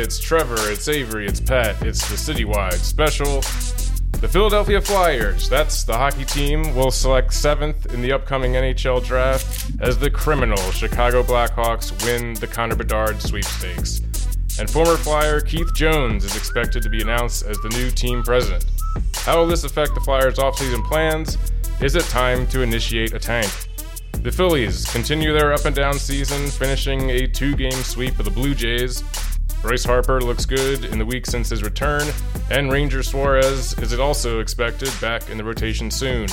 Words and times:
It's 0.00 0.20
Trevor, 0.20 0.70
it's 0.70 0.86
Avery, 0.86 1.26
it's 1.26 1.40
Pat, 1.40 1.82
it's 1.82 2.08
the 2.08 2.14
citywide 2.14 2.74
special. 2.74 3.40
The 4.20 4.28
Philadelphia 4.28 4.80
Flyers, 4.80 5.48
that's 5.48 5.82
the 5.82 5.92
hockey 5.92 6.24
team, 6.24 6.72
will 6.76 6.92
select 6.92 7.34
seventh 7.34 7.92
in 7.92 8.00
the 8.00 8.12
upcoming 8.12 8.52
NHL 8.52 9.04
draft 9.04 9.72
as 9.80 9.98
the 9.98 10.08
criminal 10.08 10.56
Chicago 10.70 11.24
Blackhawks 11.24 11.90
win 12.04 12.34
the 12.34 12.46
Connor 12.46 12.76
Bedard 12.76 13.20
sweepstakes. 13.20 14.00
And 14.60 14.70
former 14.70 14.96
Flyer 14.96 15.40
Keith 15.40 15.74
Jones 15.74 16.24
is 16.24 16.36
expected 16.36 16.80
to 16.84 16.88
be 16.88 17.02
announced 17.02 17.44
as 17.44 17.58
the 17.58 17.68
new 17.70 17.90
team 17.90 18.22
president. 18.22 18.66
How 19.16 19.38
will 19.40 19.48
this 19.48 19.64
affect 19.64 19.94
the 19.94 20.00
Flyers' 20.00 20.36
offseason 20.38 20.84
plans? 20.84 21.36
Is 21.80 21.96
it 21.96 22.04
time 22.04 22.46
to 22.48 22.62
initiate 22.62 23.14
a 23.14 23.18
tank? 23.18 23.50
The 24.22 24.30
Phillies 24.30 24.84
continue 24.92 25.32
their 25.32 25.52
up 25.52 25.64
and 25.64 25.74
down 25.74 25.98
season, 25.98 26.46
finishing 26.46 27.10
a 27.10 27.26
two 27.26 27.56
game 27.56 27.72
sweep 27.72 28.18
of 28.20 28.24
the 28.24 28.30
Blue 28.30 28.54
Jays. 28.54 29.02
Bryce 29.62 29.84
Harper 29.84 30.20
looks 30.20 30.46
good 30.46 30.84
in 30.84 30.98
the 30.98 31.04
week 31.04 31.26
since 31.26 31.48
his 31.48 31.62
return, 31.62 32.06
and 32.50 32.70
Ranger 32.70 33.02
Suarez 33.02 33.76
is 33.78 33.98
also 33.98 34.40
expected 34.40 34.90
back 35.00 35.30
in 35.30 35.36
the 35.36 35.44
rotation 35.44 35.90
soon. 35.90 36.28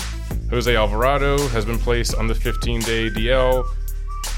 Jose 0.50 0.74
Alvarado 0.76 1.48
has 1.48 1.66
been 1.66 1.80
placed 1.80 2.14
on 2.16 2.28
the 2.28 2.36
15 2.36 2.82
day 2.82 3.10
DL. 3.10 3.68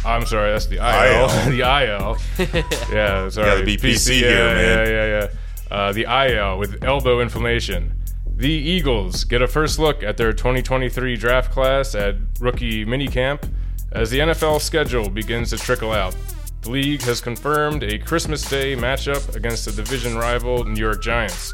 I'm 0.05 0.25
sorry, 0.25 0.51
that's 0.51 0.67
the 0.67 0.77
IL. 0.77 1.27
the 1.51 1.61
IL. 1.61 2.17
Yeah, 2.93 3.27
sorry. 3.29 3.47
Gotta 3.47 3.65
be 3.65 3.77
PC 3.77 4.21
yeah, 4.21 4.27
here, 4.27 4.45
man. 4.45 4.87
Yeah, 4.87 4.93
yeah, 4.93 5.29
yeah. 5.69 5.75
Uh, 5.75 5.91
the 5.91 6.03
IL 6.03 6.57
with 6.57 6.83
elbow 6.83 7.19
inflammation. 7.19 7.93
The 8.37 8.49
Eagles 8.49 9.23
get 9.25 9.41
a 9.41 9.47
first 9.47 9.79
look 9.79 10.03
at 10.03 10.15
their 10.15 10.31
2023 10.31 11.17
draft 11.17 11.51
class 11.51 11.93
at 11.95 12.15
rookie 12.39 12.85
minicamp 12.85 13.49
as 13.91 14.11
the 14.11 14.19
NFL 14.19 14.61
schedule 14.61 15.09
begins 15.09 15.49
to 15.49 15.57
trickle 15.57 15.91
out. 15.91 16.15
League 16.67 17.01
has 17.03 17.21
confirmed 17.21 17.83
a 17.83 17.97
Christmas 17.97 18.47
Day 18.49 18.75
matchup 18.75 19.35
against 19.35 19.65
the 19.65 19.71
division 19.71 20.17
rival 20.17 20.63
New 20.63 20.79
York 20.79 21.01
Giants. 21.01 21.53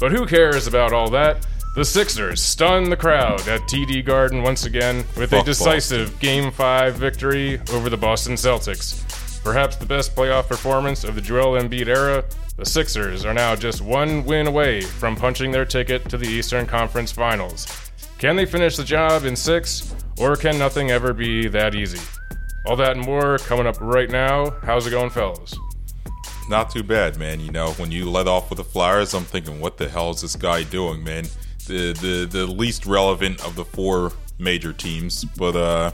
But 0.00 0.12
who 0.12 0.26
cares 0.26 0.66
about 0.66 0.92
all 0.92 1.10
that? 1.10 1.46
The 1.74 1.84
Sixers 1.84 2.42
stun 2.42 2.90
the 2.90 2.96
crowd 2.96 3.46
at 3.46 3.60
TD 3.62 4.04
Garden 4.04 4.42
once 4.42 4.64
again 4.64 5.04
with 5.16 5.32
a 5.32 5.42
decisive 5.42 6.18
Game 6.18 6.50
5 6.50 6.96
victory 6.96 7.60
over 7.72 7.88
the 7.88 7.96
Boston 7.96 8.34
Celtics. 8.34 9.04
Perhaps 9.44 9.76
the 9.76 9.86
best 9.86 10.16
playoff 10.16 10.48
performance 10.48 11.04
of 11.04 11.14
the 11.14 11.20
Joel 11.20 11.60
Embiid 11.60 11.86
era, 11.86 12.24
the 12.56 12.66
Sixers 12.66 13.24
are 13.24 13.34
now 13.34 13.54
just 13.54 13.80
one 13.80 14.24
win 14.24 14.48
away 14.48 14.80
from 14.80 15.14
punching 15.14 15.52
their 15.52 15.64
ticket 15.64 16.08
to 16.08 16.18
the 16.18 16.26
Eastern 16.26 16.66
Conference 16.66 17.12
Finals. 17.12 17.66
Can 18.18 18.34
they 18.34 18.46
finish 18.46 18.76
the 18.76 18.82
job 18.82 19.24
in 19.24 19.36
six, 19.36 19.94
or 20.18 20.34
can 20.34 20.58
nothing 20.58 20.90
ever 20.90 21.12
be 21.12 21.46
that 21.46 21.76
easy? 21.76 22.00
All 22.68 22.76
that 22.76 22.98
and 22.98 23.06
more 23.06 23.38
coming 23.38 23.66
up 23.66 23.80
right 23.80 24.10
now. 24.10 24.50
How's 24.62 24.86
it 24.86 24.90
going, 24.90 25.08
fellas? 25.08 25.56
Not 26.50 26.70
too 26.70 26.82
bad, 26.82 27.16
man. 27.16 27.40
You 27.40 27.50
know, 27.50 27.70
when 27.72 27.90
you 27.90 28.10
let 28.10 28.28
off 28.28 28.50
with 28.50 28.58
the 28.58 28.64
Flyers, 28.64 29.14
I'm 29.14 29.24
thinking, 29.24 29.58
what 29.58 29.78
the 29.78 29.88
hell 29.88 30.10
is 30.10 30.20
this 30.20 30.36
guy 30.36 30.64
doing, 30.64 31.02
man? 31.02 31.24
The 31.66 31.94
the 31.94 32.28
the 32.30 32.46
least 32.46 32.84
relevant 32.84 33.42
of 33.42 33.56
the 33.56 33.64
four 33.64 34.12
major 34.38 34.74
teams, 34.74 35.24
but 35.24 35.56
uh 35.56 35.92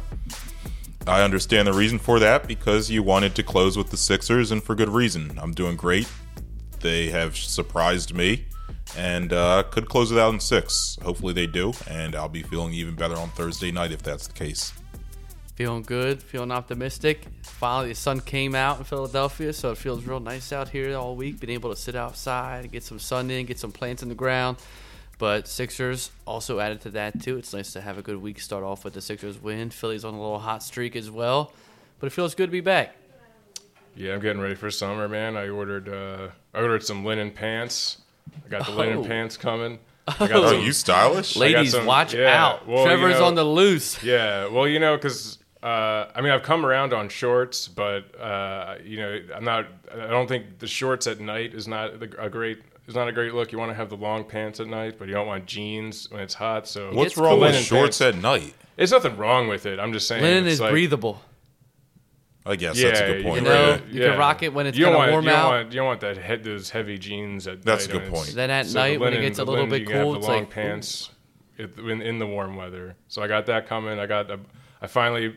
I 1.06 1.22
understand 1.22 1.68
the 1.68 1.72
reason 1.72 2.00
for 2.00 2.18
that 2.18 2.48
because 2.48 2.90
you 2.90 3.04
wanted 3.04 3.36
to 3.36 3.44
close 3.44 3.76
with 3.76 3.90
the 3.90 3.96
Sixers 3.96 4.50
and 4.50 4.60
for 4.60 4.74
good 4.74 4.88
reason. 4.88 5.38
I'm 5.40 5.52
doing 5.52 5.76
great. 5.76 6.10
They 6.80 7.08
have 7.10 7.36
surprised 7.36 8.14
me 8.14 8.46
and 8.96 9.32
uh, 9.32 9.62
could 9.70 9.88
close 9.88 10.10
it 10.10 10.18
out 10.18 10.34
in 10.34 10.40
six. 10.40 10.98
Hopefully 11.02 11.32
they 11.32 11.46
do, 11.46 11.72
and 11.88 12.16
I'll 12.16 12.28
be 12.28 12.42
feeling 12.42 12.72
even 12.72 12.94
better 12.94 13.16
on 13.16 13.28
Thursday 13.30 13.70
night 13.70 13.92
if 13.92 14.02
that's 14.02 14.26
the 14.26 14.32
case. 14.32 14.72
Feeling 15.54 15.82
good, 15.82 16.20
feeling 16.20 16.50
optimistic. 16.50 17.26
Finally, 17.42 17.90
the 17.90 17.94
sun 17.94 18.20
came 18.20 18.56
out 18.56 18.78
in 18.78 18.84
Philadelphia, 18.84 19.52
so 19.52 19.70
it 19.70 19.78
feels 19.78 20.04
real 20.04 20.18
nice 20.18 20.52
out 20.52 20.70
here 20.70 20.96
all 20.96 21.14
week. 21.14 21.38
Being 21.38 21.52
able 21.52 21.70
to 21.70 21.76
sit 21.80 21.94
outside, 21.94 22.72
get 22.72 22.82
some 22.82 22.98
sun 22.98 23.30
in, 23.30 23.46
get 23.46 23.60
some 23.60 23.70
plants 23.70 24.02
in 24.02 24.08
the 24.08 24.16
ground. 24.16 24.56
But 25.16 25.46
Sixers 25.46 26.10
also 26.26 26.58
added 26.58 26.80
to 26.82 26.90
that 26.90 27.22
too. 27.22 27.36
It's 27.38 27.54
nice 27.54 27.72
to 27.74 27.80
have 27.80 27.98
a 27.98 28.02
good 28.02 28.20
week 28.20 28.40
start 28.40 28.64
off 28.64 28.84
with 28.84 28.94
the 28.94 29.00
Sixers 29.00 29.40
win. 29.40 29.70
Philly's 29.70 30.04
on 30.04 30.14
a 30.14 30.20
little 30.20 30.40
hot 30.40 30.64
streak 30.64 30.96
as 30.96 31.08
well, 31.08 31.52
but 32.00 32.08
it 32.08 32.10
feels 32.10 32.34
good 32.34 32.46
to 32.46 32.52
be 32.52 32.60
back. 32.60 32.96
Yeah, 33.94 34.14
I'm 34.14 34.20
getting 34.20 34.42
ready 34.42 34.56
for 34.56 34.72
summer, 34.72 35.06
man. 35.08 35.36
I 35.36 35.50
ordered 35.50 35.88
uh, 35.88 36.30
I 36.52 36.62
ordered 36.62 36.82
some 36.82 37.04
linen 37.04 37.30
pants. 37.30 37.98
I 38.44 38.48
got 38.48 38.66
the 38.66 38.72
linen 38.72 38.98
Oh. 38.98 39.04
pants 39.04 39.36
coming. 39.36 39.78
I 40.08 40.14
got 40.18 40.32
Oh, 40.32 40.50
some- 40.50 40.60
you 40.62 40.72
stylish? 40.72 41.36
Ladies, 41.36 41.70
some- 41.70 41.86
watch 41.86 42.12
yeah, 42.12 42.44
out. 42.44 42.66
well, 42.66 42.78
you 42.80 42.86
Trevor's 42.86 43.20
know- 43.20 43.26
on 43.26 43.36
the 43.36 43.44
loose. 43.44 44.02
Yeah, 44.02 44.48
well, 44.48 44.66
you 44.66 44.80
know, 44.80 44.96
because 44.96 45.38
uh, 45.64 46.10
I 46.14 46.20
mean, 46.20 46.30
I've 46.30 46.42
come 46.42 46.66
around 46.66 46.92
on 46.92 47.08
shorts, 47.08 47.68
but 47.68 48.18
uh, 48.20 48.76
you 48.84 48.98
know, 48.98 49.18
I'm 49.34 49.44
not. 49.44 49.66
I 49.92 50.08
don't 50.08 50.28
think 50.28 50.58
the 50.58 50.66
shorts 50.66 51.06
at 51.06 51.20
night 51.20 51.54
is 51.54 51.66
not 51.66 51.98
the- 52.00 52.14
a 52.22 52.28
great. 52.28 52.58
Is 52.86 52.94
not 52.94 53.08
a 53.08 53.12
great 53.12 53.32
look. 53.32 53.50
You 53.50 53.56
want 53.58 53.70
to 53.70 53.74
have 53.74 53.88
the 53.88 53.96
long 53.96 54.24
pants 54.24 54.60
at 54.60 54.66
night, 54.66 54.96
but 54.98 55.08
you 55.08 55.14
don't 55.14 55.26
want 55.26 55.46
jeans 55.46 56.10
when 56.10 56.20
it's 56.20 56.34
hot. 56.34 56.68
So 56.68 56.88
What's 56.92 57.14
gets 57.14 57.16
wrong 57.16 57.40
with 57.40 57.56
shorts 57.58 57.98
pants- 58.00 58.16
at 58.18 58.22
night? 58.22 58.54
There's 58.76 58.90
nothing 58.92 59.16
wrong 59.16 59.48
with 59.48 59.64
it. 59.64 59.80
I'm 59.80 59.90
just 59.94 60.06
saying. 60.06 60.22
Linen 60.22 60.44
it's 60.44 60.54
is 60.54 60.60
like- 60.60 60.70
breathable. 60.70 61.22
I 62.46 62.56
guess 62.56 62.76
Yeah, 62.78 62.88
that's 62.88 63.00
a 63.00 63.06
good 63.06 63.22
point. 63.24 63.36
You 63.42 63.48
know, 63.48 63.70
right? 63.70 63.86
you 63.86 64.00
can 64.02 64.18
rock 64.18 64.42
it 64.42 64.52
when 64.52 64.66
it's 64.66 64.76
you 64.76 64.84
kinda 64.84 64.98
want, 64.98 65.12
warm 65.12 65.24
you 65.24 65.30
don't 65.30 65.38
out. 65.38 65.48
Want, 65.48 65.72
you 65.72 65.76
don't 65.78 65.86
want 65.86 66.00
that 66.00 66.18
head, 66.18 66.44
those 66.44 66.68
heavy 66.68 66.98
jeans 66.98 67.46
at 67.46 67.62
That's 67.62 67.88
night 67.88 67.96
a 67.96 67.98
good 68.00 68.12
point. 68.12 68.34
Then 68.34 68.50
at 68.50 68.66
so 68.66 68.72
the 68.74 68.78
night, 68.80 69.00
when 69.00 69.14
it 69.14 69.22
gets 69.22 69.38
a 69.38 69.44
little 69.44 69.54
linen, 69.64 69.70
bit 69.70 69.80
you 69.80 69.86
can 69.86 69.94
have 69.96 70.04
cool, 70.04 70.12
the 70.12 70.18
it's 70.18 70.28
long 70.28 70.38
like, 70.40 70.50
pants 70.50 71.08
it- 71.56 71.78
in, 71.78 72.02
in 72.02 72.18
the 72.18 72.26
warm 72.26 72.54
weather. 72.56 72.96
So 73.08 73.22
I 73.22 73.28
got 73.28 73.46
that 73.46 73.66
coming. 73.66 73.98
I 73.98 74.04
got 74.04 74.30
a, 74.30 74.38
I 74.82 74.88
finally 74.88 75.34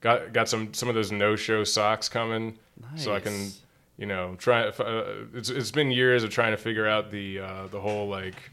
got 0.00 0.32
got 0.32 0.48
some 0.48 0.72
some 0.74 0.88
of 0.88 0.94
those 0.94 1.12
no 1.12 1.36
show 1.36 1.64
socks 1.64 2.08
coming, 2.08 2.58
so 2.96 3.14
I 3.14 3.20
can 3.20 3.50
you 3.96 4.06
know 4.06 4.34
try. 4.38 4.68
Uh, 4.68 5.24
it's 5.34 5.50
it's 5.50 5.70
been 5.70 5.90
years 5.90 6.22
of 6.24 6.30
trying 6.30 6.52
to 6.52 6.56
figure 6.56 6.86
out 6.86 7.10
the 7.10 7.40
uh, 7.40 7.66
the 7.68 7.80
whole 7.80 8.08
like 8.08 8.50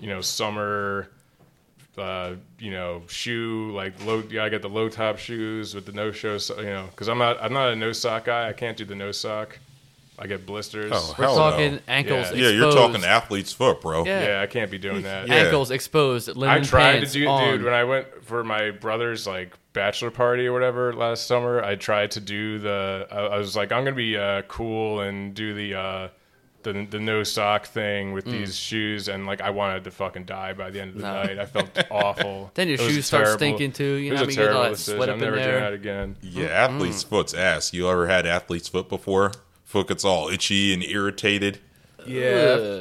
you 0.00 0.08
know 0.08 0.20
summer. 0.20 1.08
Uh, 1.98 2.36
you 2.58 2.70
know, 2.70 3.02
shoe 3.08 3.72
like 3.74 3.92
low. 4.06 4.22
Yeah, 4.30 4.44
I 4.44 4.48
get 4.48 4.62
the 4.62 4.70
low 4.70 4.88
top 4.88 5.18
shoes 5.18 5.74
with 5.74 5.84
the 5.84 5.92
no 5.92 6.12
show. 6.12 6.38
So, 6.38 6.58
you 6.58 6.66
know, 6.66 6.86
because 6.90 7.08
I'm 7.08 7.18
not 7.18 7.36
I'm 7.42 7.52
not 7.52 7.72
a 7.72 7.76
no 7.76 7.92
sock 7.92 8.24
guy. 8.26 8.48
I 8.48 8.54
can't 8.54 8.76
do 8.76 8.86
the 8.86 8.94
no 8.94 9.12
sock. 9.12 9.58
I 10.18 10.26
get 10.26 10.46
blisters. 10.46 10.92
Oh, 10.94 11.14
We're 11.18 11.24
Hell 11.24 11.36
talking 11.36 11.72
no. 11.74 11.80
ankles 11.88 12.30
Yeah. 12.32 12.44
Yeah, 12.44 12.48
you're 12.50 12.72
talking 12.72 13.04
athlete's 13.04 13.52
foot, 13.52 13.80
bro. 13.80 14.04
Yeah. 14.04 14.28
yeah, 14.28 14.40
I 14.40 14.46
can't 14.46 14.70
be 14.70 14.78
doing 14.78 15.02
that. 15.04 15.28
Yeah. 15.28 15.34
Ankles 15.34 15.70
exposed. 15.70 16.28
Linen 16.36 16.58
I 16.58 16.60
tried 16.62 16.92
pants 16.92 17.12
to 17.12 17.18
do, 17.18 17.26
on. 17.26 17.52
dude. 17.56 17.64
When 17.64 17.74
I 17.74 17.84
went 17.84 18.06
for 18.24 18.44
my 18.44 18.70
brother's 18.70 19.26
like 19.26 19.56
bachelor 19.72 20.10
party 20.10 20.46
or 20.46 20.52
whatever 20.52 20.92
last 20.92 21.26
summer, 21.26 21.62
I 21.62 21.76
tried 21.76 22.10
to 22.12 22.20
do 22.20 22.58
the. 22.58 23.06
I, 23.10 23.16
I 23.18 23.38
was 23.38 23.56
like, 23.56 23.72
I'm 23.72 23.84
gonna 23.84 23.96
be 23.96 24.16
uh, 24.16 24.42
cool 24.42 25.00
and 25.00 25.34
do 25.34 25.54
the 25.54 25.74
uh, 25.74 26.08
the 26.62 26.86
the 26.90 26.98
no 26.98 27.22
sock 27.22 27.66
thing 27.66 28.10
Mm. 28.10 28.14
with 28.14 28.24
these 28.26 28.56
shoes, 28.56 29.08
and 29.08 29.26
like 29.26 29.40
I 29.40 29.50
wanted 29.50 29.84
to 29.84 29.90
fucking 29.90 30.24
die 30.24 30.52
by 30.52 30.70
the 30.70 30.80
end 30.80 30.90
of 30.90 30.96
the 30.96 31.02
No. 31.02 31.22
night. 31.22 31.38
I 31.38 31.46
felt 31.46 31.68
awful. 31.90 32.50
Then 32.54 32.68
your 32.68 32.74
It 32.74 32.80
shoes 32.80 33.06
start 33.06 33.24
terrible- 33.24 33.38
stinking 33.38 33.72
too. 33.72 33.94
You 33.94 34.12
it 34.12 34.16
know, 34.16 34.20
was 34.20 34.20
what 34.20 34.20
I 34.20 34.24
a 34.24 34.26
mean? 34.26 34.30
you 34.30 34.36
get 34.36 34.42
all 34.42 34.52
terrible 34.52 34.62
that 34.64 34.76
decision. 34.76 34.98
sweat 34.98 35.08
I'm 35.08 35.14
up 35.14 35.18
in 35.18 35.24
never 35.24 35.36
doing 35.36 35.48
there. 35.48 35.60
that 35.60 35.72
again. 35.72 36.16
Yeah, 36.22 36.46
athlete's 36.46 37.02
foot's 37.02 37.34
ass. 37.34 37.72
You 37.72 37.88
ever 37.88 38.06
had 38.08 38.26
athlete's 38.26 38.68
foot 38.68 38.88
before? 38.88 39.32
Foot 39.64 39.88
gets 39.88 40.04
all 40.04 40.28
itchy 40.28 40.74
and 40.74 40.82
irritated. 40.82 41.60
Yeah, 42.06 42.24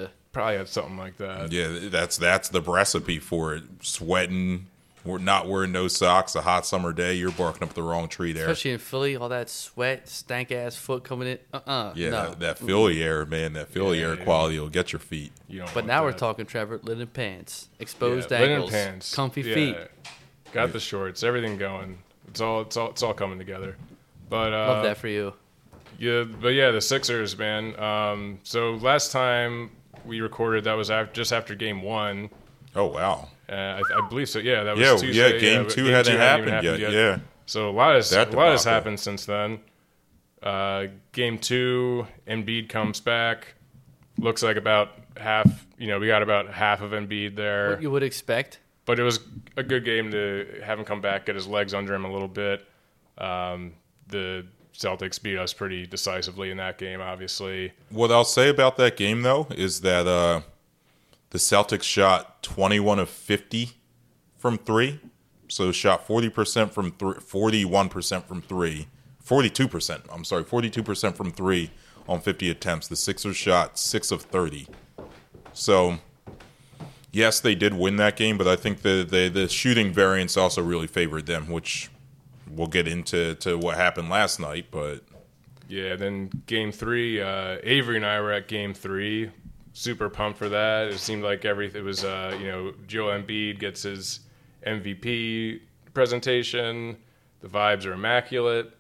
Ugh. 0.03 0.09
probably 0.33 0.57
had 0.57 0.67
something 0.69 0.97
like 0.97 1.17
that. 1.17 1.51
Yeah, 1.51 1.89
that's 1.89 2.17
that's 2.17 2.50
the 2.50 2.61
recipe 2.61 3.19
for 3.19 3.53
it. 3.56 3.63
Sweating, 3.81 4.67
we're 5.06 5.18
not 5.18 5.48
wearing 5.48 5.72
no 5.72 5.88
socks. 5.88 6.36
A 6.36 6.42
hot 6.42 6.66
summer 6.66 6.92
day, 6.94 7.14
you're 7.16 7.32
barking 7.32 7.64
up 7.64 7.74
the 7.74 7.84
wrong 7.84 8.08
tree 8.08 8.32
there. 8.34 8.46
Especially 8.50 8.72
in 8.72 8.80
Philly, 8.80 9.16
all 9.16 9.30
that 9.30 9.50
sweat, 9.50 10.08
stank 10.10 10.52
ass 10.52 10.76
foot 10.76 11.04
coming 11.04 11.28
in. 11.30 11.40
Uh 11.54 11.60
uh 11.68 11.94
yeah, 11.96 12.10
no. 12.10 12.30
that, 12.30 12.40
that 12.40 12.60
Philly 12.60 13.02
air, 13.04 13.26
man. 13.26 13.54
That 13.54 13.70
Philly 13.70 14.00
Yeah, 14.00 14.08
air 14.08 14.16
yeah. 14.18 14.24
quality 14.24 14.60
will 14.60 14.70
get 14.70 14.92
your 14.92 15.00
feet. 15.00 15.32
You 15.48 15.60
don't 15.60 15.68
But 15.68 15.76
want 15.76 15.88
now 15.88 16.04
we're 16.04 16.12
talking, 16.14 16.46
Trevor, 16.46 16.80
linen 16.84 17.07
pants, 17.07 17.69
exposed 17.80 18.31
Yeah, 18.31 18.40
linen 18.40 18.51
ankles, 18.56 18.72
pants, 18.72 19.16
comfy 19.16 19.42
Yeah. 19.42 19.54
feet. 19.54 19.78
Got 20.51 20.74
the 20.74 20.80
shorts, 20.80 21.24
everything 21.24 21.57
going. 21.57 22.00
It's 22.28 22.42
all 22.42 22.62
it's 22.62 22.75
all 22.78 22.90
it's 22.90 23.04
all 23.04 23.13
coming 23.13 23.40
together. 23.40 23.78
But 24.30 24.54
uh, 24.54 24.68
Love 24.68 24.84
that 24.84 24.98
for 24.98 25.07
you. 25.07 25.34
Yeah, 25.98 26.24
but 26.24 26.50
yeah, 26.50 26.72
the 26.72 26.81
Sixers, 26.81 27.38
man. 27.38 27.78
Um, 27.80 28.40
so 28.44 28.75
last 28.75 29.12
time 29.12 29.72
we 30.06 30.22
recorded, 30.22 30.63
that 30.63 30.74
was 30.74 30.90
after, 30.90 31.12
just 31.13 31.34
after 31.34 31.56
Game 31.56 31.81
One. 31.81 32.30
Oh 32.75 32.86
wow. 32.86 33.30
Uh, 33.50 33.56
I, 33.56 33.81
I 34.04 34.07
believe 34.10 34.30
so. 34.30 34.40
Yeah, 34.40 34.63
that 34.63 34.75
was 34.75 34.86
Yeah, 34.86 34.98
Tuesday. 34.98 35.12
yeah. 35.22 35.34
Yeah, 35.34 35.40
game 35.40 35.63
but 35.63 35.72
two 35.74 35.86
hadn't 35.86 36.13
even 36.13 36.22
happened 36.22 36.63
yet. 36.80 36.92
Yeah. 36.92 37.19
So 37.46 37.69
a 37.69 37.72
lot 37.72 37.96
has 37.96 38.12
That 38.12 38.31
a 38.34 38.38
lot 38.38 38.51
has 38.51 38.62
debacle. 38.62 38.74
happened 38.74 39.00
since 39.00 39.25
then. 39.25 39.60
Uh, 40.44 40.88
game 41.12 41.38
two, 41.40 42.06
Embiid 42.28 42.69
comes 42.69 43.00
back. 43.00 43.56
Looks 44.18 44.44
like 44.44 44.56
about 44.57 44.90
half. 45.18 45.66
You 45.78 45.88
know, 45.88 46.00
we 46.00 46.07
got 46.07 46.22
about 46.22 46.50
half 46.54 46.81
of 46.81 46.92
Embiid 46.92 47.36
there 47.36 47.72
What 47.72 47.81
you 47.81 47.90
would 47.92 48.04
expect. 48.04 48.60
but 48.86 49.00
it 49.00 49.04
was 49.04 49.19
a 49.57 49.63
good 49.63 49.84
game 49.86 50.12
to 50.12 50.62
have 50.63 50.78
him 50.78 50.86
come 50.86 51.02
back, 51.02 51.25
get 51.25 51.36
his 51.36 51.48
legs 51.48 51.74
under 51.74 51.94
him 51.95 52.06
a 52.06 52.12
little 52.12 52.28
bit. 52.28 52.66
Um, 53.18 53.74
the 54.07 54.45
Celtics 54.78 55.22
beat 55.22 55.38
us 55.38 55.54
pretty 55.54 55.86
decisively 55.86 56.52
in 56.52 56.57
that 56.57 56.78
game, 56.78 57.02
obviously. 57.02 57.74
What 57.90 58.12
I'll 58.12 58.24
say 58.24 58.50
about 58.50 58.78
that 58.78 58.95
game 58.95 59.24
though 59.24 59.48
is 59.52 59.81
that 59.81 60.06
uh, 60.07 60.42
the 61.31 61.38
Celtics 61.38 61.84
shot 61.84 62.42
21 62.44 63.00
of 63.00 63.10
50 63.10 63.72
from 64.38 64.58
three, 64.58 65.00
so 65.48 65.72
shot 65.72 66.06
40 66.08 66.30
percent 66.30 66.74
from 66.74 66.92
three, 66.92 67.20
41 67.20 67.90
percent 67.90 68.28
from 68.28 68.42
three, 68.42 68.88
42 69.20 69.68
percent. 69.68 70.04
I'm 70.12 70.24
sorry, 70.24 70.44
42 70.44 70.84
percent 70.84 71.18
from 71.18 71.31
three 71.31 71.72
on 72.10 72.20
50 72.20 72.50
attempts. 72.50 72.88
The 72.88 72.96
Sixers 72.96 73.38
shot 73.38 73.78
6 73.78 74.12
of 74.12 74.24
30. 74.24 74.68
So, 75.54 76.00
yes, 77.12 77.40
they 77.40 77.54
did 77.54 77.76
win 77.76 77.98
that 77.98 78.16
game, 78.18 78.38
but 78.38 78.48
I 78.48 78.56
think 78.56 78.81
the, 78.81 79.06
the, 79.08 79.30
the 79.30 79.48
shooting 79.48 79.94
variance 79.94 80.36
also 80.36 80.64
really 80.64 80.88
favored 80.88 81.28
them, 81.28 81.50
which 81.50 81.90
we'll 82.50 82.68
get 82.68 82.88
into 82.88 83.36
to 83.36 83.58
what 83.60 83.78
happened 83.78 84.10
last 84.10 84.40
night. 84.40 84.66
But 84.72 85.02
Yeah, 85.68 85.96
then 85.96 86.31
game 86.48 86.72
three, 86.72 87.22
uh, 87.22 87.58
Avery 87.62 87.98
and 87.98 88.06
I 88.06 88.20
were 88.22 88.31
at 88.31 88.48
game 88.48 88.74
three. 88.74 89.30
Super 89.74 90.10
pumped 90.10 90.38
for 90.38 90.50
that. 90.50 90.88
It 90.88 91.00
seemed 91.00 91.24
like 91.24 91.45
everything 91.45 91.81
it 91.81 91.86
was, 91.86 92.04
uh, 92.04 92.38
you 92.39 92.48
know, 92.48 92.74
Joe 92.88 93.06
Embiid 93.06 93.60
gets 93.60 93.83
his 93.83 94.21
MVP 94.66 95.62
presentation. 95.94 96.98
The 97.42 97.48
vibes 97.48 97.86
are 97.86 97.94
immaculate. 97.94 98.74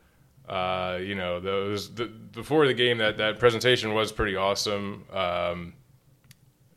Uh, 0.47 0.97
you 0.99 1.13
know, 1.13 1.39
those 1.39 1.93
the, 1.93 2.05
before 2.05 2.65
the 2.65 2.73
game, 2.73 2.97
that 2.97 3.17
that 3.17 3.37
presentation 3.39 3.93
was 3.93 4.11
pretty 4.11 4.35
awesome. 4.35 5.05
Um, 5.13 5.73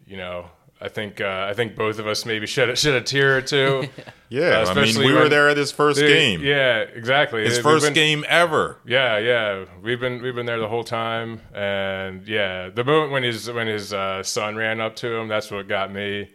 you 0.06 0.18
know, 0.18 0.50
I 0.84 0.88
think 0.88 1.20
uh, 1.20 1.46
I 1.48 1.54
think 1.54 1.76
both 1.76 2.00
of 2.00 2.08
us 2.08 2.26
maybe 2.26 2.44
shed 2.46 2.68
a, 2.68 2.74
shed 2.74 2.94
a 2.94 3.00
tear 3.00 3.36
or 3.36 3.40
two. 3.40 3.88
yeah, 4.28 4.42
Uh, 4.42 4.46
I 4.70 4.74
mean, 4.74 4.84
especially 4.84 5.06
we 5.06 5.12
were 5.12 5.28
there 5.28 5.48
at 5.48 5.56
his 5.56 5.70
first 5.70 6.00
they- 6.00 6.08
game. 6.08 6.42
Yeah, 6.42 6.78
exactly. 6.80 7.44
His 7.44 7.58
We've 7.58 7.62
first 7.62 7.84
been- 7.84 7.94
game 7.94 8.24
ever. 8.28 8.78
yeah, 8.84 9.16
yeah, 9.18 9.64
we've 9.80 10.00
been 10.00 10.20
we've 10.20 10.34
been 10.34 10.46
there 10.46 10.58
the 10.58 10.66
whole 10.66 10.82
time, 10.82 11.40
and 11.54 12.26
yeah, 12.26 12.68
the 12.68 12.82
moment 12.82 13.12
when 13.12 13.22
his 13.22 13.48
when 13.48 13.68
his 13.68 13.92
uh, 13.92 14.24
son 14.24 14.56
ran 14.56 14.80
up 14.80 14.96
to 14.96 15.14
him, 15.14 15.28
that's 15.28 15.52
what 15.52 15.68
got 15.68 15.92
me. 15.92 16.28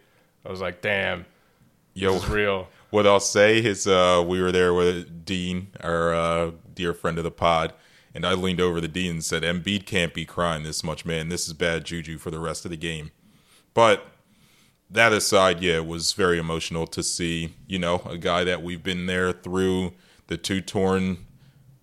I 0.46 0.50
was 0.50 0.62
like, 0.62 0.80
damn, 0.80 1.26
Yo, 1.92 2.14
this 2.14 2.22
is 2.22 2.28
real. 2.30 2.68
what 2.90 3.06
I'll 3.06 3.20
say 3.20 3.58
is 3.62 3.86
uh, 3.86 4.24
we 4.26 4.40
were 4.40 4.50
there 4.52 4.72
with 4.72 5.26
Dean, 5.26 5.68
our 5.82 6.14
uh, 6.14 6.50
dear 6.72 6.94
friend 6.94 7.18
of 7.18 7.24
the 7.24 7.30
pod, 7.30 7.74
and 8.14 8.24
I 8.24 8.32
leaned 8.32 8.62
over 8.62 8.80
the 8.80 8.88
Dean 8.88 9.10
and 9.10 9.24
said, 9.24 9.42
Embiid 9.42 9.84
can't 9.84 10.14
be 10.14 10.24
crying 10.24 10.62
this 10.62 10.82
much, 10.82 11.04
man. 11.04 11.28
This 11.28 11.46
is 11.48 11.52
bad 11.52 11.84
juju 11.84 12.16
for 12.16 12.30
the 12.30 12.38
rest 12.38 12.64
of 12.64 12.70
the 12.70 12.78
game. 12.78 13.10
But 13.74 14.06
that 14.90 15.12
aside, 15.12 15.60
yeah, 15.60 15.76
it 15.76 15.86
was 15.86 16.12
very 16.12 16.38
emotional 16.38 16.86
to 16.88 17.02
see, 17.02 17.54
you 17.66 17.78
know, 17.78 18.02
a 18.06 18.16
guy 18.16 18.44
that 18.44 18.62
we've 18.62 18.82
been 18.82 19.06
there 19.06 19.32
through 19.32 19.92
the 20.28 20.36
two 20.36 20.60
torn, 20.60 21.18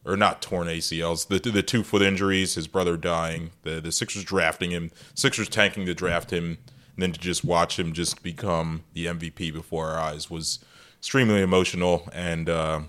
or 0.04 0.18
not 0.18 0.42
torn 0.42 0.68
ACLs, 0.68 1.28
the 1.28 1.40
the 1.52 1.64
two 1.64 1.84
foot 1.84 2.02
injuries, 2.02 2.56
his 2.56 2.68
brother 2.68 2.98
dying, 2.98 3.52
the 3.64 3.82
the 3.82 3.92
Sixers 3.92 4.24
drafting 4.24 4.72
him, 4.72 4.92
Sixers 5.14 5.50
tanking 5.50 5.86
to 5.86 5.94
draft 5.94 6.32
him, 6.32 6.58
and 6.96 7.04
then 7.04 7.12
to 7.12 7.20
just 7.20 7.44
watch 7.44 7.78
him 7.78 7.94
just 7.94 8.24
become 8.24 8.84
the 8.94 9.06
MVP 9.06 9.54
before 9.54 9.90
our 9.90 10.00
eyes 10.00 10.30
was 10.30 10.60
extremely 10.98 11.42
emotional. 11.42 12.10
And 12.14 12.50
uh, 12.50 12.82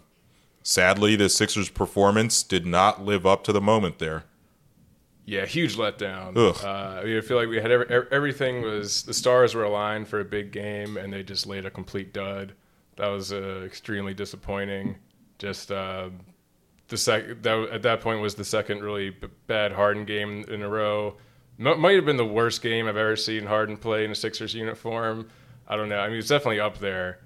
sadly, 0.62 1.16
the 1.16 1.28
Sixers' 1.28 1.68
performance 1.68 2.42
did 2.42 2.64
not 2.64 3.04
live 3.04 3.26
up 3.26 3.44
to 3.44 3.52
the 3.52 3.60
moment 3.60 3.98
there. 3.98 4.24
Yeah, 5.26 5.44
huge 5.44 5.76
letdown. 5.76 6.34
Uh, 6.64 7.00
I, 7.04 7.20
feel 7.20 7.36
like 7.36 7.48
we 7.48 7.56
had 7.60 7.70
every- 7.72 8.06
everything 8.12 8.62
was 8.62 9.02
the 9.02 9.12
stars 9.12 9.54
were 9.56 9.64
aligned 9.64 10.06
for 10.06 10.20
a 10.20 10.24
big 10.24 10.52
game, 10.52 10.96
and 10.96 11.12
they 11.12 11.24
just 11.24 11.46
laid 11.48 11.66
a 11.66 11.70
complete 11.70 12.12
dud. 12.12 12.52
That 12.94 13.08
was 13.08 13.32
uh, 13.32 13.62
extremely 13.66 14.14
disappointing. 14.14 14.96
Just 15.38 15.72
uh, 15.72 16.10
the 16.88 16.96
sec 16.96 17.42
that 17.42 17.68
at 17.72 17.82
that 17.82 18.00
point 18.00 18.20
was 18.20 18.36
the 18.36 18.44
second 18.44 18.82
really 18.82 19.10
b- 19.10 19.26
bad 19.48 19.72
Harden 19.72 20.04
game 20.04 20.44
in 20.48 20.62
a 20.62 20.68
row. 20.68 21.16
M- 21.58 21.80
might 21.80 21.96
have 21.96 22.06
been 22.06 22.16
the 22.16 22.24
worst 22.24 22.62
game 22.62 22.86
I've 22.86 22.96
ever 22.96 23.16
seen 23.16 23.46
Harden 23.46 23.76
play 23.76 24.04
in 24.04 24.12
a 24.12 24.14
Sixers 24.14 24.54
uniform. 24.54 25.28
I 25.66 25.74
don't 25.76 25.88
know. 25.88 25.98
I 25.98 26.08
mean, 26.08 26.18
it's 26.18 26.28
definitely 26.28 26.60
up 26.60 26.78
there. 26.78 27.18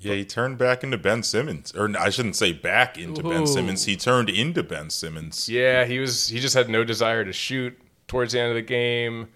Yeah, 0.00 0.14
he 0.14 0.24
turned 0.24 0.56
back 0.56 0.82
into 0.82 0.96
Ben 0.96 1.22
Simmons, 1.22 1.74
or 1.74 1.90
I 1.98 2.08
shouldn't 2.08 2.36
say 2.36 2.52
back 2.52 2.96
into 2.96 3.22
Ben 3.22 3.46
Simmons. 3.46 3.84
He 3.84 3.96
turned 3.96 4.30
into 4.30 4.62
Ben 4.62 4.88
Simmons. 4.88 5.46
Yeah, 5.46 5.84
he 5.84 5.98
was. 5.98 6.28
He 6.28 6.40
just 6.40 6.54
had 6.54 6.70
no 6.70 6.84
desire 6.84 7.22
to 7.22 7.34
shoot 7.34 7.78
towards 8.08 8.32
the 8.32 8.40
end 8.40 8.48
of 8.48 8.54
the 8.54 8.62
game. 8.62 9.28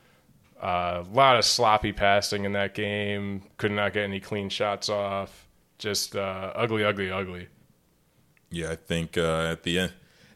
A 0.63 1.05
lot 1.13 1.37
of 1.37 1.45
sloppy 1.45 1.93
passing 1.93 2.47
in 2.47 2.53
that 2.53 2.75
game. 2.75 3.43
Could 3.59 3.73
not 3.73 3.93
get 3.93 4.05
any 4.05 4.21
clean 4.21 4.49
shots 4.49 4.89
off. 4.89 5.47
Just 5.77 6.17
uh, 6.17 6.53
ugly, 6.55 6.83
ugly, 6.83 7.11
ugly. 7.11 7.49
Yeah, 8.51 8.71
I 8.71 8.77
think 8.77 9.19
uh, 9.19 9.49
at 9.51 9.65
the 9.65 9.79
end, 9.79 9.93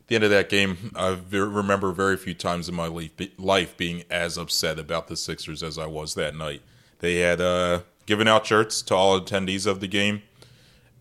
the 0.08 0.16
end 0.16 0.24
of 0.24 0.30
that 0.30 0.50
game, 0.50 0.92
I 0.94 1.18
remember 1.30 1.92
very 1.92 2.18
few 2.18 2.34
times 2.34 2.68
in 2.68 2.74
my 2.74 2.88
life, 2.88 3.12
life 3.38 3.78
being 3.78 4.04
as 4.10 4.36
upset 4.36 4.78
about 4.78 5.08
the 5.08 5.16
Sixers 5.16 5.62
as 5.62 5.78
I 5.78 5.86
was 5.86 6.14
that 6.16 6.34
night. 6.34 6.60
They 6.98 7.20
had 7.20 7.40
given 8.08 8.26
out 8.26 8.46
shirts 8.46 8.80
to 8.80 8.94
all 8.94 9.20
attendees 9.20 9.66
of 9.66 9.80
the 9.80 9.86
game. 9.86 10.22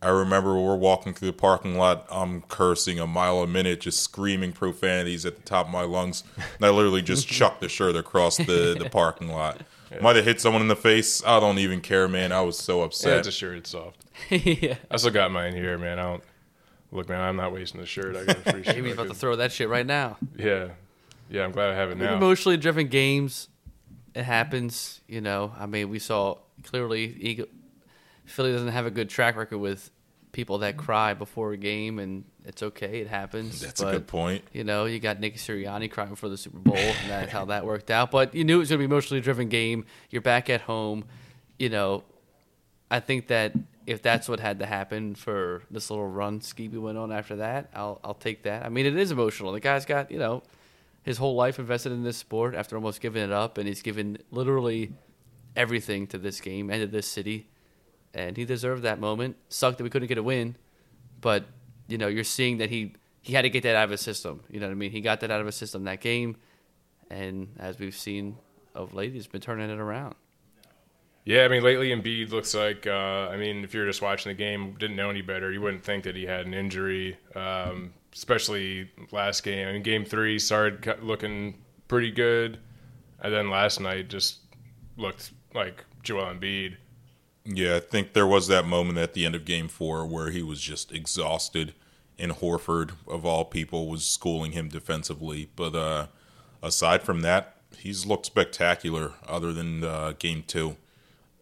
I 0.02 0.10
remember 0.10 0.60
we're 0.60 0.76
walking 0.76 1.14
through 1.14 1.30
the 1.30 1.38
parking 1.38 1.76
lot. 1.78 2.06
I'm 2.12 2.42
cursing 2.44 3.00
a 3.00 3.08
mile 3.08 3.42
a 3.42 3.48
minute, 3.48 3.80
just 3.80 4.02
screaming 4.04 4.52
profanities 4.52 5.26
at 5.26 5.38
the 5.38 5.42
top 5.42 5.68
of 5.68 5.72
my 5.72 5.84
lungs. 5.84 6.24
And 6.58 6.66
I 6.66 6.70
literally 6.70 7.02
just 7.02 7.28
chucked 7.30 7.62
the 7.62 7.70
shirt 7.70 7.96
across 7.96 8.36
the, 8.38 8.76
the 8.78 8.90
parking 8.92 9.30
lot. 9.30 9.62
Might 10.02 10.18
have 10.18 10.26
hit 10.26 10.42
someone 10.42 10.62
in 10.62 10.68
the 10.68 10.76
face. 10.76 11.24
I 11.26 11.40
don't 11.40 11.58
even 11.60 11.80
care, 11.80 12.10
man. 12.10 12.34
I 12.34 12.42
was 12.42 12.60
so 12.60 12.80
Yeah, 12.80 12.86
upset. 12.86 13.20
it's 13.20 13.30
a 13.30 13.32
shirt. 13.32 13.58
It's 13.58 13.70
soft. 13.70 14.04
yeah. 14.30 14.76
I 14.92 14.98
still 14.98 15.12
got 15.12 15.32
mine 15.32 15.56
here, 15.56 15.78
man. 15.78 15.98
I 15.98 16.04
don't. 16.04 16.24
Look, 16.92 17.08
man, 17.10 17.22
I'm 17.22 17.38
not 17.38 17.54
wasting 17.54 17.80
the 17.80 17.88
shirt. 17.88 18.16
I 18.18 18.26
got 18.26 18.38
a 18.46 18.52
free 18.52 18.64
shirt. 18.64 18.76
Amy's 18.76 18.94
about 18.94 19.08
to 19.08 19.14
throw 19.14 19.38
that 19.38 19.52
shit 19.54 19.70
right 19.70 19.86
now. 19.86 20.18
Yeah, 20.38 20.70
yeah. 21.30 21.44
I'm 21.46 21.52
glad 21.54 21.70
I 21.72 21.76
have 21.76 21.90
it 21.90 21.98
now. 21.98 22.16
Emotionally 22.16 22.58
driven 22.58 22.88
games, 22.88 23.48
it 24.18 24.24
happens. 24.24 25.02
You 25.08 25.22
know, 25.22 25.54
I 25.58 25.68
mean, 25.68 25.90
we 25.90 26.00
saw 26.00 26.38
clearly 26.64 27.16
Eagle, 27.20 27.46
Philly 28.26 28.52
doesn't 28.52 28.70
have 28.70 28.86
a 28.86 28.92
good 28.92 29.10
track 29.10 29.38
record 29.38 29.60
with 29.60 29.92
people 30.32 30.58
that 30.60 30.76
cry 30.76 31.14
before 31.14 31.54
a 31.54 31.58
game, 31.58 32.00
and 32.00 32.26
it's 32.44 32.64
okay. 32.64 33.00
It 33.00 33.08
happens. 33.08 33.62
That's 33.62 33.82
but, 33.82 33.90
a 33.90 33.92
good 33.94 34.08
point. 34.08 34.44
You 34.54 34.64
know, 34.64 34.86
you 34.86 35.00
got 35.00 35.20
Nick 35.20 35.36
Sirianni 35.36 35.90
crying 35.90 36.10
before 36.10 36.30
the 36.30 36.38
Super 36.38 36.58
Bowl, 36.58 36.76
and 36.76 37.10
that's 37.10 37.32
how 37.32 37.46
that 37.46 37.66
worked 37.66 37.92
out. 37.92 38.12
But 38.12 38.34
you 38.34 38.44
knew 38.44 38.56
it 38.56 38.60
was 38.60 38.70
going 38.70 38.80
to 38.80 38.82
be 38.82 38.86
an 38.86 38.92
emotionally 38.92 39.22
driven 39.22 39.50
game. 39.50 39.86
You're 40.10 40.22
back 40.22 40.50
at 40.50 40.62
home. 40.62 41.06
You 41.60 41.70
know, 41.70 42.04
I 42.90 43.00
think 43.00 43.28
that 43.28 43.54
if 43.86 44.02
that's 44.02 44.28
what 44.28 44.40
had 44.40 44.60
to 44.60 44.66
happen 44.66 45.16
for 45.16 45.64
this 45.72 45.90
little 45.90 46.08
run 46.08 46.40
Skeeby 46.42 46.80
went 46.80 46.98
on 46.98 47.12
after 47.12 47.38
that, 47.38 47.70
I'll 47.74 48.00
I'll 48.04 48.14
take 48.14 48.44
that. 48.44 48.66
I 48.66 48.70
mean, 48.70 48.86
it 48.86 48.98
is 48.98 49.12
emotional. 49.12 49.54
The 49.54 49.60
guy's 49.60 49.86
got 49.86 50.12
you 50.12 50.20
know 50.20 50.44
his 51.08 51.18
whole 51.18 51.36
life 51.36 51.58
invested 51.58 51.94
in 51.94 52.04
this 52.04 52.18
sport 52.18 52.54
after 52.54 52.76
almost 52.76 53.00
giving 53.00 53.24
it 53.24 53.32
up, 53.32 53.58
and 53.58 53.66
he's 53.66 53.82
given 53.82 54.18
literally 54.30 54.92
everything 55.56 56.06
to 56.06 56.18
this 56.18 56.42
game 56.42 56.70
and 56.70 56.82
to 56.82 56.88
this 56.88 57.08
city, 57.08 57.48
and 58.14 58.36
he 58.36 58.44
deserved 58.44 58.84
that 58.84 59.00
moment. 59.00 59.38
Sucked 59.48 59.78
that 59.78 59.86
we 59.86 59.90
couldn't 59.90 60.10
get 60.10 60.18
a 60.18 60.24
win, 60.24 60.58
but 61.22 61.46
you 61.88 61.98
know 61.98 62.08
you're 62.10 62.26
seeing 62.26 62.58
that 62.58 62.70
he 62.70 62.94
he 63.22 63.32
had 63.32 63.44
to 63.44 63.50
get 63.50 63.64
that 63.64 63.74
out 63.74 63.86
of 63.86 63.92
his 63.92 64.02
system. 64.02 64.42
You 64.50 64.60
know 64.60 64.66
what 64.66 64.74
I 64.74 64.76
mean? 64.76 64.92
He 64.92 65.00
got 65.00 65.22
that 65.22 65.32
out 65.32 65.40
of 65.40 65.46
his 65.46 65.56
system 65.56 65.86
that 65.86 66.02
game, 66.02 66.36
and 67.10 67.56
as 67.58 67.80
we've 67.80 67.96
seen 67.96 68.36
of 68.76 68.94
late, 68.94 69.14
he's 69.14 69.28
been 69.28 69.40
turning 69.40 69.70
it 69.70 69.80
around. 69.80 70.16
Yeah, 71.24 71.46
I 71.46 71.48
mean, 71.48 71.64
lately 71.64 71.92
Embiid 71.92 72.32
looks 72.32 72.54
like. 72.54 72.86
Uh, 72.86 73.30
I 73.32 73.38
mean, 73.38 73.64
if 73.64 73.74
you're 73.74 73.86
just 73.86 74.02
watching 74.02 74.30
the 74.30 74.38
game, 74.38 74.76
didn't 74.78 74.98
know 74.98 75.10
any 75.10 75.22
better, 75.22 75.54
you 75.54 75.62
wouldn't 75.62 75.86
think 75.86 76.04
that 76.04 76.18
he 76.18 76.26
had 76.26 76.46
an 76.46 76.54
injury. 76.54 77.18
Um, 77.34 77.94
especially 78.14 78.90
last 79.12 79.44
game. 79.44 79.68
I 79.68 79.74
mean, 79.74 79.84
game 79.84 80.06
three 80.06 80.40
started 80.40 81.04
looking 81.04 81.56
pretty 81.88 82.12
good, 82.12 82.60
and 83.22 83.34
then 83.34 83.50
last 83.50 83.80
night 83.80 84.10
just 84.10 84.40
looked 84.98 85.32
like 85.54 85.84
Joel 86.04 86.34
Embiid. 86.34 86.78
Yeah, 87.46 87.78
I 87.78 87.80
think 87.80 88.14
there 88.14 88.28
was 88.28 88.48
that 88.48 88.66
moment 88.66 88.98
at 88.98 89.14
the 89.14 89.26
end 89.26 89.36
of 89.36 89.46
game 89.46 89.70
four 89.70 90.06
where 90.06 90.32
he 90.32 90.42
was 90.42 90.60
just 90.60 90.92
exhausted, 90.92 91.74
and 92.20 92.34
Horford, 92.34 92.92
of 93.08 93.26
all 93.26 93.46
people, 93.46 93.88
was 93.88 94.04
schooling 94.04 94.52
him 94.52 94.68
defensively. 94.68 95.50
But 95.56 95.76
uh, 95.76 96.08
aside 96.62 97.04
from 97.04 97.22
that, 97.22 97.56
he's 97.78 98.06
looked 98.06 98.26
spectacular, 98.26 99.14
other 99.26 99.54
than 99.54 99.84
uh, 99.84 100.14
game 100.20 100.44
two. 100.46 100.72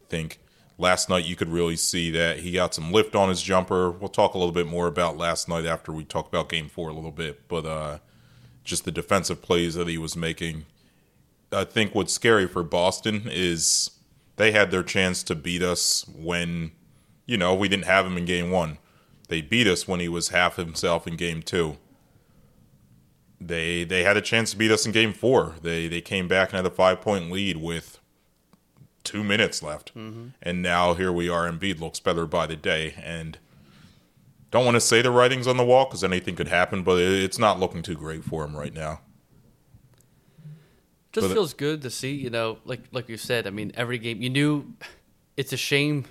I 0.03 0.07
think 0.09 0.39
last 0.77 1.09
night 1.09 1.25
you 1.25 1.35
could 1.35 1.49
really 1.49 1.75
see 1.75 2.11
that 2.11 2.39
he 2.39 2.51
got 2.51 2.73
some 2.73 2.91
lift 2.91 3.15
on 3.15 3.29
his 3.29 3.41
jumper. 3.41 3.91
We'll 3.91 4.09
talk 4.09 4.33
a 4.33 4.37
little 4.37 4.53
bit 4.53 4.67
more 4.67 4.87
about 4.87 5.17
last 5.17 5.47
night 5.47 5.65
after 5.65 5.91
we 5.91 6.03
talk 6.03 6.27
about 6.27 6.49
game 6.49 6.69
four 6.69 6.89
a 6.89 6.93
little 6.93 7.11
bit. 7.11 7.47
But 7.47 7.65
uh, 7.65 7.97
just 8.63 8.85
the 8.85 8.91
defensive 8.91 9.41
plays 9.41 9.75
that 9.75 9.87
he 9.87 9.97
was 9.97 10.15
making. 10.15 10.65
I 11.51 11.63
think 11.63 11.95
what's 11.95 12.13
scary 12.13 12.47
for 12.47 12.63
Boston 12.63 13.23
is 13.31 13.91
they 14.35 14.51
had 14.51 14.71
their 14.71 14.83
chance 14.83 15.23
to 15.23 15.35
beat 15.35 15.61
us 15.61 16.05
when, 16.13 16.71
you 17.25 17.37
know, 17.37 17.53
we 17.55 17.69
didn't 17.69 17.85
have 17.85 18.05
him 18.05 18.17
in 18.17 18.25
game 18.25 18.51
one. 18.51 18.77
They 19.27 19.41
beat 19.41 19.67
us 19.67 19.87
when 19.87 19.99
he 19.99 20.09
was 20.09 20.29
half 20.29 20.57
himself 20.57 21.07
in 21.07 21.15
game 21.15 21.41
two. 21.41 21.77
They 23.39 23.83
they 23.83 24.03
had 24.03 24.17
a 24.17 24.21
chance 24.21 24.51
to 24.51 24.57
beat 24.57 24.71
us 24.71 24.85
in 24.85 24.91
game 24.91 25.13
four. 25.13 25.55
They 25.61 25.87
they 25.87 26.01
came 26.01 26.27
back 26.27 26.49
and 26.49 26.57
had 26.57 26.65
a 26.65 26.75
five 26.75 27.01
point 27.01 27.31
lead 27.31 27.57
with 27.57 27.99
two 29.05 29.23
minutes 29.23 29.63
left, 29.63 29.91
and 29.95 30.61
now 30.61 30.93
here 30.95 31.11
we 31.11 31.29
are. 31.29 31.49
Embiid 31.49 31.79
looks 31.79 31.99
better 31.99 32.25
by 32.25 32.45
the 32.45 32.55
day, 32.55 32.95
and 33.01 33.37
don't 34.51 34.65
want 34.65 34.75
to 34.75 34.81
say 34.81 35.01
the 35.01 35.11
writing's 35.11 35.47
on 35.47 35.57
the 35.57 35.63
wall 35.65 35.85
because 35.85 36.03
anything 36.03 36.35
could 36.35 36.47
happen, 36.47 36.83
but 36.83 36.99
it's 36.99 37.39
not 37.39 37.59
looking 37.59 37.81
too 37.81 37.95
great 37.95 38.23
for 38.23 38.43
him 38.43 38.55
right 38.55 38.73
now. 38.73 38.99
Just 41.13 41.27
But- 41.29 41.33
feels 41.33 41.53
good 41.53 41.81
to 41.83 41.89
see, 41.89 42.13
you 42.13 42.29
know, 42.29 42.57
like 42.65 42.81
like 42.91 43.07
you 43.07 43.17
said. 43.17 43.47
I 43.47 43.49
mean, 43.49 43.71
every 43.75 43.97
game 43.97 44.21
you 44.21 44.29
knew. 44.29 44.73
It's 45.37 45.51
a 45.53 45.57
shame 45.57 46.05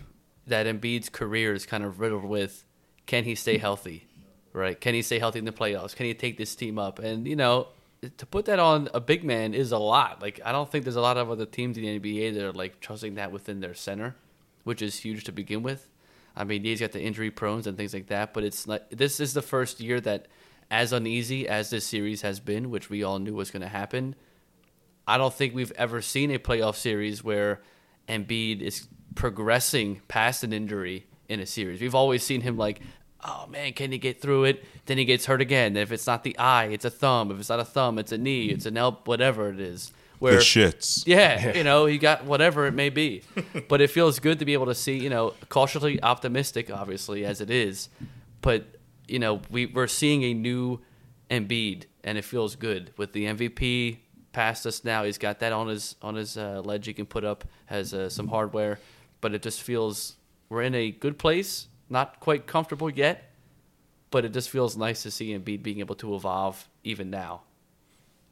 that 0.47 0.67
Embiid's 0.67 1.09
career 1.09 1.55
is 1.55 1.65
kind 1.65 1.83
of 1.83 1.99
riddled 1.99 2.25
with, 2.25 2.65
can 3.07 3.25
he 3.25 3.35
stay 3.35 3.57
healthy, 3.57 4.07
right? 4.53 4.79
Can 4.79 4.93
he 4.95 5.01
stay 5.01 5.19
healthy 5.19 5.39
in 5.39 5.47
the 5.47 5.53
playoffs? 5.53 5.97
Can 5.97 6.05
he 6.05 6.13
take 6.13 6.37
this 6.37 6.55
team 6.55 6.79
up? 6.79 6.99
And 6.99 7.27
you 7.27 7.37
know, 7.37 7.69
to 8.11 8.27
put 8.27 8.47
that 8.47 8.59
on 8.59 8.89
a 8.95 9.01
big 9.01 9.25
man 9.25 9.55
is 9.55 9.73
a 9.73 9.79
lot. 9.79 10.23
Like 10.23 10.41
I 10.45 10.53
don't 10.53 10.71
think 10.71 10.85
there's 10.85 10.97
a 10.97 11.01
lot 11.01 11.17
of 11.17 11.31
other 11.31 11.47
teams 11.47 11.77
in 11.77 11.85
the 11.85 11.99
NBA 12.01 12.35
that 12.35 12.45
are 12.45 12.53
like 12.53 12.81
trusting 12.81 13.15
that 13.17 13.33
within 13.33 13.61
their 13.61 13.75
center, 13.75 14.17
which 14.65 14.83
is 14.83 15.01
huge 15.01 15.25
to 15.25 15.33
begin 15.33 15.63
with. 15.63 15.89
I 16.37 16.45
mean, 16.45 16.65
he's 16.65 16.81
got 16.81 16.93
the 16.93 17.01
injury 17.01 17.31
prones 17.31 17.67
and 17.67 17.77
things 17.77 17.95
like 17.95 18.09
that, 18.09 18.35
but 18.35 18.45
it's 18.45 18.67
not. 18.67 18.91
This 18.91 19.21
is 19.21 19.35
the 19.35 19.43
first 19.43 19.81
year 19.81 20.01
that, 20.01 20.27
as 20.71 20.93
uneasy 20.93 21.47
as 21.47 21.71
this 21.71 21.87
series 21.87 22.23
has 22.23 22.41
been, 22.41 22.71
which 22.71 22.91
we 22.91 23.05
all 23.05 23.19
knew 23.19 23.35
was 23.35 23.51
going 23.51 23.63
to 23.63 23.69
happen, 23.69 24.17
I 25.07 25.19
don't 25.19 25.33
think 25.33 25.55
we've 25.55 25.73
ever 25.73 26.03
seen 26.03 26.31
a 26.31 26.39
playoff 26.39 26.75
series 26.75 27.23
where 27.23 27.61
Embiid 28.09 28.61
is 28.61 28.89
progressing 29.15 30.01
past 30.09 30.43
an 30.43 30.53
injury 30.53 31.07
in 31.29 31.39
a 31.41 31.47
series. 31.47 31.81
We've 31.81 31.95
always 31.95 32.23
seen 32.23 32.41
him 32.41 32.57
like, 32.57 32.81
oh 33.25 33.47
man, 33.49 33.73
can 33.73 33.93
he 33.93 33.99
get 33.99 34.21
through 34.21 34.45
it? 34.45 34.65
Then 34.87 34.99
he 34.99 35.05
gets 35.05 35.27
hurt 35.27 35.41
again. 35.41 35.77
If 35.77 35.93
it's 35.93 36.07
not 36.07 36.25
the 36.25 36.39
eye, 36.39 36.67
it's 36.67 36.85
a 36.85 36.91
thumb. 36.91 37.31
If 37.31 37.41
it's 37.41 37.49
not 37.49 37.61
a 37.61 37.65
thumb, 37.65 37.99
it's 37.99 38.13
a 38.13 38.19
knee. 38.19 38.47
It's 38.47 38.67
an 38.67 38.77
elbow, 38.77 39.01
whatever 39.05 39.49
it 39.51 39.61
is. 39.61 39.93
Where 40.19 40.35
the 40.35 40.39
shits. 40.39 41.05
yeah, 41.07 41.57
you 41.57 41.65
know, 41.65 41.87
he 41.87 41.99
got 41.99 42.25
whatever 42.25 42.67
it 42.67 42.73
may 42.73 42.91
be. 42.91 43.23
but 43.69 43.81
it 43.81 43.91
feels 43.91 44.19
good 44.19 44.39
to 44.39 44.45
be 44.45 44.53
able 44.53 44.67
to 44.67 44.75
see, 44.75 44.99
you 44.99 45.11
know, 45.11 45.35
cautiously 45.49 46.03
optimistic, 46.03 46.71
obviously, 46.71 47.25
as 47.25 47.41
it 47.41 47.51
is. 47.51 47.89
But, 48.41 48.67
you 49.09 49.19
know, 49.19 49.41
we, 49.51 49.67
we're 49.67 49.87
seeing 49.87 50.23
a 50.25 50.35
new 50.35 50.81
Embiid, 51.31 51.85
and 52.05 52.19
it 52.19 52.25
feels 52.25 52.57
good. 52.57 52.93
With 52.97 53.13
the 53.13 53.25
MVP 53.25 53.99
past 54.33 54.67
us 54.67 54.85
now, 54.85 55.05
he's 55.05 55.19
got 55.19 55.41
that 55.41 55.53
on 55.53 55.69
his 55.69 55.97
on 56.03 56.15
his 56.15 56.37
uh, 56.37 56.61
ledge 56.65 56.87
he 56.87 56.93
can 56.93 57.07
put 57.07 57.25
up, 57.25 57.45
has 57.67 57.95
uh, 57.95 58.09
some 58.09 58.29
hardware. 58.29 58.79
But 59.21 59.35
it 59.35 59.43
just 59.43 59.63
feels 59.63 60.17
we're 60.49 60.63
in 60.63 60.75
a 60.75 60.91
good 60.91 61.19
place. 61.19 61.69
Not 61.89 62.21
quite 62.21 62.47
comfortable 62.47 62.91
yet, 62.91 63.31
but 64.11 64.25
it 64.25 64.33
just 64.33 64.51
feels 64.51 64.77
nice 64.77 65.03
to 65.03 65.11
see 65.11 65.37
Embiid 65.37 65.63
being 65.63 65.81
able 65.81 65.95
to 65.97 66.15
evolve 66.15 66.69
even 66.83 67.11
now. 67.11 67.43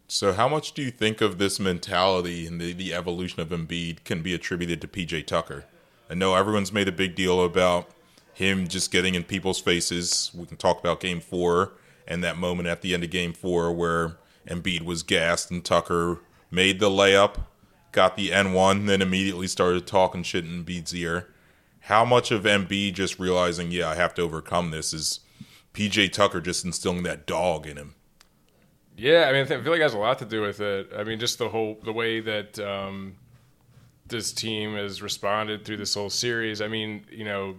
So, 0.09 0.33
how 0.33 0.49
much 0.49 0.73
do 0.73 0.83
you 0.83 0.91
think 0.91 1.21
of 1.21 1.39
this 1.39 1.59
mentality 1.59 2.47
and 2.47 2.61
the, 2.61 2.73
the 2.73 2.93
evolution 2.93 3.41
of 3.41 3.49
Embiid 3.49 4.05
can 4.05 4.23
be 4.23 4.35
attributed 4.35 4.81
to 4.83 4.89
PJ 4.89 5.27
Tucker? 5.27 5.65
I 6.11 6.15
know 6.15 6.35
everyone's 6.35 6.73
made 6.73 6.89
a 6.89 6.93
big 6.93 7.15
deal 7.15 7.43
about 7.43 7.89
him 8.35 8.69
just 8.69 8.91
getting 8.91 9.15
in 9.15 9.25
people's 9.25 9.61
faces. 9.61 10.31
We 10.35 10.47
can 10.47 10.57
talk 10.57 10.81
about 10.81 11.01
game 11.01 11.21
four 11.21 11.73
and 12.07 12.23
that 12.25 12.37
moment 12.37 12.69
at 12.69 12.83
the 12.83 12.93
end 12.95 13.05
of 13.05 13.11
game 13.11 13.33
four 13.33 13.73
where 13.73 14.17
Embiid 14.47 14.83
was 14.83 15.03
gassed 15.03 15.51
and 15.51 15.65
Tucker 15.65 16.19
made 16.51 16.81
the 16.81 16.91
layup, 16.91 17.37
got 17.93 18.17
the 18.17 18.31
N1, 18.31 18.87
then 18.87 19.03
immediately 19.03 19.47
started 19.47 19.87
talking 19.87 20.23
shit 20.23 20.45
in 20.45 20.65
Embiid's 20.65 20.95
ear. 20.95 21.32
How 21.87 22.05
much 22.05 22.31
of 22.31 22.45
Embiid 22.45 22.95
just 22.95 23.19
realizing, 23.19 23.71
yeah, 23.71 23.89
I 23.89 23.97
have 23.97 24.15
to 24.15 24.23
overcome 24.23 24.71
this 24.71 24.93
is 24.93 25.21
PJ 25.75 26.12
Tucker 26.12 26.41
just 26.41 26.65
instilling 26.65 27.03
that 27.03 27.27
dog 27.27 27.67
in 27.67 27.77
him? 27.77 27.95
Yeah, 28.97 29.27
I 29.29 29.33
mean, 29.33 29.43
I 29.43 29.47
feel 29.47 29.73
like 29.73 29.81
it 29.81 29.83
has 29.83 29.95
a 29.95 29.99
lot 29.99 30.19
to 30.21 30.25
do 30.25 30.43
with 30.43 30.61
it. 30.61 30.91
I 30.97 31.03
mean, 31.03 31.19
just 31.19 31.39
the 31.39 31.49
whole 31.49 31.81
the 31.83 31.93
way 31.93 32.21
that 32.21 32.59
um, 32.59 33.17
this 34.07 34.33
team 34.33 34.75
has 34.75 35.03
responded 35.03 35.65
through 35.65 35.79
this 35.79 35.95
whole 35.95 36.11
series. 36.11 36.61
I 36.61 36.69
mean, 36.69 37.05
you 37.11 37.25
know, 37.25 37.57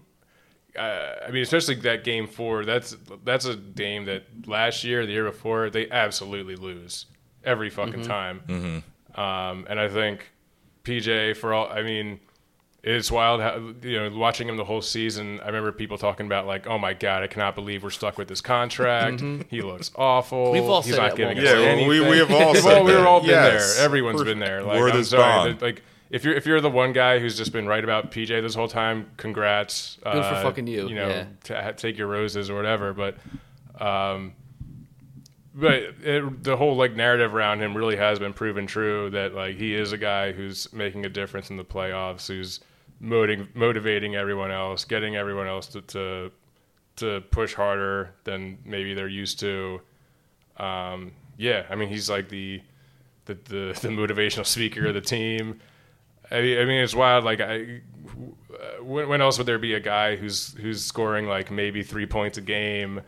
uh, 0.78 1.16
I 1.28 1.32
mean, 1.32 1.44
especially 1.44 1.76
that 1.76 2.04
game 2.04 2.28
four. 2.28 2.66
That's 2.66 2.96
that's 3.24 3.46
a 3.46 3.56
game 3.56 4.06
that 4.06 4.24
last 4.48 4.84
year, 4.84 5.06
the 5.06 5.12
year 5.12 5.26
before, 5.26 5.70
they 5.70 5.90
absolutely 5.90 6.56
lose 6.56 7.08
every 7.44 7.70
fucking 7.70 8.04
time. 8.04 8.42
Mm-hmm. 8.48 9.20
Um, 9.20 9.68
and 9.70 9.80
I 9.80 9.90
think 9.90 10.32
PJ, 10.84 11.36
for 11.38 11.54
all, 11.54 11.70
I 11.70 11.82
mean, 11.84 12.20
it's 12.84 13.10
wild. 13.10 13.40
How, 13.42 13.56
you 13.82 13.98
know, 14.10 14.18
watching 14.18 14.50
him 14.50 14.58
the 14.58 14.66
whole 14.66 14.82
season. 14.82 15.40
I 15.42 15.48
remember 15.48 15.72
people 15.72 15.98
talking 15.98 16.26
about 16.26 16.46
like, 16.46 16.68
"Oh 16.68 16.78
my 16.78 16.94
god, 16.94 17.24
I 17.24 17.28
cannot 17.28 17.56
believe 17.56 17.82
we're 17.84 17.90
stuck 17.92 18.18
with 18.18 18.28
this 18.28 18.42
contract. 18.42 19.22
He 19.50 19.62
looks 19.62 19.90
awful. 19.96 20.52
We've 20.52 20.64
all 20.64 20.82
He's 20.82 20.96
said 20.96 21.02
not 21.02 21.10
that 21.12 21.18
giving 21.18 21.38
one. 21.38 21.48
us 21.48 21.54
Yeah, 21.54 21.60
anything." 21.60 21.88
we- 21.88 22.02
we 22.02 22.18
have 22.18 22.32
all 22.32 22.52
We've 22.54 22.62
said 22.62 22.84
We've 22.84 22.98
all 22.98 23.22
been 23.22 23.30
Yes. 23.30 23.76
there. 23.78 23.86
Everyone's 23.86 24.16
We're- 24.18 24.32
been 24.32 24.40
there. 24.40 24.62
Like, 24.64 24.80
we're 24.80 24.90
I'm 24.90 24.98
this 24.98 25.10
sorry. 25.12 25.52
bond. 25.52 25.62
Like, 25.62 25.82
if 26.10 26.24
you're 26.26 26.34
if 26.36 26.46
you're 26.46 26.60
the 26.62 26.70
one 26.70 26.92
guy 26.94 27.20
who's 27.20 27.38
just 27.38 27.54
been 27.54 27.68
right 27.68 27.84
about 27.84 28.12
PJ 28.12 28.42
this 28.42 28.54
whole 28.54 28.68
time, 28.68 29.10
congrats. 29.18 29.98
Good 30.04 30.12
for 30.12 30.20
Uh, 30.20 30.44
fucking 30.44 30.68
you, 30.68 30.88
You 30.90 30.96
know, 30.96 31.08
yeah. 31.08 31.26
to 31.72 31.74
take 31.78 31.98
your 31.98 32.08
roses 32.08 32.50
or 32.52 32.56
whatever. 32.56 32.94
But, 32.94 33.18
um, 33.80 34.34
but 35.56 35.74
it, 36.04 36.44
the 36.44 36.58
whole 36.58 36.76
like 36.76 36.96
narrative 36.96 37.34
around 37.34 37.62
him 37.62 37.76
really 37.78 37.96
has 37.96 38.20
been 38.20 38.34
proven 38.34 38.68
true. 38.68 39.10
That 39.12 39.34
like 39.34 39.56
he 39.56 39.74
is 39.74 39.92
a 39.92 39.98
guy 39.98 40.32
who's 40.34 40.72
making 40.74 41.06
a 41.06 41.10
difference 41.10 41.50
in 41.50 41.58
the 41.58 41.64
playoffs. 41.66 42.28
Who's 42.28 42.60
motivating 43.00 43.48
motivating 43.54 44.16
everyone 44.16 44.52
else, 44.52 44.86
getting 44.86 45.16
everyone 45.16 45.48
else 45.48 45.68
to 45.68 45.82
to, 45.82 46.32
to 46.98 47.22
push 47.32 47.54
harder 47.54 48.14
than 48.24 48.58
maybe 48.66 48.94
they're 48.94 49.08
used 49.08 49.40
to. 49.40 49.82
Um, 50.58 51.14
yeah, 51.38 51.66
I 51.70 51.76
mean 51.76 51.90
he's 51.90 52.10
like 52.10 52.30
the 52.30 52.62
the, 53.26 53.36
the 53.36 53.80
the 53.82 53.90
motivational 53.90 54.46
speaker 54.46 54.88
of 54.88 54.94
the 54.94 55.02
team. 55.02 55.60
I, 56.32 56.38
I 56.38 56.66
mean, 56.66 56.84
it's 56.84 56.96
wild. 56.96 57.24
Like, 57.24 57.42
I, 57.42 57.82
when, 58.82 59.08
when 59.08 59.22
else 59.22 59.38
would 59.38 59.48
there 59.48 59.60
be 59.60 59.74
a 59.74 59.80
guy 59.80 60.16
who's 60.16 60.54
who's 60.54 60.84
scoring 60.84 61.28
like 61.28 61.52
maybe 61.52 61.84
three 61.84 62.06
points 62.06 62.38
a 62.38 62.42
game? 62.42 63.02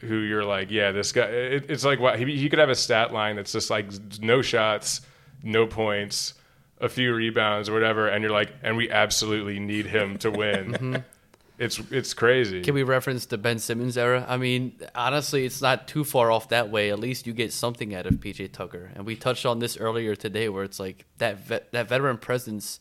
Who 0.00 0.16
you're 0.16 0.44
like, 0.44 0.70
yeah, 0.70 0.92
this 0.92 1.12
guy. 1.12 1.24
It, 1.26 1.70
it's 1.70 1.84
like 1.84 2.00
what 2.00 2.18
he, 2.18 2.36
he 2.36 2.48
could 2.48 2.58
have 2.58 2.70
a 2.70 2.74
stat 2.74 3.12
line 3.12 3.36
that's 3.36 3.52
just 3.52 3.70
like 3.70 3.90
no 4.20 4.40
shots, 4.40 5.02
no 5.42 5.66
points, 5.66 6.34
a 6.80 6.88
few 6.88 7.14
rebounds 7.14 7.68
or 7.68 7.72
whatever, 7.72 8.08
and 8.08 8.22
you're 8.22 8.32
like, 8.32 8.52
and 8.62 8.76
we 8.76 8.90
absolutely 8.90 9.58
need 9.58 9.86
him 9.86 10.18
to 10.18 10.30
win. 10.30 10.76
Mm-hmm. 10.80 10.96
It's 11.60 11.78
it's 11.90 12.14
crazy. 12.14 12.62
Can 12.62 12.72
we 12.72 12.84
reference 12.84 13.26
the 13.26 13.36
Ben 13.36 13.58
Simmons 13.58 13.98
era? 13.98 14.24
I 14.26 14.38
mean, 14.38 14.72
honestly, 14.94 15.44
it's 15.44 15.60
not 15.60 15.86
too 15.86 16.04
far 16.04 16.30
off 16.30 16.48
that 16.48 16.70
way. 16.70 16.90
At 16.90 16.98
least 16.98 17.26
you 17.26 17.34
get 17.34 17.52
something 17.52 17.94
out 17.94 18.06
of 18.06 18.14
PJ 18.14 18.52
Tucker, 18.52 18.90
and 18.94 19.04
we 19.04 19.14
touched 19.14 19.44
on 19.44 19.58
this 19.58 19.76
earlier 19.76 20.16
today, 20.16 20.48
where 20.48 20.64
it's 20.64 20.80
like 20.80 21.04
that 21.18 21.38
vet, 21.40 21.70
that 21.72 21.86
veteran 21.86 22.16
presence 22.16 22.80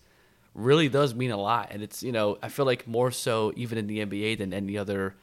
really 0.55 0.87
does 0.87 1.13
mean 1.13 1.31
a 1.31 1.37
lot, 1.37 1.67
and 1.71 1.83
it's 1.83 2.01
you 2.03 2.13
know 2.13 2.37
I 2.41 2.47
feel 2.47 2.65
like 2.65 2.87
more 2.87 3.11
so 3.11 3.51
even 3.57 3.77
in 3.77 3.87
the 3.87 3.99
NBA 3.99 4.37
than 4.37 4.53
any 4.53 4.77
other 4.77 5.13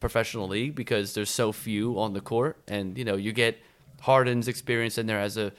professional 0.00 0.48
league 0.48 0.74
because 0.74 1.12
there's 1.12 1.30
so 1.30 1.52
few 1.52 2.00
on 2.00 2.14
the 2.14 2.22
court, 2.22 2.56
and 2.66 2.96
you 2.96 3.04
know 3.04 3.16
you 3.16 3.32
get 3.32 3.58
Harden's 4.00 4.48
experience 4.48 4.96
in 4.96 5.06
there 5.06 5.20
as 5.20 5.36
a 5.36 5.52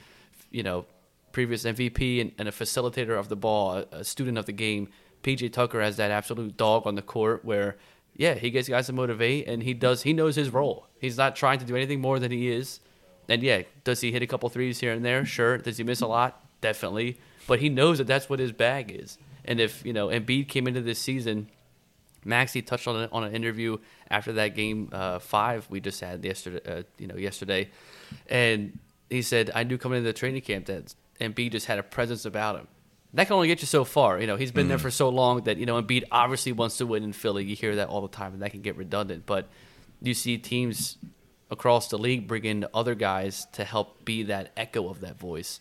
you 0.50 0.64
know 0.64 0.86
previous 1.34 1.64
MVP 1.64 2.20
and, 2.20 2.32
and 2.38 2.48
a 2.48 2.52
facilitator 2.52 3.18
of 3.18 3.28
the 3.28 3.36
ball, 3.36 3.72
a, 3.72 3.86
a 3.90 4.04
student 4.04 4.38
of 4.38 4.46
the 4.46 4.52
game. 4.52 4.88
PJ 5.22 5.52
Tucker 5.52 5.82
has 5.82 5.96
that 5.96 6.10
absolute 6.10 6.56
dog 6.56 6.86
on 6.86 6.94
the 6.94 7.02
court 7.02 7.44
where, 7.44 7.76
yeah, 8.16 8.34
he 8.34 8.50
gets 8.50 8.68
guys 8.68 8.86
to 8.86 8.92
motivate 8.92 9.46
and 9.46 9.62
he 9.62 9.74
does. 9.74 10.02
He 10.02 10.12
knows 10.12 10.36
his 10.36 10.50
role. 10.50 10.86
He's 10.98 11.18
not 11.18 11.36
trying 11.36 11.58
to 11.58 11.66
do 11.66 11.76
anything 11.76 12.00
more 12.00 12.18
than 12.18 12.30
he 12.30 12.48
is. 12.48 12.80
And 13.28 13.42
yeah, 13.42 13.62
does 13.82 14.00
he 14.00 14.12
hit 14.12 14.22
a 14.22 14.26
couple 14.26 14.48
threes 14.48 14.80
here 14.80 14.92
and 14.92 15.04
there? 15.04 15.26
Sure. 15.26 15.58
Does 15.58 15.76
he 15.76 15.84
miss 15.84 16.00
a 16.00 16.06
lot? 16.06 16.40
Definitely. 16.60 17.18
But 17.46 17.58
he 17.58 17.68
knows 17.68 17.98
that 17.98 18.06
that's 18.06 18.30
what 18.30 18.38
his 18.38 18.52
bag 18.52 18.90
is. 18.90 19.18
And 19.44 19.60
if 19.60 19.84
you 19.84 19.92
know 19.92 20.08
Embiid 20.08 20.48
came 20.48 20.66
into 20.66 20.80
this 20.80 20.98
season, 20.98 21.50
Maxey 22.24 22.62
touched 22.62 22.88
on 22.88 23.02
it 23.02 23.10
on 23.12 23.24
an 23.24 23.34
interview 23.34 23.76
after 24.10 24.32
that 24.34 24.54
game 24.54 24.88
uh, 24.92 25.18
five 25.18 25.66
we 25.68 25.80
just 25.80 26.00
had 26.00 26.24
yesterday. 26.24 26.60
Uh, 26.66 26.82
you 26.98 27.06
know, 27.06 27.16
yesterday, 27.16 27.68
and 28.28 28.78
he 29.10 29.20
said, 29.20 29.50
"I 29.54 29.64
knew 29.64 29.76
coming 29.76 29.98
into 29.98 30.08
the 30.08 30.14
training 30.14 30.40
camp 30.40 30.66
that 30.66 30.94
Embiid 31.20 31.52
just 31.52 31.66
had 31.66 31.78
a 31.78 31.82
presence 31.82 32.24
about 32.24 32.56
him." 32.56 32.68
That 33.14 33.28
can 33.28 33.34
only 33.34 33.46
get 33.46 33.60
you 33.60 33.66
so 33.66 33.84
far. 33.84 34.20
You 34.20 34.26
know, 34.26 34.36
he's 34.36 34.50
been 34.50 34.66
there 34.66 34.76
mm-hmm. 34.76 34.82
for 34.82 34.90
so 34.90 35.08
long 35.08 35.44
that 35.44 35.56
you 35.56 35.66
know 35.66 35.80
Embiid 35.80 36.04
obviously 36.10 36.52
wants 36.52 36.78
to 36.78 36.86
win 36.86 37.04
in 37.04 37.12
Philly. 37.12 37.44
You 37.44 37.54
hear 37.54 37.76
that 37.76 37.88
all 37.88 38.02
the 38.02 38.08
time, 38.08 38.32
and 38.32 38.42
that 38.42 38.50
can 38.50 38.60
get 38.60 38.76
redundant. 38.76 39.24
But 39.24 39.48
you 40.02 40.14
see 40.14 40.36
teams 40.36 40.98
across 41.50 41.88
the 41.88 41.98
league 41.98 42.26
bring 42.26 42.44
in 42.44 42.66
other 42.74 42.94
guys 42.94 43.46
to 43.52 43.64
help 43.64 44.04
be 44.04 44.24
that 44.24 44.52
echo 44.56 44.88
of 44.88 45.00
that 45.00 45.18
voice. 45.18 45.60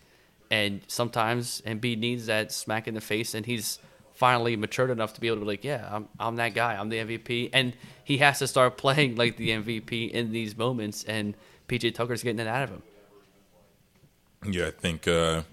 And 0.49 0.81
sometimes 0.87 1.61
Embiid 1.61 1.97
needs 1.97 2.25
that 2.25 2.51
smack 2.51 2.87
in 2.87 2.93
the 2.93 3.01
face, 3.01 3.33
and 3.33 3.45
he's 3.45 3.79
finally 4.13 4.55
matured 4.55 4.89
enough 4.89 5.13
to 5.13 5.21
be 5.21 5.27
able 5.27 5.37
to 5.37 5.41
be 5.41 5.47
like, 5.47 5.63
yeah, 5.63 5.87
I'm, 5.89 6.07
I'm 6.19 6.35
that 6.35 6.53
guy. 6.53 6.75
I'm 6.75 6.89
the 6.89 6.97
MVP. 6.97 7.49
And 7.53 7.73
he 8.03 8.19
has 8.19 8.39
to 8.39 8.47
start 8.47 8.77
playing 8.85 9.15
like 9.15 9.37
the 9.37 9.49
MVP 9.49 10.11
in 10.11 10.31
these 10.31 10.57
moments, 10.57 11.03
and 11.03 11.35
PJ 11.67 11.95
Tucker's 11.95 12.23
getting 12.23 12.39
it 12.39 12.47
out 12.47 12.63
of 12.63 12.69
him. 12.69 12.83
Yeah, 14.45 14.67
I 14.67 14.71
think 14.71 15.07
uh, 15.07 15.43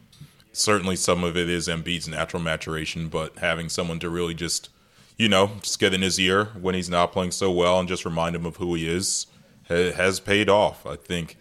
certainly 0.52 0.96
some 0.96 1.24
of 1.24 1.36
it 1.36 1.48
is 1.48 1.68
Embiid's 1.68 2.08
natural 2.08 2.42
maturation, 2.42 3.08
but 3.08 3.38
having 3.38 3.68
someone 3.68 3.98
to 4.00 4.10
really 4.10 4.34
just, 4.34 4.68
you 5.16 5.28
know, 5.28 5.52
just 5.62 5.78
get 5.78 5.94
in 5.94 6.02
his 6.02 6.18
ear 6.18 6.46
when 6.60 6.74
he's 6.74 6.90
not 6.90 7.12
playing 7.12 7.30
so 7.32 7.50
well 7.50 7.78
and 7.78 7.88
just 7.88 8.04
remind 8.04 8.34
him 8.36 8.46
of 8.46 8.56
who 8.56 8.74
he 8.74 8.88
is 8.88 9.26
ha- 9.68 9.92
has 9.92 10.20
paid 10.20 10.48
off. 10.48 10.84
I 10.86 10.96
think 10.96 11.36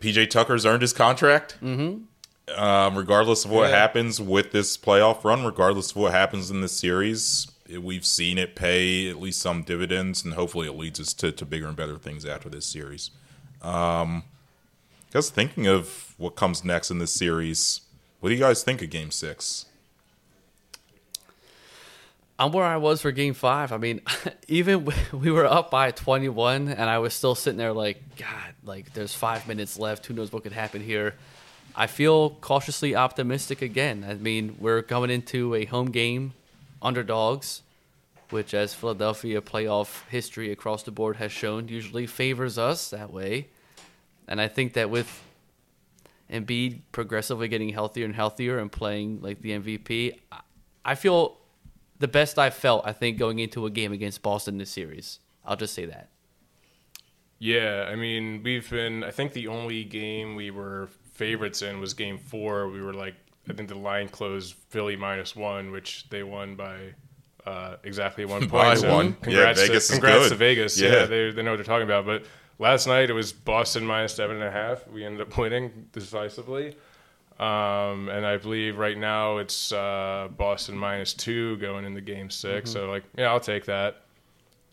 PJ 0.00 0.30
Tucker's 0.30 0.64
earned 0.66 0.82
his 0.82 0.92
contract. 0.92 1.56
Mm-hmm. 1.62 2.04
Um, 2.58 2.96
regardless 2.96 3.44
of 3.44 3.50
what 3.50 3.68
Yeah. 3.70 3.76
happens 3.76 4.20
with 4.22 4.52
this 4.52 4.78
playoff 4.78 5.22
run, 5.22 5.44
regardless 5.44 5.90
of 5.90 5.96
what 5.98 6.12
happens 6.12 6.50
in 6.50 6.62
this 6.62 6.72
series, 6.72 7.46
we've 7.68 8.06
seen 8.06 8.38
it 8.38 8.56
pay 8.56 9.10
at 9.10 9.20
least 9.20 9.40
some 9.40 9.62
dividends, 9.62 10.24
and 10.24 10.32
hopefully 10.32 10.66
it 10.66 10.72
leads 10.72 10.98
us 10.98 11.12
to, 11.14 11.30
to 11.32 11.44
bigger 11.44 11.66
and 11.66 11.76
better 11.76 11.98
things 11.98 12.24
after 12.24 12.48
this 12.48 12.64
series. 12.64 13.10
Um, 13.60 14.22
Guys, 15.10 15.30
thinking 15.30 15.66
of 15.66 16.14
what 16.18 16.36
comes 16.36 16.62
next 16.62 16.90
in 16.90 16.98
this 16.98 17.14
series, 17.14 17.80
what 18.20 18.28
do 18.28 18.34
you 18.34 18.40
guys 18.40 18.62
think 18.62 18.82
of 18.82 18.90
Game 18.90 19.10
Six? 19.10 19.64
I'm 22.38 22.52
where 22.52 22.66
I 22.66 22.76
was 22.76 23.00
for 23.00 23.10
game 23.10 23.32
five. 23.32 23.72
I 23.72 23.78
mean, 23.78 24.02
even 24.48 24.86
we 25.12 25.30
were 25.30 25.46
up 25.46 25.70
by 25.70 25.92
21, 25.92 26.68
and 26.68 26.90
I 26.90 26.98
was 26.98 27.14
still 27.14 27.34
sitting 27.34 27.56
there 27.56 27.72
like, 27.72 28.02
God, 28.18 28.54
like 28.64 28.92
there's 28.92 29.14
five 29.14 29.48
minutes 29.48 29.78
left. 29.78 30.04
Who 30.04 30.14
knows 30.14 30.30
what 30.30 30.42
could 30.42 30.52
happen 30.52 30.82
here? 30.82 31.14
I 31.74 31.86
feel 31.86 32.30
cautiously 32.42 32.94
optimistic 32.94 33.62
again. 33.62 34.04
I 34.06 34.12
mean, 34.14 34.56
we're 34.60 34.82
coming 34.82 35.10
into 35.10 35.54
a 35.54 35.64
home 35.64 35.90
game, 35.90 36.34
underdogs, 36.82 37.62
which, 38.28 38.52
as 38.52 38.74
Philadelphia 38.74 39.40
playoff 39.40 40.06
history 40.10 40.52
across 40.52 40.82
the 40.82 40.90
board 40.90 41.16
has 41.16 41.32
shown, 41.32 41.68
usually 41.68 42.06
favors 42.06 42.58
us 42.58 42.90
that 42.90 43.10
way. 43.10 43.46
And 44.28 44.40
I 44.40 44.48
think 44.48 44.74
that 44.74 44.90
with 44.90 45.22
Embiid 46.30 46.82
progressively 46.92 47.48
getting 47.48 47.70
healthier 47.70 48.04
and 48.04 48.14
healthier 48.14 48.58
and 48.58 48.70
playing 48.70 49.20
like 49.22 49.40
the 49.40 49.50
MVP, 49.50 50.18
I 50.84 50.94
feel 50.94 51.38
the 51.98 52.08
best 52.08 52.38
I've 52.38 52.54
felt, 52.54 52.86
I 52.86 52.92
think, 52.92 53.18
going 53.18 53.38
into 53.38 53.66
a 53.66 53.70
game 53.70 53.92
against 53.92 54.22
Boston 54.22 54.58
this 54.58 54.70
series. 54.70 55.18
I'll 55.44 55.56
just 55.56 55.74
say 55.74 55.86
that. 55.86 56.10
Yeah, 57.38 57.88
I 57.88 57.94
mean, 57.94 58.42
we've 58.42 58.68
been. 58.68 59.04
I 59.04 59.10
think 59.10 59.32
the 59.32 59.48
only 59.48 59.84
game 59.84 60.34
we 60.34 60.50
were 60.50 60.88
favorites 61.12 61.62
in 61.62 61.80
was 61.80 61.94
Game 61.94 62.18
Four. 62.18 62.68
We 62.68 62.82
were 62.82 62.94
like, 62.94 63.14
I 63.48 63.52
think 63.52 63.68
the 63.68 63.76
line 63.76 64.08
closed 64.08 64.54
Philly 64.70 64.96
minus 64.96 65.36
one, 65.36 65.70
which 65.70 66.08
they 66.10 66.24
won 66.24 66.56
by 66.56 66.94
uh, 67.46 67.76
exactly 67.84 68.24
one 68.24 68.40
point. 68.48 68.50
By 68.50 68.74
so 68.74 68.92
one. 68.92 69.06
Yeah, 69.06 69.14
Congrats, 69.22 69.60
Vegas 69.60 69.82
is 69.84 69.86
to, 69.88 69.92
congrats 69.94 70.28
to 70.30 70.34
Vegas. 70.34 70.80
Yeah. 70.80 70.90
Yeah, 70.90 71.06
they, 71.06 71.30
they 71.30 71.42
know 71.42 71.52
what 71.52 71.56
they're 71.56 71.64
talking 71.64 71.86
about. 71.86 72.04
But 72.06 72.24
last 72.58 72.86
night 72.86 73.10
it 73.10 73.14
was 73.14 73.32
Boston 73.32 73.84
minus 73.86 74.14
seven 74.14 74.36
and 74.36 74.44
a 74.44 74.50
half. 74.50 74.86
We 74.88 75.04
ended 75.04 75.20
up 75.20 75.36
winning 75.38 75.88
decisively. 75.92 76.76
Um, 77.38 78.08
and 78.08 78.26
I 78.26 78.36
believe 78.36 78.78
right 78.78 78.98
now 78.98 79.38
it's 79.38 79.70
uh, 79.70 80.28
Boston 80.36 80.76
minus 80.76 81.14
two 81.14 81.56
going 81.58 81.84
into 81.84 82.00
game 82.00 82.30
6 82.30 82.68
So 82.68 82.90
like, 82.90 83.04
yeah, 83.16 83.26
I'll 83.28 83.38
take 83.38 83.66
that. 83.66 84.02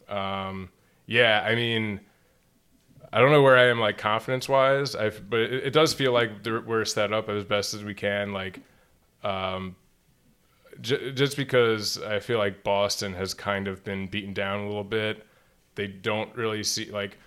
Um, 0.10 0.70
yeah, 1.06 1.46
I 1.48 1.54
mean, 1.54 2.00
I 3.14 3.20
don't 3.20 3.32
know 3.32 3.44
where 3.44 3.58
I 3.58 3.66
am 3.66 3.80
like 3.80 3.98
confidence 4.00 4.50
wise. 4.50 4.96
I 4.96 5.10
but 5.10 5.42
it, 5.42 5.68
it 5.68 5.74
does 5.74 5.94
feel 5.94 6.12
like 6.12 6.44
we're 6.44 6.86
set 6.86 7.14
up 7.14 7.30
as 7.30 7.44
best 7.44 7.74
as 7.74 7.84
we 7.84 7.94
can. 7.94 8.34
Like, 8.34 8.60
um, 9.24 9.76
j- 10.82 11.12
just 11.12 11.38
because 11.38 12.02
I 12.02 12.20
feel 12.20 12.40
like 12.40 12.64
Boston 12.64 13.14
has 13.14 13.34
kind 13.34 13.68
of 13.68 13.84
been 13.84 14.08
beaten 14.08 14.34
down 14.34 14.62
a 14.62 14.68
little 14.68 14.84
bit. 14.84 15.26
They 15.76 15.88
don't 15.88 16.36
really 16.36 16.64
see 16.64 16.90
like, 16.92 17.18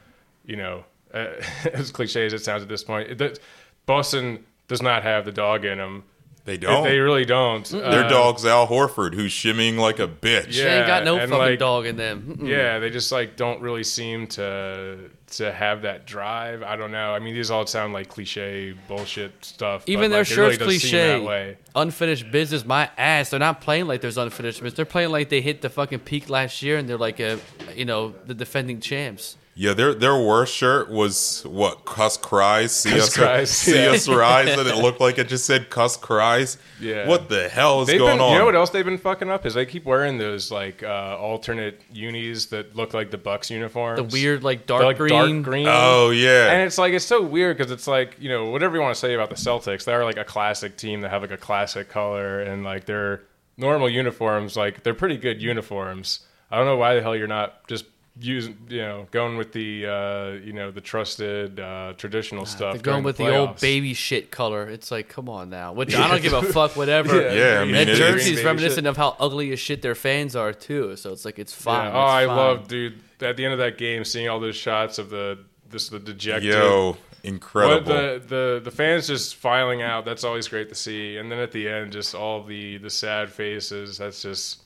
you 0.48 0.56
know, 0.56 0.84
uh, 1.14 1.28
as 1.72 1.92
cliche 1.92 2.26
as 2.26 2.32
it 2.32 2.42
sounds 2.44 2.64
at 2.64 2.68
this 2.68 2.82
point, 2.82 3.16
that 3.18 3.38
Boston 3.86 4.44
does 4.66 4.82
not 4.82 5.04
have 5.04 5.24
the 5.24 5.32
dog 5.32 5.64
in 5.64 5.78
them. 5.78 6.02
They 6.44 6.56
don't. 6.56 6.84
They, 6.84 6.98
really 6.98 7.26
don't. 7.26 7.66
Their 7.68 8.04
Uh, 8.06 8.08
dog's 8.08 8.46
Al 8.46 8.66
Horford, 8.66 9.12
who's 9.14 9.32
shimmying 9.32 9.76
like 9.76 9.98
a 9.98 10.08
bitch. 10.08 10.56
Yeah. 10.56 10.64
they 10.64 10.78
ain't 10.78 10.86
got 10.86 11.04
no 11.04 11.18
fucking 11.18 11.30
like- 11.36 11.58
dog 11.58 11.84
in 11.84 11.96
them. 11.98 12.36
Mm-mm. 12.38 12.48
Yeah, 12.48 12.78
they 12.78 12.88
just 12.88 13.12
like 13.12 13.36
don't 13.36 13.60
really 13.60 13.84
seem 13.84 14.26
to 14.28 15.10
to 15.32 15.52
have 15.52 15.82
that 15.82 16.06
drive. 16.06 16.62
I 16.62 16.76
don't 16.76 16.90
know. 16.90 17.12
I 17.14 17.18
mean, 17.18 17.34
these 17.34 17.50
all 17.50 17.66
sound 17.66 17.92
like 17.92 18.08
cliche 18.08 18.74
bullshit 18.88 19.44
stuff. 19.44 19.82
but, 19.84 19.90
Even 19.92 20.10
their 20.10 20.20
like, 20.20 20.30
it 20.30 20.36
really 20.38 20.78
shirts 20.78 20.90
that 20.90 21.22
way. 21.22 21.58
cliche. 21.58 21.58
Unfinished 21.76 22.30
business, 22.30 22.64
my 22.64 22.88
ass. 22.96 23.28
They're 23.28 23.38
not 23.38 23.60
playing 23.60 23.86
like 23.86 24.00
there's 24.00 24.16
unfinished 24.16 24.62
business. 24.62 24.74
They're 24.74 24.86
playing 24.86 25.10
like 25.10 25.28
they 25.28 25.42
hit 25.42 25.60
the 25.60 25.68
fucking 25.68 25.98
peak 26.00 26.30
last 26.30 26.62
year 26.62 26.78
and 26.78 26.88
they're 26.88 26.96
like 26.96 27.20
a, 27.20 27.38
you 27.76 27.84
know, 27.84 28.14
the 28.24 28.32
defending 28.32 28.80
champs. 28.80 29.36
Yeah, 29.60 29.74
their 29.74 29.92
their 29.92 30.16
worst 30.16 30.54
shirt 30.54 30.88
was 30.88 31.42
what 31.44 31.84
cuss 31.84 32.16
cries, 32.16 32.70
see 32.70 32.90
Cuss 32.92 33.08
us, 33.08 33.16
cries, 33.16 33.50
see 33.50 33.74
yeah. 33.74 33.90
us 33.90 34.08
rise, 34.08 34.56
and 34.56 34.68
it 34.68 34.76
looked 34.84 35.00
like 35.00 35.18
it 35.18 35.26
just 35.26 35.46
said 35.46 35.68
cuss 35.68 35.96
cries. 35.96 36.58
Yeah. 36.80 37.08
what 37.08 37.28
the 37.28 37.48
hell 37.48 37.82
is 37.82 37.88
They've 37.88 37.98
going 37.98 38.18
been, 38.18 38.20
on? 38.20 38.32
You 38.34 38.38
know 38.38 38.44
what 38.44 38.54
else 38.54 38.70
they've 38.70 38.84
been 38.84 38.98
fucking 38.98 39.28
up 39.28 39.44
is 39.44 39.54
they 39.54 39.66
keep 39.66 39.84
wearing 39.84 40.16
those 40.16 40.52
like 40.52 40.84
uh, 40.84 41.16
alternate 41.18 41.80
unis 41.92 42.46
that 42.46 42.76
look 42.76 42.94
like 42.94 43.10
the 43.10 43.18
Bucks 43.18 43.50
uniforms. 43.50 43.96
The 43.96 44.04
weird, 44.04 44.44
like, 44.44 44.68
They're, 44.68 44.78
dark 44.78 44.84
like 44.84 44.96
green. 44.96 45.12
dark 45.12 45.42
green. 45.42 45.66
Oh 45.68 46.10
yeah, 46.10 46.52
And 46.52 46.62
it's 46.62 46.78
like 46.78 46.92
it's 46.92 47.04
so 47.04 47.20
weird 47.20 47.58
because 47.58 47.72
it's 47.72 47.88
like 47.88 48.14
you 48.20 48.28
know 48.28 48.50
whatever 48.50 48.76
you 48.76 48.80
want 48.80 48.94
to 48.94 49.00
say 49.00 49.14
about 49.14 49.28
the 49.28 49.34
Celtics, 49.34 49.82
they're 49.82 50.04
like 50.04 50.18
a 50.18 50.24
classic 50.24 50.76
team 50.76 51.00
that 51.00 51.08
have 51.08 51.22
like 51.22 51.32
a 51.32 51.36
classic 51.36 51.88
color 51.88 52.42
and 52.42 52.62
like 52.62 52.84
their 52.84 53.22
normal 53.56 53.90
uniforms, 53.90 54.56
like 54.56 54.84
they're 54.84 54.94
pretty 54.94 55.16
good 55.16 55.42
uniforms. 55.42 56.20
I 56.48 56.58
don't 56.58 56.66
know 56.66 56.76
why 56.76 56.94
the 56.94 57.02
hell 57.02 57.16
you're 57.16 57.26
not 57.26 57.66
just 57.66 57.86
using 58.20 58.56
you 58.68 58.78
know 58.78 59.06
going 59.10 59.36
with 59.36 59.52
the 59.52 59.86
uh, 59.86 60.30
you 60.44 60.52
know 60.52 60.70
the 60.70 60.80
trusted 60.80 61.60
uh, 61.60 61.94
traditional 61.96 62.44
stuff. 62.46 62.74
They're 62.74 62.82
going 62.82 62.96
during 62.96 63.04
with 63.04 63.16
the, 63.18 63.24
playoffs. 63.24 63.48
old 63.48 63.60
baby 63.60 63.94
shit 63.94 64.30
color. 64.30 64.68
It's 64.68 64.90
like, 64.90 65.08
come 65.08 65.28
on 65.28 65.50
now. 65.50 65.72
Which 65.72 65.94
I 65.94 66.08
don't 66.08 66.22
give 66.22 66.32
a 66.32 66.42
fuck. 66.42 66.76
Whatever. 66.76 67.22
Yeah, 67.28 67.54
Yeah, 67.54 67.60
I 67.60 67.64
mean, 67.64 67.74
that 67.74 67.88
it- 67.88 67.96
jersey 67.96 68.34
is 68.34 68.44
reminiscent 68.44 68.84
shit. 68.84 68.86
of 68.86 68.96
how 68.96 69.16
ugly 69.20 69.52
as 69.52 69.60
shit 69.60 69.82
their 69.82 69.94
fans 69.94 70.34
are 70.36 70.52
too. 70.52 70.96
So 70.96 71.12
it's 71.12 71.24
like 71.24 71.38
it's 71.38 71.52
fine. 71.54 71.84
Yeah. 71.84 71.88
It's 71.90 71.96
Oh, 71.96 72.00
I 72.00 72.26
fine. 72.26 72.36
love, 72.36 72.68
dude. 72.68 72.98
At 73.20 73.36
the 73.36 73.44
end 73.44 73.52
of 73.52 73.58
that 73.58 73.78
game, 73.78 74.04
seeing 74.04 74.28
all 74.28 74.40
those 74.40 74.56
shots 74.56 74.98
of 74.98 75.10
the 75.10 75.38
this 75.70 75.88
the 75.88 75.98
dejected. 75.98 76.44
yo, 76.52 76.92
But 76.92 77.28
incredible. 77.28 77.92
the, 77.92 78.22
the 78.26 78.60
the 78.64 78.70
fans 78.70 79.06
just 79.06 79.36
filing 79.36 79.82
out. 79.82 80.04
That's 80.04 80.24
always 80.24 80.48
great 80.48 80.68
to 80.70 80.74
see. 80.74 81.16
And 81.18 81.30
then 81.30 81.38
at 81.38 81.52
the 81.52 81.68
end, 81.68 81.92
just 81.92 82.14
all 82.14 82.42
the 82.42 82.78
the 82.78 82.90
sad 82.90 83.30
faces. 83.30 83.98
That's 83.98 84.22
just 84.22 84.62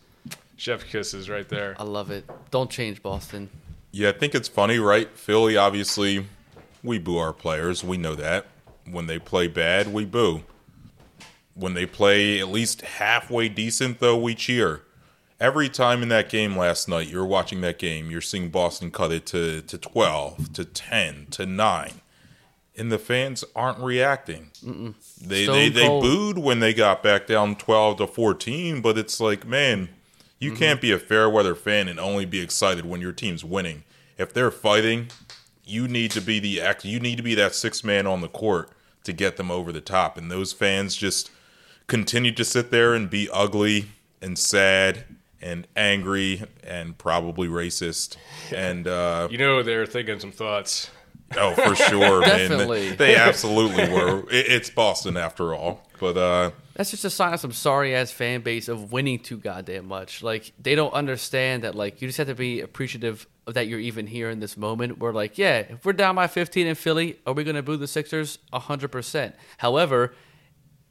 chef 0.63 0.87
kisses 0.87 1.29
right 1.29 1.49
there. 1.49 1.75
I 1.77 1.83
love 1.83 2.13
it. 2.13 2.25
Don't 2.53 2.71
change 2.71 3.03
Boston. 3.03 3.51
Yeah, 3.91 4.11
I 4.11 4.13
think 4.13 4.35
it's 4.35 4.49
funny, 4.49 4.79
right? 4.79 5.11
Philly, 5.19 5.57
obviously, 5.57 6.27
we 6.85 6.99
boo 6.99 7.19
our 7.19 7.33
players. 7.33 7.83
We 7.83 7.97
know 7.97 8.15
that. 8.15 8.47
When 8.89 9.07
they 9.07 9.19
play 9.19 9.49
bad, 9.49 9.93
we 9.93 10.05
boo. 10.05 10.43
When 11.55 11.75
they 11.75 11.85
play 11.85 12.39
at 12.39 12.49
least 12.49 12.83
halfway 12.83 13.49
decent, 13.49 13.99
though, 13.99 14.17
we 14.17 14.37
cheer. 14.37 14.83
Every 15.41 15.69
time 15.69 16.01
in 16.01 16.09
that 16.11 16.31
game 16.31 16.57
last 16.57 16.89
night, 16.89 17.09
you're 17.09 17.27
watching 17.27 17.61
that 17.63 17.81
game, 17.81 18.11
you're 18.11 18.21
seeing 18.21 18.49
Boston 18.49 18.93
cut 18.93 19.11
it 19.11 19.27
to, 19.27 19.63
to 19.63 19.77
12, 19.77 20.53
to 20.53 20.65
10, 20.65 21.27
to 21.33 21.45
9. 21.45 21.93
And 22.79 22.93
the 22.93 22.99
fans 22.99 23.45
aren't 23.57 23.81
reacting. 23.81 24.53
They, 25.21 25.45
Stone 25.45 25.57
they, 25.57 25.69
they 25.69 25.89
booed 25.89 26.39
when 26.39 26.61
they 26.61 26.73
got 26.73 27.03
back 27.03 27.27
down 27.27 27.57
12 27.57 27.99
to 27.99 28.07
14, 28.07 28.81
but 28.81 28.97
it's 28.97 29.19
like, 29.19 29.45
man, 29.45 29.89
you 30.43 30.51
Mm-hmm. 30.51 30.59
can't 30.59 30.81
be 30.81 30.91
a 30.93 30.99
fair 30.99 31.31
weather 31.31 31.55
fan 31.55 31.89
and 31.89 32.01
only 32.01 32.25
be 32.25 32.41
excited 32.41 32.85
when 32.85 33.01
your 33.01 33.13
team's 33.13 33.45
winning. 33.45 33.85
If 34.19 34.33
they're 34.35 34.51
fighting, 34.51 35.09
you 35.65 35.87
need 35.89 36.11
to 36.13 36.21
be 36.21 36.39
the 36.41 36.61
act. 36.61 36.85
You 36.85 36.99
need 37.01 37.17
to 37.17 37.23
be 37.23 37.35
that 37.37 37.55
six 37.55 37.85
man 37.85 38.07
on 38.07 38.21
the 38.21 38.29
court 38.29 38.71
to 39.05 39.13
get 39.13 39.37
them 39.37 39.51
over 39.51 39.73
the 39.73 39.81
top. 39.81 40.17
And 40.19 40.31
those 40.31 40.53
fans 40.53 40.97
just 40.97 41.31
continue 41.87 42.33
to 42.33 42.45
sit 42.45 42.71
there 42.71 42.95
and 42.95 43.09
be 43.11 43.29
ugly 43.33 43.87
and 44.21 44.39
sad 44.39 45.05
and 45.41 45.67
angry 45.77 46.45
and 46.65 46.97
probably 46.99 47.49
racist. 47.49 48.17
And 48.55 48.87
uh, 48.87 49.29
You 49.31 49.39
know 49.39 49.63
they're 49.63 49.87
thinking 49.87 50.21
some 50.21 50.33
thoughts. 50.33 50.91
oh, 51.37 51.55
for 51.55 51.75
sure, 51.75 52.21
man, 52.27 52.51
Definitely. 52.51 52.91
they, 52.91 52.97
they 52.97 53.17
absolutely 53.17 53.89
were. 53.89 54.21
It, 54.31 54.47
it's 54.49 54.71
Boston 54.71 55.17
after 55.17 55.55
all. 55.55 55.83
But 55.99 56.17
uh, 56.17 56.51
That's 56.75 56.91
just 56.91 57.05
a 57.05 57.11
sign 57.11 57.35
of 57.35 57.41
some 57.41 57.53
sorry 57.53 57.95
ass 57.95 58.11
fan 58.11 58.41
base 58.41 58.69
of 58.69 58.93
winning 58.93 59.19
too 59.19 59.37
goddamn 59.37 59.87
much. 59.87 60.23
Like 60.23 60.53
they 60.59 60.75
don't 60.75 60.93
understand 60.95 61.65
that. 61.65 61.75
Like 61.75 62.01
you 62.01 62.09
just 62.09 62.19
have 62.19 62.29
to 62.29 62.35
be 62.35 62.61
appreciative 62.61 63.27
that 63.47 63.67
you're 63.67 63.81
even 63.81 64.07
here 64.07 64.31
in 64.31 64.41
this 64.41 64.57
moment. 64.57 64.99
We're 64.99 65.13
like, 65.13 65.37
yeah, 65.37 65.59
if 65.59 65.85
we're 65.85 65.93
down 65.93 66.15
by 66.15 66.29
15 66.29 66.67
in 66.67 66.75
Philly, 66.75 67.19
are 67.27 67.35
we 67.35 67.45
gonna 67.45 67.63
boo 67.63 67.77
the 67.77 67.87
Sixers? 67.87 68.39
hundred 68.53 68.89
percent. 68.89 69.35
However, 69.59 70.15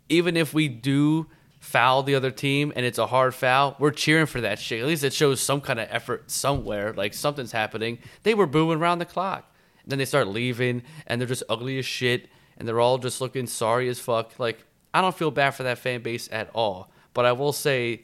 even 0.09 0.37
if 0.37 0.53
we 0.53 0.67
do 0.67 1.27
foul 1.59 2.03
the 2.03 2.15
other 2.15 2.31
team 2.31 2.73
and 2.75 2.85
it's 2.85 2.97
a 2.97 3.07
hard 3.07 3.33
foul, 3.33 3.75
we're 3.79 3.91
cheering 3.91 4.25
for 4.25 4.41
that 4.41 4.59
shit. 4.59 4.81
At 4.81 4.87
least 4.87 5.03
it 5.03 5.13
shows 5.13 5.39
some 5.39 5.61
kind 5.61 5.79
of 5.79 5.87
effort 5.89 6.29
somewhere, 6.29 6.93
like 6.93 7.13
something's 7.13 7.51
happening. 7.51 7.99
They 8.23 8.33
were 8.33 8.47
booing 8.47 8.79
around 8.79 8.99
the 8.99 9.05
clock. 9.05 9.47
And 9.83 9.91
then 9.91 9.99
they 9.99 10.05
start 10.05 10.27
leaving 10.27 10.83
and 11.07 11.19
they're 11.19 11.27
just 11.27 11.43
ugly 11.49 11.79
as 11.79 11.85
shit 11.85 12.27
and 12.57 12.67
they're 12.67 12.79
all 12.79 12.97
just 12.97 13.21
looking 13.21 13.47
sorry 13.47 13.89
as 13.89 13.99
fuck. 13.99 14.37
Like, 14.39 14.63
I 14.93 15.01
don't 15.01 15.15
feel 15.15 15.31
bad 15.31 15.51
for 15.51 15.63
that 15.63 15.77
fan 15.77 16.01
base 16.01 16.29
at 16.31 16.49
all. 16.53 16.91
But 17.13 17.25
I 17.25 17.31
will 17.33 17.53
say 17.53 18.03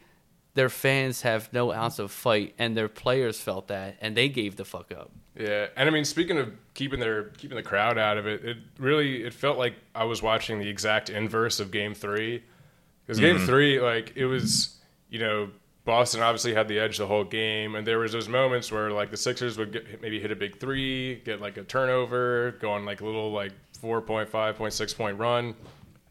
their 0.54 0.70
fans 0.70 1.22
have 1.22 1.52
no 1.54 1.72
ounce 1.72 2.00
of 2.00 2.12
fight 2.12 2.56
and 2.58 2.76
their 2.76 2.90
players 2.90 3.40
felt 3.40 3.68
that 3.68 3.98
and 4.02 4.18
they 4.18 4.28
gave 4.28 4.56
the 4.56 4.66
fuck 4.66 4.92
up. 4.92 5.12
Yeah, 5.36 5.68
and 5.76 5.88
I 5.88 5.92
mean, 5.92 6.04
speaking 6.04 6.40
of 6.40 6.52
keeping 6.74 7.00
their 7.00 7.26
keeping 7.38 7.58
the 7.58 7.64
crowd 7.64 7.98
out 8.00 8.18
of 8.18 8.26
it, 8.26 8.44
it 8.44 8.58
really 8.80 9.24
it 9.24 9.34
felt 9.34 9.60
like 9.60 9.76
I 9.94 10.04
was 10.06 10.24
watching 10.24 10.60
the 10.60 10.68
exact 10.68 11.10
inverse 11.12 11.60
of 11.60 11.70
Game 11.70 11.94
Three. 11.94 12.44
Because 13.06 13.20
Game 13.20 13.38
mm-hmm. 13.38 13.46
Three, 13.46 13.80
like 13.80 14.14
it 14.16 14.26
was, 14.26 14.78
you 15.10 15.20
know, 15.20 15.50
Boston 15.86 16.22
obviously 16.22 16.56
had 16.56 16.68
the 16.68 16.80
edge 16.80 16.98
the 16.98 17.06
whole 17.06 17.24
game, 17.24 17.76
and 17.76 17.86
there 17.86 18.00
was 18.00 18.12
those 18.12 18.28
moments 18.28 18.72
where 18.72 18.92
like 18.92 19.12
the 19.12 19.18
Sixers 19.18 19.60
would 19.60 19.74
get, 19.74 20.02
maybe 20.02 20.20
hit 20.20 20.32
a 20.32 20.36
big 20.36 20.60
three, 20.60 21.22
get 21.24 21.40
like 21.40 21.58
a 21.58 21.64
turnover, 21.64 22.58
go 22.60 22.72
on 22.72 22.84
like 22.84 23.02
a 23.02 23.06
little 23.06 23.32
like 23.32 23.52
four 23.80 24.02
point 24.02 24.28
five 24.28 24.58
point 24.58 24.74
six 24.74 24.92
point 24.92 25.20
run, 25.20 25.54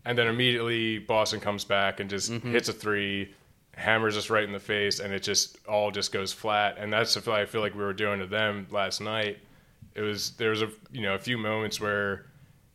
and 0.07 0.17
then 0.17 0.29
immediately 0.29 0.99
Boston 0.99 1.41
comes 1.41 1.65
back 1.65 1.99
and 2.01 2.09
just 2.09 2.31
mm-hmm. 2.31 2.53
hits 2.53 2.69
a 2.69 2.73
three, 2.73 3.35
hammers 3.75 4.17
us 4.17 4.31
right 4.31 4.45
in 4.45 4.53
the 4.53 4.61
face, 4.61 5.01
and 5.01 5.13
it 5.13 5.23
just 5.23 5.59
all 5.67 5.91
just 5.91 6.13
goes 6.13 6.33
flat. 6.33 6.77
And 6.79 6.93
that's 6.93 7.17
what 7.17 7.29
I 7.29 7.45
feel 7.45 7.61
like 7.61 7.75
we 7.75 7.83
were 7.83 7.93
doing 7.93 8.21
to 8.21 8.27
them 8.27 8.69
last 8.71 9.01
night. 9.01 9.39
It 9.95 10.03
was 10.03 10.31
there 10.33 10.51
was 10.51 10.63
a 10.63 10.71
you 10.93 11.03
know 11.03 11.15
a 11.15 11.19
few 11.19 11.37
moments 11.37 11.81
where 11.81 12.27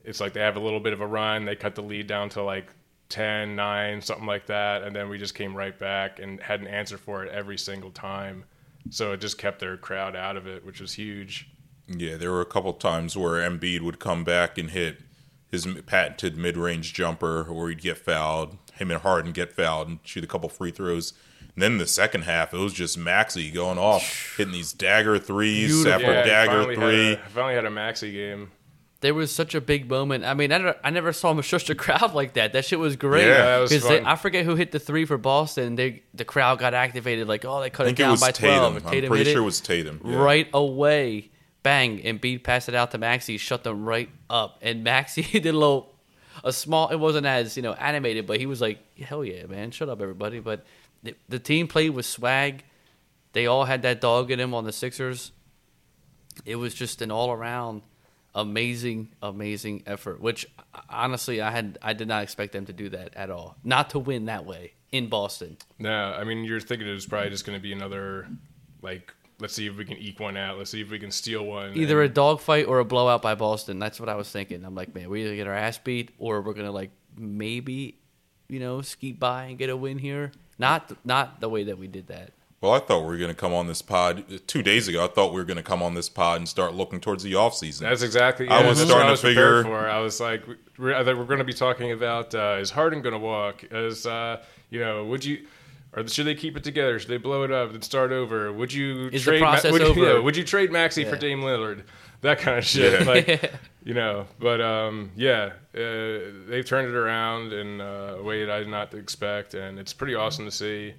it's 0.04 0.20
like 0.20 0.34
they 0.34 0.42
have 0.42 0.58
a 0.58 0.60
little 0.60 0.82
bit 0.82 0.92
of 0.92 1.00
a 1.00 1.08
run, 1.08 1.46
they 1.46 1.56
cut 1.56 1.74
the 1.76 1.82
lead 1.82 2.08
down 2.08 2.30
to 2.30 2.44
like 2.44 2.68
10, 3.10 3.56
9, 3.56 4.02
something 4.02 4.26
like 4.26 4.48
that, 4.48 4.84
and 4.84 4.96
then 4.96 5.08
we 5.08 5.18
just 5.18 5.36
came 5.36 5.56
right 5.56 5.78
back 5.78 6.20
and 6.20 6.42
had 6.42 6.60
an 6.60 6.68
answer 6.68 6.98
for 6.98 7.24
it 7.24 7.32
every 7.32 7.58
single 7.58 7.92
time. 7.92 8.44
So 8.90 9.14
it 9.14 9.22
just 9.22 9.38
kept 9.38 9.60
their 9.60 9.78
crowd 9.78 10.16
out 10.16 10.36
of 10.36 10.48
it, 10.48 10.66
which 10.66 10.82
was 10.82 10.94
huge. 10.94 11.48
Yeah, 11.88 12.18
there 12.18 12.32
were 12.32 12.42
a 12.42 12.46
couple 12.46 12.74
times 12.74 13.16
where 13.16 13.48
Embiid 13.48 13.82
would 13.82 14.00
come 14.00 14.24
back 14.24 14.58
and 14.58 14.72
hit 14.72 14.98
his 15.52 15.68
patented 15.86 16.38
mid-range 16.38 16.94
jumper, 16.94 17.44
or 17.48 17.70
he'd 17.70 17.82
get 17.82 17.98
fouled. 17.98 18.58
Him 18.76 18.90
and 18.90 19.02
Harden 19.02 19.32
get 19.34 19.52
fouled 19.54 19.88
and 19.90 20.00
shoot 20.04 20.24
a 20.24 20.28
couple 20.28 20.48
free 20.50 20.72
throws. 20.72 21.14
And 21.54 21.62
then 21.62 21.78
the 21.78 21.86
second 21.88 22.22
half, 22.22 22.54
it 22.54 22.58
was 22.58 22.72
just 22.74 22.98
Maxey 22.98 23.52
going 23.52 23.78
off, 23.78 24.34
hitting 24.38 24.54
these 24.54 24.72
dagger 24.74 25.20
threes 25.20 25.84
Beautiful. 25.84 25.92
after 25.92 26.14
Yeah, 26.14 26.24
dagger 26.24 26.52
finally 26.64 26.76
three. 26.76 27.10
Had 27.10 27.20
a, 27.20 27.30
finally 27.30 27.54
had 27.56 27.66
a 27.66 27.70
Maxey 27.72 28.12
game. 28.14 28.52
There 29.02 29.16
was 29.16 29.32
such 29.32 29.56
a 29.56 29.62
big 29.62 29.90
moment. 29.90 30.26
I 30.26 30.36
mean, 30.36 30.52
I 30.52 30.60
never, 30.60 30.76
I 30.84 30.90
never 30.92 31.12
saw 31.12 31.32
him 31.32 31.42
shush 31.42 31.66
the 31.66 31.74
crowd 31.76 32.14
like 32.14 32.34
that. 32.34 32.54
That 32.54 32.66
shit 32.66 32.78
was 32.80 32.96
great. 32.96 33.26
Yeah, 33.26 33.44
that 33.46 33.58
was 33.60 33.72
'Cause 33.72 33.88
they- 33.90 34.04
I 34.04 34.16
forget 34.16 34.46
who 34.46 34.56
hit 34.56 34.72
the 34.72 34.78
three 34.80 35.06
for 35.06 35.18
Boston. 35.18 35.74
They 35.76 36.04
the 36.14 36.24
crowd 36.24 36.60
got 36.60 36.76
activated. 36.76 37.28
Like, 37.28 37.44
oh, 37.44 37.60
they 37.62 37.72
cut 37.72 37.84
I 37.84 37.86
it 37.86 37.90
think 37.90 38.00
it 38.00 38.04
down 38.04 38.12
was 38.12 38.22
by 38.22 38.32
twelve. 38.32 38.74
Tatum. 38.74 38.78
and 38.78 38.86
Tatum 38.94 39.12
I'm 39.12 39.18
pretty 39.18 39.32
sure 39.32 39.40
it 39.42 39.44
it 39.44 39.46
was 39.46 39.60
Tatum. 39.60 40.02
Yeah. 40.06 40.16
right 40.18 40.48
away. 40.54 41.32
Bang, 41.64 42.02
and 42.02 42.20
Embiid 42.20 42.44
passed 42.44 42.70
it 42.70 42.76
out 42.76 42.92
to 42.92 42.98
Maxey, 42.98 43.38
shut 43.38 43.64
them 43.64 43.86
right 43.86 44.10
up. 44.30 44.58
And 44.62 44.84
Maxey 44.84 45.22
did 45.40 45.48
a 45.48 45.54
little, 45.54 45.94
a 46.44 46.52
small. 46.52 46.90
It 46.90 46.98
wasn't 46.98 47.26
as 47.26 47.56
you 47.56 47.64
know 47.64 47.74
animated, 47.74 48.26
but 48.26 48.40
he 48.40 48.46
was 48.46 48.62
like, 48.62 48.80
"Hell 49.00 49.24
yeah, 49.24 49.46
man, 49.46 49.72
shut 49.72 49.90
up, 49.90 50.02
everybody." 50.02 50.40
But 50.40 50.66
the, 51.04 51.16
the 51.30 51.40
team 51.40 51.68
played 51.68 51.92
with 51.92 52.06
swag. 52.06 52.64
They 53.34 53.46
all 53.48 53.66
had 53.66 53.84
that 53.84 54.02
dog 54.02 54.32
in 54.32 54.40
them 54.40 54.54
on 54.54 54.66
the 54.66 54.74
Sixers. 54.74 55.32
It 56.46 56.56
was 56.56 56.74
just 56.74 57.02
an 57.02 57.12
all 57.12 57.32
around 57.32 57.82
amazing, 58.34 59.10
amazing 59.22 59.84
effort. 59.86 60.22
Which 60.22 60.48
honestly, 60.90 61.42
I 61.42 61.52
had 61.52 61.78
I 61.82 61.94
did 61.94 62.08
not 62.08 62.24
expect 62.24 62.54
them 62.54 62.66
to 62.66 62.74
do 62.74 62.90
that 62.90 63.16
at 63.16 63.30
all. 63.30 63.56
Not 63.64 63.92
to 63.92 64.00
win 64.00 64.26
that 64.26 64.46
way 64.46 64.74
in 64.92 65.08
Boston. 65.08 65.58
No, 65.80 66.14
I 66.14 66.24
mean 66.24 66.44
you're 66.44 66.60
thinking 66.60 66.88
it 66.88 66.94
was 66.94 67.06
probably 67.06 67.30
just 67.30 67.46
going 67.46 67.58
to 67.58 67.62
be 67.62 67.74
another 67.74 68.28
like 68.82 69.14
let's 69.42 69.54
see 69.54 69.68
if 69.68 69.76
we 69.76 69.84
can 69.84 69.98
eke 69.98 70.20
one 70.20 70.38
out. 70.38 70.58
Let's 70.58 70.72
see 70.72 70.82
if 70.82 70.90
we 70.90 71.00
can 71.00 71.12
steal 71.12 71.44
one. 71.46 71.76
Either 71.76 72.02
a 72.02 72.06
And- 72.06 72.14
dogfight 72.14 72.68
or 72.68 72.80
a 72.80 72.86
blowout 72.86 73.22
by 73.22 73.36
Boston. 73.36 73.80
That's 73.80 74.00
what 74.00 74.08
I 74.08 74.16
was 74.16 74.30
thinking. 74.30 74.64
I'm 74.64 74.76
like, 74.76 74.96
man, 74.96 75.10
we 75.10 75.24
either 75.26 75.36
get 75.36 75.48
our 75.48 75.54
ass 75.56 75.78
beat 75.78 76.12
or 76.20 76.42
we're 76.42 76.54
gonna 76.54 76.72
like 76.72 76.92
maybe, 77.18 77.96
you 78.48 78.60
know, 78.60 78.82
skeet 78.82 79.20
by 79.20 79.46
and 79.46 79.58
get 79.58 79.70
a 79.70 79.76
win 79.76 79.98
here. 79.98 80.32
Not 80.60 80.92
not 81.06 81.42
the 81.42 81.50
way 81.50 81.64
that 81.66 81.78
we 81.78 81.88
did 81.88 82.08
that. 82.08 82.32
Well, 82.62 82.74
I 82.74 82.80
thought 82.80 83.00
we 83.00 83.08
were 83.08 83.18
going 83.18 83.32
to 83.32 83.36
come 83.36 83.54
on 83.54 83.66
this 83.66 83.82
pod 83.82 84.24
two 84.46 84.62
days 84.62 84.88
ago. 84.88 85.04
I 85.04 85.08
thought 85.08 85.34
we 85.34 85.40
were 85.40 85.46
going 85.46 85.58
to 85.58 85.64
come 85.64 85.82
on 85.82 85.96
this 85.96 86.10
pod 86.10 86.38
and 86.38 86.48
start 86.48 86.76
looking 86.76 87.00
towards 87.02 87.24
the 87.24 87.34
off 87.34 87.56
season. 87.56 87.90
That's 87.90 88.04
exactly. 88.04 88.48
I 88.50 88.64
was 88.68 88.78
starting 88.78 88.98
what 88.98 89.02
I 89.02 89.06
to 89.08 89.12
was 89.14 89.22
prepared 89.22 89.64
figure- 89.66 89.80
For. 89.80 89.90
I 89.90 89.98
was 89.98 90.20
like, 90.20 90.44
we're, 90.78 90.94
we're 91.16 91.26
going 91.26 91.40
to 91.40 91.44
be 91.44 91.54
talking 91.54 91.92
about 91.92 92.36
uh, 92.36 92.58
is 92.62 92.70
Harden 92.70 93.02
going 93.02 93.14
to 93.14 93.20
walk? 93.20 93.64
Is 93.72 94.06
uh, 94.06 94.44
you 94.70 94.80
know, 94.80 95.06
would 95.06 95.26
you? 95.26 95.48
Or 95.94 96.08
should 96.08 96.26
they 96.26 96.36
keep 96.36 96.56
it 96.56 96.64
together? 96.64 96.98
Should 97.00 97.10
they 97.10 97.18
blow 97.18 97.44
it 97.44 97.52
up 97.52 97.74
and 97.74 97.84
start 97.84 98.12
over? 98.12 98.52
Would 98.52 98.72
you 98.72 99.08
Is 99.08 99.26
the 99.26 99.32
trade? 99.32 99.42
process 99.42 99.72
would, 99.74 99.82
over? 99.82 100.00
yeah, 100.00 100.20
would 100.20 100.38
you 100.38 100.44
trade 100.46 100.72
Maxey 100.72 101.04
for 101.04 101.18
Dame 101.18 101.42
Lillard? 101.42 101.84
That 102.22 102.40
kind 102.40 102.58
of 102.58 102.66
shit. 102.66 103.02
Yeah. 103.02 103.08
Like, 103.08 103.54
you 103.84 103.94
know. 103.94 104.28
But 104.40 104.62
um, 104.62 105.12
yeah, 105.16 105.54
uh, 105.76 106.48
they've 106.48 106.66
turned 106.66 106.88
it 106.88 106.96
around 106.96 107.52
in 107.52 107.82
uh, 107.82 108.16
a 108.20 108.24
way 108.24 108.46
that 108.46 108.52
I 108.54 108.60
did 108.60 108.70
not 108.70 108.94
expect, 108.94 109.54
and 109.54 109.80
it's 109.80 109.92
pretty 109.92 110.16
awesome 110.16 110.46
to 110.46 110.52
see. 110.52 110.94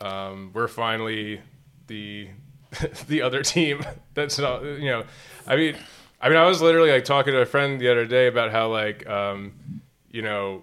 Um, 0.00 0.50
we're 0.54 0.68
finally 0.68 1.42
the 1.88 2.28
the 3.08 3.22
other 3.22 3.42
team 3.42 3.84
that's 4.14 4.38
not 4.38 4.62
you 4.64 4.86
know 4.86 5.04
i 5.46 5.56
mean 5.56 5.76
i 6.20 6.28
mean 6.28 6.38
i 6.38 6.46
was 6.46 6.62
literally 6.62 6.90
like 6.90 7.04
talking 7.04 7.32
to 7.32 7.40
a 7.40 7.46
friend 7.46 7.80
the 7.80 7.88
other 7.90 8.06
day 8.06 8.26
about 8.26 8.50
how 8.50 8.68
like 8.68 9.06
um 9.06 9.52
you 10.10 10.22
know 10.22 10.62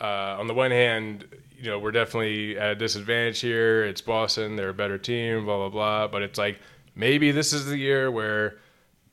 uh 0.00 0.36
on 0.38 0.46
the 0.46 0.54
one 0.54 0.70
hand 0.70 1.24
you 1.58 1.70
know 1.70 1.78
we're 1.78 1.92
definitely 1.92 2.58
at 2.58 2.72
a 2.72 2.74
disadvantage 2.74 3.40
here 3.40 3.84
it's 3.84 4.00
boston 4.00 4.56
they're 4.56 4.70
a 4.70 4.74
better 4.74 4.98
team 4.98 5.44
blah 5.44 5.56
blah 5.56 5.68
blah 5.68 6.06
but 6.06 6.22
it's 6.22 6.38
like 6.38 6.58
maybe 6.94 7.30
this 7.30 7.52
is 7.52 7.66
the 7.66 7.78
year 7.78 8.10
where 8.10 8.58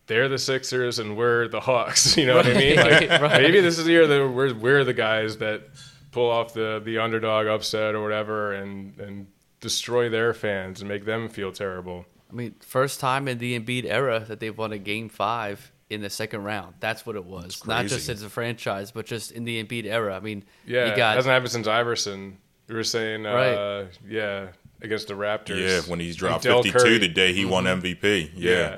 they're 0.07 0.27
the 0.27 0.37
Sixers 0.37 0.99
and 0.99 1.15
we're 1.15 1.47
the 1.47 1.59
Hawks. 1.59 2.17
You 2.23 2.27
know 2.27 2.35
what 2.35 2.45
I 2.45 2.53
mean? 2.53 2.75
Like, 2.77 3.09
Right, 3.09 3.21
right. 3.21 3.41
Maybe 3.41 3.61
this 3.61 3.77
is 3.77 3.85
the 3.85 3.91
year 3.91 4.07
that 4.07 4.29
we're 4.29 4.53
we're 4.53 4.83
the 4.83 4.93
guys 4.93 5.37
that 5.37 5.63
pull 6.11 6.29
off 6.29 6.53
the 6.53 6.81
the 6.83 6.99
underdog 6.99 7.47
upset 7.47 7.95
or 7.95 8.01
whatever, 8.01 8.53
and 8.53 8.97
and 8.99 9.27
destroy 9.59 10.09
their 10.09 10.33
fans 10.33 10.81
and 10.81 10.89
make 10.89 11.05
them 11.05 11.29
feel 11.29 11.51
terrible. 11.51 12.05
I 12.29 12.35
mean, 12.35 12.55
first 12.61 12.99
time 12.99 13.27
in 13.27 13.37
the 13.37 13.59
Embiid 13.59 13.85
era 13.85 14.25
that 14.27 14.39
they've 14.39 14.57
won 14.57 14.71
a 14.71 14.77
game 14.77 15.09
five 15.09 15.71
in 15.93 16.01
the 16.01 16.09
second 16.09 16.43
round. 16.43 16.75
That's 16.79 17.05
what 17.05 17.15
it 17.15 17.23
was. 17.25 17.65
Not 17.65 17.85
just 17.87 18.09
as 18.09 18.23
a 18.23 18.29
franchise, 18.29 18.91
but 18.91 19.05
just 19.05 19.31
in 19.31 19.43
the 19.45 19.63
Embiid 19.63 19.85
era. 19.85 20.15
I 20.15 20.19
mean, 20.19 20.43
Yeah, 20.65 20.87
you 20.87 20.91
it 20.93 20.97
got 20.97 21.15
hasn't 21.15 21.31
happened 21.31 21.51
since 21.51 21.67
Iverson. 21.67 22.37
We 22.67 22.75
were 22.75 22.83
saying, 22.83 23.25
uh, 23.25 23.33
Right. 23.33 23.87
yeah, 24.07 24.47
against 24.81 25.07
the 25.07 25.13
Raptors. 25.13 25.59
yeah, 25.59 25.81
when 25.89 25.99
he 25.99 26.11
dropped 26.13 26.43
Del 26.43 26.63
52 26.63 26.77
Curry. 26.79 26.97
the 26.97 27.07
day 27.09 27.33
he 27.33 27.45
won 27.45 27.65
MVP. 27.65 28.31
Yeah. 28.35 28.77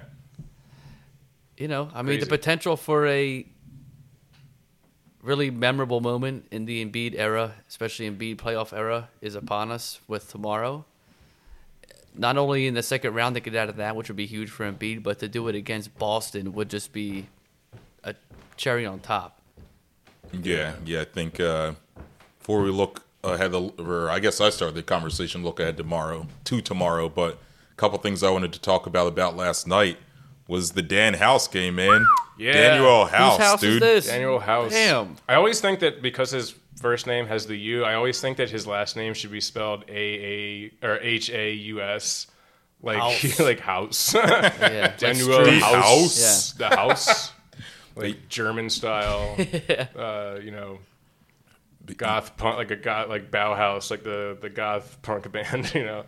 you 1.58 1.68
know, 1.68 1.90
I 1.94 2.02
mean, 2.02 2.20
the 2.20 2.26
potential 2.26 2.76
for 2.78 3.08
a 3.08 3.46
really 5.22 5.50
memorable 5.50 6.02
moment 6.02 6.48
in 6.52 6.66
the 6.66 6.86
Embiid 6.86 7.16
era, 7.18 7.54
especially 7.68 8.10
Embiid 8.10 8.38
playoff 8.38 8.74
era, 8.78 9.10
is 9.22 9.36
upon 9.36 9.72
us 9.72 10.00
with 10.08 10.30
tomorrow. 10.30 10.86
Not 12.18 12.38
only 12.38 12.68
in 12.68 12.74
the 12.74 12.84
second 12.84 13.14
round 13.14 13.36
to 13.36 13.42
get 13.42 13.56
out 13.56 13.70
of 13.70 13.78
that, 13.78 13.96
which 13.96 14.08
would 14.08 14.16
be 14.16 14.26
huge 14.26 14.50
for 14.50 14.70
Embiid, 14.72 15.04
but 15.04 15.20
to 15.20 15.28
do 15.28 15.48
it 15.48 15.56
against 15.56 15.98
Boston 15.98 16.54
would 16.54 16.70
just 16.70 16.94
be 16.94 17.28
a 18.04 18.16
cherry 18.58 18.86
on 18.86 19.00
top. 19.00 19.42
Yeah, 20.32 20.74
yeah. 20.86 21.02
I 21.02 21.06
think 21.06 21.40
uh, 21.40 21.74
before 22.40 22.62
we 22.62 22.70
look 22.70 23.04
ahead, 23.24 23.54
or 23.54 24.10
I 24.10 24.20
guess 24.20 24.40
I 24.42 24.50
started 24.50 24.76
the 24.76 24.84
conversation. 24.84 25.44
Look 25.44 25.60
ahead 25.60 25.78
tomorrow 25.78 26.28
to 26.46 26.62
tomorrow, 26.62 27.10
but 27.10 27.34
a 27.72 27.76
couple 27.76 27.98
things 28.00 28.24
I 28.24 28.30
wanted 28.30 28.54
to 28.54 28.62
talk 28.62 28.86
about 28.86 29.08
about 29.08 29.36
last 29.36 29.68
night 29.68 29.98
was 30.48 30.72
the 30.74 30.82
Dan 30.82 31.16
House 31.16 31.48
game, 31.48 31.76
man. 31.76 32.06
Yeah. 32.38 32.78
Danuel 32.78 33.10
House, 33.10 33.38
Whose 33.38 33.46
house 33.46 33.62
dude. 33.62 33.74
is 33.84 34.06
this? 34.06 34.12
Danuel 34.12 34.42
House. 34.42 34.72
Damn. 34.72 35.16
I 35.28 35.36
always 35.36 35.60
think 35.60 35.80
that 35.80 36.02
because 36.02 36.32
his 36.32 36.54
first 36.76 37.08
name 37.08 37.28
has 37.28 37.48
the 37.48 37.56
U, 37.56 37.84
I 37.84 37.96
always 37.96 38.20
think 38.20 38.38
that 38.38 38.50
his 38.50 38.68
last 38.68 38.96
name 38.96 39.14
should 39.14 39.32
be 39.32 39.42
spelled 39.42 39.84
A 39.88 39.92
A 39.92 40.72
or 40.86 41.00
H 41.00 41.30
A 41.30 41.54
U 41.54 41.82
S, 41.82 42.28
like 42.82 42.98
House. 42.98 43.40
like 43.40 43.60
house. 43.60 44.14
Yeah, 44.16 44.94
Danuel 44.98 45.44
true. 45.44 45.46
The 45.46 45.60
House. 45.60 46.22
House. 46.24 46.52
The 46.54 46.68
house. 46.70 47.32
like 47.96 48.28
German 48.30 48.70
style. 48.70 49.36
uh, 49.96 50.40
you 50.42 50.52
know, 50.52 50.80
goth 51.98 52.36
punk, 52.38 52.58
like 52.58 52.72
a 52.72 52.76
goth, 52.76 53.10
like 53.10 53.32
Bauhaus, 53.32 53.92
like 53.92 54.04
the 54.04 54.38
the 54.40 54.50
goth 54.50 55.02
punk 55.02 55.32
band. 55.32 55.74
You 55.74 55.86
know. 55.86 56.04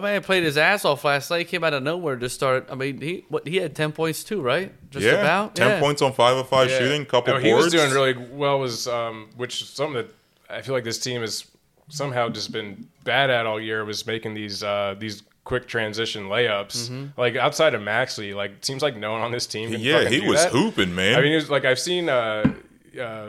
My 0.00 0.12
man 0.12 0.22
played 0.22 0.42
his 0.44 0.56
ass 0.58 0.84
off 0.84 1.04
last 1.04 1.30
night. 1.30 1.38
He 1.40 1.44
came 1.44 1.64
out 1.64 1.74
of 1.74 1.82
nowhere 1.82 2.16
to 2.16 2.28
start. 2.28 2.66
I 2.70 2.74
mean, 2.74 3.00
he 3.00 3.24
what 3.28 3.46
he 3.46 3.56
had 3.56 3.74
ten 3.74 3.92
points 3.92 4.24
too, 4.24 4.40
right? 4.40 4.72
Just 4.90 5.04
yeah, 5.04 5.12
about 5.20 5.54
ten 5.54 5.68
Yeah. 5.68 5.80
points 5.80 6.02
on 6.02 6.12
five 6.12 6.36
of 6.36 6.48
five 6.48 6.70
Yeah. 6.70 6.78
shooting, 6.78 7.04
couple 7.06 7.34
No, 7.34 7.40
he 7.40 7.50
boards. 7.50 7.64
was 7.66 7.72
doing 7.74 7.90
really 7.92 8.14
well. 8.32 8.58
Was 8.58 8.86
um, 8.88 9.28
which 9.36 9.60
is 9.62 9.68
something 9.68 9.94
that 9.94 10.08
I 10.50 10.62
feel 10.62 10.74
like 10.74 10.84
this 10.84 10.98
team 10.98 11.20
has 11.22 11.44
somehow 11.88 12.28
just 12.28 12.52
been 12.52 12.88
bad 13.04 13.30
at 13.30 13.46
all 13.46 13.60
year 13.60 13.84
was 13.84 14.06
making 14.06 14.34
these 14.34 14.62
uh, 14.62 14.94
these 14.98 15.22
quick 15.44 15.68
transition 15.68 16.24
layups. 16.24 16.88
Mm-hmm. 16.88 17.20
Like 17.20 17.36
outside 17.36 17.74
of 17.74 17.82
Maxley, 17.82 18.34
like 18.34 18.50
it 18.52 18.64
seems 18.64 18.82
like 18.82 18.96
no 18.96 19.12
one 19.12 19.20
on 19.20 19.30
this 19.30 19.46
team. 19.46 19.70
Can 19.70 19.80
yeah, 19.80 20.08
he 20.08 20.20
do 20.20 20.26
was 20.28 20.42
that. 20.42 20.52
hooping, 20.52 20.94
man. 20.94 21.16
I 21.18 21.22
mean, 21.22 21.32
it 21.32 21.36
was 21.36 21.50
like 21.50 21.64
I've 21.64 21.78
seen 21.78 22.08
uh, 22.08 22.52
uh, 23.00 23.26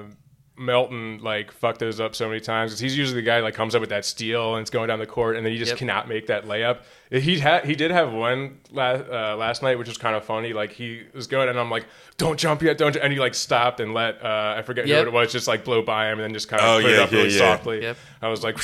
Melton 0.57 1.19
like 1.21 1.51
fuck 1.51 1.77
those 1.77 1.99
up 1.99 2.15
so 2.15 2.27
many 2.27 2.39
times 2.39 2.71
'cause 2.71 2.79
he's 2.79 2.97
usually 2.97 3.21
the 3.21 3.25
guy 3.25 3.37
that 3.37 3.43
like 3.43 3.53
comes 3.53 3.75
up 3.75 3.81
with 3.81 3.91
that 3.91 4.05
steal 4.05 4.55
and 4.55 4.61
it's 4.61 4.69
going 4.71 4.87
down 4.87 4.99
the 4.99 5.05
court 5.05 5.35
and 5.37 5.45
then 5.45 5.53
he 5.53 5.59
just 5.59 5.69
Yep. 5.71 5.77
cannot 5.79 6.09
make 6.09 6.27
that 6.27 6.45
layup. 6.45 6.79
He 7.11 7.39
had 7.39 7.65
he 7.65 7.75
did 7.75 7.91
have 7.91 8.11
one 8.11 8.57
last 8.71 9.03
uh, 9.09 9.35
last 9.37 9.61
night 9.63 9.77
which 9.77 9.87
was 9.87 9.97
kind 9.97 10.15
of 10.15 10.25
funny. 10.25 10.53
Like 10.53 10.71
he 10.71 11.03
was 11.13 11.27
going 11.27 11.47
and 11.49 11.59
I'm 11.59 11.69
like, 11.69 11.85
don't 12.17 12.39
jump 12.39 12.61
yet, 12.63 12.77
don't, 12.77 12.93
ju-" 12.93 12.99
and 13.01 13.13
he 13.13 13.19
like 13.19 13.35
stopped 13.35 13.79
and 13.79 13.93
let 13.93 14.23
uh, 14.23 14.55
I 14.57 14.61
forget 14.63 14.87
Yep. 14.87 15.03
who 15.03 15.09
it 15.09 15.13
was 15.13 15.31
just 15.31 15.47
like 15.47 15.63
blow 15.63 15.81
by 15.81 16.07
him 16.07 16.13
and 16.19 16.23
then 16.23 16.33
just 16.33 16.47
kind 16.49 16.61
of 16.61 16.67
Oh, 16.67 16.81
put 16.81 16.89
it 16.91 16.95
yeah, 16.95 17.03
up 17.03 17.11
really 17.11 17.23
yeah, 17.29 17.31
yeah. 17.39 17.55
softly. 17.55 17.81
Yep. 17.83 17.97
I 18.23 18.27
was 18.29 18.43
like, 18.43 18.57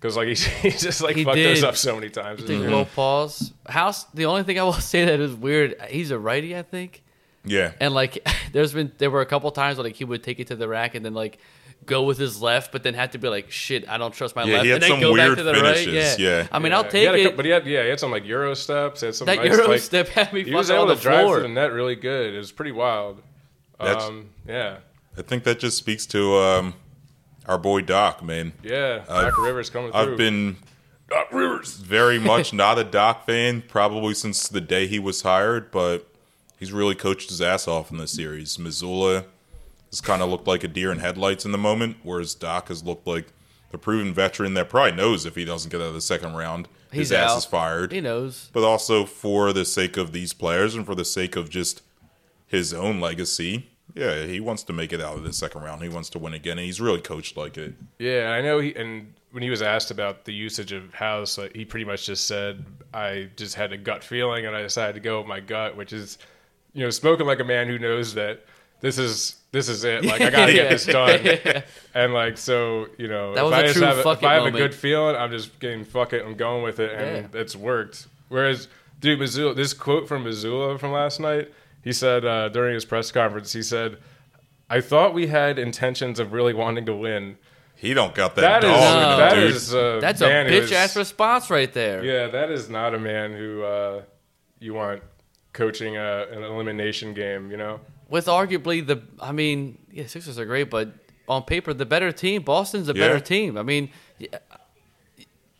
because 0.00 0.16
like 0.16 0.28
he, 0.28 0.34
he 0.68 0.70
just 0.70 1.00
like 1.02 1.16
He 1.16 1.24
fucked 1.24 1.36
those 1.36 1.60
did. 1.60 1.64
up 1.64 1.76
so 1.76 1.94
many 1.94 2.10
times. 2.10 2.40
Take 2.44 2.50
a 2.58 2.62
little 2.62 2.84
pause. 2.86 3.52
House. 3.68 4.04
The 4.14 4.26
only 4.26 4.42
thing 4.42 4.58
I 4.58 4.62
will 4.62 4.72
say 4.74 5.04
that 5.06 5.20
is 5.20 5.32
weird. 5.34 5.76
He's 5.88 6.10
a 6.10 6.18
righty, 6.18 6.56
I 6.56 6.62
think. 6.62 7.02
Yeah, 7.44 7.72
And 7.80 7.94
like, 7.94 8.26
there's 8.52 8.72
been 8.72 8.92
there 8.98 9.10
were 9.10 9.20
a 9.20 9.26
couple 9.26 9.50
times 9.50 9.76
where 9.78 9.84
like 9.84 9.96
he 9.96 10.04
would 10.04 10.22
take 10.22 10.40
it 10.40 10.46
to 10.48 10.56
the 10.56 10.68
rack 10.68 10.94
and 10.94 11.04
then 11.04 11.14
like 11.14 11.38
go 11.86 12.04
with 12.04 12.16
his 12.18 12.40
left, 12.40 12.72
but 12.72 12.82
then 12.82 12.94
have 12.94 13.10
to 13.10 13.18
be 13.18 13.28
like, 13.28 13.50
shit, 13.50 13.86
I 13.88 13.98
don't 13.98 14.14
trust 14.14 14.34
my 14.34 14.44
Yeah, 14.44 14.54
left, 14.54 14.64
he 14.64 14.70
had 14.70 14.74
and 14.76 14.82
then 14.84 14.90
some 14.90 15.00
go 15.00 15.12
weird 15.12 15.30
back 15.30 15.36
to 15.38 15.42
the 15.42 15.54
finishes, 15.54 15.86
right. 15.86 16.18
Yeah. 16.18 16.38
yeah. 16.38 16.46
I 16.50 16.58
mean, 16.58 16.72
Yeah. 16.72 16.78
I'll 16.78 16.84
He 16.84 16.90
take 16.90 17.06
had 17.06 17.14
a 17.14 17.18
it. 17.18 17.30
cou- 17.30 17.36
but 17.36 17.44
he 17.44 17.50
had 17.50 17.66
yeah, 17.66 17.82
he 17.82 17.88
had 17.90 18.00
some 18.00 18.10
like 18.10 18.24
Euro 18.24 18.54
steps. 18.54 19.02
Had 19.02 19.14
some 19.14 19.26
that 19.26 19.36
nice, 19.36 19.50
Euro 19.50 19.68
like, 19.68 19.80
step 19.80 20.08
had 20.08 20.32
me 20.32 20.44
He 20.44 20.54
was 20.54 20.70
able 20.70 20.82
on 20.82 20.88
to 20.88 20.94
the 20.94 21.00
drive 21.02 21.20
floor. 21.24 21.36
to 21.36 21.42
the 21.42 21.48
net 21.48 21.72
really 21.72 21.96
good. 21.96 22.34
It 22.34 22.38
was 22.38 22.52
pretty 22.52 22.72
wild. 22.72 23.20
That's- 23.78 24.02
Um, 24.04 24.30
yeah, 24.48 24.78
I 25.18 25.22
think 25.22 25.44
that 25.44 25.58
just 25.58 25.76
speaks 25.76 26.06
to 26.06 26.36
um, 26.38 26.74
our 27.46 27.58
boy 27.58 27.82
Doc, 27.82 28.22
man. 28.22 28.52
yeah. 28.62 29.02
I've- 29.08 29.26
Doc 29.30 29.38
Rivers 29.38 29.68
coming 29.68 29.92
through. 29.92 30.00
I've 30.00 30.16
been 30.16 30.56
Doc 31.10 31.28
Rivers. 31.32 31.74
very 31.76 32.18
much 32.18 32.52
not 32.54 32.78
a 32.78 32.84
Doc 32.84 33.26
fan, 33.26 33.62
probably 33.68 34.14
since 34.14 34.48
the 34.48 34.62
day 34.62 34.86
he 34.86 34.98
was 34.98 35.20
hired, 35.20 35.70
but 35.70 36.08
he's 36.58 36.72
really 36.72 36.94
coached 36.94 37.28
his 37.30 37.40
ass 37.42 37.66
off 37.68 37.90
in 37.90 37.98
this 37.98 38.12
series. 38.12 38.56
Mazzulla 38.56 39.24
has 39.90 40.00
kind 40.00 40.22
of 40.22 40.28
looked 40.30 40.46
like 40.46 40.64
a 40.64 40.68
deer 40.68 40.90
in 40.92 40.98
headlights 40.98 41.44
in 41.44 41.52
the 41.52 41.58
moment, 41.58 41.96
whereas 42.02 42.34
Doc 42.34 42.68
has 42.68 42.82
looked 42.82 43.06
like 43.06 43.26
the 43.70 43.78
proven 43.78 44.12
veteran 44.14 44.54
that 44.54 44.68
probably 44.68 44.92
knows 44.92 45.26
if 45.26 45.34
he 45.34 45.44
doesn't 45.44 45.70
get 45.70 45.80
out 45.80 45.88
of 45.88 45.94
the 45.94 46.00
second 46.00 46.34
round, 46.34 46.68
his 46.90 47.08
He's 47.10 47.12
ass 47.12 47.30
out. 47.32 47.38
is 47.38 47.44
fired. 47.44 47.92
He 47.92 48.00
knows. 48.00 48.50
But 48.52 48.62
also 48.64 49.04
for 49.04 49.52
the 49.52 49.64
sake 49.64 49.96
of 49.96 50.12
these 50.12 50.32
players 50.32 50.74
and 50.76 50.86
for 50.86 50.94
the 50.94 51.04
sake 51.04 51.34
of 51.34 51.50
just 51.50 51.82
his 52.46 52.72
own 52.72 53.00
legacy, 53.00 53.68
yeah, 53.94 54.24
he 54.24 54.38
wants 54.40 54.62
to 54.64 54.72
make 54.72 54.92
it 54.92 55.00
out 55.00 55.16
of 55.16 55.24
the 55.24 55.32
second 55.32 55.62
round. 55.62 55.82
He 55.82 55.88
wants 55.88 56.08
to 56.10 56.18
win 56.18 56.34
again, 56.34 56.58
and 56.58 56.64
he's 56.66 56.80
really 56.80 57.00
coached 57.00 57.36
like 57.36 57.56
it. 57.58 57.74
Yeah, 57.98 58.30
I 58.30 58.40
know. 58.42 58.58
He 58.60 58.74
and 58.76 59.12
when 59.32 59.42
he 59.42 59.50
was 59.50 59.62
asked 59.62 59.90
about 59.90 60.24
the 60.24 60.32
usage 60.32 60.70
of 60.72 60.94
House, 60.94 61.36
like, 61.38 61.54
he 61.54 61.64
pretty 61.64 61.84
much 61.84 62.06
just 62.06 62.26
said, 62.26 62.64
"I 62.92 63.28
just 63.36 63.56
had 63.56 63.72
a 63.72 63.76
gut 63.76 64.02
feeling, 64.04 64.46
and 64.46 64.54
I 64.54 64.62
decided 64.62 64.94
to 64.94 65.00
go 65.00 65.18
with 65.18 65.26
my 65.28 65.40
gut," 65.40 65.76
which 65.76 65.92
is, 65.92 66.18
you 66.74 66.84
know, 66.84 66.90
spoken 66.90 67.26
like 67.26 67.40
a 67.40 67.44
man 67.44 67.66
who 67.68 67.78
knows 67.78 68.14
that 68.14 68.44
this 68.80 68.98
is 68.98 69.36
this 69.52 69.68
is 69.68 69.84
it. 69.84 70.04
Like 70.04 70.20
I 70.20 70.30
got 70.30 70.46
to 70.46 70.52
get 70.52 70.68
this 70.68 70.84
done, 70.98 71.62
and 71.94 72.12
like 72.12 72.36
so, 72.36 72.88
you 72.98 73.08
know, 73.08 73.34
That 73.34 73.40
if 73.44 73.44
was 73.44 73.52
I 73.54 73.60
a 73.60 73.62
just 73.64 73.76
true 73.78 73.86
have, 73.86 74.02
fuck 74.02 74.18
if 74.18 74.24
it 74.24 74.26
I 74.26 74.34
have 74.34 74.46
a 74.46 74.50
good 74.50 74.74
feeling, 74.74 75.16
I'm 75.16 75.30
just 75.30 75.58
getting 75.60 75.84
fuck 75.84 76.12
it. 76.12 76.24
I'm 76.24 76.34
going 76.36 76.62
with 76.62 76.80
it, 76.80 76.92
and 76.92 77.28
Yeah. 77.34 77.40
it's 77.40 77.54
worked. 77.56 78.06
Whereas, 78.28 78.68
dude, 79.00 79.20
Mazzulla, 79.20 79.54
this 79.54 79.72
quote 79.72 80.08
from 80.08 80.24
Mazzulla 80.24 80.78
from 80.78 80.92
last 80.92 81.20
night, 81.20 81.52
he 81.82 81.92
said 81.92 82.24
uh, 82.24 82.48
during 82.50 82.74
his 82.74 82.84
press 82.84 83.10
conference, 83.12 83.52
he 83.52 83.62
said. 83.62 83.98
I 84.70 84.80
thought 84.80 85.12
we 85.12 85.26
had 85.26 85.58
intentions 85.58 86.18
of 86.18 86.32
really 86.32 86.54
wanting 86.54 86.86
to 86.86 86.94
win. 86.96 87.36
He 87.76 87.92
don't 87.92 88.14
got 88.14 88.34
that, 88.36 88.62
That 88.62 88.64
is 88.64 88.70
dog 88.70 88.80
in 88.96 89.02
No. 89.02 89.10
him, 89.12 89.18
that 89.18 89.34
dude. 89.34 89.50
is 89.54 89.74
a 89.74 89.98
That's 90.00 90.20
a 90.22 90.26
man 90.26 90.46
who 90.46 90.52
bitch 90.52 90.62
is- 90.62 90.72
ass 90.72 90.96
response 90.96 91.50
right 91.50 91.70
there. 91.72 92.02
Yeah, 92.02 92.28
that 92.28 92.50
is 92.50 92.70
not 92.70 92.94
a 92.94 92.98
man 92.98 93.34
who 93.34 93.62
uh, 93.62 94.02
you 94.60 94.72
want 94.72 95.02
coaching 95.54 95.96
a, 95.96 96.26
an 96.30 96.42
elimination 96.42 97.14
game. 97.14 97.50
You 97.50 97.56
know, 97.56 97.80
With 98.10 98.26
arguably 98.26 98.86
the, 98.86 99.00
I 99.18 99.32
mean, 99.32 99.78
yeah, 99.90 100.06
Sixers 100.06 100.38
are 100.38 100.44
great, 100.44 100.68
but 100.68 100.92
on 101.26 101.42
paper, 101.44 101.72
the 101.72 101.86
better 101.86 102.12
team. 102.12 102.42
Boston's 102.42 102.90
a 102.90 102.94
Yeah. 102.94 103.06
better 103.08 103.20
team. 103.20 103.56
I 103.56 103.62
mean, 103.62 103.88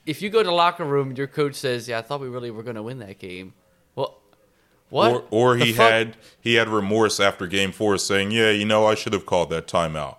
if 0.07 0.21
you 0.21 0.29
go 0.31 0.39
to 0.43 0.45
the 0.47 0.53
locker 0.55 0.85
room, 0.85 1.09
and 1.09 1.19
your 1.19 1.27
coach 1.27 1.55
says, 1.55 1.89
"Yeah, 1.89 1.99
I 1.99 2.03
thought 2.03 2.21
we 2.21 2.29
really 2.29 2.51
were 2.51 2.63
going 2.63 2.77
to 2.77 2.83
win 2.83 2.99
that 2.99 3.19
game." 3.19 3.55
Well, 3.95 4.19
what? 4.91 5.11
Or, 5.13 5.25
or 5.31 5.57
he 5.57 5.73
fuck? 5.73 5.91
had 5.91 6.17
he 6.41 6.55
had 6.55 6.69
remorse 6.69 7.19
after 7.21 7.47
Game 7.47 7.73
Four, 7.73 7.97
saying, 7.99 8.31
"Yeah, 8.31 8.51
you 8.51 8.65
know, 8.67 8.87
I 8.87 8.95
should 8.95 9.13
have 9.15 9.25
called 9.27 9.51
that 9.51 9.67
timeout." 9.67 10.17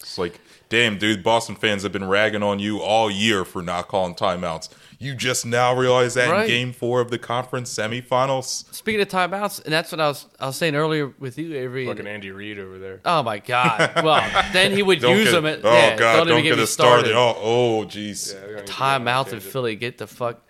It's 0.00 0.18
like, 0.18 0.40
damn, 0.68 0.98
dude, 0.98 1.22
Boston 1.22 1.54
fans 1.54 1.84
have 1.84 1.92
been 1.92 2.08
ragging 2.08 2.42
on 2.42 2.58
you 2.58 2.80
all 2.82 3.10
year 3.10 3.44
for 3.44 3.62
not 3.62 3.88
calling 3.88 4.14
timeouts. 4.14 4.68
You 5.02 5.16
just 5.16 5.44
now 5.44 5.74
realize 5.74 6.14
that 6.14 6.30
Right. 6.30 6.42
in 6.44 6.48
Game 6.48 6.72
Four 6.72 7.00
of 7.00 7.10
the 7.10 7.18
conference 7.18 7.74
semifinals. 7.74 8.72
Speaking 8.72 9.00
of 9.00 9.08
timeouts, 9.08 9.62
and 9.64 9.72
that's 9.72 9.90
what 9.90 10.00
I 10.00 10.06
was 10.08 10.26
I 10.38 10.46
was 10.46 10.56
saying 10.56 10.76
earlier 10.76 11.12
with 11.18 11.38
you, 11.38 11.56
Avery. 11.56 11.88
and- 11.88 11.98
fucking 11.98 12.06
Andy 12.10 12.30
Reid 12.30 12.58
over 12.58 12.78
there. 12.78 13.00
oh 13.04 13.22
my 13.22 13.38
god! 13.38 13.90
Well, 14.04 14.22
then 14.52 14.72
he 14.72 14.82
would 14.82 15.02
use 15.02 15.24
get, 15.24 15.32
them. 15.32 15.46
At, 15.46 15.64
oh 15.64 15.72
yeah, 15.72 15.96
god, 15.96 16.16
don't, 16.18 16.26
don't, 16.28 16.38
even 16.38 16.50
get, 16.50 16.56
me 16.56 16.62
us 16.62 16.70
started. 16.70 17.10
started. 17.10 17.18
Oh, 17.18 17.36
oh, 17.82 17.84
jeez. 17.84 18.32
Yeah, 18.34 18.60
we 18.60 18.66
to 18.66 18.72
timeout 18.72 19.32
in. 19.32 19.40
Philly. 19.40 19.74
Get 19.76 19.98
the 19.98 20.06
fuck. 20.06 20.40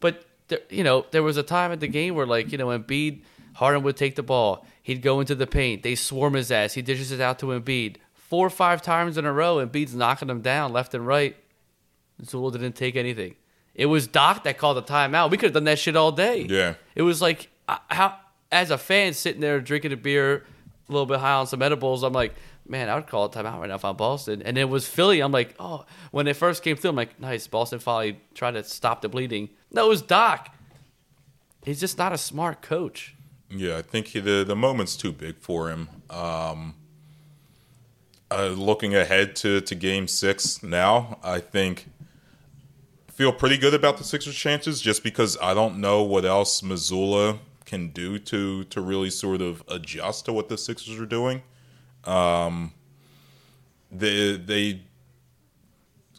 But 0.00 0.24
there, 0.48 0.60
you 0.68 0.82
know, 0.82 1.06
there 1.12 1.22
was 1.22 1.36
a 1.36 1.42
time 1.44 1.70
at 1.70 1.78
the 1.80 1.88
game 1.88 2.14
where 2.14 2.26
like 2.26 2.50
you 2.50 2.58
know, 2.58 2.68
Embiid, 2.68 3.22
Harden 3.54 3.82
would 3.84 3.96
take 3.96 4.16
the 4.16 4.22
ball. 4.22 4.66
He'd 4.82 5.00
go 5.00 5.20
into 5.20 5.36
the 5.36 5.46
paint. 5.46 5.84
They 5.84 5.94
swarm 5.94 6.34
his 6.34 6.50
ass. 6.50 6.74
He 6.74 6.82
dishes 6.82 7.12
it 7.12 7.20
out 7.20 7.38
to 7.38 7.46
Embiid 7.46 7.96
four 8.14 8.46
or 8.46 8.50
five 8.50 8.82
times 8.82 9.16
in 9.16 9.24
a 9.26 9.32
row. 9.32 9.64
Embiid's 9.64 9.94
knocking 9.94 10.28
him 10.28 10.40
down 10.40 10.72
left 10.72 10.92
and 10.94 11.06
right. 11.06 11.36
Zula 12.24 12.52
didn't 12.52 12.74
take 12.74 12.96
anything. 12.96 13.36
It 13.74 13.86
was 13.86 14.06
Doc 14.06 14.44
that 14.44 14.58
called 14.58 14.76
the 14.76 14.82
timeout. 14.82 15.30
We 15.30 15.36
could 15.36 15.46
have 15.46 15.54
done 15.54 15.64
that 15.64 15.78
shit 15.78 15.96
all 15.96 16.12
day. 16.12 16.46
Yeah. 16.48 16.74
It 16.94 17.02
was 17.02 17.22
like 17.22 17.48
how 17.66 18.18
as 18.50 18.70
a 18.70 18.78
fan 18.78 19.14
sitting 19.14 19.40
there 19.40 19.60
drinking 19.60 19.92
a 19.92 19.96
beer, 19.96 20.44
a 20.88 20.92
little 20.92 21.06
bit 21.06 21.20
high 21.20 21.32
on 21.32 21.46
some 21.46 21.62
edibles. 21.62 22.02
I'm 22.02 22.12
like, 22.12 22.34
man, 22.66 22.88
I 22.88 22.94
would 22.94 23.06
call 23.06 23.24
a 23.24 23.30
timeout 23.30 23.58
right 23.60 23.68
now 23.68 23.76
if 23.76 23.84
I'm 23.84 23.96
Boston. 23.96 24.42
And 24.42 24.58
it 24.58 24.68
was 24.68 24.86
Philly. 24.86 25.20
I'm 25.20 25.32
like, 25.32 25.54
oh, 25.58 25.86
when 26.10 26.26
it 26.28 26.36
first 26.36 26.62
came 26.62 26.76
through, 26.76 26.90
I'm 26.90 26.96
like, 26.96 27.18
nice. 27.18 27.46
Boston 27.46 27.78
finally 27.78 28.20
tried 28.34 28.52
to 28.52 28.64
stop 28.64 29.00
the 29.00 29.08
bleeding. 29.08 29.48
No, 29.70 29.86
it 29.86 29.88
was 29.88 30.02
Doc. 30.02 30.54
He's 31.64 31.80
just 31.80 31.96
not 31.96 32.12
a 32.12 32.18
smart 32.18 32.60
coach. 32.60 33.14
Yeah, 33.48 33.78
I 33.78 33.82
think 33.82 34.08
he, 34.08 34.20
the 34.20 34.44
the 34.44 34.56
moment's 34.56 34.96
too 34.96 35.12
big 35.12 35.38
for 35.38 35.70
him. 35.70 35.88
Um, 36.10 36.74
uh, 38.30 38.48
looking 38.48 38.94
ahead 38.94 39.36
to, 39.36 39.60
to 39.60 39.74
Game 39.74 40.08
Six 40.08 40.62
now, 40.62 41.18
I 41.22 41.38
think 41.38 41.86
feel 43.12 43.32
pretty 43.32 43.58
good 43.58 43.74
about 43.74 43.98
the 43.98 44.04
Sixers' 44.04 44.34
chances, 44.34 44.80
just 44.80 45.02
because 45.02 45.36
I 45.40 45.54
don't 45.54 45.78
know 45.78 46.02
what 46.02 46.24
else 46.24 46.62
Mazzulla 46.62 47.38
can 47.64 47.88
do 47.88 48.18
to 48.18 48.64
to 48.64 48.80
really 48.80 49.10
sort 49.10 49.40
of 49.40 49.62
adjust 49.68 50.24
to 50.26 50.32
what 50.32 50.48
the 50.48 50.58
Sixers 50.58 50.98
are 50.98 51.06
doing. 51.06 51.42
Um, 52.04 52.72
they 53.90 54.36
they 54.36 54.82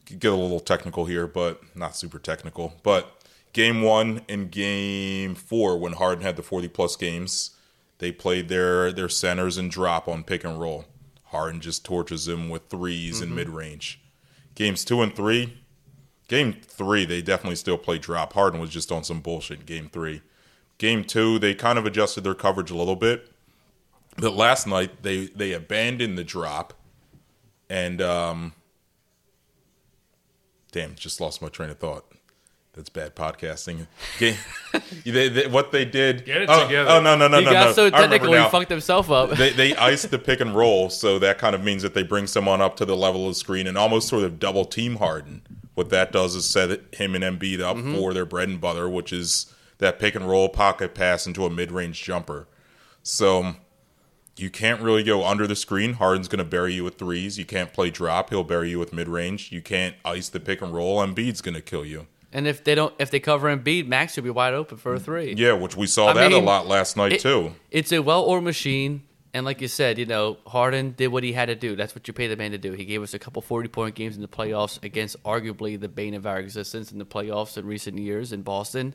get 0.05 0.31
a 0.31 0.35
little 0.35 0.59
technical 0.59 1.05
here, 1.05 1.27
but 1.27 1.61
not 1.75 1.95
super 1.95 2.19
technical. 2.19 2.73
But 2.83 3.23
game 3.53 3.81
one 3.81 4.21
and 4.29 4.51
game 4.51 5.35
four, 5.35 5.77
when 5.79 5.93
Harden 5.93 6.23
had 6.23 6.35
the 6.35 6.43
40 6.43 6.67
plus 6.69 6.95
games, 6.95 7.51
they 7.99 8.11
played 8.11 8.49
their, 8.49 8.91
their 8.91 9.09
centers 9.09 9.57
and 9.57 9.71
drop 9.71 10.07
on 10.07 10.23
pick 10.23 10.43
and 10.43 10.59
roll. 10.59 10.85
Harden 11.25 11.61
just 11.61 11.83
torches 11.85 12.25
them 12.25 12.49
with 12.49 12.69
3s 12.69 13.21
and 13.21 13.35
mid 13.35 13.49
range. 13.49 13.99
Games 14.55 14.85
two 14.85 15.01
and 15.01 15.15
three, 15.15 15.62
game 16.33 16.53
three, 16.65 17.05
they 17.05 17.21
definitely 17.21 17.55
still 17.55 17.77
play 17.77 17.99
drop. 17.99 18.33
Harden 18.33 18.59
was 18.59 18.71
just 18.71 18.91
on 18.91 19.03
some 19.03 19.19
bullshit 19.19 19.59
in 19.59 19.65
game 19.65 19.87
three. 19.87 20.23
Game 20.79 21.03
two, 21.03 21.37
they 21.37 21.53
kind 21.53 21.77
of 21.77 21.85
adjusted 21.85 22.23
their 22.23 22.33
coverage 22.33 22.71
a 22.71 22.75
little 22.75 22.95
bit. 22.95 23.29
But 24.17 24.33
last 24.33 24.65
night, 24.65 25.03
they, 25.03 25.27
they 25.27 25.53
abandoned 25.53 26.17
the 26.17 26.23
drop 26.23 26.73
and 27.69 28.01
um, 28.01 28.53
damn, 30.71 30.95
just 30.95 31.21
lost 31.21 31.39
my 31.39 31.49
train 31.49 31.69
of 31.69 31.77
thought. 31.77 32.11
That's 32.73 32.89
bad 32.89 33.15
podcasting. 33.15 33.85
Game, 34.17 34.35
they, 35.05 35.29
they, 35.29 35.45
what 35.45 35.71
they 35.71 35.85
did? 35.85 36.25
Get 36.25 36.41
it 36.41 36.49
oh, 36.51 36.63
together. 36.63 36.89
Oh 36.89 36.99
no 36.99 37.15
no 37.15 37.27
no 37.27 37.37
he 37.37 37.45
no 37.45 37.51
got 37.51 37.65
no! 37.67 37.73
so 37.73 37.85
I 37.85 37.89
technical, 37.91 38.33
he 38.33 38.49
fucked 38.49 38.71
himself 38.71 39.11
up. 39.11 39.29
They 39.29 39.51
they 39.51 39.75
iced 39.75 40.09
the 40.09 40.17
pick 40.17 40.39
and 40.39 40.55
roll, 40.55 40.89
so 40.89 41.19
that 41.19 41.37
kind 41.37 41.53
of 41.53 41.63
means 41.63 41.83
that 41.83 41.93
they 41.93 42.01
bring 42.01 42.25
someone 42.25 42.61
up 42.61 42.75
to 42.77 42.85
the 42.85 42.97
level 42.97 43.27
of 43.27 43.35
the 43.35 43.39
screen 43.39 43.67
and 43.67 43.77
almost 43.77 44.07
sort 44.07 44.23
of 44.23 44.39
double 44.39 44.65
team 44.65 44.95
Harden. 44.95 45.43
What 45.75 45.89
that 45.89 46.11
does 46.11 46.35
is 46.35 46.45
set 46.45 46.93
him 46.95 47.15
and 47.15 47.23
Embiid 47.23 47.59
up 47.59 47.77
Mm-hmm. 47.77 47.95
for 47.95 48.13
their 48.13 48.25
bread 48.25 48.49
and 48.49 48.61
butter, 48.61 48.87
which 48.89 49.11
is 49.11 49.53
that 49.79 49.99
pick 49.99 50.13
and 50.15 50.27
roll 50.29 50.49
pocket 50.49 50.93
pass 50.93 51.25
into 51.25 51.45
a 51.45 51.49
mid 51.49 51.71
range 51.71 52.01
jumper. 52.03 52.47
So 53.01 53.55
you 54.37 54.49
can't 54.49 54.81
really 54.81 55.03
go 55.03 55.25
under 55.25 55.45
the 55.47 55.55
screen. 55.55 55.93
Harden's 55.93 56.27
going 56.27 56.37
to 56.39 56.43
bury 56.49 56.73
you 56.73 56.83
with 56.83 56.97
threes. 56.97 57.37
You 57.37 57.45
can't 57.45 57.73
play 57.73 57.89
drop. 57.89 58.29
He'll 58.29 58.43
bury 58.43 58.69
you 58.69 58.79
with 58.79 58.93
mid 58.93 59.07
range. 59.07 59.51
You 59.51 59.61
can't 59.61 59.95
ice 60.05 60.29
the 60.29 60.39
pick 60.39 60.61
and 60.61 60.73
roll. 60.73 60.99
Embiid's 61.05 61.41
going 61.41 61.55
to 61.55 61.61
kill 61.61 61.85
you. 61.85 62.07
and 62.31 62.47
if 62.47 62.63
they 62.63 62.75
don't, 62.75 62.93
if 62.99 63.11
they 63.11 63.19
cover 63.19 63.55
Embiid, 63.55 63.87
Max 63.87 64.15
will 64.15 64.23
be 64.23 64.29
wide 64.29 64.53
open 64.53 64.77
for 64.77 64.93
a 64.95 64.99
three. 64.99 65.33
Yeah, 65.37 65.53
which 65.53 65.75
we 65.75 65.85
saw 65.87 66.07
I 66.09 66.13
that 66.13 66.31
mean, 66.31 66.41
a 66.41 66.45
lot 66.45 66.67
last 66.67 66.95
night 66.97 67.13
it- 67.13 67.21
too. 67.21 67.53
It's 67.71 67.91
a 67.91 67.99
well-oiled 67.99 68.43
machine, 68.43 69.03
and 69.33 69.45
like 69.45 69.61
you 69.61 69.67
said, 69.67 69.97
you 69.97 70.05
know, 70.05 70.37
Harden 70.45 70.91
did 70.91 71.07
what 71.07 71.23
he 71.23 71.33
had 71.33 71.47
to 71.47 71.55
do. 71.55 71.75
That's 71.75 71.95
what 71.95 72.07
you 72.07 72.13
pay 72.13 72.27
the 72.27 72.35
man 72.35 72.51
to 72.51 72.57
do. 72.57 72.73
He 72.73 72.85
gave 72.85 73.01
us 73.01 73.13
a 73.13 73.19
couple 73.19 73.41
forty-point 73.41 73.95
games 73.95 74.15
in 74.15 74.21
the 74.21 74.27
playoffs 74.27 74.83
against 74.83 75.21
arguably 75.23 75.79
the 75.79 75.89
bane 75.89 76.13
of 76.13 76.25
our 76.27 76.37
existence 76.39 76.91
in 76.91 76.99
the 76.99 77.05
playoffs 77.05 77.57
in 77.57 77.65
recent 77.65 77.97
years 77.97 78.31
in 78.31 78.41
Boston. 78.43 78.93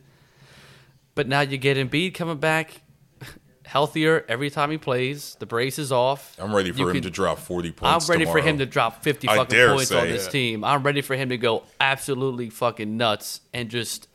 But 1.15 1.27
now 1.27 1.41
you 1.41 1.57
get 1.57 1.75
Embiid 1.77 2.13
coming 2.13 2.37
back 2.37 2.81
healthier 3.65 4.25
every 4.29 4.49
time 4.49 4.71
he 4.71 4.77
plays. 4.77 5.35
The 5.39 5.45
brace 5.45 5.77
is 5.77 5.91
off. 5.91 6.35
I'm 6.39 6.55
ready 6.55 6.71
for 6.71 6.79
You 6.79 6.87
him 6.89 6.93
can- 6.95 7.03
to 7.03 7.09
drop 7.09 7.39
40 7.39 7.71
points. 7.71 7.81
I'm 7.83 7.91
points. 7.93 8.09
ready 8.09 8.25
for 8.25 8.39
him 8.39 8.57
to 8.59 8.65
drop 8.65 9.03
50 9.03 9.27
I 9.27 9.35
fucking 9.35 9.67
points 9.69 9.91
on 9.91 10.07
this 10.07 10.27
it. 10.27 10.31
team. 10.31 10.63
I'm 10.63 10.83
ready 10.83 11.01
for 11.01 11.15
him 11.15 11.29
to 11.29 11.37
go 11.37 11.63
absolutely 11.81 12.49
fucking 12.49 12.95
nuts 12.95 13.41
and 13.53 13.69
just 13.69 14.07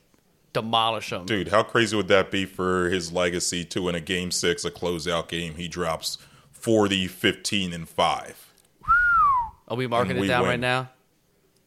demolish 0.55 1.11
them. 1.11 1.27
Dude, 1.27 1.49
how 1.49 1.63
crazy 1.63 1.95
would 1.97 2.09
that 2.09 2.31
be 2.31 2.47
for 2.47 2.89
his 2.89 3.13
legacy 3.13 3.65
to 3.67 3.89
in 3.91 3.95
a 3.95 4.01
game 4.01 4.31
six, 4.31 4.65
a 4.65 4.71
closeout 4.71 5.29
game, 5.29 5.57
he 5.57 5.69
drops 5.69 6.17
40, 6.53 7.07
15, 7.09 7.75
and 7.75 7.87
5? 7.87 8.51
Are 9.69 9.77
we 9.77 9.87
marking 9.87 10.13
And 10.17 10.25
it 10.25 10.29
down 10.29 10.43
win. 10.43 10.49
right 10.51 10.61
now? 10.61 10.91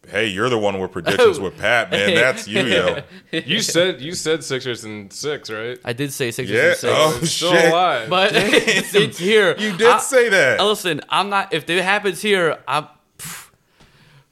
Hey, 0.08 0.28
you're 0.28 0.50
the 0.50 0.58
one 0.58 0.80
with 0.80 0.92
predictions 0.94 1.38
Oh. 1.40 1.44
with 1.44 1.58
Pat, 1.58 1.92
man. 1.92 2.16
That's 2.16 2.48
you, 2.48 2.62
yo. 2.62 3.02
You 3.34 3.60
said 3.62 4.00
you 4.00 4.14
said 4.14 4.42
Sixers 4.44 4.86
and 4.86 5.12
six, 5.12 5.50
right? 5.50 5.78
I 5.84 5.92
did 5.94 6.14
say 6.14 6.32
Sixers 6.32 6.56
Yeah. 6.56 6.68
and 6.70 6.78
six. 6.78 6.94
Oh, 6.96 7.20
It's 7.22 7.32
still 7.32 7.52
shit. 7.52 7.66
alive. 7.74 8.10
But 8.10 8.32
it's, 8.34 8.96
it's 8.96 9.18
here. 9.18 9.54
You 9.58 9.76
did 9.76 9.88
I- 9.88 9.98
say 10.00 10.30
that. 10.30 10.60
Uh, 10.62 10.68
listen, 10.70 11.02
I'm 11.10 11.30
not. 11.30 11.54
If 11.54 11.70
it 11.70 11.84
happens 11.84 12.22
here, 12.22 12.58
I'm. 12.68 12.88
pff, 13.18 13.50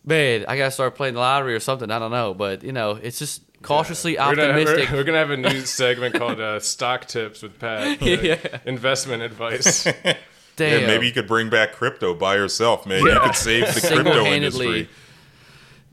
Man, 0.05 0.45
I 0.47 0.55
gotta 0.57 0.71
start 0.71 0.95
playing 0.95 1.15
the 1.15 1.19
lottery 1.19 1.55
or 1.55 1.59
something. 1.59 1.91
I 1.91 1.99
don't 1.99 2.11
know, 2.11 2.33
but 2.33 2.63
you 2.63 2.71
know, 2.71 2.91
it's 2.91 3.19
just 3.19 3.41
cautiously 3.65 4.13
We're 4.13 4.35
gonna, 4.35 4.49
optimistic. 4.49 4.91
we're, 4.91 4.97
we're 4.97 5.03
gonna 5.03 5.17
have 5.17 5.31
a 5.31 5.37
new 5.37 5.61
segment 5.65 6.15
called 6.15 6.39
uh, 6.39 6.59
"Stock 6.59 7.05
Tips" 7.07 7.41
with 7.41 7.59
Pat. 7.59 8.01
like 8.01 8.21
Yeah. 8.21 8.37
Investment 8.65 9.23
advice. 9.23 9.83
Damn. 10.57 10.81
Yeah, 10.81 10.87
maybe 10.87 11.07
you 11.07 11.11
could 11.11 11.27
bring 11.27 11.49
back 11.49 11.73
crypto 11.73 12.13
by 12.13 12.35
yourself, 12.35 12.85
man. 12.85 13.03
You 13.03 13.19
could 13.19 13.35
save 13.35 13.73
the 13.73 13.81
crypto 13.81 14.25
industry. 14.25 14.87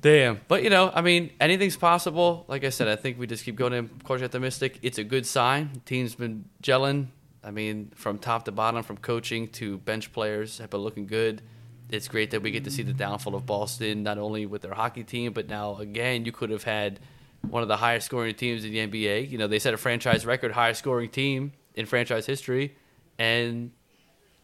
Damn. 0.00 0.40
But 0.46 0.62
you 0.62 0.70
know, 0.70 0.92
I 0.94 1.00
mean, 1.00 1.30
anything's 1.40 1.76
possible. 1.76 2.44
Like 2.46 2.62
I 2.62 2.68
said, 2.68 2.86
I 2.86 2.94
think 2.94 3.18
we 3.18 3.26
just 3.26 3.44
keep 3.44 3.56
going 3.56 3.72
in 3.72 3.88
cautiously 4.04 4.26
optimistic. 4.26 4.78
It's 4.82 4.98
a 4.98 5.04
good 5.04 5.26
sign. 5.26 5.70
The 5.72 5.80
team's 5.80 6.14
been 6.14 6.44
gelling. 6.62 7.08
I 7.42 7.50
mean, 7.50 7.90
from 7.96 8.18
top 8.18 8.44
to 8.44 8.52
bottom, 8.52 8.84
from 8.84 8.98
coaching 8.98 9.48
to 9.48 9.78
bench 9.78 10.12
players, 10.12 10.58
have 10.58 10.70
been 10.70 10.80
looking 10.80 11.06
good. 11.06 11.42
It's 11.90 12.06
great 12.06 12.30
that 12.30 12.40
we 12.42 12.52
get 12.52 12.64
to 12.64 12.70
see 12.70 12.82
the 12.82 12.92
downfall 12.92 13.34
of 13.34 13.44
Boston, 13.46 14.04
not 14.04 14.16
only 14.16 14.46
with 14.46 14.62
their 14.62 14.74
hockey 14.74 15.02
team, 15.02 15.32
but 15.32 15.48
now 15.48 15.76
again, 15.76 16.24
you 16.24 16.30
could 16.30 16.50
have 16.50 16.62
had 16.62 17.00
one 17.48 17.62
of 17.62 17.68
the 17.68 17.76
highest 17.76 18.06
scoring 18.06 18.34
teams 18.34 18.64
in 18.64 18.72
the 18.72 18.86
NBA. 18.86 19.30
You 19.30 19.38
know, 19.38 19.46
they 19.46 19.58
set 19.58 19.74
a 19.74 19.76
franchise 19.76 20.24
record, 20.24 20.52
highest 20.52 20.80
scoring 20.80 21.10
team 21.10 21.52
in 21.74 21.86
franchise 21.86 22.26
history, 22.26 22.76
and 23.18 23.70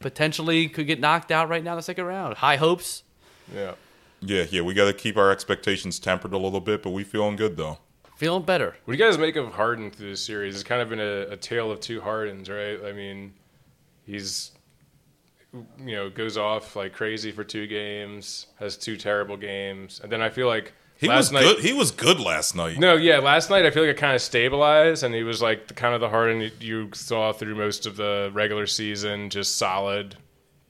potentially 0.00 0.68
could 0.68 0.86
get 0.86 1.00
knocked 1.00 1.30
out 1.30 1.48
right 1.48 1.62
now 1.62 1.72
in 1.72 1.76
the 1.76 1.82
second 1.82 2.04
round. 2.04 2.36
High 2.36 2.56
hopes. 2.56 3.02
Yeah. 3.54 3.72
Yeah, 4.20 4.46
yeah, 4.50 4.62
we 4.62 4.74
got 4.74 4.86
to 4.86 4.92
keep 4.92 5.16
our 5.16 5.30
expectations 5.30 5.98
tempered 6.00 6.32
a 6.32 6.38
little 6.38 6.60
bit, 6.60 6.82
but 6.82 6.90
we 6.90 7.04
feeling 7.04 7.36
good 7.36 7.56
though. 7.56 7.78
Feeling 8.16 8.42
better. 8.42 8.76
What 8.84 8.96
do 8.96 8.98
you 8.98 9.04
guys 9.04 9.16
make 9.16 9.36
of 9.36 9.52
Harden 9.52 9.92
through 9.92 10.10
this 10.10 10.24
series? 10.24 10.56
It's 10.56 10.64
kind 10.64 10.82
of 10.82 10.88
been 10.88 10.98
a, 10.98 11.28
a 11.30 11.36
tale 11.36 11.70
of 11.70 11.78
two 11.78 12.00
Hardens, 12.00 12.50
right? 12.50 12.84
I 12.84 12.92
mean, 12.92 13.32
he's 14.04 14.50
you 15.52 15.96
know 15.96 16.10
goes 16.10 16.36
off 16.36 16.74
like 16.74 16.92
crazy 16.92 17.30
for 17.30 17.44
two 17.44 17.68
games, 17.68 18.48
has 18.58 18.76
two 18.76 18.96
terrible 18.96 19.36
games, 19.36 20.00
and 20.02 20.10
then 20.10 20.20
I 20.20 20.30
feel 20.30 20.48
like 20.48 20.72
He 20.98 21.06
last 21.08 21.16
was 21.18 21.32
night. 21.32 21.42
good. 21.42 21.58
He 21.64 21.72
was 21.72 21.90
good 21.92 22.18
last 22.20 22.56
night. 22.56 22.78
No, 22.78 22.94
yeah, 22.96 23.18
last 23.18 23.50
night 23.50 23.64
I 23.64 23.70
feel 23.70 23.84
like 23.84 23.90
it 23.90 23.98
kind 23.98 24.14
of 24.16 24.20
stabilized, 24.22 25.04
and 25.04 25.14
he 25.14 25.22
was 25.22 25.40
like 25.40 25.68
the, 25.68 25.74
kind 25.74 25.94
of 25.94 26.00
the 26.00 26.08
Harden 26.08 26.40
you- 26.40 26.50
you 26.60 26.90
saw 26.92 27.32
through 27.32 27.54
most 27.54 27.86
of 27.86 27.96
the 27.96 28.30
regular 28.32 28.66
season, 28.66 29.30
just 29.30 29.56
solid, 29.58 30.16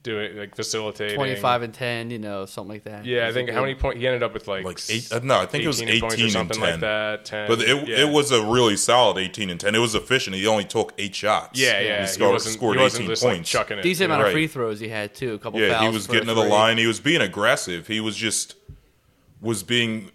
doing 0.03 0.37
like 0.37 0.55
facilitating. 0.55 1.15
25 1.17 1.61
and 1.63 1.73
10, 1.73 2.11
you 2.11 2.19
know, 2.19 2.45
something 2.45 2.69
like 2.71 2.83
that. 2.83 3.05
Yeah, 3.05 3.27
I 3.27 3.33
think 3.33 3.49
how 3.49 3.61
many 3.61 3.73
points 3.75 3.99
he 3.99 4.05
ended 4.07 4.21
up 4.21 4.33
with 4.33 4.47
like 4.47 4.63
Like 4.65 4.79
eight- 4.89 5.11
uh, 5.11 5.19
no, 5.23 5.39
I 5.39 5.45
think 5.47 5.63
it 5.63 5.67
was 5.67 5.81
18 5.81 5.99
points 5.99 6.13
18 6.15 6.23
and 6.25 6.31
something 6.31 6.59
10. 6.61 6.71
like 6.71 6.79
that. 6.81 7.25
10, 7.25 7.47
But 7.47 7.61
it, 7.61 7.87
yeah. 7.87 7.97
it 8.01 8.09
was 8.09 8.31
a 8.31 8.41
really 8.45 8.77
solid 8.77 9.17
18 9.17 9.49
and 9.49 9.59
10. 9.59 9.73
It 9.73 9.79
was 9.79 9.95
efficient. 9.95 10.35
He 10.35 10.45
only 10.45 10.63
took 10.63 10.93
eight 10.99 11.15
shots. 11.15 11.59
yeah, 11.59 11.79
yeah. 11.81 11.95
He 11.95 12.01
He, 12.03 12.07
scored, 12.07 12.33
wasn't, 12.33 12.53
scored 12.55 12.77
he 12.77 12.83
wasn't 12.83 13.01
18 13.05 13.09
just 13.11 13.23
like 13.23 13.33
points. 13.33 13.49
chucking 13.49 13.79
it. 13.79 13.81
Decent 13.81 14.05
amount 14.05 14.21
Right. 14.21 14.27
of 14.29 14.33
free 14.33 14.47
throws 14.47 14.79
he 14.79 14.89
had, 14.89 15.15
too. 15.15 15.33
A 15.33 15.39
couple 15.39 15.59
yeah, 15.59 15.73
fouls. 15.79 15.81
he 15.89 15.93
was 15.95 16.05
getting 16.07 16.27
to 16.27 16.33
the 16.35 16.43
line. 16.45 16.77
He 16.77 16.85
was 16.87 16.99
being 16.99 17.21
aggressive. 17.21 17.87
He 17.87 17.99
was 17.99 18.15
just 18.15 18.53
was 19.41 19.63
being 19.63 20.11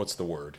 what's 0.00 0.14
the 0.16 0.24
word? 0.24 0.58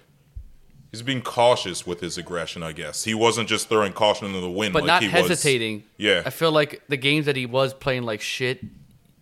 He's 0.92 1.02
being 1.02 1.22
cautious 1.22 1.86
with 1.88 2.00
his 2.02 2.18
aggression, 2.18 2.64
I 2.64 2.74
guess. 2.74 3.04
He 3.06 3.14
wasn't 3.14 3.50
just 3.50 3.68
throwing 3.70 3.92
caution 3.94 4.28
into 4.28 4.40
the 4.40 4.50
wind, 4.52 4.72
But 4.74 4.84
like 4.84 4.88
not 4.88 5.02
he 5.04 5.08
was- 5.10 5.28
hesitating. 5.30 5.84
Yeah. 5.98 6.22
I 6.26 6.30
feel 6.30 6.52
like 6.52 6.82
the 6.88 6.98
games 6.98 7.26
that 7.26 7.36
he 7.36 7.46
was 7.46 7.74
playing 7.74 8.04
like 8.04 8.22
shit, 8.22 8.64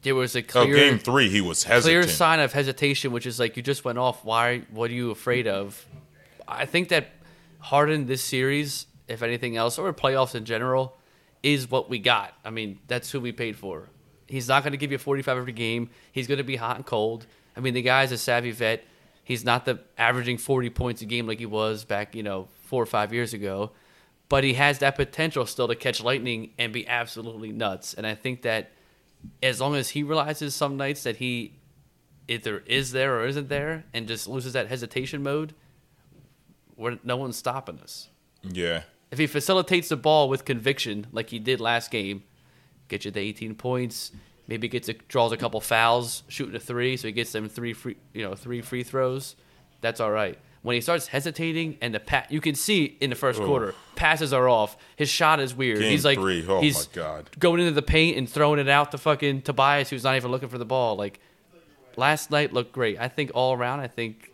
there 0.01 0.15
was 0.15 0.35
a 0.35 0.39
Oh, 0.39 0.43
clear, 0.43 0.75
game 0.75 0.99
three, 0.99 1.29
he 1.29 1.41
was 1.41 1.63
hesitant. 1.63 2.03
clear 2.05 2.13
sign 2.13 2.39
of 2.39 2.53
hesitation, 2.53 3.11
which 3.11 3.25
is 3.25 3.39
like 3.39 3.55
you 3.55 3.63
just 3.63 3.85
went 3.85 3.97
off. 3.97 4.25
Why? 4.25 4.63
What 4.71 4.91
are 4.91 4.93
you 4.93 5.11
afraid 5.11 5.47
of? 5.47 5.85
I 6.47 6.65
think 6.65 6.89
that 6.89 7.07
Harden 7.59 8.07
this 8.07 8.23
series, 8.23 8.85
if 9.07 9.21
anything 9.21 9.55
else, 9.55 9.77
or 9.77 9.93
playoffs 9.93 10.35
in 10.35 10.45
general, 10.45 10.97
is 11.43 11.69
what 11.71 11.89
we 11.89 11.99
got. 11.99 12.33
I 12.43 12.49
mean, 12.49 12.79
that's 12.87 13.11
who 13.11 13.19
we 13.21 13.31
paid 13.31 13.55
for. 13.55 13.89
He's 14.27 14.47
not 14.47 14.63
going 14.63 14.71
to 14.71 14.77
give 14.77 14.91
you 14.91 14.97
45 14.97 15.37
every 15.37 15.53
game. 15.53 15.89
He's 16.11 16.27
going 16.27 16.37
to 16.39 16.43
be 16.43 16.55
hot 16.55 16.75
and 16.77 16.85
cold. 16.85 17.25
I 17.55 17.59
mean, 17.61 17.73
the 17.73 17.81
guy's 17.81 18.11
a 18.11 18.17
savvy 18.17 18.51
vet. 18.51 18.83
He's 19.29 19.45
not 19.45 19.63
the 19.63 19.77
averaging 19.95 20.39
40 20.39 20.71
points 20.71 21.03
a 21.03 21.05
game 21.05 21.27
like 21.27 21.37
he 21.37 21.45
was 21.45 21.85
back, 21.85 22.15
you 22.15 22.23
know, 22.23 22.47
four 22.63 22.81
or 22.81 22.87
five 22.87 23.13
years 23.13 23.31
ago. 23.31 23.73
But 24.27 24.43
he 24.43 24.55
has 24.55 24.79
that 24.79 24.95
potential 24.95 25.45
still 25.45 25.67
to 25.67 25.75
catch 25.75 26.03
lightning 26.03 26.49
and 26.57 26.73
be 26.73 26.87
absolutely 26.87 27.51
nuts. 27.51 27.93
And 27.93 28.07
I 28.07 28.15
think 28.15 28.41
that 28.41 28.71
as 29.43 29.61
long 29.61 29.75
as 29.75 29.89
he 29.89 30.01
realizes 30.01 30.55
some 30.55 30.77
nights 30.77 31.03
that 31.03 31.17
he 31.17 31.53
either 32.27 32.63
is 32.65 32.91
there 32.91 33.19
or 33.19 33.27
isn't 33.27 33.49
there 33.49 33.85
and 33.93 34.07
just 34.07 34.27
loses 34.27 34.53
that 34.53 34.67
hesitation 34.67 35.21
mode, 35.21 35.53
we're, 36.75 36.97
no 37.03 37.15
one's 37.15 37.37
stopping 37.37 37.79
us. 37.81 38.09
Yeah. 38.41 38.81
If 39.11 39.19
he 39.19 39.27
facilitates 39.27 39.89
the 39.89 39.95
ball 39.95 40.27
with 40.27 40.43
conviction, 40.43 41.05
like 41.11 41.29
he 41.29 41.37
did 41.37 41.61
last 41.61 41.91
game, 41.91 42.23
get 42.87 43.05
you 43.05 43.11
to 43.11 43.19
18 43.19 43.53
points. 43.53 44.11
Maybe 44.49 44.67
gets 44.67 44.89
a, 44.89 44.93
draws 44.93 45.31
a 45.31 45.37
couple 45.37 45.61
fouls, 45.61 46.23
shooting 46.27 46.55
a 46.55 46.59
three, 46.59 46.97
so 46.97 47.07
he 47.07 47.11
gets 47.11 47.31
them 47.31 47.47
three 47.47 47.73
free, 47.73 47.97
you 48.13 48.23
know, 48.23 48.33
three 48.33 48.61
free 48.61 48.81
throws. 48.81 49.35
That's 49.79 49.99
all 49.99 50.09
right. 50.09 50.39
When 50.63 50.73
he 50.73 50.81
starts 50.81 51.05
hesitating 51.05 51.77
and 51.81 51.93
the 51.93 51.99
pat, 51.99 52.31
you 52.31 52.41
can 52.41 52.55
see 52.55 52.97
in 52.99 53.11
the 53.11 53.15
first 53.15 53.39
quarter 53.39 53.75
passes 53.95 54.33
are 54.33 54.49
off. 54.49 54.75
His 54.95 55.07
shot 55.07 55.39
is 55.39 55.53
weird. 55.53 55.79
Game 55.79 55.91
he's 55.91 56.03
like, 56.03 56.17
three. 56.17 56.43
Oh, 56.47 56.61
he's 56.61 56.87
my 56.87 56.93
God. 56.95 57.29
going 57.37 57.59
into 57.59 57.73
the 57.73 57.83
paint 57.83 58.17
and 58.17 58.27
throwing 58.27 58.59
it 58.59 58.67
out 58.67 58.89
to 58.91 58.97
fucking 58.97 59.43
Tobias, 59.43 59.91
who's 59.91 60.03
not 60.03 60.15
even 60.15 60.31
looking 60.31 60.49
for 60.49 60.57
the 60.57 60.65
ball. 60.65 60.95
Like 60.95 61.19
last 61.95 62.31
night 62.31 62.51
looked 62.51 62.71
great. 62.71 62.99
I 62.99 63.07
think 63.07 63.29
all 63.35 63.53
around, 63.53 63.81
I 63.81 63.87
think 63.87 64.31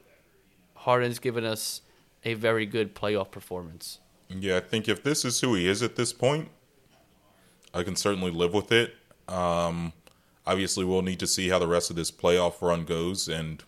Harden's 0.76 1.20
given 1.20 1.44
us 1.44 1.82
a 2.24 2.36
very 2.36 2.66
good 2.66 2.96
playoff 2.96 3.32
performance. 3.32 4.00
Yeah, 4.30 4.58
I 4.58 4.62
think 4.62 4.88
if 4.88 5.04
this 5.04 5.26
is 5.26 5.42
who 5.42 5.56
he 5.56 5.68
is 5.68 5.84
at 5.84 5.98
this 5.98 6.14
point, 6.14 6.50
I 7.74 7.84
can 7.84 7.98
certainly 7.98 8.32
live 8.32 8.54
with 8.54 8.72
it. 8.72 8.96
Um, 9.28 9.92
obviously, 10.46 10.86
we'll 10.86 11.02
need 11.02 11.20
to 11.20 11.28
see 11.28 11.50
how 11.50 11.60
the 11.60 11.68
rest 11.68 11.90
of 11.90 11.96
this 11.96 12.12
playoff 12.12 12.62
run 12.62 12.86
goes 12.86 13.28
and 13.28 13.64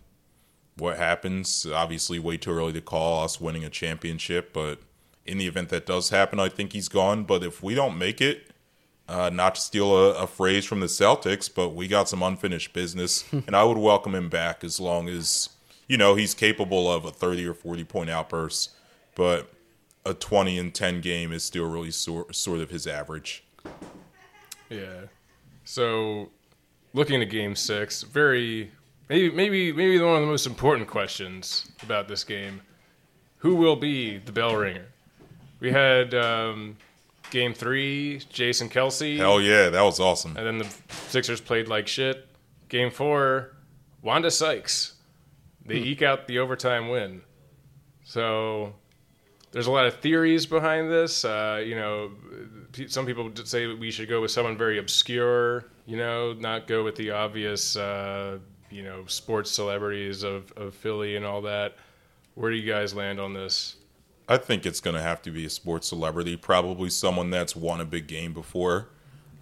what 0.77 0.97
happens. 0.97 1.65
Obviously, 1.65 2.19
way 2.19 2.37
too 2.37 2.51
early 2.51 2.73
to 2.73 2.81
call 2.81 3.23
us 3.23 3.41
winning 3.41 3.63
a 3.63 3.69
championship, 3.69 4.53
but 4.53 4.79
in 5.25 5.37
the 5.37 5.47
event 5.47 5.69
that 5.69 5.85
does 5.85 6.09
happen, 6.09 6.39
I 6.39 6.49
think 6.49 6.73
he's 6.73 6.87
gone. 6.87 7.23
But 7.23 7.43
if 7.43 7.61
we 7.61 7.75
don't 7.75 7.97
make 7.97 8.21
it, 8.21 8.51
uh, 9.07 9.29
not 9.29 9.55
to 9.55 9.61
steal 9.61 9.95
a, 9.95 10.23
a 10.23 10.27
phrase 10.27 10.65
from 10.65 10.79
the 10.79 10.87
Celtics, 10.87 11.53
but 11.53 11.69
we 11.69 11.87
got 11.87 12.09
some 12.09 12.23
unfinished 12.23 12.73
business, 12.73 13.25
and 13.31 13.55
I 13.55 13.63
would 13.63 13.77
welcome 13.77 14.15
him 14.15 14.29
back 14.29 14.63
as 14.63 14.79
long 14.79 15.09
as 15.09 15.49
you 15.87 15.97
know 15.97 16.15
he's 16.15 16.33
capable 16.33 16.91
of 16.91 17.05
a 17.05 17.11
thirty 17.11 17.45
or 17.45 17.53
forty 17.53 17.83
point 17.83 18.09
outburst. 18.09 18.71
But 19.15 19.51
a 20.05 20.13
twenty 20.13 20.57
and 20.57 20.73
ten 20.73 21.01
game 21.01 21.31
is 21.31 21.43
still 21.43 21.65
really 21.65 21.91
sort 21.91 22.35
sort 22.35 22.59
of 22.59 22.69
his 22.69 22.87
average. 22.87 23.43
Yeah. 24.69 25.07
So, 25.63 26.29
looking 26.93 27.21
at 27.21 27.29
Game 27.29 27.55
Six, 27.55 28.03
very 28.03 28.71
maybe 29.09 29.31
maybe 29.31 29.71
maybe 29.73 29.99
one 29.99 30.15
of 30.15 30.21
the 30.21 30.27
most 30.27 30.45
important 30.47 30.87
questions 30.87 31.69
about 31.83 32.07
this 32.07 32.23
game: 32.23 32.61
Who 33.39 33.55
will 33.55 33.75
be 33.75 34.17
the 34.17 34.31
bell 34.31 34.55
ringer? 34.55 34.85
We 35.59 35.71
had 35.71 36.13
um, 36.13 36.77
Game 37.31 37.53
Three, 37.53 38.21
Jason 38.29 38.69
Kelce, 38.69 39.17
Hell 39.17 39.41
yeah, 39.41 39.69
that 39.69 39.81
was 39.81 39.99
awesome. 39.99 40.35
and 40.37 40.45
then 40.45 40.57
the 40.59 40.93
Sixers 41.09 41.41
played 41.41 41.67
like 41.67 41.87
shit. 41.87 42.27
Game 42.69 42.91
Four, 42.91 43.53
Wanda 44.01 44.29
Sykes. 44.31 44.93
They 45.65 45.75
eke 45.75 46.01
out 46.01 46.27
the 46.27 46.39
overtime 46.39 46.87
win. 46.87 47.21
So 48.05 48.73
there's 49.51 49.67
a 49.67 49.71
lot 49.71 49.85
of 49.85 49.95
theories 49.95 50.45
behind 50.45 50.89
this. 50.89 51.25
Uh, 51.25 51.61
you 51.65 51.75
know, 51.75 52.11
some 52.87 53.05
people 53.05 53.31
say 53.43 53.67
we 53.67 53.91
should 53.91 54.09
go 54.09 54.21
with 54.21 54.31
someone 54.31 54.57
very 54.57 54.77
obscure. 54.77 55.65
You 55.85 55.97
know, 55.97 56.33
not 56.33 56.67
go 56.67 56.83
with 56.83 56.95
the 56.95 57.11
obvious. 57.11 57.75
Uh, 57.75 58.39
you 58.69 58.83
know, 58.83 59.05
sports 59.07 59.51
celebrities 59.51 60.23
of, 60.23 60.51
of 60.53 60.73
Philly 60.73 61.15
and 61.15 61.25
all 61.25 61.41
that. 61.43 61.75
Where 62.35 62.51
do 62.51 62.57
you 62.57 62.71
guys 62.71 62.93
land 62.93 63.19
on 63.19 63.33
this? 63.33 63.75
I 64.27 64.37
think 64.37 64.65
it's 64.65 64.81
going 64.81 64.95
to 64.95 65.01
have 65.01 65.21
to 65.23 65.31
be 65.31 65.45
a 65.45 65.49
sports 65.49 65.87
celebrity, 65.87 66.35
probably 66.35 66.89
someone 66.89 67.29
that's 67.29 67.55
won 67.55 67.79
a 67.79 67.85
big 67.85 68.07
game 68.07 68.33
before. 68.33 68.89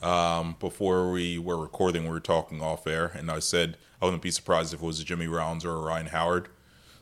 Um, 0.01 0.55
before 0.59 1.11
we 1.11 1.39
were 1.39 1.57
recording, 1.57 2.03
we 2.03 2.09
were 2.09 2.19
talking 2.19 2.61
off 2.61 2.85
air, 2.85 3.11
and 3.15 3.31
I 3.31 3.39
said 3.39 3.77
I 4.01 4.05
wouldn't 4.05 4.21
be 4.21 4.29
surprised 4.29 4.73
if 4.73 4.81
it 4.81 4.85
was 4.85 4.99
a 4.99 5.03
Jimmy 5.03 5.27
Rollins 5.27 5.65
or 5.65 5.71
a 5.71 5.79
Ryan 5.79 6.07
Howard. 6.07 6.49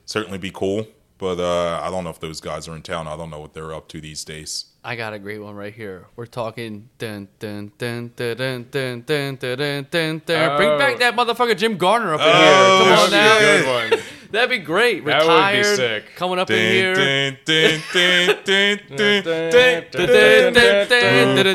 Certainly 0.05 0.37
be 0.37 0.51
cool, 0.51 0.87
but 1.17 1.39
uh, 1.39 1.81
I 1.83 1.89
don't 1.89 2.05
know 2.05 2.09
if 2.09 2.19
those 2.19 2.39
guys 2.39 2.67
are 2.67 2.75
in 2.75 2.81
town. 2.81 3.07
I 3.07 3.17
don't 3.17 3.29
know 3.29 3.39
what 3.39 3.53
they're 3.53 3.73
up 3.73 3.89
to 3.89 3.99
these 3.99 4.23
days. 4.23 4.65
I 4.85 4.97
got 4.97 5.13
a 5.13 5.19
great 5.19 5.39
one 5.41 5.55
right 5.55 5.73
here. 5.73 6.07
We're 6.17 6.25
talking 6.25 6.89
dun 6.97 7.29
dun 7.39 7.71
dun 7.77 8.11
dun 8.17 8.35
dun 8.35 8.67
dun 8.69 9.03
dun 9.05 9.37
dun 9.37 9.37
dun 9.37 9.87
dun. 9.89 10.21
dun. 10.25 10.57
Bring 10.57 10.69
Oh. 10.71 10.77
back 10.77 10.99
that 10.99 11.15
motherfucker 11.15 11.57
Jim 11.57 11.77
Gardner 11.77 12.13
up 12.15 12.19
in 12.19 12.27
Oh, 12.27 12.83
here. 12.83 12.95
Come 12.95 13.03
on 13.05 13.11
now. 13.11 13.39
good 13.39 13.91
one. 13.91 13.99
That'd 14.31 14.49
be 14.49 14.57
great. 14.57 15.05
That 15.05 15.25
would 15.25 15.57
be 15.57 15.63
sick. 15.63 16.15
coming 16.15 16.37
up 16.39 16.49
in 16.51 16.57
here. 16.73 16.95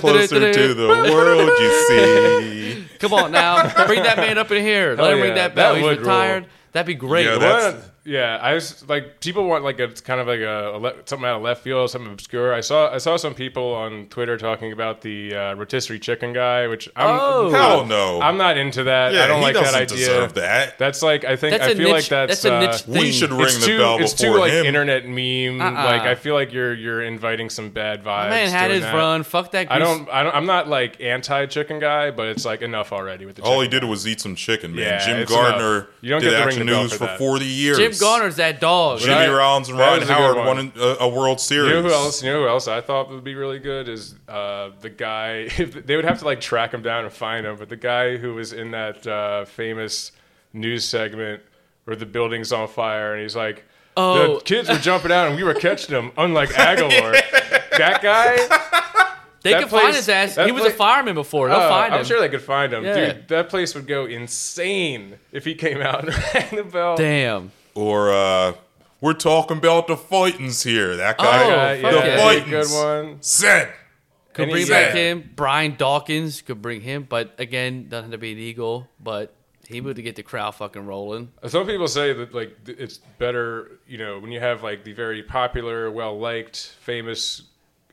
closer 0.01 0.53
to 0.53 0.75
the 0.75 0.89
world, 1.13 1.51
you 1.61 1.87
see. 1.89 2.85
Come 2.99 3.15
on 3.15 3.31
now, 3.33 3.69
bring 3.87 4.03
that 4.05 4.17
man 4.17 4.39
up 4.39 4.51
in 4.51 4.63
here. 4.63 4.91
Let 4.91 4.99
Hell 4.99 5.07
him 5.11 5.21
ring 5.21 5.29
yeah. 5.31 5.35
that 5.49 5.55
bell. 5.55 5.75
That 5.75 5.81
He's 5.83 5.99
retired. 5.99 6.43
rule. 6.45 6.53
That'd 6.73 6.87
be 6.87 6.95
great. 6.95 7.27
Yeah, 7.27 7.39
that's- 7.39 7.91
yeah, 8.09 8.39
I 8.41 8.55
was 8.55 8.89
like, 8.89 9.21
people 9.21 9.47
want 9.47 9.65
like 9.65 9.79
a 9.81 9.85
it's 9.85 10.01
kind 10.01 10.21
of 10.21 10.27
like 10.27 10.41
a, 10.41 10.77
a 10.77 10.79
le- 10.79 10.95
something 11.05 11.29
out 11.29 11.37
of 11.37 11.43
left 11.43 11.63
field, 11.63 11.91
something 11.91 12.11
obscure. 12.11 12.55
I 12.55 12.61
saw 12.61 12.91
I 12.93 12.99
saw 12.99 13.17
some 13.19 13.35
people 13.35 13.75
on 13.75 14.07
Twitter 14.07 14.39
talking 14.39 14.73
about 14.73 15.03
the 15.03 15.35
uh, 15.35 15.55
rotisserie 15.55 15.99
chicken 15.99 16.33
guy, 16.33 16.67
which 16.69 16.89
I'm 16.97 17.19
Oh. 17.21 17.51
Hell 17.51 17.85
no. 17.87 18.21
I'm 18.23 18.39
not 18.39 18.57
into 18.57 18.85
that. 18.85 19.13
yeah, 19.13 19.25
I 19.25 19.27
don't 19.27 19.39
he 19.41 19.45
like 19.45 19.55
doesn't 19.55 19.73
that 19.73 19.83
idea. 19.83 19.97
deserve 19.99 20.35
that. 20.35 20.79
That's 20.79 21.03
like 21.03 21.25
I 21.25 21.37
think 21.37 21.53
That's 21.59 21.65
I 21.65 21.71
a 21.73 21.77
feel 21.77 21.91
like 21.91 22.07
that's, 22.07 22.43
that's 22.43 22.45
a 22.47 22.55
uh, 22.55 22.61
niche 22.61 22.87
we 22.87 23.01
thing. 23.01 23.13
should 23.13 23.31
ring 23.31 23.43
it's 23.43 23.59
the 23.61 23.67
too 23.67 23.79
bell 23.79 23.99
it's 24.01 24.15
before 24.15 24.35
too 24.37 24.41
like 24.41 24.53
him. 24.53 24.65
internet 24.67 25.05
meme. 25.07 25.61
Uh-uh. 25.61 25.85
Like 25.85 26.03
I 26.03 26.15
feel 26.15 26.35
like 26.35 26.53
you're 26.53 26.73
you're 26.75 27.03
inviting 27.03 27.51
some 27.51 27.71
bad 27.71 28.03
vibes. 28.03 28.31
Man 28.31 28.49
had 28.49 28.69
doing 28.69 28.77
his 28.81 28.85
that. 28.85 28.95
run. 28.95 29.23
Fuck 29.23 29.51
that. 29.53 29.71
I 29.71 29.79
don't, 29.79 30.09
I 30.09 30.23
don't. 30.23 30.35
I'm 30.35 30.47
not 30.47 30.67
like 30.69 31.01
anti 31.01 31.47
chicken 31.47 31.79
guy, 31.79 32.11
but 32.11 32.29
it's 32.29 32.45
like 32.45 32.63
enough 32.63 32.93
already 32.93 33.27
with 33.27 33.37
the. 33.37 33.43
All 33.43 33.61
he 33.61 33.67
chicken 33.67 33.81
did 33.81 33.91
was 33.91 34.07
eat 34.07 34.21
some 34.21 34.35
chicken, 34.35 34.75
man. 34.75 34.85
Yeah, 34.85 35.05
Jim 35.07 35.17
it's 35.19 35.31
Gardner 35.31 35.77
enough. 35.77 35.87
You 36.01 36.11
don't 36.11 36.21
did 36.23 36.31
get 36.31 36.39
to 36.39 36.39
ring 36.39 36.49
action 36.49 36.67
go 36.67 36.83
news 36.83 36.93
for 36.93 36.99
for 36.99 37.05
that. 37.07 37.19
40 37.19 37.45
years. 37.45 37.79
Jim 37.79 37.93
Gardner's 38.01 38.37
that 38.37 38.61
dog. 38.61 39.01
Jimmy 39.01 39.15
That- 39.15 39.27
Rollins 39.27 39.69
and 39.69 39.79
that 39.79 39.83
Ryan 39.87 40.01
was 40.01 40.09
a 40.09 40.13
good 40.13 40.19
Howard 40.21 40.37
one. 40.37 40.47
won 40.47 40.73
a, 40.77 40.97
a 41.01 41.09
World 41.09 41.41
Series. 41.41 41.69
You 41.71 41.77
know 41.77 41.83
who 41.83 41.91
else? 41.95 42.23
You 42.23 42.33
know 42.33 42.43
who 42.43 42.49
else 42.49 42.69
I 42.69 42.81
thought 42.81 43.11
would 43.11 43.25
be 43.25 43.35
really 43.35 43.59
good 43.59 43.89
is 43.89 44.15
uh, 44.29 44.71
the 44.81 44.91
guy. 44.91 45.49
they 45.59 45.97
would 45.97 46.05
have 46.05 46.19
to 46.21 46.25
like 46.25 46.41
track 46.41 46.73
him 46.75 46.83
down 46.83 47.05
and 47.05 47.13
find 47.13 47.47
him, 47.47 47.57
but 47.57 47.69
the 47.69 47.77
guy 47.77 48.17
who 48.17 48.35
was 48.35 48.53
in 48.53 48.71
that 48.73 49.07
uh, 49.07 49.45
famous 49.45 50.13
news 50.53 50.85
segment 50.85 51.43
where 51.85 51.97
the 51.97 52.07
building's 52.07 52.53
on 52.53 52.69
fire 52.69 53.15
and 53.15 53.23
he's 53.23 53.37
like, 53.37 53.65
Oh. 53.97 54.37
the 54.37 54.45
kids 54.45 54.69
were 54.69 54.77
jumping 54.77 55.11
out 55.11 55.27
and 55.27 55.37
we 55.37 55.43
were 55.43 55.55
catching 55.69 55.93
them, 55.95 56.13
unlike 56.17 56.57
Aguilar. 56.57 57.13
that 57.79 58.01
guy. 58.01 58.37
they 59.43 59.53
that 59.53 59.61
can 59.61 59.69
find 59.69 59.95
his 59.95 60.09
ass. 60.09 60.37
He 60.37 60.53
was 60.53 60.65
a 60.65 60.71
fireman 60.71 61.15
before. 61.15 61.49
They'll 61.49 61.59
Uh, 61.59 61.69
find 61.69 61.93
him. 61.93 61.99
I'm 62.01 62.05
sure 62.05 62.21
they 62.21 62.29
could 62.29 62.43
find 62.43 62.73
him, 62.73 62.85
Yeah. 62.85 63.13
dude. 63.15 63.29
That 63.29 63.49
place 63.49 63.75
would 63.75 63.87
go 63.89 64.07
insane 64.07 65.19
if 65.33 65.45
he 65.45 65.55
came 65.55 65.81
out 65.81 66.05
and 66.09 66.15
rang 66.35 66.57
the 66.57 66.65
bell. 66.65 66.97
Damn. 66.97 67.51
Or 67.79 68.11
uh, 68.11 68.55
we're 69.01 69.13
talking 69.13 69.59
about 69.59 69.87
the 69.87 69.97
fightings 69.97 70.65
here. 70.65 70.97
That 70.97 71.15
Oh, 71.21 71.23
guy, 71.25 71.75
Yeah, 71.75 71.91
the 71.93 71.97
yeah. 71.97 72.05
yeah, 72.07 72.19
Fightins. 72.19 72.51
good 72.51 73.07
one. 73.07 73.23
Said. 73.23 73.73
Could 74.33 74.43
And 74.43 74.51
bring 74.51 74.67
he's- 74.67 74.69
back 74.69 74.95
yeah. 74.97 75.01
him. 75.01 75.31
Brian 75.37 75.77
Dawkins 75.77 76.43
could 76.43 76.61
bring 76.61 76.81
him, 76.81 77.07
but 77.09 77.35
again, 77.39 77.89
doesn't 77.89 78.07
have 78.07 78.13
to 78.13 78.19
be 78.19 78.33
an 78.33 78.39
Eagle. 78.39 78.89
But 78.99 79.33
he 79.69 79.81
would 79.81 80.03
get 80.03 80.17
the 80.17 80.25
crowd 80.25 80.57
fucking 80.57 80.87
rolling. 80.87 81.31
Some 81.47 81.67
people 81.69 81.87
say 81.87 82.13
that 82.15 82.35
like 82.35 82.65
th- 82.65 82.79
it's 82.79 82.99
better, 83.19 83.79
you 83.87 83.99
know, 83.99 84.19
when 84.19 84.33
you 84.33 84.41
have 84.41 84.65
like 84.65 84.83
the 84.83 84.93
very 84.93 85.23
popular, 85.23 85.89
well 85.89 86.19
liked, 86.19 86.75
famous 86.81 87.43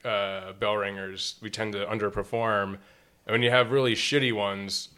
uh, 0.03 0.53
bell 0.53 0.77
ringers, 0.77 1.35
we 1.43 1.51
tend 1.51 1.73
to 1.73 1.85
underperform, 1.85 2.77
and 3.27 3.33
when 3.33 3.41
you 3.43 3.51
have 3.51 3.71
really 3.71 3.93
shitty 3.95 4.33
ones, 4.33 4.89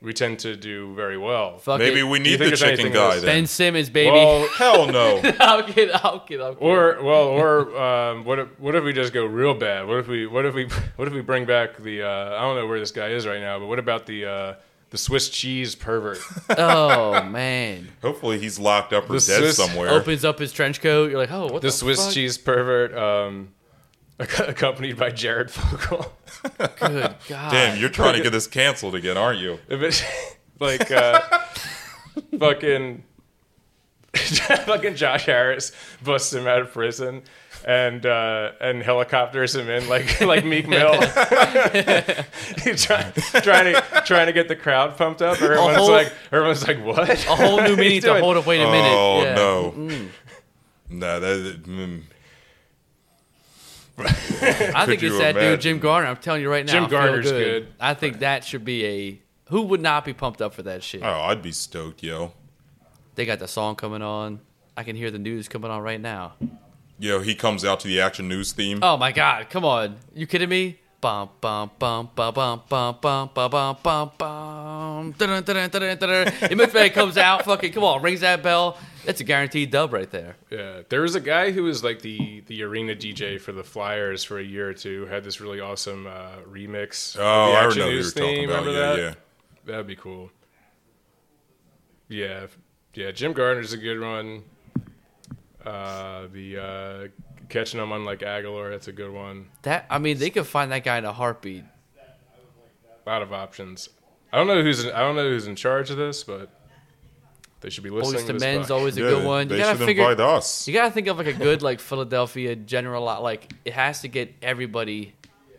we 0.00 0.12
tend 0.12 0.38
to 0.40 0.54
do 0.56 0.94
very 0.94 1.18
well. 1.18 1.58
Fuck 1.58 1.80
Maybe 1.80 2.00
it. 2.00 2.02
we 2.04 2.18
need 2.20 2.38
think 2.38 2.50
the 2.52 2.56
there's 2.56 2.60
chicken 2.78 2.92
guy 2.92 3.16
then. 3.16 3.24
Ben 3.24 3.46
Simmons, 3.46 3.90
baby. 3.90 4.12
Well, 4.12 4.48
Hell 4.56 4.86
no. 4.86 5.20
I'll 5.40 5.62
get, 5.66 5.92
I'll 6.04 6.24
get, 6.24 6.40
I'll 6.40 6.54
get. 6.54 6.62
or 6.62 6.98
well, 7.02 7.24
or 7.28 7.76
um, 7.80 8.24
what 8.24 8.38
if 8.38 8.48
what 8.60 8.74
if 8.74 8.84
we 8.84 8.92
just 8.92 9.12
go 9.12 9.24
real 9.24 9.54
bad? 9.54 9.86
What 9.88 9.98
if 9.98 10.06
we 10.08 10.26
what 10.26 10.46
if 10.46 10.54
we 10.54 10.66
what 10.96 11.08
if 11.08 11.14
we 11.14 11.20
bring 11.20 11.44
back 11.46 11.76
the 11.78 12.02
uh, 12.02 12.36
I 12.36 12.40
don't 12.42 12.56
know 12.56 12.66
where 12.66 12.78
this 12.78 12.92
guy 12.92 13.08
is 13.08 13.26
right 13.26 13.40
now, 13.40 13.58
but 13.58 13.66
what 13.66 13.78
about 13.80 14.06
the 14.06 14.24
uh, 14.26 14.54
the 14.90 14.98
Swiss 14.98 15.28
cheese 15.30 15.74
pervert? 15.74 16.18
oh 16.56 17.22
man, 17.24 17.88
Hopefully 18.00 18.38
he's 18.38 18.58
locked 18.58 18.92
up 18.92 19.04
or 19.10 19.14
The 19.14 19.26
dead 19.26 19.38
Swiss 19.40 19.56
somewhere. 19.56 19.90
opens 19.90 20.24
up 20.24 20.38
his 20.38 20.52
trench 20.52 20.80
coat. 20.80 21.10
You're 21.10 21.18
like, 21.18 21.32
oh, 21.32 21.46
what 21.48 21.60
the, 21.62 21.68
the 21.68 21.72
Swiss 21.72 22.04
fuck? 22.04 22.14
cheese 22.14 22.38
pervert, 22.38 22.96
um, 22.96 23.52
accompanied 24.40 24.96
by 24.98 25.10
Jared 25.10 25.50
Fogle. 25.50 26.12
Good 26.58 27.14
God. 27.28 27.50
Damn, 27.50 27.78
you're 27.78 27.88
trying 27.88 28.14
to 28.16 28.22
get 28.22 28.30
this 28.32 28.46
canceled 28.58 28.94
again, 28.94 29.16
aren't 29.16 29.38
you? 29.40 29.58
If 29.68 30.04
like 30.60 30.90
uh, 30.90 31.20
fucking 32.38 33.04
fucking 34.14 34.96
Josh 34.96 35.26
Harris 35.26 35.72
busts 36.02 36.32
him 36.32 36.46
out 36.48 36.62
of 36.62 36.72
prison 36.72 37.22
and 37.66 38.04
uh, 38.06 38.52
and 38.60 38.82
helicopters 38.82 39.54
him 39.54 39.68
in 39.68 39.88
like 39.88 40.20
like 40.20 40.44
Meek 40.44 40.66
Mill. 40.68 40.94
Trying 42.76 43.12
trying 43.42 43.74
to 43.74 44.02
trying 44.06 44.26
to 44.26 44.32
get 44.32 44.48
the 44.48 44.56
crowd 44.56 44.96
pumped 44.96 45.22
up. 45.22 45.40
Everyone's 45.40 45.76
whole- 45.76 45.90
like 45.90 46.12
everyone's 46.32 46.66
like 46.66 46.84
what? 46.84 47.08
A 47.26 47.36
whole 47.36 47.60
new 47.62 47.76
meaning 47.76 48.00
to 48.00 48.08
doing- 48.08 48.22
hold 48.22 48.36
up. 48.36 48.46
Wait 48.46 48.60
a 48.60 48.66
minute. 48.70 48.90
Oh 48.92 49.22
Yeah. 49.22 49.34
no. 49.34 49.72
Mm. 49.76 50.08
No, 50.90 51.20
that. 51.20 51.62
Mm. 51.64 52.02
I 53.98 54.84
think 54.86 55.02
it's 55.02 55.18
that 55.18 55.34
dude. 55.34 55.60
Jim 55.60 55.78
Gardner. 55.78 56.10
I'm 56.10 56.16
telling 56.16 56.42
you 56.42 56.50
right 56.50 56.64
now. 56.64 56.72
Jim 56.72 56.84
I 56.84 56.88
Gardner's 56.88 57.30
good. 57.30 57.68
I 57.80 57.94
think 57.94 58.20
that 58.20 58.44
should 58.44 58.64
be 58.64 58.84
a. 58.86 59.20
Who 59.50 59.62
would 59.62 59.80
not 59.80 60.04
be 60.04 60.12
pumped 60.12 60.42
up 60.42 60.54
for 60.54 60.62
that 60.64 60.82
shit? 60.82 61.02
Oh, 61.02 61.20
I'd 61.22 61.42
be 61.42 61.52
stoked, 61.52 62.02
yo. 62.02 62.32
They 63.14 63.24
got 63.24 63.38
the 63.38 63.48
song 63.48 63.76
coming 63.76 64.02
on. 64.02 64.40
I 64.76 64.84
can 64.84 64.94
hear 64.94 65.10
the 65.10 65.18
news 65.18 65.48
coming 65.48 65.70
on 65.70 65.82
right 65.82 66.00
now. 66.00 66.34
Yo, 67.00 67.20
he 67.20 67.34
comes 67.34 67.64
out 67.64 67.80
to 67.80 67.88
the 67.88 68.00
action 68.00 68.28
news 68.28 68.52
theme. 68.52 68.80
Oh 68.82 68.96
my 68.96 69.12
god, 69.12 69.50
come 69.50 69.64
on. 69.64 69.96
You 70.14 70.26
kidding 70.26 70.48
me? 70.48 70.78
Bum 71.00 71.28
bum 71.40 71.70
bum 71.78 72.10
bum 72.14 72.34
bum 72.34 72.62
bum 72.68 72.98
bum 73.00 73.30
bum 73.32 73.50
bum 73.50 73.76
bum 73.82 74.10
bum. 74.18 75.14
Image 76.50 76.92
comes 76.92 77.16
out, 77.16 77.44
fucking 77.44 77.72
come 77.72 77.84
on, 77.84 78.02
rings 78.02 78.20
that 78.20 78.42
bell. 78.42 78.76
That's 79.08 79.22
a 79.22 79.24
guaranteed 79.24 79.70
dub 79.70 79.94
right 79.94 80.10
there. 80.10 80.36
Yeah, 80.50 80.82
there 80.90 81.00
was 81.00 81.14
a 81.14 81.20
guy 81.20 81.50
who 81.50 81.62
was 81.62 81.82
like 81.82 82.02
the 82.02 82.42
the 82.46 82.62
arena 82.62 82.94
DJ 82.94 83.40
for 83.40 83.52
the 83.52 83.64
Flyers 83.64 84.22
for 84.22 84.38
a 84.38 84.42
year 84.44 84.68
or 84.68 84.74
two. 84.74 85.06
Had 85.06 85.24
this 85.24 85.40
really 85.40 85.60
awesome 85.60 86.06
uh, 86.06 86.36
remix. 86.46 87.16
oh, 87.18 87.50
the 87.52 87.56
I 87.56 87.64
Action 87.64 87.78
know 87.80 87.84
who 87.86 87.90
you're 87.92 88.02
News 88.02 88.12
talking 88.12 88.44
about. 88.44 88.66
Remember 88.66 88.72
Yeah, 88.78 88.86
that? 88.96 88.98
yeah. 88.98 89.14
That'd 89.64 89.86
be 89.86 89.96
cool. 89.96 90.30
Yeah, 92.08 92.48
yeah. 92.92 93.10
Jim 93.10 93.32
Gardner's 93.32 93.72
a 93.72 93.78
good 93.78 93.98
one. 93.98 94.42
Uh, 95.64 96.26
the 96.30 96.58
uh, 96.58 97.08
catching 97.48 97.80
them 97.80 97.92
on 97.92 98.04
like 98.04 98.22
Aguilar, 98.22 98.68
that's 98.72 98.88
a 98.88 98.92
good 98.92 99.10
one. 99.10 99.46
That 99.62 99.86
I 99.88 99.98
mean, 99.98 100.18
they 100.18 100.28
could 100.28 100.46
find 100.46 100.70
that 100.72 100.84
guy 100.84 100.98
in 100.98 101.06
a 101.06 101.14
heartbeat. 101.14 101.64
A 103.06 103.08
lot 103.08 103.22
of 103.22 103.32
options. 103.32 103.88
I 104.34 104.36
don't 104.36 104.46
know 104.48 104.60
who's 104.62 104.84
in, 104.84 104.92
I 104.92 105.00
don't 105.00 105.16
know 105.16 105.30
who's 105.30 105.46
in 105.46 105.56
charge 105.56 105.88
of 105.88 105.96
this, 105.96 106.24
but 106.24 106.50
they 107.60 107.70
should 107.70 107.84
be 107.84 107.90
listening. 107.90 108.06
Always 108.14 108.20
to 108.22 108.26
to 108.28 108.32
this 108.34 108.40
men's 108.42 108.66
podcast. 108.66 108.70
always 108.70 108.96
a 108.96 109.00
Yeah, 109.00 109.08
good 109.10 109.24
one. 109.24 109.42
You 109.48 109.56
They 109.56 109.58
gotta 109.62 109.78
should 109.78 109.86
figure. 109.86 110.10
invite 110.10 110.20
us. 110.20 110.66
You 110.68 110.74
gotta 110.74 110.90
think 110.92 111.06
of 111.08 111.18
like 111.18 111.26
a 111.26 111.32
good 111.32 111.62
like 111.62 111.80
Philadelphia 111.80 112.54
general 112.56 113.04
lot. 113.04 113.22
Like 113.22 113.52
it 113.64 113.72
has 113.72 114.00
to 114.02 114.08
get 114.08 114.34
everybody 114.42 115.14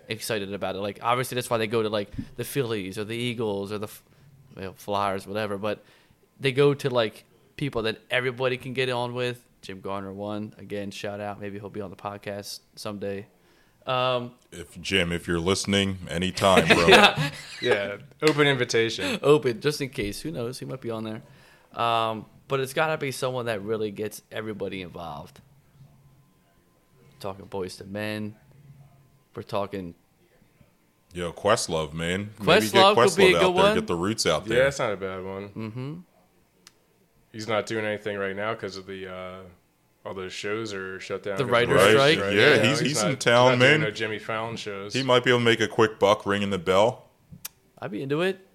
excited 0.08 0.54
about 0.54 0.76
it. 0.76 0.80
Like 0.80 1.00
obviously 1.02 1.36
that's 1.36 1.50
why 1.50 1.58
they 1.58 1.68
go 1.68 1.84
to 1.84 1.90
like 1.90 2.10
the 2.36 2.44
Phillies 2.44 2.98
or 2.98 3.04
the 3.04 3.16
Eagles 3.16 3.72
or 3.72 3.78
the 3.80 3.88
F- 3.88 4.04
well, 4.56 4.74
Flyers, 4.76 5.28
whatever. 5.28 5.58
But 5.58 5.84
they 6.40 6.52
go 6.52 6.74
to 6.74 6.90
like 6.90 7.26
people 7.58 7.82
that 7.84 8.00
everybody 8.10 8.58
can 8.58 8.74
get 8.74 8.90
on 8.90 9.14
with. 9.14 9.42
Jim 9.62 9.82
Gardner 9.82 10.14
one 10.14 10.54
again. 10.58 10.90
Shout 10.92 11.20
out. 11.20 11.42
Maybe 11.42 11.60
he'll 11.60 11.70
be 11.70 11.82
on 11.82 11.90
the 11.90 11.98
podcast 11.98 12.62
someday. 12.76 13.28
Um, 13.86 14.32
If 14.54 14.80
Jim, 14.80 15.12
if 15.12 15.28
you're 15.28 15.40
listening, 15.40 15.98
anytime, 16.10 16.66
bro. 16.76 16.88
Yeah, 17.62 17.98
open 18.22 18.48
invitation. 18.48 19.20
open 19.24 19.60
just 19.60 19.82
in 19.82 19.90
case. 19.90 20.22
Who 20.22 20.32
knows? 20.32 20.60
He 20.60 20.66
might 20.66 20.80
be 20.80 20.90
on 20.92 21.04
there. 21.04 21.22
Um, 21.74 22.26
but 22.48 22.60
it's 22.60 22.74
got 22.74 22.88
to 22.88 22.98
be 22.98 23.12
someone 23.12 23.46
that 23.46 23.62
really 23.62 23.92
gets 23.92 24.22
everybody 24.32 24.82
involved. 24.82 25.40
Talking 27.20 27.46
Boyz 27.46 27.80
II 27.82 27.88
Men. 27.88 28.36
We're 29.36 29.44
talking. 29.44 29.94
Yo, 31.14 31.32
Questlove, 31.32 31.94
man. 31.94 32.30
Maybe 32.40 32.70
get 32.70 32.96
Questlove 32.96 32.96
could 32.96 33.18
be 33.18 33.24
a 33.24 33.28
Questlove 33.28 33.32
good 33.32 33.36
out 33.36 33.40
there, 33.42 33.64
one. 33.64 33.76
get 33.76 33.88
the 33.88 33.96
roots 33.96 34.26
out 34.26 34.46
there. 34.46 34.54
Yeah, 34.54 34.56
there. 34.56 34.64
that's 34.66 34.80
not 34.80 34.94
a 34.94 34.98
bad 34.98 35.24
one. 35.24 35.50
Mm-hmm. 35.50 35.94
He's 37.32 37.48
not 37.48 37.66
doing 37.66 37.86
anything 37.86 38.18
right 38.18 38.36
now 38.36 38.54
because 38.54 38.76
of 38.78 38.86
the 38.86 39.12
uh, 39.12 39.40
all 40.06 40.14
those 40.14 40.34
shows 40.34 40.74
are 40.74 41.00
shut 41.00 41.24
down. 41.24 41.38
The 41.38 41.44
'cause 41.44 41.48
of 41.48 41.52
writer's 41.52 41.96
Right? 41.96 42.18
strike? 42.18 42.34
Yeah, 42.36 42.56
No, 42.58 42.62
he's, 42.70 42.80
he's 42.80 43.02
in 43.04 43.10
not- 43.12 43.20
town, 43.20 43.50
not 43.52 43.60
doing 43.60 43.72
man. 43.72 43.82
No 43.82 43.92
Jimmy 43.92 44.20
Fallon 44.20 44.56
shows. 44.56 44.94
He 44.94 45.04
might 45.04 45.24
be 45.24 45.30
able 45.32 45.40
to 45.40 45.46
make 45.46 45.60
a 45.62 45.68
quick 45.68 46.00
buck 46.00 46.26
ringing 46.26 46.50
the 46.50 46.58
bell. 46.60 47.06
I'd 47.80 47.92
be 47.92 48.02
into 48.02 48.22
it. 48.22 48.46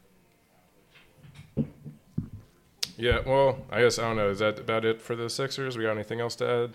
Yeah, 2.97 3.21
well, 3.27 3.59
I 3.71 3.81
guess 3.81 3.99
I 3.99 4.03
don't 4.03 4.17
know. 4.17 4.31
Is 4.31 4.39
that 4.39 4.59
about 4.59 4.85
it 4.85 5.01
for 5.01 5.17
the 5.17 5.29
Sixers? 5.29 5.77
We 5.77 5.85
got 5.85 5.93
anything 5.93 6.21
else 6.21 6.37
to 6.37 6.49
add? 6.49 6.75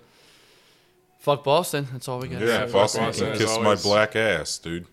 Fuck 1.19 1.43
Boston. 1.43 1.87
That's 1.91 2.07
all 2.07 2.19
we 2.19 2.27
got. 2.27 2.41
Yeah, 2.41 2.61
fuck 2.61 2.73
Boston 2.73 3.05
Boston 3.05 3.25
can 3.27 3.35
is 3.35 3.41
kiss 3.41 3.59
my 3.59 3.75
black 3.75 4.15
ass, 4.15 4.57
dude. 4.57 4.87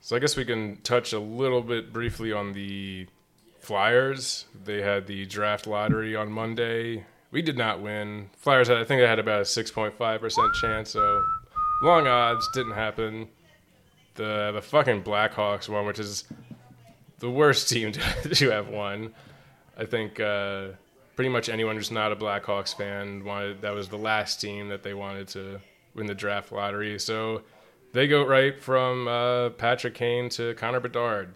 So 0.00 0.14
I 0.14 0.20
guess 0.20 0.36
we 0.36 0.44
can 0.44 0.76
touch 0.82 1.12
a 1.12 1.18
little 1.18 1.62
bit 1.62 1.92
briefly 1.92 2.32
on 2.32 2.52
the 2.52 3.08
Flyers. 3.60 4.44
They 4.64 4.80
had 4.80 5.06
the 5.08 5.26
draft 5.26 5.66
lottery 5.66 6.14
on 6.14 6.30
Monday. 6.30 7.04
We 7.32 7.42
did 7.42 7.58
not 7.58 7.80
win. 7.80 8.30
Flyers, 8.36 8.68
had, 8.68 8.76
I 8.76 8.84
think 8.84 9.00
they 9.00 9.06
had 9.08 9.18
about 9.18 9.40
a 9.40 9.44
6.5% 9.44 10.54
chance, 10.54 10.90
so 10.90 11.24
long 11.82 12.06
odds 12.06 12.48
didn't 12.54 12.74
happen. 12.74 13.28
The 14.14 14.52
the 14.54 14.62
fucking 14.62 15.02
Blackhawks 15.02 15.68
won, 15.68 15.86
which 15.86 15.98
is 15.98 16.24
the 17.18 17.30
worst 17.30 17.68
team 17.68 17.92
to, 18.22 18.28
to 18.34 18.50
have 18.50 18.68
won. 18.68 19.14
I 19.76 19.84
think 19.84 20.20
uh, 20.20 20.68
pretty 21.16 21.28
much 21.28 21.48
anyone 21.48 21.76
who's 21.76 21.90
not 21.90 22.12
a 22.12 22.16
Blackhawks 22.16 22.76
fan 22.76 23.24
wanted 23.24 23.62
that 23.62 23.74
was 23.74 23.88
the 23.88 23.98
last 23.98 24.40
team 24.40 24.68
that 24.68 24.82
they 24.82 24.94
wanted 24.94 25.28
to 25.28 25.60
win 25.94 26.06
the 26.06 26.14
draft 26.14 26.52
lottery. 26.52 26.98
So 26.98 27.42
they 27.92 28.06
go 28.06 28.24
right 28.26 28.60
from 28.60 29.08
uh, 29.08 29.50
Patrick 29.50 29.94
Kane 29.94 30.28
to 30.30 30.54
Connor 30.54 30.80
Bedard. 30.80 31.34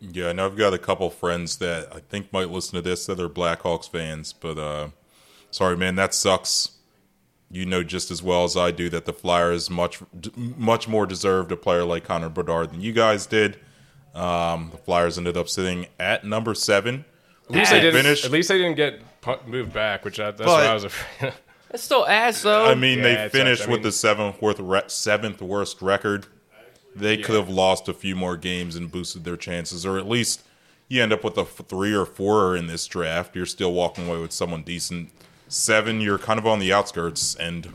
Yeah, 0.00 0.32
know 0.32 0.46
I've 0.46 0.56
got 0.56 0.72
a 0.72 0.78
couple 0.78 1.10
friends 1.10 1.58
that 1.58 1.94
I 1.94 2.00
think 2.00 2.32
might 2.32 2.48
listen 2.48 2.74
to 2.76 2.82
this 2.82 3.04
that 3.06 3.20
are 3.20 3.28
Blackhawks 3.28 3.88
fans, 3.88 4.32
but 4.32 4.58
uh 4.58 4.88
sorry, 5.50 5.76
man, 5.76 5.96
that 5.96 6.14
sucks. 6.14 6.72
You 7.50 7.66
know 7.66 7.82
just 7.82 8.10
as 8.10 8.22
well 8.22 8.44
as 8.44 8.56
I 8.56 8.70
do 8.70 8.88
that 8.90 9.04
the 9.04 9.12
Flyers 9.12 9.68
much 9.68 10.00
much 10.36 10.88
more 10.88 11.04
deserved 11.04 11.52
a 11.52 11.56
player 11.56 11.84
like 11.84 12.04
Connor 12.04 12.28
Bedard 12.30 12.72
than 12.72 12.80
you 12.80 12.92
guys 12.92 13.26
did. 13.26 13.58
Um, 14.14 14.70
the 14.72 14.78
Flyers 14.78 15.18
ended 15.18 15.36
up 15.36 15.48
sitting 15.48 15.86
at 15.98 16.24
number 16.24 16.54
seven. 16.54 17.04
At 17.48 17.54
least 17.56 17.70
they 17.70 17.80
didn't. 17.80 18.02
Finish. 18.02 18.24
At 18.24 18.30
least 18.30 18.48
they 18.48 18.58
didn't 18.58 18.76
get 18.76 19.00
moved 19.46 19.72
back, 19.72 20.04
which 20.04 20.18
I, 20.20 20.30
that's 20.32 20.38
But- 20.42 20.46
what 20.48 20.66
I 20.66 20.74
was 20.74 20.84
afraid. 20.84 21.32
It's 21.70 21.82
still 21.84 22.06
ass 22.06 22.42
though. 22.42 22.66
I 22.66 22.74
mean, 22.74 22.98
Yeah, 22.98 23.24
they 23.24 23.28
finished 23.28 23.60
sucks. 23.62 23.68
I 23.68 23.70
with 23.72 23.78
mean- 23.80 23.84
the 23.84 23.92
seventh 23.92 24.42
worst 24.42 24.58
re- 24.60 24.82
seventh 24.88 25.40
worst 25.42 25.80
record. 25.82 26.26
They 26.96 27.16
could 27.18 27.36
have 27.36 27.48
lost 27.48 27.88
a 27.88 27.92
few 27.94 28.16
more 28.16 28.36
games 28.36 28.74
and 28.74 28.90
boosted 28.90 29.22
their 29.24 29.36
chances, 29.36 29.86
or 29.86 29.96
at 29.96 30.08
least, 30.08 30.42
you 30.88 31.00
end 31.00 31.12
up 31.12 31.22
with 31.22 31.38
a 31.38 31.42
f- 31.42 31.60
three 31.68 31.94
or 31.94 32.04
four 32.04 32.56
in 32.56 32.66
this 32.66 32.84
draft, 32.88 33.36
you're 33.36 33.46
still 33.46 33.72
walking 33.72 34.08
away 34.08 34.18
with 34.18 34.32
someone 34.32 34.62
decent. 34.64 35.10
Seven, 35.46 36.00
you're 36.00 36.18
kind 36.18 36.38
of 36.40 36.48
on 36.48 36.58
the 36.58 36.72
outskirts 36.72 37.36
and 37.36 37.68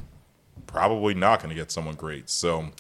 probably 0.68 1.14
not 1.14 1.40
going 1.40 1.50
to 1.50 1.56
get 1.56 1.72
someone 1.72 1.96
great. 1.96 2.30
So 2.30 2.72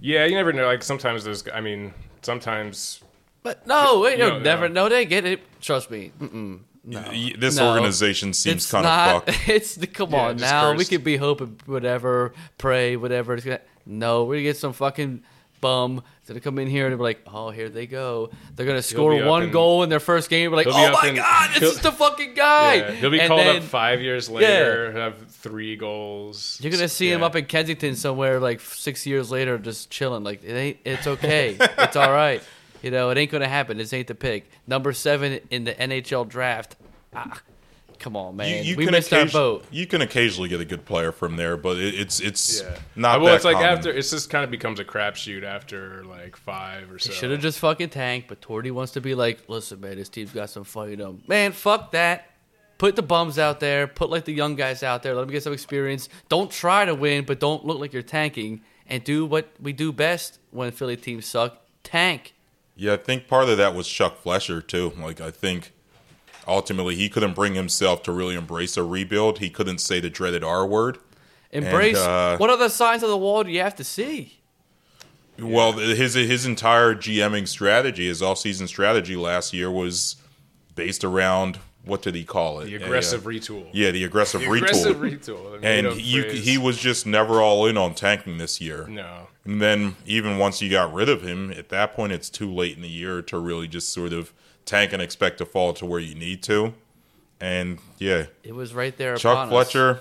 Yeah, 0.00 0.24
you 0.24 0.34
never 0.34 0.52
know. 0.54 0.64
Like 0.66 0.82
sometimes 0.82 1.24
there's, 1.24 1.44
I 1.52 1.60
mean, 1.60 1.92
sometimes 2.22 3.00
But 3.42 3.66
no, 3.66 4.00
wait, 4.00 4.18
You 4.18 4.26
you'll 4.26 4.40
never 4.40 4.68
know. 4.68 4.88
They 4.88 5.04
get 5.06 5.24
it. 5.24 5.40
Trust 5.60 5.90
me. 5.90 6.12
Mm-mm. 6.20 6.60
No. 6.84 7.00
y- 7.08 7.34
this 7.38 7.56
No. 7.56 7.68
organization 7.68 8.32
seems 8.32 8.64
it's 8.64 8.70
kind 8.70 8.84
not, 8.84 9.28
of 9.28 9.34
fucked. 9.34 9.48
It's 9.56 9.74
the 9.76 9.86
come 9.86 10.12
Yeah, 10.12 10.28
on 10.28 10.36
now. 10.36 10.74
We 10.74 10.84
could 10.84 11.04
be 11.04 11.16
hoping 11.16 11.58
whatever, 11.66 12.32
pray 12.58 12.96
whatever. 12.96 13.38
No, 13.86 14.24
we're 14.24 14.42
get 14.42 14.56
some 14.56 14.72
fucking 14.72 15.22
bum 15.60 16.02
that's 16.18 16.28
gonna 16.28 16.40
come 16.40 16.58
in 16.58 16.68
here 16.68 16.86
and 16.86 16.96
be 16.96 17.02
like, 17.02 17.20
oh, 17.26 17.50
here 17.50 17.68
they 17.68 17.86
go. 17.86 18.30
They're 18.56 18.66
gonna 18.66 18.82
score 18.82 19.22
one 19.24 19.44
in- 19.44 19.50
goal 19.50 19.82
in 19.82 19.88
their 19.88 20.00
first 20.00 20.30
game. 20.30 20.50
We're 20.50 20.56
like, 20.56 20.66
oh 20.68 20.92
my 21.02 21.08
in- 21.08 21.16
god, 21.16 21.50
this 21.54 21.74
is 21.74 21.80
the 21.80 21.92
fucking 21.92 22.34
guy. 22.34 22.74
yeah, 22.76 22.90
he'll 22.92 23.10
be 23.10 23.20
And 23.20 23.28
called 23.28 23.40
then 23.40 23.56
up 23.56 23.62
five 23.64 24.00
years 24.00 24.28
later, 24.30 24.92
have 24.92 25.26
three 25.28 25.76
goals. 25.76 26.58
You're 26.62 26.72
gonna 26.72 26.88
see 26.88 27.10
him 27.10 27.22
up 27.22 27.36
in 27.36 27.44
Kensington 27.46 27.96
somewhere, 27.96 28.40
like 28.40 28.60
six 28.60 29.06
years 29.06 29.30
later, 29.30 29.58
just 29.58 29.90
chilling. 29.90 30.24
Like 30.24 30.42
it 30.44 30.52
ain't. 30.54 30.78
It's 30.84 31.06
okay. 31.06 31.56
it's 31.60 31.96
all 31.96 32.12
right. 32.12 32.42
You 32.82 32.90
know, 32.90 33.10
it 33.10 33.18
ain't 33.18 33.30
gonna 33.30 33.48
happen. 33.48 33.76
This 33.76 33.92
ain't 33.92 34.06
the 34.06 34.14
pick. 34.14 34.50
Number 34.66 34.92
seven 34.92 35.40
in 35.50 35.64
the 35.64 35.74
NHL 35.74 36.26
draft. 36.28 36.76
Ah, 37.14 37.40
come 38.00 38.16
on, 38.16 38.34
man. 38.34 38.64
we 38.76 38.86
missed 38.86 39.12
our 39.12 39.26
boat. 39.26 39.64
You 39.70 39.86
can 39.86 40.00
occasionally 40.00 40.48
get 40.48 40.60
a 40.60 40.64
good 40.64 40.84
player 40.84 41.12
from 41.12 41.36
there, 41.36 41.56
but 41.56 41.78
it, 41.78 41.94
it's 41.94 42.18
it's 42.18 42.62
Yeah. 42.62 42.78
not. 42.96 43.20
well, 43.20 43.28
that 43.28 43.36
it's 43.36 43.44
like 43.44 43.56
common. 43.56 43.68
after 43.70 43.90
it's 43.92 44.10
just 44.10 44.30
kind 44.30 44.42
of 44.42 44.50
becomes 44.50 44.80
a 44.80 44.84
crapshoot 44.84 45.44
after 45.44 46.02
like 46.04 46.36
five 46.36 46.90
or 46.90 46.98
so. 46.98 47.12
Should 47.12 47.30
have 47.30 47.40
just 47.40 47.58
fucking 47.60 47.90
tanked, 47.90 48.26
but 48.26 48.40
Torty 48.40 48.72
wants 48.72 48.92
to 48.92 49.00
be 49.00 49.14
like, 49.14 49.48
listen, 49.48 49.80
man, 49.80 49.96
this 49.96 50.08
team's 50.08 50.32
got 50.32 50.50
some 50.50 50.64
fight 50.64 50.94
in 50.94 50.98
them. 50.98 51.22
Man, 51.28 51.52
fuck 51.52 51.92
that. 51.92 52.26
Put 52.78 52.96
the 52.96 53.02
bums 53.02 53.38
out 53.38 53.60
there. 53.60 53.86
Put 53.86 54.08
like 54.10 54.24
the 54.24 54.32
young 54.32 54.56
guys 54.56 54.82
out 54.82 55.02
there. 55.02 55.14
Let 55.14 55.20
them 55.20 55.30
get 55.30 55.42
some 55.42 55.52
experience. 55.52 56.08
Don't 56.30 56.50
try 56.50 56.86
to 56.86 56.94
win, 56.94 57.24
but 57.26 57.38
don't 57.38 57.64
look 57.64 57.78
like 57.78 57.92
you're 57.92 58.02
tanking. 58.02 58.62
And 58.86 59.04
do 59.04 59.24
what 59.24 59.48
we 59.60 59.72
do 59.72 59.92
best 59.92 60.40
when 60.50 60.72
Philly 60.72 60.96
teams 60.96 61.24
suck: 61.26 61.58
tank. 61.84 62.34
Yeah, 62.74 62.94
I 62.94 62.96
think 62.96 63.28
part 63.28 63.48
of 63.50 63.58
that 63.58 63.74
was 63.74 63.86
Chuck 63.86 64.16
Fletcher 64.22 64.60
too. 64.62 64.92
Like 64.98 65.20
I 65.20 65.30
think 65.30 65.72
ultimately 66.50 66.96
he 66.96 67.08
couldn't 67.08 67.34
bring 67.34 67.54
himself 67.54 68.02
to 68.02 68.12
really 68.12 68.34
embrace 68.34 68.76
a 68.76 68.82
rebuild. 68.84 69.38
He 69.38 69.48
couldn't 69.48 69.78
say 69.78 70.00
the 70.00 70.10
dreaded 70.10 70.44
R 70.44 70.66
word. 70.66 70.98
Embrace. 71.52 71.96
uh, 71.96 72.36
what 72.38 72.50
other 72.50 72.68
signs 72.68 73.02
of 73.02 73.08
the 73.08 73.16
wall 73.16 73.42
do 73.44 73.50
you 73.50 73.60
have 73.60 73.74
to 73.76 73.84
see? 73.84 74.38
Well, 75.38 75.72
his 75.72 76.14
his 76.14 76.44
entire 76.44 76.94
GMing 76.94 77.48
strategy, 77.48 78.06
his 78.08 78.22
off-season 78.22 78.68
strategy 78.68 79.16
last 79.16 79.54
year 79.54 79.70
was 79.70 80.16
based 80.74 81.02
around 81.02 81.58
what 81.82 82.02
did 82.02 82.14
he 82.14 82.24
call 82.24 82.60
it? 82.60 82.66
the 82.66 82.74
A, 82.74 82.84
aggressive 82.84 83.26
uh, 83.26 83.30
retool. 83.30 83.66
yeah, 83.72 83.90
the 83.90 84.04
aggressive 84.04 84.42
The 84.42 84.46
retool. 84.48 84.56
aggressive 84.58 84.96
retool. 84.98 85.60
the 85.60 85.66
and 85.66 85.86
made-up 85.86 85.94
he 85.98 86.20
phrase. 86.20 86.44
he 86.44 86.58
was 86.58 86.78
just 86.78 87.06
never 87.06 87.40
all 87.40 87.64
in 87.66 87.78
on 87.78 87.94
tanking 87.94 88.36
this 88.38 88.60
year. 88.60 88.86
no. 88.88 89.28
And 89.46 89.62
then 89.62 89.96
even 90.04 90.36
once 90.36 90.60
you 90.60 90.70
got 90.70 90.92
rid 90.92 91.08
of 91.08 91.22
him, 91.22 91.50
at 91.52 91.70
that 91.70 91.94
point 91.94 92.12
it's 92.12 92.28
too 92.28 92.52
late 92.52 92.76
in 92.76 92.82
the 92.82 92.88
year 92.88 93.22
to 93.22 93.38
really 93.38 93.66
just 93.66 93.90
sort 93.94 94.12
of 94.12 94.34
tank 94.70 94.92
and 94.92 95.02
expect 95.02 95.38
to 95.38 95.46
fall 95.46 95.72
to 95.74 95.84
where 95.86 96.00
you 96.00 96.14
need 96.14 96.42
to. 96.44 96.74
And 97.40 97.78
yeah, 97.98 98.26
It 98.42 98.54
was 98.54 98.72
right 98.74 98.96
there. 98.96 99.16
Chuck 99.16 99.32
upon 99.32 99.46
us. 99.48 99.50
Fletcher 99.50 100.00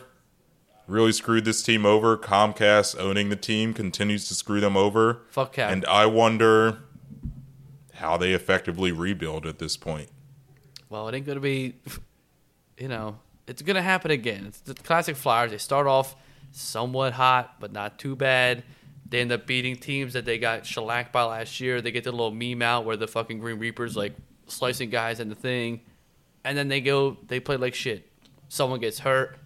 really 0.88 1.12
screwed 1.12 1.46
this 1.46 1.64
team 1.64 1.86
over. 1.86 2.18
Comcast 2.18 3.00
owning 3.00 3.30
the 3.30 3.36
team 3.36 3.74
continues 3.74 4.28
to 4.28 4.36
screw 4.36 4.60
them 4.60 4.76
over. 4.76 5.22
Fuck 5.30 5.54
Cap. 5.54 5.72
And 5.72 5.86
I 5.86 6.06
wonder 6.06 6.80
how 7.96 8.18
they 8.18 8.34
effectively 8.34 8.92
rebuild 8.92 9.46
at 9.46 9.60
this 9.60 9.78
point. 9.78 10.10
Well, 10.90 11.08
it 11.08 11.16
ain't 11.16 11.26
gonna 11.26 11.40
be. 11.40 11.76
You 12.78 12.88
know, 12.88 13.20
it's 13.48 13.62
gonna 13.62 13.82
happen 13.82 14.10
again. 14.12 14.46
It's 14.48 14.62
the 14.62 14.74
classic 14.74 15.16
Flyers. 15.16 15.52
They 15.52 15.58
start 15.58 15.86
off 15.86 16.16
somewhat 16.52 17.14
hot, 17.14 17.60
but 17.60 17.72
not 17.72 18.00
too 18.00 18.16
bad. 18.16 18.64
They 19.08 19.22
end 19.22 19.32
up 19.32 19.46
beating 19.48 19.76
teams 19.76 20.14
that 20.14 20.26
they 20.26 20.38
got 20.38 20.66
shellacked 20.66 21.12
by 21.12 21.24
last 21.24 21.60
year. 21.60 21.82
They 21.82 21.92
get 21.92 22.04
the 22.04 22.12
little 22.12 22.32
meme 22.32 22.62
out 22.62 22.86
where 22.86 22.96
the 22.96 23.08
fucking 23.08 23.40
Green 23.40 23.60
Reapers 23.60 23.98
like 23.98 24.14
slicing 24.50 24.89
guys 24.89 25.20
in 25.20 25.30
the 25.30 25.36
thing, 25.36 25.82
and 26.43 26.58
then 26.58 26.68
they 26.68 26.82
go 26.82 27.18
they 27.28 27.39
play 27.39 27.58
like 27.58 27.74
shit. 27.76 28.10
Someone 28.47 28.80
gets 28.80 29.00
hurt, 29.00 29.38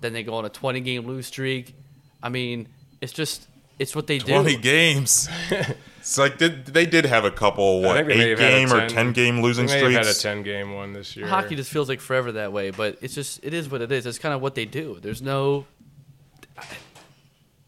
then 0.00 0.12
they 0.12 0.22
go 0.22 0.34
on 0.34 0.44
a 0.44 0.48
twenty 0.48 0.80
game 0.80 1.06
lose 1.06 1.26
streak. 1.26 1.74
I 2.22 2.28
mean, 2.28 2.68
it's 3.00 3.12
just 3.12 3.48
it's 3.78 3.94
what 3.94 4.06
they 4.06 4.18
do. 4.18 4.32
Twenty 4.32 4.56
games. 4.56 5.28
it's 5.98 6.18
like 6.18 6.38
did, 6.38 6.66
they 6.66 6.86
did 6.86 7.06
have 7.06 7.24
a 7.24 7.30
couple 7.30 7.84
I 7.84 7.86
what 7.86 7.96
think 7.96 8.08
they 8.08 8.16
may 8.16 8.24
eight 8.24 8.30
have 8.30 8.38
had 8.38 8.52
a 8.52 8.56
game 8.56 8.72
or 8.72 8.88
10 8.88 9.12
game 9.12 9.40
losing 9.42 9.66
They 9.66 9.82
may 9.82 9.92
have 9.92 9.92
had 9.92 10.00
a 10.02 10.14
streaks. 10.14 10.22
ten 10.22 10.42
game 10.42 10.74
one 10.74 10.92
this 10.92 11.16
year. 11.16 11.26
Hockey 11.26 11.56
just 11.56 11.70
feels 11.70 11.88
like 11.88 12.00
forever 12.00 12.32
that 12.32 12.52
way, 12.52 12.70
but 12.70 12.98
it's 13.00 13.14
just 13.14 13.44
it 13.44 13.54
is 13.54 13.70
what 13.70 13.82
it 13.82 13.90
is. 13.90 14.06
It's 14.06 14.18
kind 14.18 14.34
of 14.34 14.40
what 14.40 14.54
they 14.54 14.64
do. 14.64 14.98
There's 15.00 15.22
no 15.22 15.66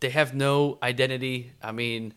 they 0.00 0.10
have 0.10 0.34
no 0.34 0.78
identity. 0.82 1.52
I 1.62 1.72
mean, 1.72 2.14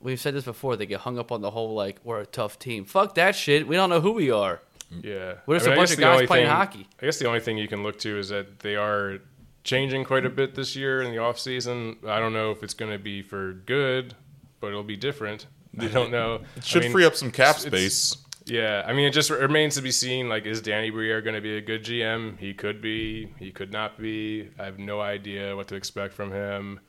we've 0.00 0.20
said 0.20 0.34
this 0.34 0.44
before. 0.44 0.76
They 0.76 0.86
get 0.86 1.00
hung 1.00 1.18
up 1.18 1.30
on 1.32 1.40
the 1.40 1.50
whole 1.50 1.74
like 1.74 1.98
we're 2.04 2.20
a 2.20 2.26
tough 2.26 2.58
team. 2.58 2.84
Fuck 2.84 3.14
that 3.16 3.34
shit. 3.36 3.66
We 3.68 3.76
don't 3.76 3.90
know 3.90 4.00
who 4.00 4.12
we 4.12 4.30
are. 4.30 4.60
Yeah. 4.90 5.34
We're 5.46 5.56
just 5.56 5.68
I 5.68 5.72
a 5.72 5.74
mean, 5.74 5.78
I 5.78 5.82
bunch 5.82 5.92
of 5.92 5.98
guys 6.00 6.26
playing 6.26 6.46
thing- 6.46 6.54
hockey. 6.56 6.88
I 7.00 7.04
guess 7.06 7.18
the 7.18 7.26
only 7.28 7.40
thing 7.40 7.58
you 7.58 7.68
can 7.68 7.82
look 7.82 7.98
to 8.00 8.18
is 8.18 8.28
that 8.30 8.58
they 8.60 8.76
are 8.76 9.18
changing 9.62 10.04
quite 10.04 10.24
a 10.26 10.30
bit 10.30 10.54
this 10.54 10.74
year 10.74 11.02
in 11.02 11.12
the 11.12 11.18
off 11.18 11.38
season. 11.38 11.96
I 12.06 12.18
don't 12.18 12.32
know 12.32 12.50
if 12.50 12.62
it's 12.62 12.74
going 12.74 12.90
to 12.90 12.98
be 12.98 13.22
for 13.22 13.52
good, 13.66 14.14
but 14.58 14.68
it'll 14.68 14.82
be 14.82 14.96
different. 14.96 15.46
I 15.78 15.86
don't 15.86 16.10
know. 16.18 16.40
It 16.56 16.64
should 16.64 16.82
I 16.82 16.84
mean, 16.86 16.92
free 16.92 17.04
up 17.04 17.14
some 17.14 17.30
cap 17.30 17.56
space. 17.58 18.16
Yeah, 18.46 18.82
I 18.84 18.94
mean, 18.94 19.06
it 19.06 19.12
just 19.12 19.30
remains 19.30 19.76
to 19.76 19.82
be 19.82 19.92
seen. 19.92 20.28
Like, 20.28 20.44
is 20.44 20.60
Danny 20.60 20.90
Briere 20.90 21.20
going 21.22 21.36
to 21.36 21.40
be 21.40 21.56
a 21.58 21.60
good 21.60 21.84
GM? 21.84 22.36
He 22.38 22.52
could 22.52 22.80
be. 22.80 23.32
He 23.38 23.52
could 23.52 23.70
not 23.70 23.96
be. 24.00 24.48
I 24.58 24.64
have 24.64 24.78
no 24.80 25.00
idea 25.00 25.54
what 25.54 25.68
to 25.68 25.76
expect 25.76 26.14
from 26.14 26.32
him. 26.32 26.80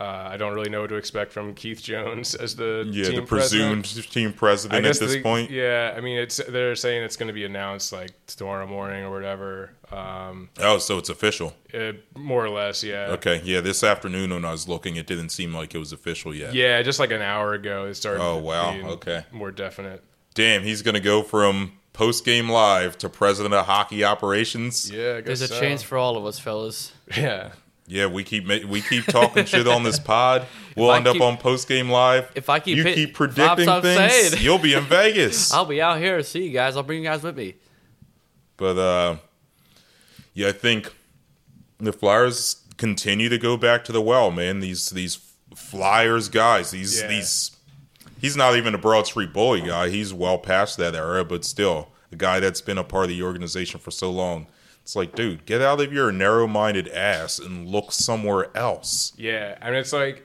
Uh, 0.00 0.30
I 0.32 0.36
don't 0.36 0.54
really 0.54 0.70
know 0.70 0.80
what 0.80 0.88
to 0.90 0.96
expect 0.96 1.32
from 1.32 1.54
Keith 1.54 1.80
Jones 1.82 2.34
as 2.34 2.56
the 2.56 2.84
Yeah, 2.90 3.04
team 3.04 3.14
the 3.20 3.22
presumed 3.22 3.84
president. 3.84 4.10
team 4.12 4.32
president 4.32 4.86
at 4.86 4.98
this 4.98 5.12
the- 5.14 5.22
point. 5.22 5.50
Yeah, 5.52 5.94
I 5.96 6.00
mean, 6.00 6.18
it's 6.18 6.38
they're 6.48 6.74
saying 6.74 7.04
it's 7.04 7.16
going 7.16 7.28
to 7.28 7.32
be 7.32 7.44
announced 7.44 7.92
like 7.92 8.10
tomorrow 8.26 8.66
morning 8.66 9.04
or 9.04 9.12
whatever. 9.12 9.70
Um, 9.92 10.48
Oh, 10.58 10.78
so 10.78 10.98
it's 10.98 11.10
official. 11.10 11.54
uh, 11.72 11.92
more 12.16 12.44
or 12.44 12.50
less, 12.50 12.82
yeah. 12.82 13.06
Okay, 13.10 13.40
yeah. 13.44 13.60
This 13.60 13.84
afternoon 13.84 14.30
when 14.32 14.44
I 14.44 14.50
was 14.50 14.68
looking, 14.68 14.96
it 14.96 15.06
didn't 15.06 15.28
seem 15.28 15.54
like 15.54 15.74
it 15.74 15.78
was 15.78 15.92
official 15.92 16.34
yet. 16.34 16.54
Yeah, 16.54 16.82
just 16.82 16.98
like 16.98 17.12
an 17.12 17.22
hour 17.22 17.54
ago, 17.54 17.84
it 17.84 17.94
started. 17.94 18.20
Oh, 18.20 18.38
wow, 18.38 18.72
being 18.72 18.86
okay. 18.86 19.24
More 19.30 19.52
definite. 19.52 20.02
Damn, 20.34 20.64
he's 20.64 20.82
gonna 20.82 20.98
go 20.98 21.22
from 21.22 21.74
post 21.92 22.24
game 22.24 22.48
live 22.48 22.98
to 22.98 23.08
president 23.08 23.54
of 23.54 23.66
hockey 23.66 24.02
operations. 24.02 24.90
Yeah, 24.90 25.12
I 25.18 25.20
guess 25.20 25.26
There's 25.38 25.42
a 25.42 25.46
so. 25.48 25.60
chance 25.60 25.82
for 25.84 25.96
all 25.96 26.16
of 26.16 26.26
us, 26.26 26.40
fellas. 26.40 26.90
Yeah, 27.16 27.50
Yeah, 27.86 28.06
we 28.06 28.24
keep 28.24 28.46
ma- 28.46 28.66
we 28.68 28.80
keep 28.80 29.04
talking 29.04 29.44
shit 29.44 29.66
on 29.68 29.82
this 29.82 29.98
pod. 29.98 30.46
We'll 30.76 30.90
I 30.90 30.96
end 30.96 31.06
up 31.06 31.20
on 31.20 31.36
post 31.36 31.68
game 31.68 31.88
live. 31.88 32.32
If 32.34 32.48
I 32.48 32.58
keep 32.58 32.76
you 32.76 32.82
hit- 32.82 32.96
keep 32.96 33.14
predicting 33.14 33.66
things, 33.80 34.12
saying. 34.12 34.32
you'll 34.42 34.58
be 34.58 34.74
in 34.74 34.82
Vegas. 34.82 35.52
I'll 35.54 35.66
be 35.66 35.80
out 35.80 35.98
here. 35.98 36.20
See 36.24 36.42
you 36.42 36.50
guys. 36.50 36.76
I'll 36.76 36.82
bring 36.82 36.98
you 37.04 37.08
guys 37.08 37.22
with 37.22 37.36
me. 37.36 37.54
But 38.56 38.76
uh, 38.76 39.16
yeah, 40.32 40.48
I 40.48 40.52
think 40.52 40.92
the 41.78 41.92
Flyers 41.92 42.56
continue 42.76 43.28
to 43.28 43.38
go 43.38 43.56
back 43.56 43.84
to 43.84 43.92
the 43.92 44.00
well, 44.02 44.32
man. 44.32 44.58
These 44.58 44.90
these 44.90 45.20
Flyers 45.54 46.28
guys, 46.28 46.72
these 46.72 47.00
Yeah. 47.00 47.06
these. 47.06 47.52
He's 48.20 48.36
not 48.36 48.56
even 48.56 48.74
a 48.74 48.78
Broad 48.78 49.06
Street 49.06 49.32
bully 49.32 49.60
guy. 49.60 49.90
He's 49.90 50.12
well 50.12 50.38
past 50.38 50.76
that 50.78 50.96
era, 50.96 51.24
but 51.24 51.44
still 51.44 51.90
a 52.10 52.16
guy 52.16 52.40
that's 52.40 52.60
been 52.60 52.78
a 52.78 52.84
part 52.84 53.04
of 53.04 53.10
the 53.10 53.22
organization 53.22 53.78
for 53.78 53.92
so 53.92 54.10
long. 54.10 54.48
It's 54.84 54.94
like, 54.94 55.14
dude, 55.14 55.46
get 55.46 55.60
out 55.62 55.80
of 55.80 55.92
your 55.92 56.12
narrow-minded 56.12 56.88
ass 56.88 57.38
and 57.38 57.66
look 57.66 57.90
somewhere 57.90 58.54
else. 58.56 59.12
yeah. 59.16 59.56
I 59.60 59.70
mean, 59.70 59.76
it's 59.80 59.92
like, 59.94 60.24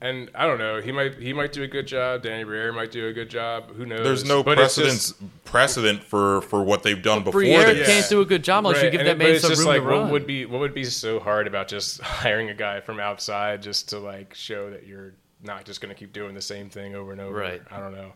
and 0.00 0.30
I 0.34 0.46
don't 0.46 0.56
know. 0.56 0.80
He 0.80 0.90
might 0.90 1.16
he 1.16 1.34
might 1.34 1.52
do 1.52 1.62
a 1.62 1.66
good 1.66 1.86
job. 1.86 2.22
Danny 2.22 2.42
Briere 2.42 2.72
might 2.72 2.90
do 2.90 3.08
a 3.08 3.12
good 3.12 3.28
job. 3.28 3.74
Who 3.76 3.84
knows? 3.84 4.02
There's 4.02 4.24
no 4.24 4.42
But 4.42 4.52
it's 4.58 4.76
precedent 4.78 4.92
just- 4.94 5.44
precedent 5.44 6.02
for 6.02 6.40
for 6.40 6.62
what 6.62 6.82
they've 6.82 7.02
done 7.02 7.18
before. 7.22 7.40
Briere 7.42 7.74
this. 7.74 7.86
can't 7.86 8.08
do 8.08 8.22
a 8.22 8.24
good 8.24 8.42
job 8.42 8.64
unless 8.64 8.82
you 8.82 8.88
give 8.90 9.00
and 9.00 9.08
that 9.08 9.16
it- 9.16 9.18
man 9.32 9.38
some 9.38 9.52
room 9.52 9.66
like 9.66 9.82
to 9.82 9.86
run. 9.86 10.02
what 10.04 10.12
would 10.12 10.26
be 10.26 10.46
what 10.46 10.60
would 10.60 10.72
be 10.72 10.84
so 10.84 11.20
hard 11.20 11.46
about 11.46 11.68
just 11.68 12.00
hiring 12.22 12.48
a 12.48 12.54
guy 12.54 12.80
from 12.80 12.98
outside 12.98 13.60
just 13.62 13.90
to 13.90 13.98
like 13.98 14.32
show 14.34 14.70
that 14.70 14.86
you're 14.86 15.12
not 15.42 15.66
just 15.66 15.82
going 15.82 15.94
to 15.94 15.98
keep 15.98 16.14
doing 16.14 16.34
the 16.34 16.40
same 16.40 16.70
thing 16.70 16.94
over 16.94 17.12
and 17.12 17.20
over. 17.20 17.36
Right. 17.36 17.60
I 17.70 17.78
don't 17.80 17.92
know. 17.92 18.12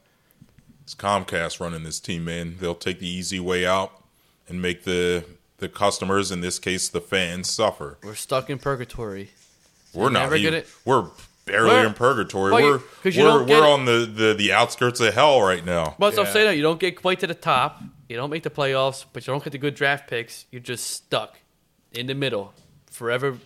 It's 0.85 0.95
Comcast 0.95 1.61
running 1.61 1.83
this 1.83 2.01
team, 2.01 2.25
man. 2.25 2.57
They'll 2.61 2.75
take 2.75 2.99
the 3.01 3.09
easy 3.09 3.41
way 3.41 3.67
out 3.67 4.03
and 4.49 4.63
make 4.63 4.85
the 4.85 5.25
the 5.59 5.69
customers, 5.69 6.31
in 6.31 6.41
this 6.41 6.59
case 6.59 6.89
the 6.89 7.01
fans, 7.01 7.49
suffer. 7.51 7.99
We're 8.03 8.15
stuck 8.15 8.51
in 8.51 8.59
purgatory. 8.59 9.31
We're 9.93 10.11
not. 10.11 10.21
never 10.25 10.37
even- 10.37 10.53
gonna- 10.55 10.65
we're 10.85 11.11
barely 11.47 11.71
We're- 11.71 11.87
in 11.87 11.95
purgatory. 11.95 12.53
Well, 12.53 12.63
we're 12.63 12.79
'cause 13.03 13.15
you 13.17 13.23
we're, 13.23 13.29
don't 13.31 13.47
get 13.47 13.61
we're 13.61 13.69
on 13.69 13.85
the, 13.85 14.07
the, 14.13 14.35
the 14.35 14.53
outskirts 14.53 15.01
of 15.01 15.15
hell 15.15 15.41
right 15.43 15.65
now. 15.65 15.95
But 15.99 16.19
I'm 16.19 16.27
saying 16.27 16.47
that 16.47 16.57
you 16.57 16.63
don't 16.63 16.81
get 16.81 17.01
quite 17.01 17.21
to 17.21 17.27
the 17.27 17.35
top. 17.35 17.81
You 18.09 18.17
don't 18.17 18.31
make 18.31 18.43
the 18.43 18.51
playoffs, 18.51 19.05
but 19.13 19.27
you 19.27 19.33
don't 19.33 19.43
get 19.45 19.53
the 19.53 19.59
good 19.59 19.75
draft 19.75 20.09
picks. 20.09 20.47
You're 20.51 20.61
just 20.61 20.89
stuck 20.91 21.39
in 21.93 22.07
the 22.07 22.15
middle, 22.15 22.53
forever. 22.91 23.39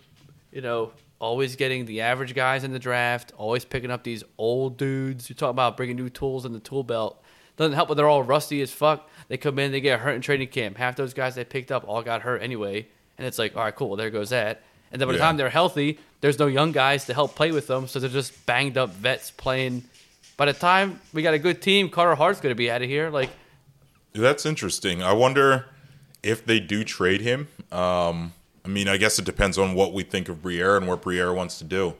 You 0.50 0.62
know, 0.62 0.92
always 1.20 1.56
getting 1.56 1.84
the 1.84 2.00
average 2.00 2.34
guys 2.34 2.64
in 2.64 2.72
the 2.72 2.78
draft. 2.78 3.32
Always 3.36 3.64
picking 3.64 3.90
up 3.90 4.02
these 4.04 4.24
old 4.38 4.76
dudes. 4.78 5.28
You 5.28 5.34
talk 5.36 5.50
about 5.50 5.76
bringing 5.76 5.96
new 5.96 6.08
tools 6.08 6.44
in 6.46 6.52
the 6.52 6.60
tool 6.60 6.82
belt. 6.82 7.22
Doesn't 7.56 7.74
help, 7.74 7.88
but 7.88 7.94
they're 7.94 8.08
all 8.08 8.22
rusty 8.22 8.62
as 8.62 8.70
fuck. 8.72 9.08
They 9.28 9.36
come 9.36 9.58
in, 9.58 9.72
they 9.72 9.80
get 9.80 10.00
hurt 10.00 10.12
in 10.14 10.20
training 10.22 10.48
camp. 10.48 10.76
Half 10.78 10.96
those 10.96 11.14
guys 11.14 11.34
they 11.34 11.44
picked 11.44 11.70
up 11.70 11.84
all 11.86 12.02
got 12.02 12.22
hurt 12.22 12.42
anyway, 12.42 12.86
and 13.18 13.26
it's 13.26 13.38
like, 13.38 13.56
all 13.56 13.62
right, 13.64 13.74
cool, 13.74 13.88
well, 13.88 13.96
there 13.96 14.10
goes 14.10 14.30
that. 14.30 14.62
And 14.90 15.00
then 15.00 15.06
by 15.08 15.12
the 15.12 15.18
Yeah. 15.18 15.24
time 15.26 15.36
they're 15.36 15.50
healthy, 15.50 15.98
there's 16.22 16.38
no 16.38 16.46
young 16.46 16.72
guys 16.72 17.04
to 17.06 17.14
help 17.14 17.34
play 17.34 17.52
with 17.52 17.66
them, 17.66 17.86
so 17.86 17.98
they're 18.00 18.08
just 18.08 18.46
banged 18.46 18.78
up 18.78 18.90
vets 18.94 19.30
playing. 19.30 19.84
By 20.38 20.46
the 20.46 20.52
time 20.54 21.00
we 21.12 21.22
got 21.22 21.34
a 21.34 21.38
good 21.38 21.60
team, 21.60 21.90
Carter 21.90 22.14
Hart's 22.14 22.40
going 22.40 22.52
to 22.52 22.56
be 22.58 22.70
out 22.70 22.80
of 22.82 22.88
here. 22.88 23.10
Like, 23.10 23.30
That's 24.14 24.46
interesting. 24.46 25.02
I 25.02 25.12
wonder 25.12 25.66
if 26.22 26.44
they 26.44 26.58
do 26.58 26.82
trade 26.84 27.20
him. 27.20 27.48
Um, 27.70 28.32
I 28.64 28.68
mean, 28.68 28.88
I 28.88 28.96
guess 28.96 29.18
it 29.18 29.24
depends 29.24 29.58
on 29.58 29.74
what 29.74 29.92
we 29.92 30.02
think 30.02 30.28
of 30.28 30.42
Briere 30.42 30.76
and 30.76 30.88
what 30.88 31.02
Briere 31.02 31.32
wants 31.34 31.58
to 31.58 31.64
do. 31.64 31.94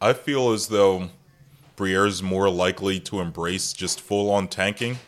I 0.00 0.12
feel 0.12 0.50
as 0.52 0.68
though 0.68 1.10
Briere 1.76 2.06
is 2.06 2.22
more 2.22 2.48
likely 2.48 3.00
to 3.00 3.20
embrace 3.20 3.72
just 3.72 4.00
full 4.00 4.30
on 4.30 4.48
tanking. 4.48 4.98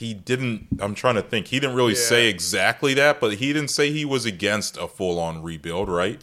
He 0.00 0.14
didn't. 0.14 0.66
I'm 0.80 0.94
trying 0.94 1.16
to 1.16 1.22
think. 1.22 1.48
He 1.48 1.60
didn't 1.60 1.76
really 1.76 1.92
Yeah. 1.92 1.98
say 2.00 2.28
exactly 2.28 2.94
that, 2.94 3.20
but 3.20 3.34
he 3.34 3.52
didn't 3.52 3.68
say 3.68 3.92
he 3.92 4.04
was 4.06 4.24
against 4.24 4.78
a 4.78 4.88
full 4.88 5.18
on 5.20 5.42
rebuild, 5.42 5.90
right? 5.90 6.20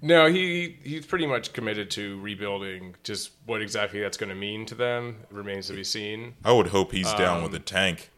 No, 0.00 0.26
he 0.26 0.78
he's 0.82 1.06
pretty 1.06 1.26
much 1.26 1.52
committed 1.52 1.88
to 1.92 2.20
rebuilding. 2.20 2.96
Just 3.04 3.30
what 3.46 3.62
exactly 3.62 4.00
that's 4.00 4.16
going 4.16 4.30
to 4.30 4.34
mean 4.34 4.66
to 4.66 4.74
them 4.74 5.18
remains 5.30 5.68
to 5.68 5.72
be 5.74 5.84
seen. 5.84 6.34
I 6.44 6.50
would 6.50 6.66
hope 6.68 6.90
he's 6.90 7.12
down 7.14 7.36
Um, 7.38 7.42
with 7.44 7.54
a 7.54 7.60
tank. 7.60 8.10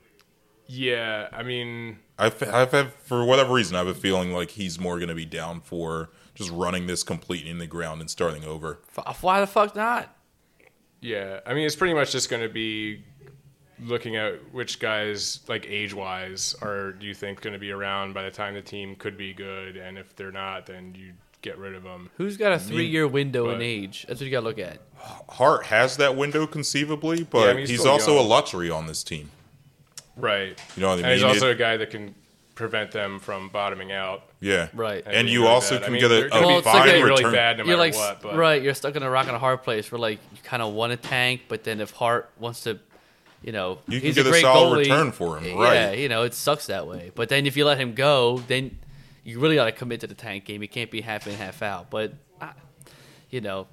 Yeah, 0.67 1.29
I 1.31 1.43
mean, 1.43 1.99
I've, 2.19 2.43
I've 2.43 2.71
had, 2.73 2.95
for 2.95 3.23
whatever 3.27 3.53
reason, 3.53 3.77
I 3.77 3.81
have 3.81 3.87
a 3.89 3.93
feeling 3.95 4.33
like 4.33 4.53
he's 4.53 4.81
more 4.81 4.97
going 4.97 5.11
to 5.11 5.15
be 5.15 5.27
down 5.27 5.61
for 5.61 6.09
just 6.35 6.51
running 6.51 6.87
this 6.87 7.03
completely 7.03 7.51
in 7.51 7.59
the 7.59 7.67
ground 7.67 8.01
and 8.01 8.09
starting 8.09 8.45
over. 8.45 8.79
f- 8.97 9.23
why 9.23 9.41
the 9.41 9.47
fuck 9.47 9.77
not? 9.77 10.17
yeah, 11.03 11.41
I 11.45 11.53
mean, 11.53 11.67
it's 11.67 11.77
pretty 11.77 11.93
much 11.93 12.13
just 12.13 12.31
going 12.31 12.43
to 12.43 12.49
be 12.49 13.05
looking 13.83 14.17
at 14.17 14.53
which 14.53 14.79
guys, 14.81 15.41
like 15.49 15.67
age 15.69 15.95
wise, 15.95 16.55
are 16.63 16.93
do 16.93 17.07
you 17.07 17.15
think 17.15 17.41
going 17.41 17.53
to 17.55 17.59
be 17.59 17.71
around 17.71 18.13
by 18.15 18.23
the 18.23 18.31
time 18.31 18.55
the 18.55 18.63
team 18.63 18.95
could 18.97 19.17
be 19.17 19.33
good, 19.35 19.77
and 19.77 19.99
if 19.99 20.15
they're 20.17 20.33
not, 20.33 20.67
then 20.67 20.95
you 20.99 21.13
get 21.43 21.59
rid 21.59 21.75
of 21.75 21.83
them. 21.83 22.09
Who's 22.17 22.37
got 22.37 22.53
a 22.53 22.59
three 22.59 22.87
year 22.87 23.07
window 23.07 23.51
in 23.51 23.61
age? 23.61 24.05
That's 24.09 24.21
what 24.21 24.27
you 24.27 24.31
got 24.33 24.41
to 24.41 24.47
look 24.47 24.59
at. 24.59 24.79
Hart 25.29 25.67
has 25.67 25.97
that 25.99 26.17
window 26.17 26.47
conceivably, 26.47 27.25
but 27.25 27.41
Yeah, 27.41 27.45
I 27.47 27.49
mean, 27.53 27.61
he's 27.61 27.71
he's, 27.71 27.87
also 27.87 28.15
young. 28.17 28.25
a 28.25 28.29
luxury 28.29 28.71
on 28.71 28.87
this 28.87 29.03
team. 29.05 29.31
Right. 30.17 30.59
You 30.77 30.81
know 30.83 30.89
what 30.91 30.99
I 31.01 31.03
And 31.03 31.13
he's 31.13 31.23
also 31.23 31.49
It- 31.51 31.53
a 31.53 31.55
guy 31.57 31.77
that 31.77 31.91
can 31.91 32.15
prevent 32.55 32.93
them 32.93 33.19
from 33.19 33.49
bottoming 33.49 33.91
out. 33.93 34.23
Yeah, 34.41 34.69
Right. 34.75 35.03
And 35.05 35.15
anything 35.15 35.33
you 35.35 35.41
like 35.45 35.51
also 35.51 35.75
that. 35.75 35.83
I 35.83 35.85
can 35.87 35.93
mean, 35.95 36.03
get 36.03 36.11
a, 36.13 36.29
gonna 36.29 36.41
a 36.45 36.47
Well, 36.47 36.49
be 36.49 36.55
like 36.55 36.65
fine 36.65 36.89
a- 36.89 37.03
really 37.03 37.11
return. 37.25 37.33
bad 37.33 37.59
no 37.59 37.65
you're 37.65 37.77
matter 37.77 37.91
like 37.91 37.95
what. 37.97 38.23
But 38.23 38.37
right. 38.37 38.63
You're 38.63 38.75
stuck 38.75 38.95
in 38.95 39.03
a 39.03 39.11
rock 39.11 39.27
and 39.27 39.35
a 39.35 39.41
hard 39.41 39.63
place 39.65 39.91
where 39.91 39.99
like 39.99 40.21
you 40.33 40.39
kind 40.45 40.63
of 40.63 40.73
want 40.73 40.93
to 40.93 40.97
tank, 40.97 41.43
but 41.49 41.65
then 41.65 41.81
if 41.81 41.91
Hart 41.91 42.31
wants 42.39 42.61
to, 42.63 42.79
you 43.45 43.53
know, 43.53 43.79
You 43.87 44.01
can 44.01 44.07
he's 44.07 44.15
get 44.17 44.27
a 44.27 44.31
great 44.31 44.41
solid 44.43 44.75
goalie, 44.79 44.79
return 44.85 45.13
for 45.13 45.39
him, 45.39 45.59
right? 45.59 45.75
Yeah, 45.75 45.93
you 45.93 46.09
know, 46.09 46.23
it 46.23 46.33
sucks 46.35 46.67
that 46.67 46.87
way. 46.87 47.13
But 47.15 47.29
then 47.29 47.47
if 47.47 47.57
you 47.57 47.65
let 47.67 47.79
him 47.79 47.95
go, 47.95 48.39
then 48.49 48.79
you 49.23 49.39
really 49.39 49.55
got 49.57 49.67
to 49.67 49.73
commit 49.73 50.01
to 50.01 50.07
the 50.07 50.15
tank 50.15 50.47
game. 50.47 50.63
You 50.63 50.69
can't 50.69 50.91
be 50.91 51.03
half 51.03 51.27
in, 51.27 51.35
half 51.35 51.61
out. 51.63 51.91
But 51.91 52.15
I, 52.41 52.53
you 53.31 53.41
know, 53.43 53.67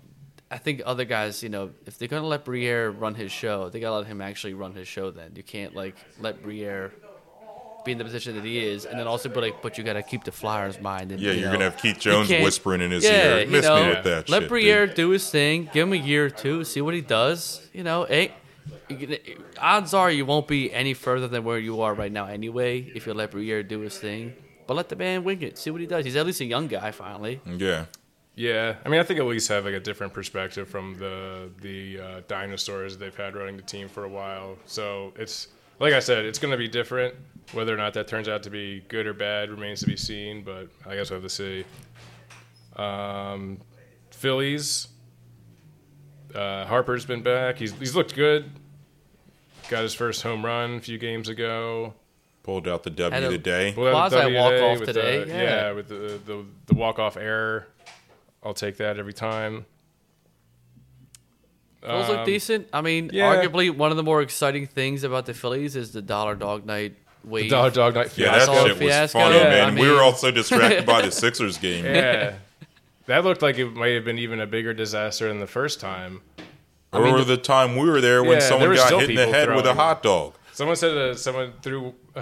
I 0.49 0.57
think 0.57 0.81
other 0.85 1.05
guys, 1.05 1.41
you 1.41 1.47
know, 1.49 1.71
if 1.85 1.97
they're 1.97 2.09
gonna 2.09 2.27
let 2.27 2.43
Briere 2.43 2.89
run 2.89 3.15
his 3.15 3.31
show, 3.31 3.69
they 3.69 3.79
gotta 3.79 3.95
let 3.95 4.07
him 4.07 4.19
actually 4.21 4.53
run 4.53 4.73
his 4.75 4.87
show. 4.89 5.09
Then 5.09 5.31
you 5.35 5.43
can't 5.43 5.73
like 5.73 5.95
let 6.19 6.43
Briere 6.43 6.91
be 7.85 7.93
in 7.93 7.97
the 7.97 8.03
position 8.03 8.35
that 8.35 8.43
he 8.43 8.59
is, 8.59 8.85
and 8.85 8.99
then 8.99 9.07
also 9.07 9.27
be 9.29 9.39
like, 9.39 9.61
but 9.61 9.77
you 9.77 9.83
gotta 9.83 10.03
keep 10.03 10.23
the 10.25 10.31
Flyers' 10.31 10.79
mind. 10.81 11.11
And, 11.13 11.19
Yeah, 11.21 11.31
you 11.31 11.39
you're 11.41 11.51
gonna 11.53 11.63
have 11.63 11.77
Keith 11.77 11.99
Jones 11.99 12.29
whispering 12.29 12.81
in 12.81 12.91
his 12.91 13.03
yeah, 13.03 13.37
ear. 13.37 13.45
you 13.45 13.61
know, 13.61 13.83
me 13.83 13.89
with 13.89 14.03
that 14.03 14.29
Let 14.29 14.41
shit. 14.41 14.49
Briere 14.49 14.85
dude." 14.87 14.95
do 14.95 15.09
his 15.11 15.29
thing. 15.29 15.69
Give 15.73 15.87
him 15.87 15.93
a 15.93 15.95
year 15.95 16.25
or 16.25 16.29
two, 16.29 16.63
see 16.65 16.81
what 16.81 16.93
he 16.93 17.01
does. 17.01 17.65
You 17.73 17.83
know, 17.83 18.05
can- 18.05 18.29
odds 19.59 19.93
are 19.93 20.11
you 20.11 20.25
won't 20.25 20.47
be 20.47 20.71
any 20.73 20.93
further 20.93 21.27
than 21.27 21.43
where 21.43 21.59
you 21.59 21.81
are 21.81 21.93
right 21.93 22.11
now 22.11 22.25
anyway 22.25 22.79
if 22.95 23.05
you 23.05 23.13
let 23.13 23.31
Briere 23.31 23.63
do 23.63 23.79
his 23.79 23.97
thing. 23.97 24.33
But 24.67 24.75
let 24.75 24.89
the 24.89 24.95
man 24.95 25.23
wing 25.23 25.41
it. 25.41 25.57
See 25.57 25.71
what 25.71 25.81
he 25.81 25.87
does. 25.87 26.05
He's 26.05 26.15
at 26.15 26.25
least 26.25 26.39
a 26.41 26.45
young 26.45 26.67
guy 26.67 26.91
finally. 26.91 27.41
Yeah, 27.45 27.85
yeah, 28.35 28.75
I 28.85 28.89
mean, 28.89 28.99
I 28.99 29.03
think 29.03 29.19
at 29.19 29.25
least 29.25 29.49
have 29.49 29.65
like 29.65 29.73
a 29.73 29.79
different 29.79 30.13
perspective 30.13 30.67
from 30.67 30.97
the 30.97 31.49
the 31.61 31.99
uh, 31.99 32.21
dinosaurs 32.27 32.97
they've 32.97 33.15
had 33.15 33.35
running 33.35 33.57
the 33.57 33.63
team 33.63 33.89
for 33.89 34.05
a 34.05 34.09
while. 34.09 34.57
So 34.65 35.13
it's 35.17 35.49
like 35.79 35.93
I 35.93 35.99
said, 35.99 36.25
it's 36.25 36.39
going 36.39 36.51
to 36.51 36.57
be 36.57 36.67
different. 36.67 37.13
Whether 37.53 37.73
or 37.73 37.77
not 37.77 37.93
that 37.95 38.07
turns 38.07 38.29
out 38.29 38.43
to 38.43 38.49
be 38.49 38.83
good 38.87 39.05
or 39.05 39.13
bad 39.13 39.49
remains 39.49 39.81
to 39.81 39.87
be 39.87 39.97
seen. 39.97 40.43
But 40.43 40.69
I 40.85 40.95
guess 40.95 41.09
we'll 41.09 41.19
have 41.19 41.29
to 41.29 41.35
see. 41.35 41.65
Um, 42.77 43.59
Phillies. 44.11 44.87
Uh, 46.35 46.65
Harper's 46.65 47.05
been 47.05 47.21
back. 47.21 47.57
He's 47.57 47.71
he's 47.73 47.95
looked 47.95 48.15
good. 48.15 48.49
Got 49.69 49.83
his 49.83 49.93
first 49.93 50.21
home 50.23 50.45
run 50.45 50.75
a 50.75 50.79
few 50.81 50.97
games 50.97 51.29
ago. 51.29 51.93
pulled 52.43 52.67
out 52.67 52.83
the 52.83 52.89
W 52.89 53.29
today. 53.29 53.71
Pulled 53.73 53.87
out 53.89 54.09
the 54.11 54.17
W 54.21 54.37
walk-off 54.37 54.79
with 54.79 54.87
today, 54.89 55.23
The, 55.23 55.31
yeah. 55.33 55.71
with 55.71 55.87
the 55.87 56.19
the, 56.25 56.45
the 56.67 56.73
walk 56.75 56.99
off 56.99 57.15
error. 57.17 57.67
I'll 58.43 58.53
take 58.53 58.77
that 58.77 58.97
every 58.99 59.13
time. 59.13 59.65
Those 61.81 62.09
look 62.09 62.19
Um, 62.19 62.25
decent. 62.25 62.67
I 62.73 62.81
mean, 62.81 63.09
yeah. 63.13 63.33
arguably 63.35 63.75
one 63.75 63.91
of 63.91 63.97
the 63.97 64.03
more 64.03 64.21
exciting 64.21 64.67
things 64.67 65.03
about 65.03 65.25
the 65.25 65.33
Phillies 65.33 65.75
is 65.75 65.91
the 65.91 66.01
Dollar 66.01 66.35
Dog 66.35 66.65
Night 66.65 66.95
wave. 67.23 67.49
Dollar 67.49 67.71
Dog 67.71 67.95
Night 67.95 68.15
Yeah, 68.17 68.37
that 68.37 68.47
shit 68.47 68.69
was 68.69 68.77
Fiasco. 68.77 69.19
funny, 69.19 69.35
Yeah, 69.37 69.43
man. 69.49 69.77
I 69.77 69.81
we 69.81 69.87
were 69.87 69.93
mean- 69.95 70.03
also 70.03 70.29
distracted 70.31 70.85
by 70.85 71.01
the 71.01 71.11
Sixers 71.11 71.57
game. 71.57 71.85
Yeah. 71.85 72.35
That 73.11 73.23
looked 73.23 73.41
like 73.41 73.57
it 73.57 73.69
might 73.73 73.93
have 73.93 74.03
been 74.05 74.17
even 74.19 74.39
a 74.39 74.47
bigger 74.47 74.73
disaster 74.73 75.27
than 75.27 75.39
the 75.39 75.47
first 75.47 75.79
time. 75.79 76.21
Or 76.93 77.01
mean, 77.03 77.25
the 77.27 77.37
time 77.37 77.77
we 77.77 77.89
were 77.89 78.01
there 78.01 78.21
when 78.21 78.33
Yeah, 78.33 78.39
there 78.39 78.49
someone 78.49 78.69
were 78.69 78.75
got 78.75 78.91
hit 78.99 79.09
in 79.09 79.15
the 79.15 79.21
people 79.25 79.33
head 79.33 79.55
with 79.55 79.65
a 79.65 79.73
hot 79.73 80.03
dog. 80.03 80.33
Someone 80.53 80.75
said 80.75 80.97
uh, 80.97 81.15
someone 81.15 81.53
threw 81.61 81.93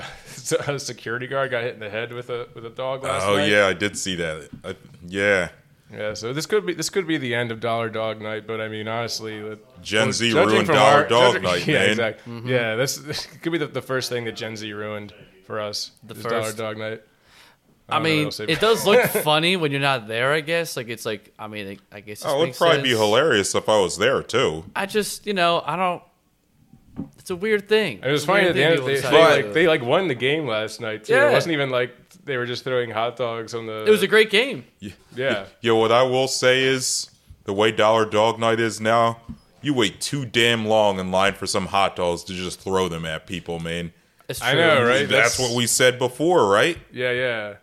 a 0.68 0.78
security 0.80 1.26
guard 1.28 1.50
got 1.52 1.64
hit 1.64 1.74
in 1.74 1.80
the 1.80 1.90
head 1.90 2.14
with 2.14 2.30
a 2.30 2.48
with 2.54 2.66
a 2.66 2.70
dog 2.70 3.04
last 3.04 3.26
Oh 3.26 3.38
night. 3.38 3.50
yeah, 3.50 3.66
I 3.66 3.74
did 3.74 3.98
see 3.98 4.16
that. 4.16 4.50
I, 4.64 4.76
yeah, 5.08 5.50
Yeah, 5.92 6.14
so 6.14 6.32
this 6.34 6.46
could 6.46 6.66
be 6.68 6.74
this 6.76 6.92
could 6.92 7.08
be 7.08 7.18
the 7.18 7.34
end 7.34 7.52
of 7.52 7.60
Dollar 7.60 7.90
Dog 7.90 8.22
Night, 8.22 8.46
but 8.46 8.62
I 8.62 8.68
mean 8.68 8.88
honestly, 8.88 9.42
that- 9.42 9.82
Gen 9.82 10.12
Z 10.12 10.32
ruined 10.34 10.68
Dollar 10.68 10.80
our- 10.80 11.08
Dog 11.08 11.34
judging- 11.34 11.44
Night, 11.44 11.68
yeah, 11.68 11.80
man. 11.80 11.90
Exactly. 11.90 12.42
Yeah, 12.46 12.76
this, 12.76 12.96
this 13.10 13.26
could 13.26 13.52
be 13.52 13.58
the, 13.58 13.68
the 13.68 13.82
first 13.82 14.10
thing 14.10 14.26
that 14.26 14.34
Gen 14.36 14.56
Z 14.56 14.72
ruined 14.72 15.14
for 15.46 15.60
us. 15.60 15.92
The 16.04 16.14
is 16.14 16.24
Dollar. 16.24 16.54
Dog 16.54 16.78
Night. 16.78 17.02
I 17.92 17.96
don't 17.96 18.04
know 18.04 18.10
mean, 18.10 18.50
it 18.50 18.60
does 18.60 18.86
look 18.86 19.06
funny 19.24 19.56
when 19.58 19.72
you're 19.72 19.82
not 19.82 20.08
there. 20.08 20.34
I 20.34 20.42
guess. 20.42 20.78
Like 20.78 20.90
it's 20.90 21.06
like. 21.06 21.34
I 21.38 21.48
mean, 21.48 21.68
it, 21.68 21.80
I 21.92 22.02
guess. 22.02 22.22
This 22.22 22.32
oh, 22.32 22.38
it'd 22.38 22.48
makes 22.50 22.58
probably 22.58 22.82
be 22.82 22.90
hilarious 22.90 23.54
if 23.56 23.68
I 23.70 23.80
was 23.80 23.98
there 23.98 24.24
too. 24.24 24.66
I 24.76 24.86
just, 24.86 25.26
you 25.26 25.34
know, 25.34 25.64
I 25.66 25.76
don't. 25.76 26.04
It's 27.18 27.30
a 27.30 27.36
weird 27.36 27.70
thing. 27.70 28.00
It 28.04 28.12
was 28.12 28.22
It's 28.22 28.26
funny 28.26 28.48
at 28.48 28.56
the 28.56 28.64
end. 28.64 28.86
They, 28.86 29.00
they, 29.00 29.12
like 29.12 29.54
they 29.54 29.68
like 29.68 29.82
won 29.82 30.08
the 30.08 30.16
game 30.16 30.48
last 30.48 30.82
night 30.82 31.06
too. 31.06 31.14
Yeah. 31.14 31.30
It 31.30 31.34
wasn't 31.34 31.54
even 31.54 31.70
like 31.70 31.96
they 32.26 32.38
were 32.38 32.46
just 32.46 32.64
throwing 32.64 32.90
hot 32.90 33.16
dogs 33.16 33.54
on 33.54 33.66
the. 33.68 33.86
It 33.86 33.90
was 33.90 34.04
a 34.04 34.08
great 34.08 34.30
game. 34.30 34.66
yeah. 34.80 34.92
yeah. 35.16 35.46
Yo, 35.62 35.76
what 35.76 35.92
I 35.92 36.04
will 36.04 36.28
say 36.28 36.64
is 36.64 37.10
the 37.46 37.54
way 37.54 37.72
Dollar 37.72 38.06
Dog 38.06 38.40
Night 38.40 38.60
is 38.60 38.80
now, 38.80 39.20
you 39.62 39.74
wait 39.74 40.00
too 40.00 40.26
damn 40.26 40.66
long 40.66 41.00
in 41.00 41.12
line 41.12 41.34
for 41.34 41.48
some 41.48 41.68
hot 41.68 41.96
dogs 41.96 42.24
to 42.26 42.34
just 42.34 42.60
throw 42.60 42.90
them 42.90 43.06
at 43.06 43.26
people, 43.26 43.60
man. 43.60 43.94
It's 44.28 44.42
I 44.42 44.54
know, 44.54 44.86
right? 44.86 45.10
That's, 45.10 45.38
That's- 45.38 45.40
what 45.40 45.56
we 45.56 45.66
said 45.66 45.98
before, 45.98 46.48
right? 46.48 46.78
Yeah, 46.92 47.12
yeah. 47.12 47.56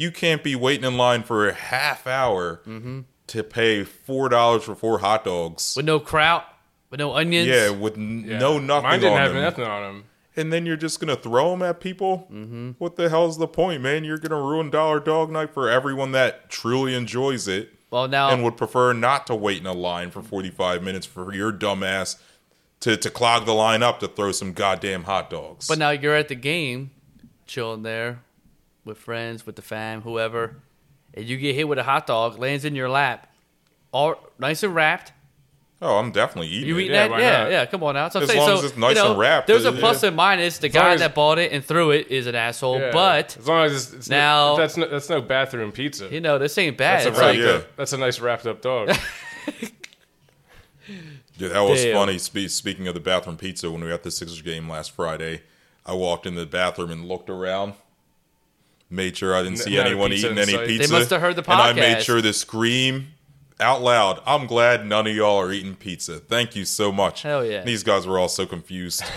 You 0.00 0.10
can't 0.10 0.42
be 0.42 0.56
waiting 0.56 0.84
in 0.84 0.96
line 0.96 1.22
for 1.22 1.48
a 1.48 1.52
half 1.54 2.06
hour 2.06 2.60
Mm-hmm. 2.66 3.00
to 3.28 3.42
pay 3.44 3.84
four 3.84 4.28
dollars 4.28 4.64
for 4.64 4.74
four 4.74 4.98
hot 5.00 5.24
dogs. 5.24 5.74
With 5.76 5.86
no 5.86 6.00
kraut, 6.00 6.46
with 6.90 6.98
no 7.00 7.14
onions. 7.14 7.46
yeah, 7.48 7.70
with 7.70 7.96
n- 7.96 8.24
yeah. 8.26 8.38
no 8.38 8.58
nothing 8.58 8.88
Mine 8.90 9.00
didn't 9.00 9.12
on 9.14 9.18
have 9.20 9.32
them. 9.34 9.42
nothing 9.42 9.64
on 9.64 9.82
them. 9.82 10.04
and 10.36 10.52
then 10.52 10.64
you're 10.66 10.76
just 10.76 11.00
gonna 11.00 11.16
throw 11.16 11.50
them 11.50 11.62
at 11.62 11.80
people. 11.80 12.26
Mm-hmm. 12.32 12.70
What 12.78 12.96
the 12.96 13.08
hell's 13.10 13.38
the 13.38 13.46
point, 13.46 13.82
man? 13.82 14.04
You're 14.04 14.18
gonna 14.18 14.40
ruin 14.40 14.70
Dollar 14.70 15.00
Dog 15.00 15.30
Night 15.30 15.52
for 15.54 15.68
everyone 15.68 16.12
that 16.12 16.48
truly 16.48 16.94
enjoys 16.94 17.46
it 17.46 17.70
Well, 17.90 18.08
now 18.08 18.30
and 18.30 18.42
would 18.42 18.56
prefer 18.56 18.92
not 18.94 19.26
to 19.28 19.34
wait 19.34 19.60
in 19.60 19.66
a 19.66 19.72
line 19.74 20.10
for 20.10 20.22
45 20.22 20.82
minutes 20.82 21.06
for 21.06 21.32
your 21.34 21.52
dumbass 21.52 22.16
to, 22.80 22.96
to 22.96 23.10
clog 23.10 23.44
the 23.44 23.52
line 23.52 23.82
up 23.82 24.00
to 24.00 24.08
throw 24.08 24.32
some 24.32 24.54
goddamn 24.54 25.04
hot 25.04 25.28
dogs. 25.28 25.68
But 25.68 25.78
now 25.78 25.90
you're 25.90 26.16
at 26.16 26.28
the 26.28 26.34
game, 26.34 26.90
chilling 27.46 27.82
there 27.82 28.20
with 28.84 28.98
friends, 28.98 29.44
with 29.46 29.56
the 29.56 29.62
fam, 29.62 30.02
whoever, 30.02 30.56
and 31.14 31.24
you 31.24 31.36
get 31.36 31.54
hit 31.54 31.68
with 31.68 31.78
a 31.78 31.82
hot 31.84 32.06
dog, 32.06 32.38
lands 32.38 32.64
in 32.64 32.74
your 32.74 32.88
lap, 32.88 33.32
all 33.92 34.16
nice 34.38 34.62
and 34.62 34.74
wrapped. 34.74 35.12
oh, 35.82 35.96
I'm 35.98 36.12
definitely 36.12 36.48
eating 36.48 36.68
You 36.68 36.78
eating 36.78 36.92
Yeah, 36.94 37.08
that? 37.08 37.10
why 37.10 37.20
Yeah, 37.20 37.48
yeah. 37.48 37.66
Come 37.66 37.82
on 37.82 37.94
now. 37.94 38.08
So 38.10 38.18
I'm 38.20 38.22
As 38.24 38.28
saying, 38.28 38.40
long 38.40 38.48
so, 38.48 38.54
as 38.58 38.64
it's 38.70 38.76
nice 38.76 38.96
you 38.96 39.02
know, 39.02 39.10
and 39.12 39.18
wrapped, 39.18 39.46
There's 39.46 39.64
a 39.64 39.72
yeah. 39.72 39.80
plus 39.80 40.02
and 40.02 40.14
minus. 40.14 40.58
The 40.58 40.68
long 40.68 40.72
guy 40.72 40.92
as- 40.94 41.00
that 41.00 41.14
bought 41.14 41.38
it 41.38 41.52
and 41.52 41.64
threw 41.64 41.90
it 41.90 42.08
is 42.08 42.26
an 42.26 42.34
asshole, 42.34 42.78
Yeah. 42.80 42.90
but 42.92 43.36
as 43.38 43.46
long 43.48 43.64
as 43.64 43.72
it's, 43.72 43.92
it's 43.94 44.08
Now- 44.10 44.50
no, 44.52 44.56
that's 44.58 44.76
no, 44.76 44.88
that's 44.88 45.08
no 45.08 45.20
bathroom 45.22 45.72
pizza. 45.72 46.08
you 46.10 46.20
know 46.20 46.38
this 46.38 46.56
ain't 46.58 46.76
bad. 46.76 46.98
that's 46.98 47.06
a 47.06 47.08
It's 47.08 47.18
like, 47.18 47.38
yeah. 47.38 47.46
up, 47.60 47.76
that's 47.76 47.92
a 47.94 47.98
nice 47.98 48.20
wrapped 48.20 48.46
up 48.46 48.60
dog. 48.62 48.90
Yeah, 51.36 51.48
that 51.48 51.60
was 51.60 51.82
Damn. 51.82 51.94
funny. 51.96 52.18
Spe- 52.18 52.48
speaking 52.50 52.86
of 52.86 52.92
the 52.94 53.00
bathroom 53.00 53.36
pizza, 53.38 53.70
when 53.70 53.80
we 53.80 53.86
were 53.86 53.92
at 53.94 54.02
the 54.02 54.10
Sixers 54.10 54.42
game 54.42 54.68
last 54.68 54.90
Friday, 54.90 55.40
I 55.86 55.94
walked 55.94 56.26
in 56.26 56.34
the 56.34 56.44
bathroom 56.44 56.90
and 56.90 57.06
looked 57.08 57.30
around, 57.30 57.74
made 58.90 59.16
sure 59.16 59.34
I 59.34 59.42
didn't 59.42 59.58
see 59.58 59.76
Not 59.76 59.86
a 59.86 59.90
anyone 59.90 60.10
pizza 60.10 60.26
eating 60.26 60.38
in 60.38 60.42
any 60.42 60.52
sight. 60.52 60.66
They 60.66 60.78
pizza. 60.78 60.92
must 60.92 61.10
have 61.10 61.20
heard 61.20 61.36
the 61.36 61.42
podcast. 61.42 61.70
And 61.70 61.80
I 61.80 61.94
made 61.94 62.02
sure 62.02 62.20
to 62.20 62.32
scream 62.32 63.08
out 63.60 63.82
loud, 63.82 64.20
I'm 64.26 64.46
glad 64.46 64.86
none 64.86 65.06
of 65.06 65.14
y'all 65.14 65.38
are 65.38 65.52
eating 65.52 65.74
pizza. 65.76 66.18
Thank 66.18 66.56
you 66.56 66.64
so 66.64 66.90
much. 66.90 67.22
Hell 67.22 67.44
yeah. 67.44 67.62
These 67.62 67.82
guys 67.84 68.06
were 68.06 68.18
all 68.18 68.28
so 68.28 68.46
confused. 68.46 69.02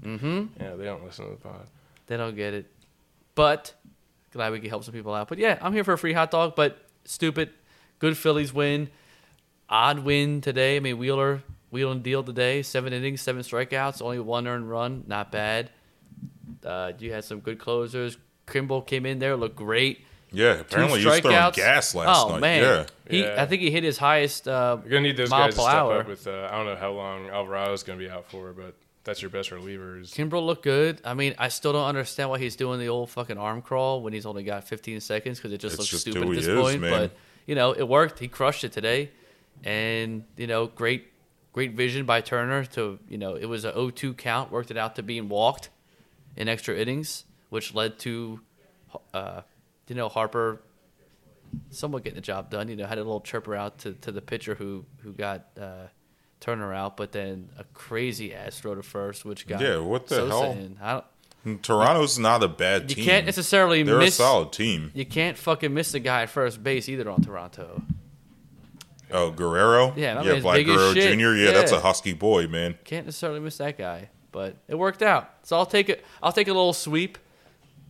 Mm-hmm. 0.00 0.62
Yeah, 0.62 0.76
they 0.76 0.84
don't 0.84 1.04
listen 1.04 1.24
to 1.24 1.32
the 1.32 1.36
pod. 1.36 1.66
They 2.06 2.16
don't 2.16 2.36
get 2.36 2.54
it. 2.54 2.70
But 3.34 3.74
glad 4.32 4.52
we 4.52 4.60
could 4.60 4.70
help 4.70 4.84
some 4.84 4.94
people 4.94 5.12
out. 5.12 5.28
But 5.28 5.38
yeah, 5.38 5.58
I'm 5.60 5.72
here 5.72 5.82
for 5.82 5.92
a 5.92 5.98
free 5.98 6.12
hot 6.12 6.30
dog. 6.30 6.54
But 6.54 6.78
stupid, 7.04 7.50
good 7.98 8.16
Phillies 8.16 8.54
win. 8.54 8.90
Odd 9.68 9.98
win 9.98 10.40
today. 10.40 10.76
I 10.76 10.80
mean 10.80 10.98
Wheeler 10.98 11.42
wheel 11.70 11.90
and 11.90 12.02
deal 12.02 12.22
today. 12.22 12.62
Seven 12.62 12.92
innings, 12.92 13.20
seven 13.20 13.42
strikeouts, 13.42 14.00
only 14.00 14.20
one 14.20 14.46
earned 14.46 14.70
run. 14.70 15.04
Not 15.06 15.32
bad. 15.32 15.70
Uh, 16.64 16.92
you 16.98 17.12
had 17.12 17.24
some 17.24 17.40
good 17.40 17.58
closers. 17.58 18.16
Kimbrel 18.50 18.86
came 18.86 19.06
in 19.06 19.18
there, 19.18 19.36
looked 19.36 19.56
great. 19.56 20.04
Yeah, 20.30 20.60
apparently 20.60 21.00
he 21.00 21.06
was 21.06 21.20
throwing 21.20 21.52
gas 21.52 21.94
last 21.94 22.26
oh, 22.26 22.32
night. 22.32 22.40
man. 22.40 22.62
Yeah. 22.62 22.86
He, 23.08 23.22
Yeah. 23.22 23.42
I 23.42 23.46
think 23.46 23.62
he 23.62 23.70
hit 23.70 23.82
his 23.82 23.96
highest 23.96 24.46
uh, 24.46 24.76
You're 24.82 24.90
gonna 24.90 25.02
need 25.02 25.16
those 25.16 25.30
guys 25.30 25.54
to 25.54 25.60
step 25.62 25.74
hour. 25.74 26.00
up 26.00 26.08
with. 26.08 26.26
Uh, 26.26 26.48
I 26.50 26.56
don't 26.56 26.66
know 26.66 26.76
how 26.76 26.90
long 26.92 27.28
Alvarado's 27.28 27.82
gonna 27.82 27.98
be 27.98 28.10
out 28.10 28.30
for, 28.30 28.52
but 28.52 28.74
that's 29.04 29.22
your 29.22 29.30
best 29.30 29.50
relievers. 29.50 30.12
Kimbrel 30.14 30.44
looked 30.44 30.64
good. 30.64 31.00
I 31.02 31.14
mean, 31.14 31.34
I 31.38 31.48
still 31.48 31.72
don't 31.72 31.86
understand 31.86 32.28
why 32.28 32.38
he's 32.38 32.56
doing 32.56 32.78
the 32.78 32.88
old 32.90 33.08
fucking 33.08 33.38
arm 33.38 33.62
crawl 33.62 34.02
when 34.02 34.12
he's 34.12 34.26
only 34.26 34.42
got 34.42 34.64
15 34.64 35.00
seconds 35.00 35.38
because 35.38 35.52
it 35.52 35.58
just 35.58 35.74
It's 35.74 35.78
looks 35.80 35.90
just 35.90 36.02
stupid 36.02 36.28
at 36.28 36.34
this 36.34 36.46
is, 36.46 36.60
point. 36.60 36.80
man. 36.82 36.90
But 36.90 37.12
you 37.46 37.54
know, 37.54 37.72
it 37.72 37.88
worked. 37.88 38.18
He 38.18 38.28
crushed 38.28 38.64
it 38.64 38.72
today, 38.72 39.10
and 39.64 40.24
you 40.36 40.46
know, 40.46 40.66
great, 40.66 41.06
great 41.54 41.72
vision 41.72 42.04
by 42.04 42.20
Turner 42.20 42.66
to 42.66 42.98
you 43.08 43.16
know, 43.16 43.34
it 43.34 43.46
was 43.46 43.64
a 43.64 43.72
0-2 43.72 44.14
count, 44.18 44.52
worked 44.52 44.70
it 44.70 44.76
out 44.76 44.96
to 44.96 45.02
being 45.02 45.30
walked 45.30 45.70
in 46.36 46.48
extra 46.48 46.76
innings, 46.76 47.24
which 47.50 47.74
led 47.74 47.98
to, 48.00 48.40
uh, 49.14 49.42
you 49.88 49.94
know, 49.94 50.08
Harper 50.08 50.60
somewhat 51.70 52.04
getting 52.04 52.16
the 52.16 52.20
job 52.22 52.50
done. 52.50 52.68
You 52.68 52.76
know, 52.76 52.86
had 52.86 52.98
a 52.98 53.02
little 53.02 53.20
chirper 53.20 53.54
out 53.54 53.78
to, 53.78 53.92
to 53.94 54.12
the 54.12 54.20
pitcher 54.22 54.54
who 54.54 54.84
who 55.02 55.12
got 55.12 55.46
uh, 55.60 55.86
Turner 56.40 56.72
out, 56.72 56.96
but 56.96 57.12
then 57.12 57.48
a 57.58 57.64
crazy 57.74 58.34
ass 58.34 58.60
throw 58.60 58.74
to 58.74 58.82
first, 58.82 59.24
which 59.24 59.46
got 59.46 59.60
Yeah, 59.60 59.78
what 59.78 60.06
the 60.06 60.16
Sosa 60.16 60.30
hell? 60.32 60.52
in. 60.52 60.78
I 60.80 60.92
don't, 61.44 61.62
Toronto's 61.62 62.18
not 62.18 62.42
a 62.42 62.48
bad 62.48 62.88
team. 62.88 62.98
you 62.98 63.04
can't 63.04 63.24
necessarily 63.26 63.82
They're 63.82 63.98
miss. 63.98 64.14
a 64.14 64.22
solid 64.22 64.52
team. 64.52 64.90
You 64.94 65.06
can't 65.06 65.38
fucking 65.38 65.72
miss 65.72 65.92
the 65.92 66.00
guy 66.00 66.22
at 66.22 66.30
first 66.30 66.62
base 66.62 66.88
either 66.88 67.08
on 67.08 67.22
Toronto. 67.22 67.82
Oh, 69.10 69.30
Guerrero? 69.30 69.94
Yeah, 69.96 70.22
yeah, 70.22 70.34
Vlad 70.34 70.66
Guerrero. 70.66 70.92
Jr. 70.92 71.34
Yeah, 71.42 71.52
that's 71.52 71.72
a 71.72 71.80
husky 71.80 72.12
boy, 72.12 72.46
man. 72.46 72.76
Can't 72.84 73.06
necessarily 73.06 73.40
miss 73.40 73.56
that 73.58 73.78
guy, 73.78 74.10
but 74.32 74.56
it 74.68 74.74
worked 74.74 75.00
out. 75.02 75.30
So 75.44 75.56
I'll 75.56 75.64
take 75.64 75.88
it. 75.88 76.04
I'll 76.22 76.32
take 76.32 76.48
a 76.48 76.52
little 76.52 76.74
sweep. 76.74 77.16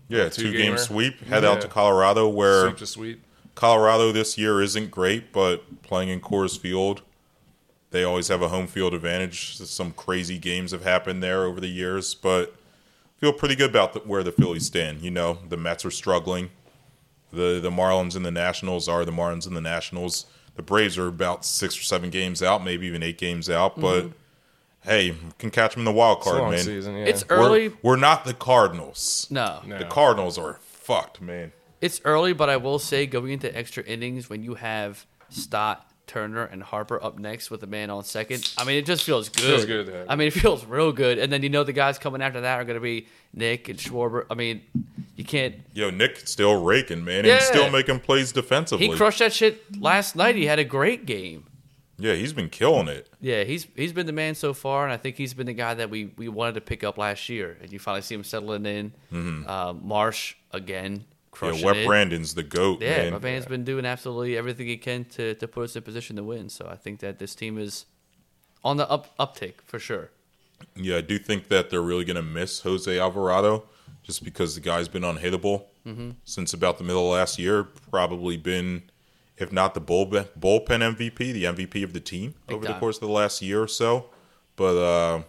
Yeah, 0.08 0.28
two 0.28 0.50
two 0.50 0.52
game 0.52 0.78
sweep. 0.78 1.20
Head 1.24 1.42
Yeah. 1.42 1.50
out 1.50 1.60
to 1.60 1.68
Colorado, 1.68 2.28
where 2.28 2.62
Sweep 2.68 2.76
to 2.78 2.86
sweep. 2.86 3.24
Colorado 3.54 4.12
this 4.12 4.38
year 4.38 4.62
isn't 4.62 4.90
great, 4.90 5.32
but 5.32 5.82
playing 5.82 6.08
in 6.08 6.20
Coors 6.20 6.58
Field, 6.58 7.02
they 7.90 8.04
always 8.04 8.28
have 8.28 8.40
a 8.42 8.48
home 8.48 8.66
field 8.66 8.94
advantage. 8.94 9.56
Some 9.56 9.92
crazy 9.92 10.38
games 10.38 10.70
have 10.72 10.84
happened 10.84 11.22
there 11.22 11.44
over 11.44 11.60
the 11.60 11.68
years, 11.68 12.14
but 12.14 12.54
feel 13.18 13.32
pretty 13.32 13.56
good 13.56 13.70
about 13.70 13.92
the, 13.94 14.00
where 14.00 14.22
the 14.22 14.32
Phillies 14.32 14.66
stand. 14.66 15.02
You 15.02 15.10
know, 15.10 15.38
the 15.48 15.56
Mets 15.56 15.84
are 15.84 15.90
struggling. 15.90 16.50
The 17.32 17.58
the 17.60 17.70
Marlins 17.70 18.16
and 18.16 18.24
the 18.24 18.30
Nationals 18.30 18.88
are 18.88 19.04
the 19.04 19.12
Marlins 19.12 19.46
and 19.46 19.56
the 19.56 19.60
Nationals. 19.60 20.26
The 20.56 20.62
Braves 20.62 20.96
are 20.98 21.06
about 21.06 21.44
six 21.44 21.78
or 21.78 21.82
seven 21.82 22.10
games 22.10 22.42
out, 22.42 22.64
maybe 22.64 22.86
even 22.86 23.02
eight 23.02 23.18
games 23.18 23.48
out. 23.50 23.78
But 23.80 24.04
mm-hmm. 24.04 24.12
Hey, 24.88 25.14
can 25.38 25.50
catch 25.50 25.72
them 25.74 25.82
in 25.82 25.84
the 25.84 25.92
wild 25.92 26.20
card, 26.22 26.38
long 26.38 26.50
man. 26.52 26.60
season. 26.60 26.96
Yeah. 26.96 27.04
It's 27.04 27.28
We're- 27.28 27.40
early. 27.44 27.72
We're, 27.82 27.96
not 27.96 28.24
the 28.24 28.34
Cardinals. 28.34 29.26
No, 29.30 29.60
No. 29.66 29.78
The 29.78 29.84
Cardinals 29.84 30.38
are 30.38 30.58
fucked, 30.62 31.20
man. 31.20 31.52
it's 31.80 32.00
early, 32.04 32.32
but 32.32 32.48
I 32.48 32.56
will 32.56 32.78
say 32.78 33.06
going 33.06 33.30
into 33.32 33.56
extra 33.56 33.82
innings 33.84 34.28
when 34.28 34.42
you 34.42 34.54
have 34.54 35.06
Stott, 35.30 35.84
Turner, 36.06 36.44
and 36.44 36.62
Harper 36.62 37.02
up 37.04 37.18
next 37.18 37.50
with 37.50 37.62
a 37.62 37.66
man 37.66 37.90
on 37.90 38.02
second. 38.02 38.50
I 38.56 38.64
mean, 38.64 38.76
it 38.78 38.86
just 38.86 39.04
feels 39.04 39.28
good. 39.28 39.44
Feels 39.44 39.64
good, 39.66 39.88
yeah. 39.88 40.04
I 40.08 40.16
mean, 40.16 40.28
it 40.28 40.32
feels 40.32 40.64
real 40.64 40.90
good. 40.90 41.18
And 41.18 41.30
then 41.32 41.42
you 41.42 41.50
know 41.50 41.64
the 41.64 41.72
guys 41.74 41.98
coming 41.98 42.22
after 42.22 42.40
that 42.40 42.58
are 42.58 42.64
going 42.64 42.76
to 42.78 42.80
be 42.80 43.06
Nick 43.34 43.68
and 43.68 43.78
Schwarber. 43.78 44.24
I 44.30 44.34
mean, 44.34 44.62
you 45.16 45.24
can't. 45.24 45.56
Yo, 45.74 45.90
Nick 45.90 46.26
still 46.26 46.62
raking, 46.64 47.04
man, 47.04 47.26
Yeah. 47.26 47.34
and 47.34 47.42
still 47.42 47.70
making 47.70 48.00
plays 48.00 48.32
defensively. 48.32 48.88
He 48.88 48.96
crushed 48.96 49.18
that 49.18 49.34
shit 49.34 49.78
last 49.80 50.16
night. 50.16 50.34
He 50.34 50.46
had 50.46 50.58
a 50.58 50.64
great 50.64 51.04
game. 51.04 51.44
Yeah, 51.98 52.14
he's 52.14 52.32
been 52.32 52.48
killing 52.48 52.86
it. 52.88 53.08
Yeah, 53.20 53.42
he's 53.44 53.66
he's 53.74 53.92
been 53.92 54.06
the 54.06 54.12
man 54.12 54.34
so 54.36 54.54
far, 54.54 54.84
and 54.84 54.92
I 54.92 54.96
think 54.96 55.16
he's 55.16 55.34
been 55.34 55.46
the 55.46 55.52
guy 55.52 55.74
that 55.74 55.90
we, 55.90 56.12
we 56.16 56.28
wanted 56.28 56.54
to 56.54 56.60
pick 56.60 56.84
up 56.84 56.96
last 56.96 57.28
year. 57.28 57.56
And 57.60 57.72
you 57.72 57.78
finally 57.80 58.02
see 58.02 58.14
him 58.14 58.22
settling 58.24 58.64
in. 58.66 58.92
Uh, 59.46 59.74
Marsh 59.80 60.34
again, 60.52 61.04
crushing 61.32 61.56
Mm-hmm. 61.56 61.60
yeah, 61.66 61.72
Webb 61.72 61.76
it. 61.78 61.86
Brandon's 61.86 62.34
the 62.34 62.42
goat, 62.44 62.80
Yeah, 62.82 62.96
man. 63.04 63.12
my 63.14 63.18
man's 63.18 63.46
been 63.46 63.64
doing 63.64 63.84
absolutely 63.84 64.36
everything 64.36 64.66
he 64.68 64.76
can 64.76 65.04
to, 65.06 65.34
to 65.34 65.48
put 65.48 65.64
us 65.64 65.74
in 65.76 65.82
position 65.82 66.14
to 66.16 66.22
win. 66.22 66.48
So 66.48 66.68
I 66.70 66.76
think 66.76 67.00
that 67.00 67.18
this 67.18 67.34
team 67.34 67.58
is 67.58 67.86
on 68.64 68.76
the 68.76 68.88
up 68.88 69.16
uptick 69.18 69.54
for 69.66 69.78
sure. 69.80 70.10
Yeah, 70.76 70.96
I 70.98 71.00
do 71.00 71.18
think 71.18 71.48
that 71.48 71.70
they're 71.70 71.80
really 71.82 72.04
going 72.04 72.16
to 72.16 72.22
miss 72.22 72.60
Jose 72.60 72.96
Alvarado 72.98 73.64
just 74.02 74.22
because 74.24 74.54
the 74.54 74.60
guy's 74.60 74.88
been 74.88 75.02
unhittable 75.02 75.64
Mm-hmm. 75.86 76.10
since 76.24 76.52
about 76.52 76.76
the 76.76 76.84
middle 76.84 77.06
of 77.10 77.18
last 77.18 77.38
year. 77.38 77.64
Probably 77.64 78.36
been, 78.36 78.82
if 79.38 79.52
not 79.52 79.74
the 79.74 79.80
bullpen, 79.80 80.28
bullpen 80.38 80.96
MVP, 80.96 81.16
the 81.16 81.44
MVP 81.44 81.84
of 81.84 81.92
the 81.92 82.00
team 82.00 82.34
Big 82.46 82.56
over 82.56 82.66
the 82.66 82.74
course 82.74 82.96
of 82.96 83.02
the 83.02 83.08
last 83.08 83.42
year 83.42 83.62
or 83.62 83.68
so. 83.68 84.10
But 84.56 84.76
uh, 84.76 85.22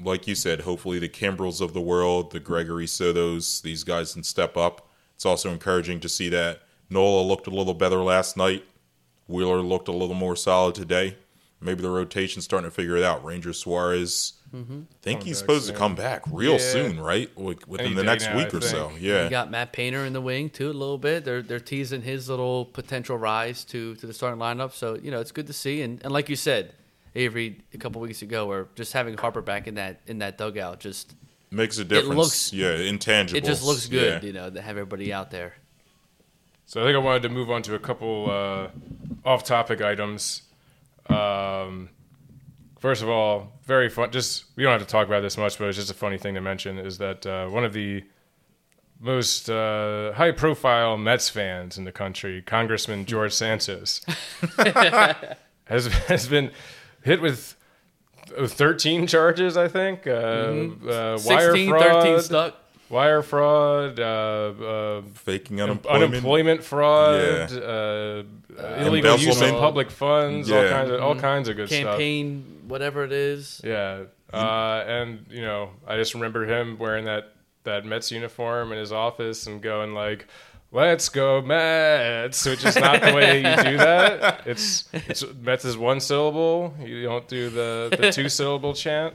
like 0.00 0.26
you 0.26 0.34
said, 0.34 0.60
hopefully 0.60 0.98
the 0.98 1.08
Kimbrels 1.08 1.60
of 1.60 1.72
the 1.72 1.80
world, 1.80 2.32
the 2.32 2.40
Gregory 2.40 2.86
Sotos, 2.86 3.62
these 3.62 3.84
guys 3.84 4.14
can 4.14 4.22
step 4.22 4.56
up. 4.56 4.88
It's 5.14 5.26
also 5.26 5.50
encouraging 5.50 6.00
to 6.00 6.08
see 6.08 6.28
that 6.30 6.62
Nola 6.90 7.22
looked 7.22 7.46
a 7.46 7.50
little 7.50 7.74
better 7.74 8.02
last 8.02 8.36
night. 8.36 8.64
Wheeler 9.26 9.60
looked 9.62 9.88
a 9.88 9.92
little 9.92 10.14
more 10.14 10.36
solid 10.36 10.74
today. 10.74 11.16
Maybe 11.60 11.80
the 11.80 11.90
rotation's 11.90 12.44
starting 12.44 12.68
to 12.68 12.74
figure 12.74 12.96
it 12.96 13.04
out. 13.04 13.24
Ranger 13.24 13.54
Suarez, 13.54 14.34
I 14.54 14.56
think 14.56 14.86
Coming 15.02 15.20
he's 15.26 15.36
back 15.36 15.40
supposed 15.40 15.66
to 15.68 15.72
come 15.74 15.94
back 15.96 16.22
real 16.30 16.52
Yeah. 16.52 16.58
soon, 16.58 17.00
right? 17.00 17.28
Like 17.36 17.66
within 17.66 17.86
Any 17.86 17.94
the 17.96 18.02
day 18.02 18.06
next 18.06 18.26
now, 18.26 18.36
week 18.36 18.54
I 18.54 18.58
or 18.58 18.60
so. 18.60 18.88
think. 18.90 19.00
Yeah. 19.02 19.24
You 19.24 19.30
got 19.30 19.50
Matt 19.50 19.72
Painter 19.72 20.04
in 20.04 20.12
the 20.12 20.20
wing 20.20 20.48
too 20.50 20.70
a 20.70 20.72
little 20.72 20.98
bit. 20.98 21.24
They're 21.24 21.42
they're 21.42 21.58
teasing 21.58 22.02
his 22.02 22.28
little 22.28 22.64
potential 22.66 23.18
rise 23.18 23.64
to 23.66 23.96
to 23.96 24.06
the 24.06 24.12
starting 24.12 24.38
lineup. 24.40 24.72
So 24.72 24.94
you 24.94 25.10
know 25.10 25.20
it's 25.20 25.32
good 25.32 25.48
to 25.48 25.52
see. 25.52 25.82
And 25.82 26.00
and 26.04 26.12
like 26.12 26.28
you 26.28 26.36
said, 26.36 26.72
Avery 27.16 27.58
a 27.72 27.78
couple 27.78 28.00
weeks 28.00 28.22
ago, 28.22 28.48
or 28.50 28.68
just 28.76 28.92
having 28.92 29.16
Harper 29.16 29.42
back 29.42 29.66
in 29.66 29.74
that 29.74 30.00
in 30.06 30.18
that 30.18 30.38
dugout 30.38 30.78
just 30.80 31.14
Makes 31.50 31.78
a 31.78 31.84
difference. 31.84 32.16
looks- 32.16 32.52
yeah, 32.52 32.74
intangible. 32.76 33.38
it 33.38 33.44
just 33.44 33.64
looks 33.64 33.86
good. 33.86 34.22
Yeah. 34.22 34.26
You 34.26 34.32
know 34.32 34.50
to 34.50 34.60
have 34.62 34.76
everybody 34.76 35.12
out 35.12 35.30
there. 35.32 35.54
So 36.66 36.80
I 36.80 36.84
think 36.86 36.94
I 36.96 36.98
wanted 36.98 37.22
to 37.24 37.28
move 37.28 37.50
on 37.50 37.62
to 37.62 37.74
a 37.74 37.78
couple 37.78 38.30
uh, 38.30 38.68
off-topic 39.24 39.82
items. 39.82 40.42
Um, 41.10 41.90
first 42.84 43.02
of 43.02 43.08
all, 43.08 43.50
very 43.64 43.88
fun. 43.88 44.10
Just 44.10 44.44
we 44.56 44.62
don't 44.62 44.72
have 44.72 44.82
to 44.82 44.86
talk 44.86 45.06
about 45.06 45.22
this 45.22 45.38
much, 45.38 45.58
but 45.58 45.68
it's 45.68 45.78
just 45.78 45.90
a 45.90 45.94
funny 45.94 46.18
thing 46.18 46.34
to 46.34 46.40
mention 46.42 46.78
is 46.78 46.98
that 46.98 47.24
uh, 47.24 47.48
one 47.48 47.64
of 47.64 47.72
the 47.72 48.04
most 49.00 49.48
uh, 49.48 50.12
high-profile 50.12 50.98
Mets 50.98 51.30
fans 51.30 51.78
in 51.78 51.84
the 51.84 51.92
country, 51.92 52.42
Congressman 52.42 53.06
George 53.06 53.32
Santos, 53.32 54.02
has 55.64 55.86
has 56.08 56.28
been 56.28 56.50
hit 57.02 57.20
with. 57.22 57.56
uh, 58.38 58.46
13 58.46 59.06
charges, 59.06 59.56
I 59.56 59.68
think. 59.68 60.06
Uh, 60.06 60.10
uh, 60.10 61.18
wire 61.24 61.52
16, 61.52 61.68
fraud, 61.70 62.02
13 62.04 62.20
stuck. 62.20 62.54
wire 62.90 63.22
fraud, 63.22 63.98
uh, 64.00 64.02
uh, 64.04 65.02
Faking 65.14 65.60
unemployment. 65.60 66.04
unemployment, 66.04 66.62
fraud, 66.64 67.50
Yeah. 67.50 67.58
uh, 67.58 68.22
illegal 68.86 69.18
use 69.18 69.40
of 69.40 69.50
public 69.52 69.90
funds, 69.90 70.50
all 70.50 70.68
kinds 70.68 70.90
of 70.90 71.00
all 71.02 71.16
kinds 71.16 71.48
of 71.48 71.56
good 71.56 71.68
stuff. 71.68 71.80
Campaign, 71.98 72.44
whatever 72.66 73.04
it 73.04 73.12
is. 73.12 73.60
Yeah, 73.64 74.04
uh, 74.32 74.84
and 74.86 75.26
you 75.30 75.42
know, 75.42 75.70
I 75.86 75.96
just 75.96 76.14
remember 76.14 76.44
him 76.46 76.78
wearing 76.78 77.04
that 77.06 77.32
that 77.64 77.84
Mets 77.86 78.10
uniform 78.10 78.72
in 78.72 78.78
his 78.78 78.92
office 78.92 79.46
and 79.46 79.62
going 79.62 79.94
like. 79.94 80.26
Let's 80.72 81.08
go 81.08 81.40
Mets, 81.40 82.44
which 82.46 82.64
is 82.64 82.74
not 82.74 83.00
the 83.00 83.14
way 83.14 83.36
you 83.36 83.42
do 83.62 83.76
that. 83.78 84.40
It's, 84.46 84.88
it's 84.92 85.24
Mets 85.40 85.64
is 85.64 85.76
one 85.78 86.00
syllable. 86.00 86.74
You 86.82 87.04
don't 87.04 87.28
do 87.28 87.48
the, 87.48 87.96
the 87.96 88.10
two 88.12 88.28
syllable 88.28 88.74
chant. 88.74 89.14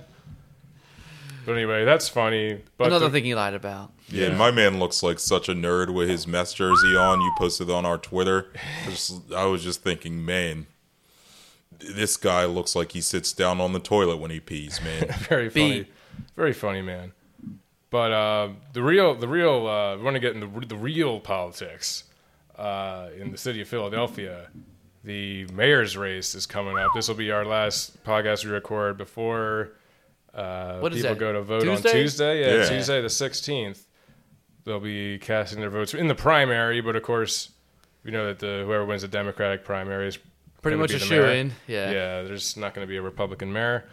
But 1.46 1.54
anyway, 1.58 1.84
that's 1.84 2.08
funny. 2.08 2.62
But 2.78 2.88
Another 2.88 3.08
the- 3.08 3.12
thing 3.12 3.26
he 3.26 3.36
lied 3.36 3.56
about. 3.56 3.92
Yeah, 4.08 4.30
Yeah. 4.30 4.38
my 4.38 4.52
man 4.52 4.80
looks 4.80 5.04
like 5.04 5.20
such 5.20 5.50
a 5.50 5.54
nerd 5.54 5.94
with 5.94 6.08
his 6.10 6.26
Mets 6.28 6.54
jersey 6.54 6.96
on. 6.96 7.20
You 7.20 7.32
posted 7.38 7.70
on 7.70 7.86
our 7.86 7.98
Twitter. 7.98 8.48
Just- 8.86 9.34
I 9.34 9.44
was 9.44 9.62
just 9.62 9.82
thinking, 9.84 10.26
man, 10.26 10.66
this 11.80 12.18
guy 12.18 12.46
looks 12.46 12.76
like 12.76 12.92
he 12.92 13.02
sits 13.02 13.32
down 13.34 13.60
on 13.62 13.74
the 13.74 13.80
toilet 13.80 14.18
when 14.18 14.32
he 14.32 14.40
pees, 14.40 14.80
man. 14.84 15.08
very 15.28 15.50
funny, 15.50 15.80
Beat. 15.84 15.94
very 16.36 16.54
funny 16.54 16.82
man. 16.82 17.12
But 17.90 18.12
uh, 18.12 18.50
the 18.74 18.84
real, 18.84 19.16
the 19.16 19.28
real, 19.28 19.66
uh, 19.68 19.98
we 19.98 20.04
want 20.04 20.14
to 20.16 20.20
get 20.20 20.36
into 20.36 20.66
the 20.68 20.76
real 20.76 21.20
politics 21.20 22.04
uh, 22.56 23.08
in 23.18 23.32
the 23.32 23.38
city 23.38 23.62
of 23.62 23.68
Philadelphia. 23.68 24.48
The 25.04 25.46
mayor's 25.48 25.98
race 25.98 26.36
is 26.36 26.46
coming 26.46 26.78
up. 26.78 26.92
This 26.94 27.08
will 27.08 27.16
be 27.16 27.32
our 27.32 27.46
last 27.46 28.04
podcast 28.04 28.46
we 28.46 28.52
record 28.52 28.98
before 28.98 29.72
uh, 30.36 30.78
What 30.80 30.92
is 30.94 30.98
people 31.02 31.16
that? 31.16 31.20
go 31.20 31.34
to 31.34 31.42
vote 31.42 31.62
Tuesday? 31.64 31.90
on 31.90 31.96
Tuesday. 31.96 32.42
Yeah, 32.42 32.64
Yeah. 32.64 32.70
Tuesday 32.70 33.02
the 33.02 33.10
sixteenth. 33.10 33.86
They'll 34.66 34.80
be 34.82 35.18
casting 35.18 35.62
their 35.62 35.70
votes 35.72 35.94
in 35.96 36.08
the 36.10 36.16
primary, 36.16 36.82
but 36.82 36.96
of 36.96 37.02
course, 37.02 37.50
we 38.04 38.12
know 38.12 38.28
that 38.28 38.38
the 38.40 38.64
whoever 38.66 38.86
wins 38.86 39.02
the 39.02 39.08
Democratic 39.08 39.64
primary 39.64 40.10
is 40.10 40.20
Pretty 40.62 40.78
much 40.78 40.92
a 40.94 41.00
shoe 41.00 41.24
in. 41.26 41.52
Yeah. 41.68 41.92
Yeah, 41.92 42.22
there's 42.24 42.58
not 42.58 42.74
going 42.74 42.86
to 42.86 42.90
be 42.90 42.98
a 42.98 43.02
Republican 43.02 43.52
mayor. 43.54 43.86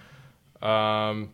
Um, 0.63 1.31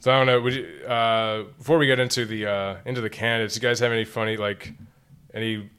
So 0.00 0.10
I 0.12 0.16
don't 0.18 0.26
know. 0.26 0.40
Would 0.40 0.54
you, 0.54 0.66
uh, 0.86 1.44
before 1.58 1.78
we 1.78 1.86
get 1.86 2.00
into 2.00 2.24
the 2.26 2.46
uh, 2.46 2.76
into 2.84 3.00
the 3.00 3.10
candidates, 3.10 3.54
you 3.54 3.62
guys 3.62 3.78
have 3.80 3.92
any 3.92 4.04
funny 4.04 4.36
like 4.36 4.72
any 5.32 5.70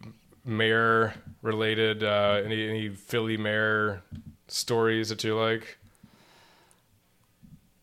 mayor 0.46 1.14
related 1.42 2.04
uh, 2.04 2.42
any 2.46 2.70
any 2.70 2.90
Philly 2.90 3.36
mayor 3.36 4.02
stories 4.48 5.10
that 5.10 5.24
you 5.26 5.36
like? 5.38 5.78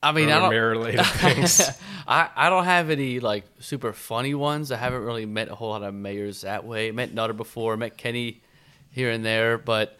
I 0.02 0.12
mean, 0.12 0.30
I 0.30 0.36
Or 0.38 0.40
don't. 0.40 0.50
mayor 0.50 0.70
related 0.70 1.04
things. 1.20 1.60
I, 2.08 2.30
I 2.34 2.48
don't 2.48 2.64
have 2.64 2.88
any 2.88 3.20
like 3.20 3.44
super 3.58 3.92
funny 3.92 4.32
ones. 4.34 4.72
I 4.72 4.76
haven't 4.78 5.04
really 5.04 5.26
met 5.26 5.48
a 5.50 5.54
whole 5.54 5.68
lot 5.70 5.82
of 5.82 5.92
mayors 5.92 6.40
that 6.40 6.64
way. 6.64 6.90
Met 6.90 7.12
Nutter 7.12 7.34
before, 7.34 7.76
met 7.76 7.98
Kenney 7.98 8.40
here 8.90 9.10
and 9.10 9.22
there, 9.22 9.58
but 9.58 9.98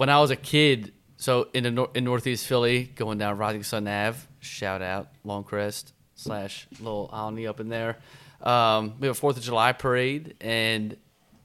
when 0.00 0.08
I 0.08 0.18
was 0.18 0.30
a 0.30 0.36
kid, 0.36 0.94
so 1.18 1.50
in 1.52 1.64
the 1.64 1.70
nor- 1.70 1.90
in 1.94 2.04
Northeast 2.04 2.46
Philly, 2.46 2.84
going 2.84 3.18
down 3.18 3.36
Rising 3.36 3.62
Sun 3.62 3.86
Ave, 3.86 4.16
shout 4.38 4.80
out 4.80 5.08
Lawncrest 5.26 5.92
slash 6.14 6.66
Little 6.78 7.10
Olney 7.12 7.46
up 7.46 7.60
in 7.60 7.68
there. 7.68 7.98
Um, 8.40 8.94
we 8.98 9.08
have 9.08 9.14
a 9.14 9.20
Fourth 9.20 9.36
of 9.36 9.42
July 9.42 9.74
parade, 9.74 10.36
and 10.40 10.96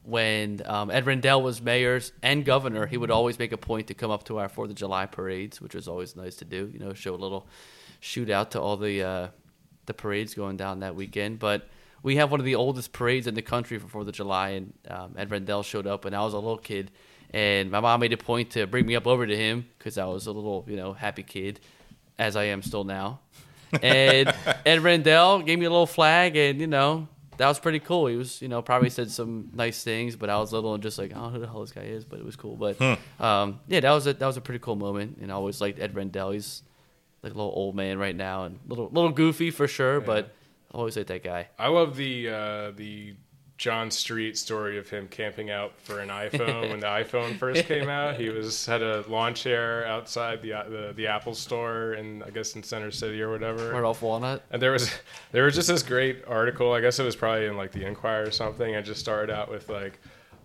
when 0.04 0.62
um, 0.64 0.90
Ed 0.90 1.04
Rendell 1.04 1.42
was 1.42 1.60
mayor 1.60 2.00
and 2.22 2.46
governor, 2.46 2.86
he 2.86 2.96
would 2.96 3.10
always 3.10 3.38
make 3.38 3.52
a 3.52 3.58
point 3.58 3.88
to 3.88 3.94
come 3.94 4.10
up 4.10 4.24
to 4.24 4.38
our 4.38 4.48
Fourth 4.48 4.70
of 4.70 4.76
July 4.76 5.04
parades, 5.04 5.60
which 5.60 5.74
was 5.74 5.86
always 5.86 6.16
nice 6.16 6.36
to 6.36 6.46
do. 6.46 6.70
You 6.72 6.78
know, 6.78 6.94
show 6.94 7.14
a 7.14 7.14
little 7.14 7.46
shootout 8.00 8.48
to 8.52 8.60
all 8.62 8.78
the 8.78 9.02
uh, 9.02 9.28
the 9.84 9.92
parades 9.92 10.32
going 10.32 10.56
down 10.56 10.80
that 10.80 10.94
weekend. 10.94 11.40
But 11.40 11.68
we 12.02 12.16
have 12.16 12.30
one 12.30 12.40
of 12.40 12.46
the 12.46 12.54
oldest 12.54 12.92
parades 12.92 13.26
in 13.26 13.34
the 13.34 13.42
country 13.42 13.78
for 13.78 13.88
Fourth 13.88 14.08
of 14.08 14.14
July, 14.14 14.50
and 14.50 14.72
um, 14.88 15.14
Ed 15.16 15.30
Rendell 15.30 15.62
showed 15.62 15.86
up, 15.86 16.04
and 16.04 16.14
I 16.14 16.20
was 16.22 16.34
a 16.34 16.38
little 16.38 16.58
kid, 16.58 16.90
and 17.30 17.70
my 17.70 17.80
mom 17.80 18.00
made 18.00 18.12
a 18.12 18.16
point 18.16 18.50
to 18.50 18.66
bring 18.66 18.86
me 18.86 18.96
up 18.96 19.06
over 19.06 19.26
to 19.26 19.36
him 19.36 19.66
because 19.78 19.98
I 19.98 20.04
was 20.06 20.26
a 20.26 20.32
little, 20.32 20.64
you 20.68 20.76
know, 20.76 20.92
happy 20.92 21.22
kid, 21.22 21.60
as 22.18 22.36
I 22.36 22.44
am 22.44 22.62
still 22.62 22.84
now. 22.84 23.20
And 23.82 24.32
Ed 24.66 24.80
Rendell 24.80 25.42
gave 25.42 25.58
me 25.58 25.66
a 25.66 25.70
little 25.70 25.86
flag, 25.86 26.36
and 26.36 26.60
you 26.60 26.66
know. 26.66 27.08
That 27.38 27.48
was 27.48 27.58
pretty 27.58 27.80
cool. 27.80 28.06
He 28.06 28.16
was, 28.16 28.40
you 28.40 28.48
know, 28.48 28.62
probably 28.62 28.88
said 28.88 29.10
some 29.10 29.50
nice 29.52 29.84
things, 29.84 30.16
but 30.16 30.30
I 30.30 30.38
was 30.38 30.54
little 30.54 30.72
and 30.72 30.82
just 30.82 30.96
like, 30.96 31.10
I 31.10 31.16
don't 31.16 31.24
know 31.24 31.30
who 31.32 31.38
the 31.40 31.46
hell 31.46 31.60
this 31.60 31.70
guy 31.70 31.82
is, 31.82 32.02
but 32.02 32.18
it 32.18 32.24
was 32.24 32.34
cool. 32.34 32.56
But 32.56 32.80
um, 33.20 33.60
yeah, 33.68 33.80
that 33.80 33.90
was 33.90 34.06
a 34.06 34.14
that 34.14 34.26
was 34.26 34.38
a 34.38 34.40
pretty 34.40 34.60
cool 34.60 34.74
moment, 34.76 35.18
and 35.20 35.30
I 35.30 35.34
always 35.34 35.60
liked 35.60 35.78
Ed 35.78 35.94
Rendell. 35.94 36.30
He's 36.30 36.62
like 37.22 37.34
a 37.34 37.36
little 37.36 37.52
old 37.54 37.74
man 37.74 37.98
right 37.98 38.16
now 38.16 38.44
and 38.44 38.58
little 38.66 38.88
little 38.90 39.10
goofy 39.10 39.50
for 39.50 39.68
sure, 39.68 40.00
but 40.00 40.34
I 40.72 40.78
always 40.78 40.96
like 40.96 41.06
that 41.06 41.24
guy. 41.24 41.48
I 41.58 41.68
love 41.68 41.96
the 41.96 42.28
uh, 42.28 42.70
the 42.72 43.14
John 43.58 43.90
Street 43.90 44.36
story 44.36 44.76
of 44.76 44.90
him 44.90 45.08
camping 45.08 45.50
out 45.50 45.72
for 45.80 46.00
an 46.00 46.10
iPhone 46.10 46.68
when 46.68 46.80
the 46.80 46.86
iPhone 46.86 47.38
first 47.38 47.64
came 47.66 47.88
out. 47.88 48.16
He 48.16 48.28
was 48.28 48.66
had 48.66 48.82
a 48.82 49.02
lawn 49.08 49.34
chair 49.34 49.86
outside 49.86 50.42
the 50.42 50.50
the, 50.68 50.92
the 50.94 51.06
Apple 51.06 51.34
store 51.34 51.94
in 51.94 52.22
I 52.22 52.30
guess 52.30 52.54
in 52.54 52.62
Center 52.62 52.90
City 52.90 53.22
or 53.22 53.30
whatever. 53.30 53.70
Right 53.70 53.84
off 53.84 54.02
Walnut. 54.02 54.42
And 54.50 54.60
there 54.60 54.72
was 54.72 54.90
there 55.32 55.44
was 55.44 55.54
just 55.54 55.68
this 55.68 55.82
great 55.82 56.24
article. 56.26 56.72
I 56.72 56.80
guess 56.80 56.98
it 56.98 57.04
was 57.04 57.16
probably 57.16 57.46
in 57.46 57.56
like 57.56 57.72
the 57.72 57.84
Inquirer 57.86 58.24
or 58.26 58.30
something. 58.30 58.74
It 58.74 58.82
just 58.82 59.00
started 59.00 59.34
out 59.34 59.50
with 59.50 59.70
like 59.70 59.98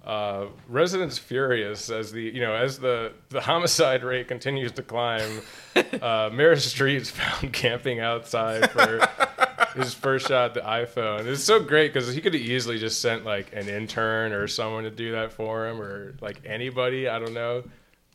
uh, 0.06 0.46
residents 0.68 1.18
furious 1.18 1.90
as 1.90 2.12
the 2.12 2.22
you 2.24 2.40
know 2.40 2.56
as 2.56 2.80
the 2.80 3.14
the 3.30 3.42
homicide 3.42 4.04
rate 4.04 4.28
continues 4.28 4.72
to 4.74 4.84
climb. 4.84 5.42
Uh, 6.02 6.30
Mayor 6.34 6.56
Street's 6.58 7.10
found 7.10 7.54
camping 7.54 8.00
outside 8.02 8.70
for 8.72 9.08
his 9.74 9.94
first 9.94 10.28
shot 10.28 10.52
at 10.52 10.54
the 10.56 10.62
iPhone. 10.62 11.26
It's 11.28 11.44
so 11.44 11.60
great 11.62 11.94
because 11.94 12.14
he 12.14 12.22
could 12.22 12.34
have 12.34 12.42
easily 12.42 12.78
just 12.80 13.02
sent 13.02 13.26
like 13.26 13.54
an 13.54 13.68
intern 13.70 14.32
or 14.34 14.48
someone 14.48 14.84
to 14.84 14.92
do 14.92 15.12
that 15.14 15.32
for 15.34 15.68
him 15.68 15.82
or 15.82 16.16
like 16.22 16.42
anybody. 16.46 17.08
I 17.08 17.20
don't 17.20 17.34
know, 17.34 17.64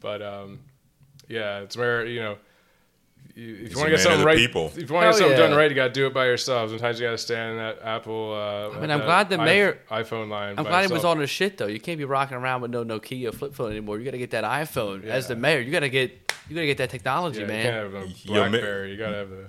but 0.01 0.23
um, 0.23 0.61
yeah, 1.29 1.61
it's 1.61 1.77
where 1.77 2.05
you 2.07 2.21
know. 2.21 2.37
you- 3.35 3.55
If 3.55 3.61
He's 3.61 3.71
you 3.73 3.77
want 3.79 3.87
to 3.89 3.97
get 3.97 4.01
something 4.01 4.25
right, 4.25 4.37
people. 4.39 4.73
if 4.77 4.89
you 4.89 4.95
want 4.95 5.05
to 5.05 5.11
get 5.13 5.13
Hell 5.13 5.15
something 5.15 5.37
done 5.37 5.55
right, 5.59 5.71
you 5.71 5.75
got 5.75 5.89
to 5.89 5.93
do 5.93 6.07
it 6.07 6.15
by 6.15 6.25
yourself. 6.27 6.71
Sometimes 6.71 6.99
you 7.01 7.07
got 7.07 7.11
to 7.13 7.19
stand 7.19 7.51
in 7.53 7.57
that 7.59 7.79
Apple. 7.83 8.33
Uh, 8.35 8.77
I 8.77 8.81
mean, 8.81 8.91
I'm 8.91 9.01
glad 9.01 9.29
the 9.29 9.39
i- 9.39 9.45
mayor- 9.45 9.79
iPhone 9.91 10.29
line. 10.31 10.55
I'm 10.57 10.65
by 10.65 10.71
glad 10.71 10.87
he 10.87 10.93
was 10.93 11.05
on 11.05 11.19
his 11.19 11.29
shit 11.31 11.59
though. 11.59 11.67
You 11.67 11.81
can't 11.81 11.99
be 11.99 12.05
rocking 12.05 12.37
around 12.37 12.63
with 12.63 12.71
no 12.71 12.85
Nokia 12.85 13.35
flip 13.35 13.55
phone 13.55 13.71
anymore. 13.73 13.99
You 13.99 14.05
got 14.05 14.13
to 14.13 14.19
get 14.19 14.31
that 14.31 14.45
iPhone 14.45 15.05
as 15.05 15.29
the 15.29 15.37
mayor. 15.37 15.61
You 15.61 15.71
got 15.73 15.81
to 15.81 15.89
get 15.91 16.33
you 16.49 16.55
got 16.55 16.61
to 16.61 16.67
get 16.67 16.79
that 16.79 16.91
technology, 16.91 17.41
Yeah, 17.41 17.47
you 17.47 17.53
man. 17.53 17.63
can't 17.65 17.77
have 17.77 17.95
a 17.95 18.07
BlackBerry. 18.27 18.93
You 18.93 18.97
got 18.97 19.11
to 19.11 19.17
have 19.17 19.31
the 19.31 19.45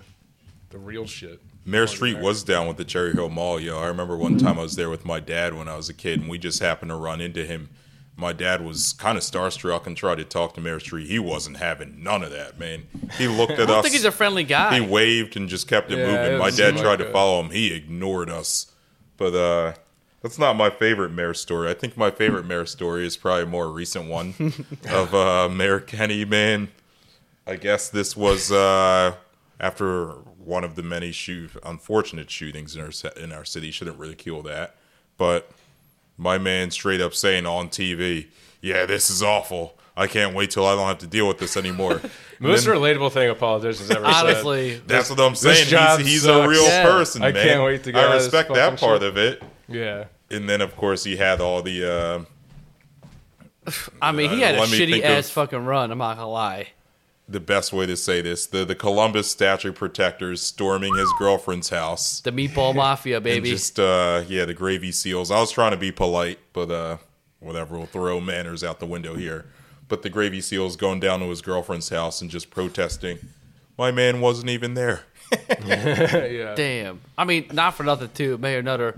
the 0.71 0.77
real 0.79 1.05
shit. 1.05 1.39
Mayor 1.67 1.85
Street 1.85 2.17
was 2.17 2.43
down 2.43 2.65
with 2.65 2.77
the 2.77 2.85
Cherry 2.85 3.11
Hill 3.11 3.27
Mall, 3.29 3.59
yo. 3.59 3.77
I 3.77 3.87
remember 3.87 4.15
one 4.15 4.37
time 4.37 4.57
I 4.57 4.61
was 4.61 4.77
there 4.77 4.89
with 4.89 5.03
my 5.03 5.19
dad 5.19 5.53
when 5.53 5.67
I 5.67 5.75
was 5.75 5.89
a 5.89 5.93
kid, 5.93 6.21
and 6.21 6.29
we 6.29 6.37
just 6.37 6.61
happened 6.61 6.91
to 6.91 6.95
run 6.95 7.19
into 7.19 7.45
him. 7.45 7.67
My 8.15 8.31
dad 8.31 8.63
was 8.63 8.93
kind 8.93 9.17
of 9.17 9.23
starstruck 9.23 9.85
and 9.85 9.95
tried 9.95 10.15
to 10.19 10.23
talk 10.23 10.53
to 10.53 10.61
Mayor 10.61 10.79
Street. 10.79 11.07
He 11.07 11.19
wasn't 11.19 11.57
having 11.57 12.01
none 12.01 12.23
of 12.23 12.31
that, 12.31 12.57
man. 12.57 12.87
He 13.17 13.27
looked 13.37 13.51
at 13.51 13.69
us. 13.69 13.79
I 13.79 13.81
think 13.81 13.93
he's 13.95 14.05
a 14.05 14.11
friendly 14.11 14.45
guy. 14.45 14.79
he 14.79 14.81
waved 14.85 15.35
and 15.35 15.49
just 15.49 15.67
kept 15.67 15.91
it 15.91 15.97
Yeah, 15.97 16.05
it 16.05 16.21
moving. 16.23 16.39
My 16.39 16.51
dad 16.51 16.77
tried 16.77 16.99
like 16.99 17.07
to 17.07 17.11
follow 17.11 17.41
him. 17.41 17.51
He 17.51 17.73
ignored 17.73 18.29
us. 18.29 18.71
But 19.17 19.35
uh 19.35 19.73
that's 20.21 20.39
not 20.39 20.55
my 20.55 20.69
favorite 20.69 21.11
mayor 21.11 21.33
story. 21.33 21.69
I 21.69 21.73
think 21.73 21.95
my 21.97 22.09
favorite 22.11 22.45
mayor 22.45 22.65
story 22.65 23.05
is 23.05 23.17
probably 23.17 23.43
a 23.43 23.47
more 23.47 23.69
recent 23.69 24.09
one 24.09 24.33
of 24.89 25.13
uh 25.13 25.47
Mayor 25.49 25.79
Kenney, 25.79 26.23
man. 26.25 26.69
I 27.45 27.55
guess 27.57 27.89
this 27.89 28.15
was 28.17 28.51
uh 28.51 29.15
after 29.59 30.13
one 30.47 30.63
of 30.63 30.75
the 30.75 30.81
many 30.83 31.11
shoot 31.11 31.51
unfortunate 31.63 32.31
shootings 32.31 32.75
in 32.75 32.81
our 32.81 32.91
in 33.21 33.31
our 33.33 33.43
city. 33.45 33.69
Shouldn't 33.69 33.99
ridicule 33.99 34.41
that. 34.43 34.75
But 35.17 35.51
my 36.17 36.37
man 36.37 36.71
straight 36.71 37.01
up 37.01 37.13
saying 37.13 37.45
on 37.45 37.69
TV, 37.69 38.27
"Yeah, 38.61 38.85
this 38.85 39.09
is 39.09 39.21
awful. 39.21 39.77
I 39.95 40.05
can't 40.07 40.33
wait 40.35 40.51
till 40.51 40.65
I 40.65 40.75
don't 40.75 40.87
have 40.87 40.99
to 40.99 41.07
deal 41.07 41.27
with 41.27 41.37
this 41.39 41.57
anymore." 41.57 42.01
Most 42.39 42.65
then- 42.65 42.75
relatable 42.75 43.11
thing 43.11 43.29
a 43.29 43.35
politician's 43.35 43.91
ever 43.91 44.05
said. 44.05 44.13
Honestly, 44.13 44.81
That's 44.87 45.09
what 45.09 45.19
I'm 45.19 45.35
saying. 45.35 45.67
job 45.67 45.99
He's, 45.99 46.07
he's 46.07 46.25
a 46.25 46.47
real 46.47 46.63
Yeah. 46.63 46.83
person, 46.83 47.23
I 47.23 47.31
man. 47.31 47.45
can't 47.47 47.63
wait 47.63 47.83
to 47.83 47.91
get 47.91 48.03
out 48.05 48.11
I 48.11 48.13
this 48.15 48.23
respect 48.25 48.53
that 48.53 48.79
part 48.79 49.01
shit. 49.01 49.09
of 49.09 49.17
it. 49.17 49.43
Yeah. 49.67 50.05
And 50.29 50.47
then, 50.47 50.61
of 50.61 50.75
course, 50.75 51.03
he 51.03 51.15
had 51.17 51.41
all 51.41 51.61
the. 51.61 52.25
Uh, 53.65 53.71
I 54.01 54.11
mean, 54.11 54.29
he 54.29 54.43
Uh, 54.43 54.47
had 54.47 54.55
a 54.55 54.61
shitty 54.61 55.01
ass 55.03 55.27
of- 55.27 55.33
fucking 55.33 55.65
run. 55.65 55.91
I'm 55.91 55.97
not 55.97 56.15
gonna 56.15 56.29
lie. 56.29 56.67
The 57.29 57.39
best 57.41 57.73
way 57.73 57.85
to 57.85 57.97
say 57.97 58.21
this: 58.21 58.45
the 58.47 58.63
the 58.63 58.75
Columbus 58.75 59.29
statue 59.29 59.73
protectors 59.73 60.41
storming 60.41 60.95
his 60.95 61.11
girlfriend's 61.19 61.69
house. 61.69 62.21
The 62.21 62.31
meatball 62.31 62.73
mafia, 62.73 63.17
And 63.17 63.23
baby. 63.23 63.49
just 63.49 63.79
uh, 63.79 64.23
yeah, 64.27 64.45
the 64.45 64.53
gravy 64.53 64.91
seals. 64.93 65.29
I 65.29 65.39
was 65.39 65.51
trying 65.51 65.71
to 65.71 65.77
be 65.77 65.91
polite, 65.91 66.39
but 66.53 66.71
uh, 66.71 66.97
whatever. 67.39 67.77
We'll 67.77 67.85
throw 67.87 68.21
manners 68.21 68.63
out 68.63 68.79
the 68.79 68.85
window 68.85 69.15
here. 69.15 69.45
But 69.89 70.03
the 70.03 70.09
gravy 70.09 70.39
seals 70.41 70.75
going 70.77 70.99
down 71.01 71.19
to 71.19 71.25
his 71.27 71.41
girlfriend's 71.41 71.89
house 71.89 72.21
and 72.21 72.29
just 72.29 72.49
protesting. 72.49 73.19
My 73.77 73.91
man 73.91 74.21
wasn't 74.21 74.49
even 74.49 74.73
there. 74.73 75.01
yeah. 75.65 76.53
Damn. 76.55 77.01
I 77.17 77.25
mean, 77.25 77.47
not 77.51 77.73
for 77.75 77.83
nothing 77.83 78.09
too, 78.13 78.37
Mayor 78.37 78.61
Nutter. 78.61 78.95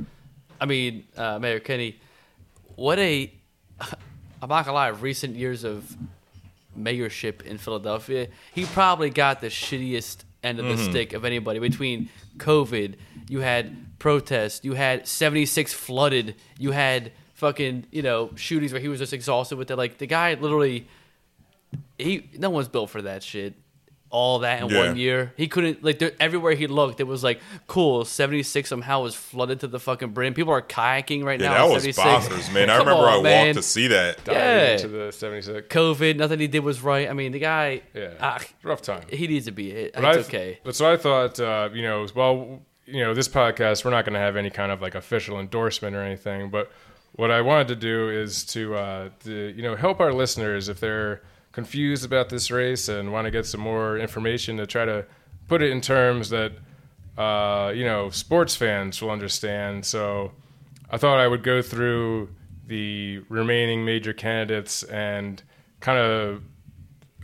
I 0.61 0.65
mean, 0.65 1.05
uh, 1.17 1.39
Mayor 1.39 1.59
Kenney. 1.59 1.99
What 2.75 2.99
a 2.99 3.31
I'm 4.41 4.49
not 4.49 4.65
gonna 4.65 4.73
lie. 4.73 4.87
Recent 4.89 5.35
years 5.35 5.63
of 5.63 5.95
mayorship 6.77 7.41
in 7.43 7.57
Philadelphia, 7.57 8.27
he 8.53 8.65
probably 8.65 9.09
got 9.09 9.41
the 9.41 9.47
shittiest 9.47 10.23
end 10.43 10.59
of 10.59 10.65
the 10.65 10.75
mm-hmm. 10.75 10.89
stick 10.89 11.13
of 11.13 11.25
anybody. 11.25 11.59
Between 11.59 12.09
COVID, 12.37 12.95
you 13.27 13.39
had 13.39 13.99
protests, 13.99 14.63
you 14.63 14.73
had 14.73 15.07
76 15.07 15.73
flooded, 15.73 16.35
you 16.57 16.71
had 16.71 17.11
fucking 17.33 17.85
you 17.89 18.01
know 18.01 18.31
shootings 18.35 18.73
where 18.73 18.81
he 18.81 18.89
was 18.89 18.99
just 18.99 19.13
exhausted 19.13 19.57
with 19.57 19.71
it. 19.71 19.75
Like 19.75 19.97
the 19.97 20.07
guy 20.07 20.33
literally, 20.35 20.87
he 21.97 22.29
no 22.37 22.49
one's 22.49 22.67
built 22.67 22.89
for 22.89 23.01
that 23.01 23.23
shit. 23.23 23.55
All 24.11 24.39
that 24.39 24.63
in 24.63 24.69
Yeah. 24.69 24.87
one 24.87 24.97
year, 24.97 25.33
he 25.37 25.47
couldn't 25.47 25.83
like 25.83 25.99
there, 25.99 26.13
everywhere 26.19 26.53
he 26.55 26.65
looked. 26.65 26.99
It 26.99 27.03
was 27.05 27.23
like 27.23 27.39
cool. 27.67 28.05
Seventy 28.05 28.41
six 28.41 28.69
somehow 28.69 29.03
was 29.03 29.13
flooded 29.13 29.59
to 29.59 29.67
the 29.67 29.79
fucking 29.79 30.09
brim. 30.09 30.33
People 30.33 30.51
are 30.51 30.63
kayaking 30.63 31.23
right 31.23 31.39
Yeah, 31.39 31.49
now. 31.49 31.67
that 31.67 31.79
in 31.79 31.85
was 31.85 31.95
76. 31.95 32.27
bonkers, 32.49 32.53
man. 32.53 32.69
I 32.71 32.77
remember 32.77 33.03
on, 33.03 33.19
I 33.19 33.21
man. 33.21 33.45
walked 33.47 33.57
to 33.57 33.61
see 33.63 33.85
that. 33.87 34.23
Diving 34.23 34.41
Yeah. 34.41 34.71
Into 34.71 34.87
the 34.87 35.11
76. 35.11 35.67
COVID, 35.67 36.15
nothing 36.15 36.39
he 36.39 36.47
did 36.47 36.61
was 36.63 36.81
right. 36.81 37.07
I 37.07 37.13
mean, 37.13 37.31
the 37.33 37.39
guy, 37.39 37.81
Yeah. 37.93 38.13
ah, 38.19 38.39
Rough 38.63 38.81
time. 38.81 39.03
he 39.11 39.27
needs 39.27 39.45
to 39.45 39.51
be. 39.51 39.69
It's 39.71 39.95
But 39.95 40.05
I- 40.05 40.19
okay. 40.21 40.59
But 40.63 40.75
so 40.75 40.91
I 40.91 40.97
thought, 40.97 41.39
uh, 41.39 41.69
you 41.71 41.83
know, 41.83 42.07
well, 42.15 42.61
you 42.87 43.03
know, 43.03 43.13
this 43.13 43.27
podcast, 43.27 43.85
we're 43.85 43.91
not 43.91 44.05
going 44.05 44.13
to 44.15 44.19
have 44.19 44.35
any 44.35 44.49
kind 44.49 44.71
of 44.71 44.81
like 44.81 44.95
official 44.95 45.39
endorsement 45.39 45.95
or 45.95 46.01
anything. 46.01 46.49
But 46.49 46.71
what 47.13 47.29
I 47.29 47.41
wanted 47.41 47.67
to 47.67 47.75
do 47.75 48.09
is 48.09 48.43
to, 48.45 48.73
uh, 48.73 49.09
to 49.25 49.53
you 49.55 49.61
know, 49.61 49.75
help 49.75 49.99
our 49.99 50.11
listeners 50.13 50.67
if 50.67 50.79
they're 50.79 51.21
confused 51.59 52.05
about 52.05 52.29
this 52.29 52.49
race 52.51 52.87
and 52.87 53.11
want 53.11 53.25
to 53.25 53.31
get 53.31 53.45
some 53.45 53.59
more 53.59 53.97
information 53.97 54.57
to 54.57 54.65
try 54.65 54.85
to 54.85 55.05
put 55.47 55.61
it 55.61 55.71
in 55.71 55.81
terms 55.81 56.29
that, 56.29 56.51
uh, 57.17 57.71
you 57.75 57.83
know, 57.83 58.09
sports 58.09 58.55
fans 58.55 59.01
will 59.01 59.11
understand. 59.11 59.85
So 59.85 60.31
I 60.89 60.97
thought 60.97 61.19
I 61.19 61.27
would 61.27 61.43
go 61.43 61.61
through 61.61 62.29
the 62.67 63.19
remaining 63.29 63.83
major 63.83 64.13
candidates 64.13 64.83
and 64.83 65.43
kind 65.81 65.99
of 65.99 66.43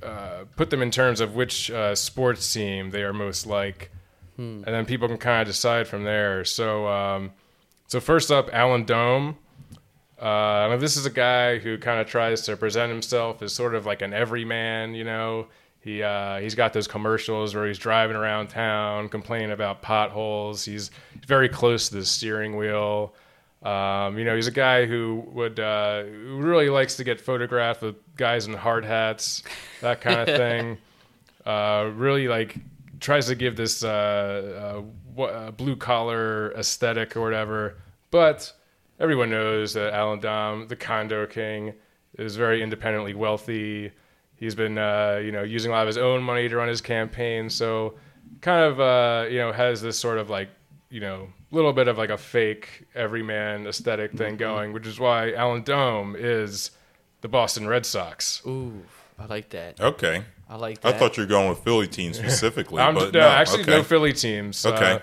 uh, 0.04 0.44
put 0.58 0.70
them 0.70 0.82
in 0.82 0.92
terms 0.92 1.22
of 1.22 1.36
which 1.36 1.72
uh, 1.72 1.96
sports 1.96 2.54
team 2.54 2.90
they 2.92 3.04
are 3.04 3.14
most 3.14 3.46
like, 3.48 3.90
and 4.66 4.74
then 4.76 4.86
people 4.86 5.08
can 5.08 5.18
kind 5.18 5.42
of 5.42 5.48
decide 5.48 5.88
from 5.88 6.04
there. 6.04 6.44
So, 6.44 6.88
um, 6.88 7.32
so 7.88 8.00
first 8.02 8.32
up, 8.32 8.50
Allan 8.52 8.86
Domb. 8.86 9.36
Uh, 10.20 10.78
this 10.78 10.96
is 10.98 11.06
a 11.06 11.10
guy 11.10 11.58
who 11.58 11.78
kind 11.78 12.00
of 12.00 12.08
tries 12.08 12.42
to 12.44 12.56
present 12.56 12.92
himself 12.92 13.42
as 13.42 13.54
sort 13.54 13.76
of 13.76 13.86
like 13.86 14.02
an 14.02 14.14
everyman. 14.14 14.94
You 14.94 15.04
know, 15.04 15.48
He 15.82 16.02
uh, 16.02 16.40
he's 16.40 16.56
got 16.56 16.74
those 16.74 16.88
commercials 16.88 17.54
where 17.54 17.68
he's 17.68 17.78
driving 17.78 18.16
around 18.16 18.48
town 18.48 19.10
complaining 19.10 19.52
about 19.52 19.82
potholes. 19.82 20.64
He's 20.66 20.90
very 21.28 21.50
close 21.50 21.90
to 21.90 21.96
the 21.96 22.06
steering 22.06 22.56
wheel. 22.56 23.14
Um, 23.64 24.18
you 24.18 24.26
know, 24.26 24.36
he's 24.36 24.48
a 24.48 24.52
guy 24.52 24.86
who 24.86 25.24
would 25.32 25.60
uh, 25.60 26.04
who 26.04 26.38
really 26.42 26.70
likes 26.70 26.96
to 26.98 27.04
get 27.04 27.20
photographed 27.20 27.82
with 27.82 27.96
guys 28.16 28.48
in 28.48 28.54
hard 28.54 28.86
hats, 28.86 29.44
that 29.82 30.02
kind 30.02 30.20
of 30.22 30.28
thing. 30.38 30.78
Uh, 31.46 31.92
really 31.96 32.28
like 32.28 32.56
tries 33.00 33.28
to 33.28 33.36
give 33.36 33.56
this 33.56 33.84
uh, 33.84 34.82
uh, 35.18 35.22
uh, 35.22 35.52
blue 35.52 35.76
collar 35.76 36.52
aesthetic 36.58 37.16
or 37.16 37.22
whatever. 37.22 37.78
But 38.12 38.52
everyone 39.00 39.30
knows 39.30 39.74
that 39.74 39.94
Allan 39.94 40.20
Domb, 40.20 40.68
the 40.68 40.76
condo 40.76 41.26
king, 41.26 41.74
is 42.18 42.36
very 42.36 42.62
independently 42.62 43.14
wealthy. 43.14 43.92
He's 44.36 44.56
been, 44.56 44.78
uh, 44.78 45.22
you 45.24 45.32
know, 45.32 45.44
using 45.44 45.72
a 45.72 45.76
lot 45.76 45.82
of 45.82 45.88
his 45.88 45.98
own 45.98 46.24
money 46.24 46.50
to 46.50 46.56
run 46.56 46.68
his 46.68 46.82
campaign. 46.82 47.50
So, 47.50 47.96
kind 48.42 48.64
of, 48.64 48.80
uh, 48.80 49.28
you 49.30 49.38
know, 49.38 49.52
has 49.52 49.82
this 49.82 49.98
sort 49.98 50.18
of 50.18 50.30
like, 50.30 50.50
you 50.90 51.00
know, 51.00 51.30
little 51.52 51.74
bit 51.74 51.88
of 51.88 51.98
like 51.98 52.10
a 52.10 52.18
fake 52.18 52.86
everyman 52.94 53.66
aesthetic 53.68 54.12
thing 54.14 54.38
going, 54.38 54.74
which 54.74 54.86
is 54.86 55.00
why 55.00 55.34
Allan 55.34 55.64
Domb 55.64 56.16
is 56.18 56.72
the 57.22 57.28
Boston 57.28 57.68
Red 57.68 57.86
Sox. 57.86 58.42
Ooh, 58.46 58.84
I 59.18 59.26
like 59.26 59.50
that. 59.50 59.80
Okay. 59.80 60.24
I 60.48 60.58
like 60.58 60.86
I 60.86 60.92
thought 60.92 61.18
you 61.18 61.24
were 61.24 61.28
going 61.28 61.50
with 61.50 61.60
Philly 61.60 61.88
teams 61.88 62.18
specifically, 62.20 62.82
I'm, 62.82 62.94
but 62.94 63.14
no, 63.14 63.22
no, 63.22 63.28
actually, 63.28 63.64
okay. 63.64 63.72
no 63.72 63.84
Philly 63.84 64.14
teams. 64.14 64.64
Okay. 64.66 64.92
Uh, 64.94 65.00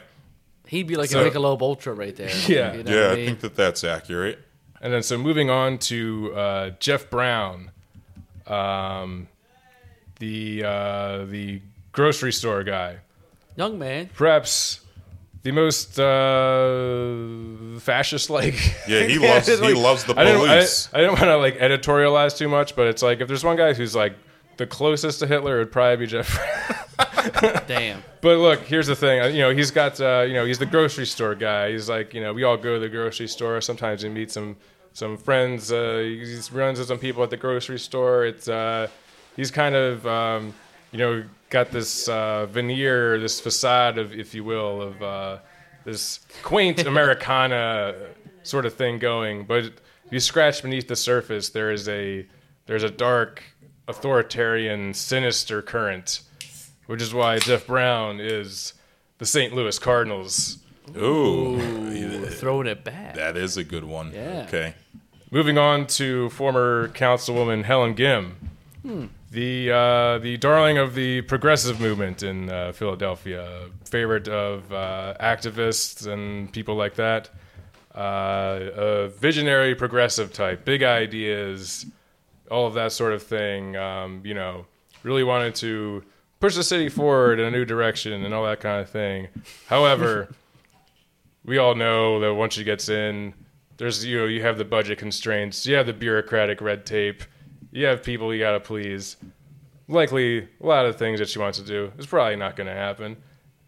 He'd 0.72 0.86
be 0.86 0.96
like 0.96 1.10
So- 1.10 1.22
a 1.22 1.30
Michelob 1.30 1.60
Ultra 1.60 1.92
right 1.92 2.16
there. 2.16 2.30
Yeah. 2.48 2.72
You 2.72 2.82
know 2.82 2.90
yeah, 2.90 3.08
what 3.10 3.18
I 3.18 3.22
I 3.22 3.26
think 3.26 3.40
that 3.40 3.54
that's 3.54 3.84
accurate. 3.84 4.38
And 4.80 4.90
then 4.92 5.02
so 5.02 5.18
moving 5.18 5.50
on 5.50 5.76
to 5.78 6.34
uh, 6.34 6.70
Jeff 6.80 7.10
Brown, 7.10 7.70
um, 8.46 9.28
the 10.18 10.64
uh, 10.64 11.24
the 11.26 11.60
grocery 11.92 12.32
store 12.32 12.64
guy, 12.64 12.96
Young 13.56 13.78
man. 13.78 14.08
perhaps 14.14 14.80
the 15.42 15.52
most 15.52 16.00
uh, 16.00 17.78
fascist 17.80 18.30
like. 18.30 18.54
Yeah, 18.88 19.02
he 19.04 19.18
loves 19.28 19.46
he 19.46 19.74
loves 19.74 20.04
the 20.04 20.18
I 20.18 20.24
didn't, 20.24 20.40
I, 20.42 20.46
police. 20.56 20.88
I 20.92 20.98
didn't 20.98 21.12
want 21.12 21.24
to 21.24 21.36
like 21.36 21.58
editorialize 21.58 22.36
too 22.36 22.48
much, 22.48 22.74
but 22.74 22.86
it's 22.86 23.02
like 23.02 23.20
if 23.20 23.28
there's 23.28 23.44
one 23.44 23.56
guy 23.56 23.74
who's 23.74 23.94
like 23.94 24.14
the 24.56 24.66
closest 24.66 25.20
to 25.20 25.26
Hitler, 25.26 25.60
it'd 25.60 25.70
probably 25.72 25.96
be 25.98 26.06
Jeff. 26.06 26.81
Damn. 27.66 28.02
But 28.20 28.38
look, 28.38 28.60
here's 28.60 28.86
the 28.86 28.96
thing. 28.96 29.20
uh, 29.20 29.26
You 29.26 29.40
know, 29.42 29.50
he's 29.50 29.70
got. 29.70 30.00
Uh, 30.00 30.24
you 30.26 30.34
know, 30.34 30.44
he's 30.44 30.58
the 30.58 30.66
grocery 30.66 31.06
store 31.06 31.34
guy. 31.34 31.70
He's 31.72 31.88
like, 31.88 32.14
you 32.14 32.20
know, 32.20 32.32
we 32.32 32.44
all 32.44 32.56
go 32.56 32.74
to 32.74 32.80
the 32.80 32.88
grocery 32.88 33.28
store. 33.28 33.60
Sometimes 33.60 34.02
we 34.04 34.10
meet 34.10 34.30
some 34.30 34.56
some 34.92 35.16
friends. 35.16 35.72
Uh, 35.72 35.98
he 35.98 36.20
runs 36.52 36.78
into 36.78 36.84
some 36.86 36.98
people 36.98 37.22
at 37.22 37.30
the 37.30 37.36
grocery 37.36 37.78
store. 37.78 38.24
It's. 38.26 38.48
Uh, 38.48 38.88
he's 39.36 39.50
kind 39.50 39.74
of. 39.74 40.06
Um, 40.06 40.54
you 40.92 40.98
know, 40.98 41.24
got 41.48 41.70
this 41.70 42.06
uh, 42.08 42.44
veneer, 42.46 43.18
this 43.18 43.40
facade 43.40 43.96
of, 43.96 44.12
if 44.12 44.34
you 44.34 44.44
will, 44.44 44.82
of 44.82 45.02
uh, 45.02 45.38
this 45.86 46.20
quaint 46.42 46.80
Americana 46.86 47.94
sort 48.42 48.66
of 48.66 48.74
thing 48.74 48.98
going. 48.98 49.44
But 49.44 49.64
if 49.64 49.72
you 50.10 50.20
scratch 50.20 50.60
beneath 50.62 50.88
the 50.88 50.96
surface, 50.96 51.48
there 51.48 51.70
is 51.72 51.88
a 51.88 52.26
there's 52.66 52.82
a 52.82 52.90
dark, 52.90 53.42
authoritarian, 53.88 54.92
sinister 54.92 55.62
current, 55.62 56.20
which 56.86 57.02
is 57.02 57.12
why 57.14 57.38
Jeff 57.38 57.66
Brown 57.66 58.20
is 58.20 58.74
the 59.18 59.26
St. 59.26 59.54
Louis 59.54 59.78
Cardinals. 59.78 60.58
Ooh, 60.96 61.60
Ooh, 61.60 62.26
throwing 62.26 62.66
it 62.66 62.84
back. 62.84 63.14
that 63.14 63.36
is 63.36 63.56
a 63.56 63.64
good 63.64 63.84
one. 63.84 64.12
Yeah. 64.12 64.44
Okay. 64.48 64.74
Moving 65.30 65.56
on 65.56 65.86
to 65.86 66.28
former 66.30 66.88
Councilwoman 66.88 67.64
Helen 67.64 67.96
Gym, 67.96 68.36
the 69.30 69.70
uh, 69.70 70.18
the 70.18 70.36
darling 70.36 70.76
of 70.76 70.94
the 70.94 71.22
progressive 71.22 71.80
movement 71.80 72.22
in 72.22 72.50
uh, 72.50 72.72
Philadelphia, 72.72 73.68
favorite 73.84 74.28
of 74.28 74.70
uh, 74.72 75.14
activists 75.20 76.06
and 76.06 76.52
people 76.52 76.74
like 76.74 76.96
that. 76.96 77.30
Uh, 77.94 78.58
a 78.74 79.08
visionary 79.08 79.74
progressive 79.74 80.32
type, 80.32 80.64
big 80.64 80.82
ideas, 80.82 81.86
all 82.50 82.66
of 82.66 82.74
that 82.74 82.92
sort 82.92 83.12
of 83.12 83.22
thing. 83.22 83.76
Um, 83.76 84.20
you 84.24 84.34
know, 84.34 84.66
really 85.02 85.24
wanted 85.24 85.54
to 85.56 86.02
push 86.42 86.56
the 86.56 86.64
city 86.64 86.88
forward 86.88 87.38
in 87.38 87.46
a 87.46 87.50
new 87.52 87.64
direction 87.64 88.24
and 88.24 88.34
all 88.34 88.44
that 88.44 88.58
kind 88.58 88.80
of 88.80 88.90
thing. 88.90 89.28
However, 89.68 90.28
we 91.44 91.56
all 91.56 91.76
know 91.76 92.18
that 92.18 92.34
once 92.34 92.54
she 92.54 92.64
gets 92.64 92.88
in, 92.88 93.32
there's 93.76 94.04
you 94.04 94.18
know 94.18 94.26
you 94.26 94.42
have 94.42 94.58
the 94.58 94.64
budget 94.64 94.98
constraints, 94.98 95.64
you 95.64 95.76
have 95.76 95.86
the 95.86 95.92
bureaucratic 95.92 96.60
red 96.60 96.84
tape, 96.84 97.22
you 97.70 97.86
have 97.86 98.02
people 98.02 98.34
you 98.34 98.40
gotta 98.40 98.58
please. 98.58 99.16
Likely, 99.86 100.48
a 100.60 100.66
lot 100.66 100.84
of 100.84 100.96
things 100.96 101.20
that 101.20 101.28
she 101.28 101.38
wants 101.38 101.58
to 101.58 101.64
do 101.64 101.92
is 101.96 102.06
probably 102.06 102.34
not 102.34 102.56
going 102.56 102.66
to 102.66 102.74
happen, 102.74 103.18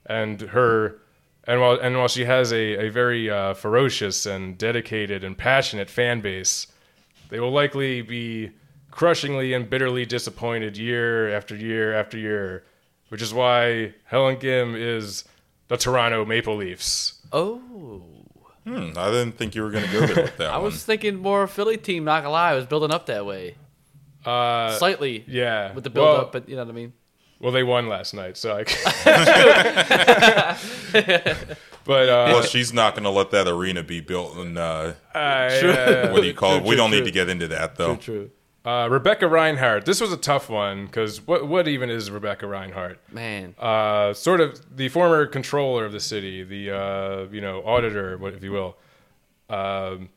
and 0.06 0.40
her, 0.40 0.98
and 1.44 1.60
while 1.60 1.78
and 1.78 1.96
while 1.96 2.08
she 2.08 2.24
has 2.24 2.52
a 2.52 2.86
a 2.86 2.88
very 2.88 3.30
uh, 3.30 3.54
ferocious 3.54 4.26
and 4.26 4.58
dedicated 4.58 5.22
and 5.22 5.38
passionate 5.38 5.88
fan 5.88 6.20
base, 6.20 6.66
they 7.28 7.38
will 7.38 7.52
likely 7.52 8.02
be 8.02 8.50
crushingly 8.94 9.52
and 9.52 9.68
bitterly 9.68 10.06
disappointed 10.06 10.78
year 10.78 11.34
after 11.34 11.56
year 11.56 11.92
after 11.92 12.16
year, 12.16 12.62
which 13.08 13.20
is 13.20 13.34
why 13.34 13.92
Helen 14.04 14.38
Gym 14.38 14.76
is 14.76 15.24
the 15.66 15.76
Toronto 15.76 16.24
Maple 16.24 16.54
Leafs. 16.56 17.14
Oh. 17.32 17.60
Hmm, 18.64 18.92
I 18.96 19.10
didn't 19.10 19.32
think 19.32 19.54
you 19.56 19.62
were 19.62 19.70
going 19.70 19.84
to 19.84 19.92
go 19.92 20.06
there 20.06 20.24
with 20.24 20.36
that 20.38 20.50
I 20.52 20.56
one. 20.56 20.66
was 20.66 20.82
thinking 20.84 21.16
more 21.16 21.46
Philly 21.46 21.76
team, 21.76 22.04
not 22.04 22.22
gonna 22.22 22.32
lie. 22.32 22.52
I 22.52 22.54
was 22.54 22.64
building 22.66 22.92
up 22.92 23.06
that 23.06 23.26
way. 23.26 23.56
Uh, 24.24 24.78
Slightly. 24.78 25.22
yeah, 25.26 25.74
With 25.74 25.84
the 25.84 25.90
build 25.90 26.06
well, 26.06 26.16
up, 26.22 26.32
but 26.32 26.48
you 26.48 26.56
know 26.56 26.62
what 26.64 26.70
I 26.70 26.74
mean? 26.74 26.92
Well, 27.40 27.52
they 27.52 27.62
won 27.62 27.88
last 27.88 28.14
night, 28.14 28.38
so 28.38 28.56
I. 28.56 28.62
but 31.84 32.08
uh, 32.08 32.30
Plus, 32.30 32.48
she's 32.48 32.72
not 32.72 32.94
going 32.94 33.04
to 33.04 33.10
let 33.10 33.32
that 33.32 33.48
arena 33.48 33.82
be 33.82 34.00
built 34.00 34.38
in. 34.38 34.56
Uh, 34.56 34.94
I, 35.14 35.58
uh, 35.60 36.12
what 36.12 36.22
do 36.22 36.26
you 36.26 36.32
call 36.32 36.54
it? 36.54 36.60
true, 36.60 36.68
We 36.70 36.76
don't 36.76 36.88
true, 36.90 37.00
need 37.00 37.04
to 37.06 37.10
get 37.10 37.28
into 37.28 37.48
that 37.48 37.76
though. 37.76 37.96
True. 37.96 38.30
Uh, 38.64 38.88
Rebecca 38.90 39.26
Rhynhart. 39.26 39.84
This 39.84 40.00
was 40.00 40.10
a 40.10 40.16
tough 40.16 40.48
one 40.48 40.86
because 40.86 41.26
what 41.26 41.46
what 41.46 41.68
even 41.68 41.90
is 41.90 42.10
Rebecca 42.10 42.46
Rhynhart? 42.46 42.96
Man. 43.12 43.54
Uh, 43.58 44.14
sort 44.14 44.40
of 44.40 44.76
the 44.76 44.88
former 44.88 45.26
controller 45.26 45.84
of 45.84 45.92
the 45.92 46.00
city, 46.00 46.42
the 46.42 46.70
uh, 46.70 47.26
you 47.30 47.42
know 47.42 47.60
auditor, 47.62 48.18
if 48.28 48.42
you 48.42 48.52
will. 48.52 48.76
Um, 49.50 50.08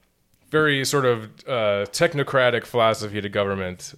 very 0.49 0.85
sort 0.85 1.05
of 1.05 1.25
uh, 1.45 1.85
technocratic 1.91 2.65
philosophy 2.65 3.19
to 3.19 3.27
government. 3.27 3.93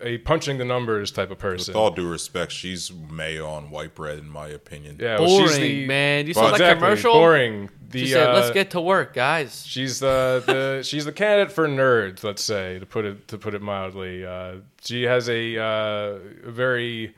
Uh, 0.00 0.04
uh, 0.04 0.08
a 0.08 0.18
punching 0.18 0.58
the 0.58 0.64
numbers 0.64 1.10
type 1.10 1.30
of 1.30 1.38
person. 1.38 1.72
With 1.72 1.76
all 1.76 1.90
due 1.90 2.08
respect, 2.08 2.52
she's 2.52 2.92
mayo 2.92 3.46
on 3.48 3.70
white 3.70 3.94
bread, 3.94 4.18
in 4.18 4.28
my 4.28 4.48
opinion. 4.48 4.96
yeah, 5.00 5.18
well, 5.18 5.28
boring, 5.28 5.48
she's 5.48 5.56
the, 5.58 5.86
man. 5.86 6.26
You 6.26 6.34
Well, 6.34 6.44
saw 6.44 6.50
that 6.50 6.54
exactly, 6.56 6.80
commercial? 6.86 7.12
Boring. 7.12 7.70
The, 7.90 7.98
She 8.06 8.12
said, 8.12 8.30
uh, 8.30 8.34
"Let's 8.34 8.50
get 8.52 8.70
to 8.70 8.80
work, 8.80 9.14
guys." 9.14 9.64
She's 9.66 9.98
the, 9.98 10.42
the 10.46 10.82
she's 10.86 11.04
the 11.04 11.12
candidate 11.12 11.52
for 11.52 11.66
nerds, 11.66 12.22
let's 12.22 12.42
say, 12.42 12.78
to 12.78 12.86
put 12.86 13.04
it 13.04 13.26
to 13.28 13.38
put 13.38 13.54
it 13.54 13.62
mildly. 13.62 14.24
Uh, 14.24 14.56
she 14.82 15.02
has 15.02 15.28
a, 15.28 15.58
uh, 15.58 16.18
very 16.44 17.14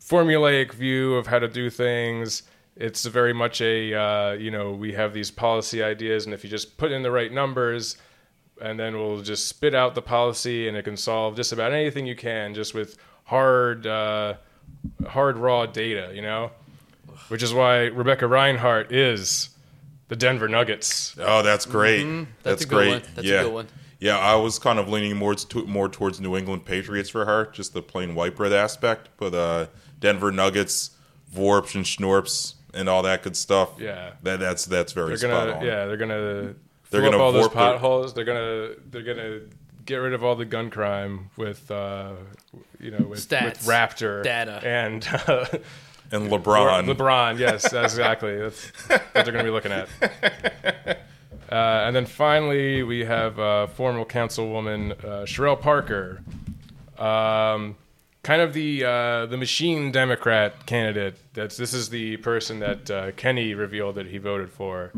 formulaic 0.00 0.72
view 0.72 1.14
of 1.14 1.26
how 1.26 1.38
to 1.38 1.48
do 1.48 1.70
things. 1.70 2.42
It's 2.76 3.04
very 3.06 3.32
much 3.32 3.60
a 3.60 3.94
uh, 3.94 4.32
you 4.32 4.50
know 4.50 4.72
we 4.72 4.92
have 4.92 5.12
these 5.14 5.30
policy 5.30 5.82
ideas, 5.82 6.24
and 6.24 6.34
if 6.34 6.44
you 6.44 6.50
just 6.50 6.76
put 6.76 6.92
in 6.92 7.02
the 7.02 7.10
right 7.10 7.32
numbers, 7.32 7.96
and 8.60 8.78
then 8.78 8.96
we'll 8.96 9.22
just 9.22 9.48
spit 9.48 9.74
out 9.74 9.94
the 9.94 10.02
policy, 10.02 10.68
and 10.68 10.76
it 10.76 10.84
can 10.84 10.96
solve 10.96 11.36
just 11.36 11.52
about 11.52 11.72
anything 11.72 12.06
you 12.06 12.16
can, 12.16 12.54
just 12.54 12.74
with 12.74 12.96
hard 13.24 13.86
uh, 13.86 14.34
hard 15.06 15.36
raw 15.36 15.66
data, 15.66 16.12
you 16.14 16.22
know. 16.22 16.50
Which 17.28 17.42
is 17.42 17.54
why 17.54 17.84
Rebecca 17.86 18.24
Rhynhart 18.24 18.90
is 18.90 19.50
the 20.08 20.16
Denver 20.16 20.48
Nuggets. 20.48 21.16
Oh, 21.18 21.42
that's 21.42 21.66
great. 21.66 22.04
Mm-hmm. 22.04 22.30
That's 22.42 22.42
That's, 22.42 22.62
a 22.62 22.66
good 22.66 22.74
great. 22.76 22.90
one. 22.90 23.02
That's 23.14 23.26
a 23.26 23.30
yeah. 23.30 23.42
good 23.44 23.52
one. 23.52 23.68
Yeah, 24.00 24.18
I 24.18 24.34
was 24.36 24.58
kind 24.58 24.78
of 24.78 24.88
leaning 24.88 25.16
more 25.16 25.34
to, 25.34 25.66
more 25.66 25.88
towards 25.88 26.20
New 26.20 26.34
England 26.34 26.64
Patriots 26.64 27.10
for 27.10 27.26
her, 27.26 27.50
just 27.52 27.74
the 27.74 27.82
plain 27.82 28.14
white 28.14 28.34
bread 28.34 28.52
aspect. 28.52 29.10
But 29.18 29.34
uh, 29.34 29.66
Denver 30.00 30.32
Nuggets, 30.32 30.90
Vorps 31.34 31.74
and 31.74 31.84
Schnorps, 31.84 32.54
and 32.72 32.88
all 32.88 33.02
that 33.02 33.22
good 33.22 33.36
stuff. 33.36 33.78
Yeah. 33.78 34.12
that 34.22 34.40
that's 34.40 34.64
that's 34.64 34.92
very 34.92 35.08
They're 35.08 35.18
spot 35.18 35.48
gonna, 35.48 35.58
on. 35.58 35.64
yeah, 35.64 35.84
they're 35.84 35.96
gonna, 35.98 36.54
They're 36.90 37.00
gonna 37.02 37.18
all 37.18 37.32
those 37.32 37.42
warp 37.42 37.54
their- 37.54 38.12
They're 38.14 38.24
gonna, 38.24 38.70
they're 38.90 39.02
gonna 39.02 39.40
get 39.86 39.96
rid 39.96 40.12
of 40.12 40.22
all 40.22 40.36
the 40.36 40.44
gun 40.44 40.70
crime 40.70 41.30
with, 41.36 41.70
uh, 41.70 42.12
you 42.78 42.90
know, 42.90 42.98
with, 43.06 43.18
with 43.30 43.66
Raptor 43.66 44.22
Data. 44.22 44.60
and 44.64 45.06
uh, 45.26 45.46
And 46.12 46.28
LeBron. 46.28 46.92
LeBron. 46.92 47.38
Yes, 47.38 47.70
that's 47.70 47.92
exactly. 47.94 48.36
That's 48.36 48.66
what 48.88 49.02
they're 49.14 49.24
gonna 49.32 49.44
be 49.44 49.50
looking 49.50 49.72
at. 49.72 49.88
Uh, 51.50 51.82
and 51.84 51.96
then 51.96 52.06
finally, 52.06 52.84
we 52.84 53.04
have 53.04 53.36
uh, 53.40 53.66
former 53.66 54.04
councilwoman 54.04 54.92
uh, 55.04 55.24
Cherelle 55.24 55.60
Parker, 55.60 56.22
um, 56.96 57.74
kind 58.22 58.40
of 58.40 58.52
the 58.52 58.84
uh, 58.84 59.26
the 59.26 59.36
machine 59.36 59.90
Democrat 59.90 60.64
candidate. 60.66 61.16
That's 61.34 61.56
this 61.56 61.74
is 61.74 61.88
the 61.88 62.18
person 62.18 62.60
that 62.60 62.88
uh, 62.88 63.10
Kenney 63.16 63.54
revealed 63.54 63.96
that 63.96 64.06
he 64.06 64.18
voted 64.18 64.50
for. 64.52 64.92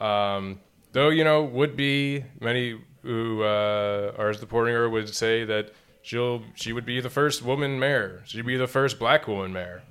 Um, 0.00 0.58
though 0.96 1.10
you 1.10 1.24
know, 1.24 1.42
would 1.44 1.76
be 1.76 2.24
many 2.40 2.78
who 3.02 3.42
uh, 3.42 4.12
are 4.18 4.32
supporting 4.32 4.74
her 4.74 4.88
would 4.88 5.14
say 5.14 5.44
that 5.44 5.72
she'll 6.00 6.42
she 6.54 6.72
would 6.72 6.86
be 6.86 7.00
the 7.02 7.10
first 7.10 7.42
woman 7.42 7.78
mayor. 7.78 8.22
She'd 8.24 8.46
be 8.46 8.56
the 8.56 8.66
first 8.66 8.98
black 8.98 9.28
woman 9.28 9.52
mayor. 9.52 9.82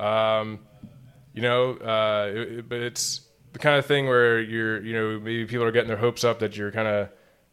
Um, 0.00 0.60
you 1.34 1.42
know, 1.42 1.72
uh, 1.74 2.30
it- 2.34 2.68
but 2.68 2.80
it's 2.80 3.20
the 3.52 3.58
kind 3.58 3.78
of 3.78 3.84
thing 3.86 4.06
where 4.06 4.40
you're, 4.40 4.82
you 4.82 4.92
know, 4.94 5.20
maybe 5.20 5.44
people 5.46 5.64
are 5.64 5.70
getting 5.70 5.88
their 5.88 5.96
hopes 5.98 6.24
up 6.24 6.38
that 6.40 6.56
you're 6.56 6.72
kind 6.72 6.88
of 6.88 7.08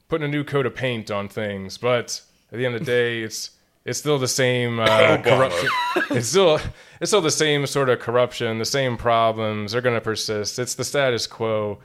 putting 0.08 0.26
a 0.26 0.32
new 0.32 0.44
coat 0.44 0.66
of 0.66 0.74
paint 0.76 1.12
on 1.12 1.28
things, 1.28 1.78
but 1.78 2.22
at 2.52 2.58
the 2.58 2.66
end 2.66 2.76
of 2.76 2.82
the 2.82 2.86
day, 2.86 3.22
it's 3.24 3.52
it's 3.86 4.00
still 4.00 4.18
the 4.18 4.28
same 4.30 4.80
uh, 4.80 5.18
corruption. 5.22 5.70
it's 6.12 6.30
still 6.30 6.60
it's 7.02 7.10
still 7.10 7.22
the 7.22 7.30
same 7.32 7.66
sort 7.68 7.90
of 7.90 8.00
corruption. 8.00 8.58
The 8.58 8.66
same 8.66 8.96
problems 8.96 9.76
are 9.76 9.82
going 9.82 9.96
to 9.96 10.02
persist. 10.02 10.60
It's 10.60 10.76
the 10.76 10.86
status 10.86 11.28
quo. 11.28 11.80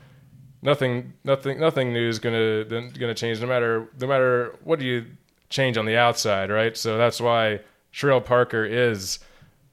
Nothing, 0.61 1.13
nothing, 1.23 1.59
nothing 1.59 1.93
new 1.93 2.09
is 2.09 2.19
gonna 2.19 2.65
gonna 2.65 3.13
change. 3.13 3.39
No 3.39 3.47
matter 3.47 3.87
no 3.99 4.07
matter 4.07 4.55
what 4.63 4.79
do 4.79 4.85
you 4.85 5.05
change 5.49 5.77
on 5.77 5.85
the 5.85 5.95
outside, 5.95 6.49
right? 6.49 6.75
So 6.75 6.97
that's 6.97 7.21
why 7.21 7.61
Cherelle 7.93 8.23
Parker 8.23 8.65
is 8.65 9.19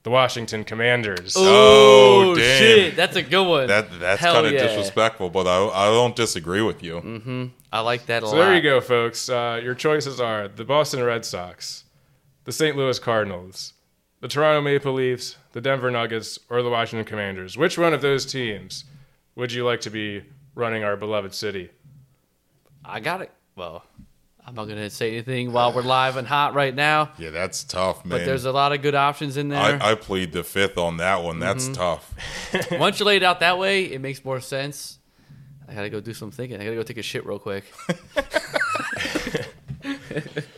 the 0.03 0.11
Washington 0.11 0.63
Commanders. 0.63 1.35
Oh, 1.37 2.33
damn. 2.33 2.59
shit, 2.59 2.95
that's 2.95 3.17
a 3.17 3.21
good 3.21 3.45
one. 3.45 3.67
That 3.67 3.99
that's 3.99 4.21
kind 4.21 4.45
of 4.45 4.53
yeah. 4.53 4.65
disrespectful, 4.65 5.29
but 5.29 5.45
I 5.45 5.67
I 5.67 5.85
don't 5.87 6.15
disagree 6.15 6.61
with 6.61 6.81
you. 6.81 7.01
Mm. 7.01 7.51
I 7.71 7.81
like 7.81 8.05
that 8.05 8.23
a 8.23 8.25
lot. 8.25 8.31
So 8.31 8.37
lot. 8.37 8.45
there 8.45 8.55
you 8.55 8.61
go, 8.61 8.79
folks. 8.79 9.27
Uh, 9.27 9.59
your 9.61 9.75
choices 9.75 10.21
are 10.21 10.47
the 10.47 10.63
Boston 10.63 11.03
Red 11.03 11.25
Sox, 11.25 11.83
the 12.45 12.53
St. 12.53 12.77
Louis 12.77 12.97
Cardinals, 12.97 13.73
the 14.21 14.29
Toronto 14.29 14.61
Maple 14.61 14.93
Leafs, 14.93 15.35
the 15.51 15.59
Denver 15.59 15.91
Nuggets, 15.91 16.39
or 16.49 16.63
the 16.63 16.69
Washington 16.69 17.05
Commanders. 17.05 17.57
Which 17.57 17.77
one 17.77 17.93
of 17.93 18.01
those 18.01 18.25
teams 18.25 18.85
would 19.35 19.51
you 19.51 19.65
like 19.65 19.81
to 19.81 19.89
be 19.89 20.23
running 20.57 20.83
our 20.83 20.97
beloved 20.97 21.33
city? 21.33 21.69
I 22.83 22.99
got 22.99 23.21
it. 23.21 23.31
Well, 23.55 23.83
I'm 24.45 24.55
not 24.55 24.65
gonna 24.65 24.89
say 24.89 25.11
anything 25.11 25.51
while 25.51 25.73
we're 25.73 25.81
live 25.81 26.15
and 26.17 26.27
hot 26.27 26.53
right 26.53 26.73
now, 26.73 27.11
Yeah, 27.17 27.31
that's 27.31 27.63
tough, 27.63 28.05
man. 28.05 28.17
but 28.19 28.25
there's 28.25 28.45
a 28.45 28.51
lot 28.51 28.71
of 28.73 28.81
good 28.81 28.95
options 28.95 29.35
in 29.37 29.49
there. 29.49 29.59
I, 29.61 29.91
I 29.91 29.95
plead 29.95 30.31
the 30.31 30.43
fifth 30.43 30.77
on 30.77 30.97
that 30.97 31.23
one. 31.23 31.39
That's 31.39 31.65
Mm-hmm. 31.69 31.73
tough. 31.73 32.71
Once 32.79 32.99
you 32.99 33.05
lay 33.05 33.17
it 33.17 33.23
out 33.23 33.39
that 33.41 33.57
way, 33.57 33.83
it 33.85 33.99
makes 34.01 34.23
more 34.23 34.39
sense. 34.39 34.99
I 35.67 35.73
gotta 35.73 35.89
go 35.89 35.99
do 35.99 36.13
some 36.13 36.31
thinking. 36.31 36.61
I 36.61 36.63
gotta 36.63 36.75
go 36.77 36.83
take 36.83 36.97
a 36.97 37.01
shit 37.03 37.25
real 37.25 37.39
quick. 37.39 37.65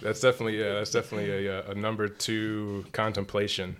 That's 0.02 0.22
definitely 0.22 0.60
yeah, 0.60 0.74
that's 0.76 0.92
definitely 0.92 1.48
a, 1.48 1.70
a 1.72 1.76
number 1.76 2.08
two 2.08 2.86
contemplation. 2.94 3.76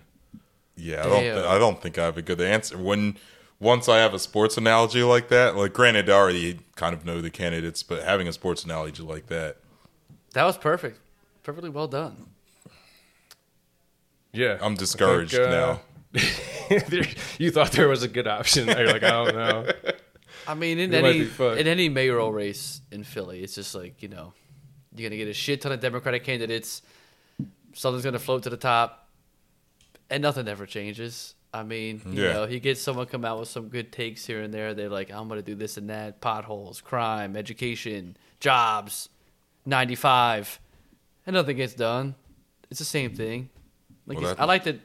Yeah, 0.76 1.00
I 1.00 1.08
don't. 1.08 1.20
Th- 1.22 1.44
I 1.46 1.58
don't 1.58 1.82
think 1.82 1.98
I 1.98 2.04
have 2.04 2.16
a 2.18 2.22
good 2.22 2.40
answer. 2.40 2.78
When 2.78 3.16
once 3.60 3.88
I 3.88 3.98
have 3.98 4.14
a 4.14 4.18
sports 4.18 4.56
analogy 4.56 5.02
like 5.02 5.28
that, 5.28 5.54
like 5.54 5.74
granted, 5.74 6.08
I 6.08 6.14
already 6.14 6.58
kind 6.76 6.94
of 6.94 7.04
know 7.04 7.20
the 7.20 7.30
candidates, 7.30 7.82
but 7.82 8.02
having 8.02 8.26
a 8.26 8.32
sports 8.32 8.64
analogy 8.64 9.02
like 9.02 9.26
that, 9.26 9.58
That 10.32 10.44
was 10.44 10.56
perfect. 10.56 10.98
Perfectly 11.42 11.70
well 11.70 11.88
done. 11.88 12.30
Yeah, 14.32 14.58
I'm 14.60 14.74
discouraged 14.74 15.32
think, 15.32 15.48
uh, 15.48 15.50
now. 15.50 15.80
you 17.38 17.50
thought 17.50 17.72
there 17.72 17.88
was 17.88 18.02
a 18.02 18.08
good 18.08 18.26
option. 18.26 18.68
You're 18.68 18.86
like, 18.86 19.02
I 19.02 19.10
don't 19.10 19.34
know. 19.34 19.72
I 20.46 20.54
mean, 20.54 20.78
in 20.78 20.94
It 20.94 21.04
any 21.04 21.60
in 21.60 21.66
any 21.66 21.88
mayoral 21.88 22.32
race 22.32 22.80
in 22.90 23.04
Philly, 23.04 23.42
it's 23.42 23.54
just 23.54 23.74
like 23.74 24.02
you 24.02 24.08
know, 24.08 24.32
you're 24.94 25.08
gonna 25.08 25.18
get 25.18 25.28
a 25.28 25.34
shit 25.34 25.60
ton 25.60 25.72
of 25.72 25.80
Democratic 25.80 26.24
candidates. 26.24 26.82
Something's 27.74 28.04
gonna 28.04 28.18
float 28.18 28.44
to 28.44 28.50
the 28.50 28.56
top, 28.56 29.08
and 30.08 30.22
nothing 30.22 30.48
ever 30.48 30.66
changes. 30.66 31.34
I 31.52 31.62
mean, 31.64 32.00
you 32.06 32.22
Yeah. 32.24 32.32
know, 32.34 32.44
you 32.44 32.60
get 32.60 32.78
someone 32.78 33.06
come 33.06 33.24
out 33.24 33.40
with 33.40 33.48
some 33.48 33.68
good 33.68 33.90
takes 33.92 34.24
here 34.24 34.40
and 34.42 34.54
there. 34.54 34.72
They're 34.74 34.88
like, 34.88 35.10
I'm 35.10 35.28
gonna 35.28 35.42
do 35.42 35.54
this 35.56 35.76
and 35.76 35.90
that: 35.90 36.20
potholes, 36.20 36.80
crime, 36.80 37.36
education, 37.36 38.16
jobs, 38.38 39.08
95, 39.66 40.60
and 41.26 41.34
nothing 41.34 41.56
gets 41.56 41.74
done. 41.74 42.14
It's 42.70 42.78
the 42.78 42.84
same 42.84 43.14
thing. 43.14 43.50
Like 44.06 44.18
Well, 44.20 44.28
that- 44.34 44.40
I 44.40 44.44
like 44.44 44.64
to 44.64 44.78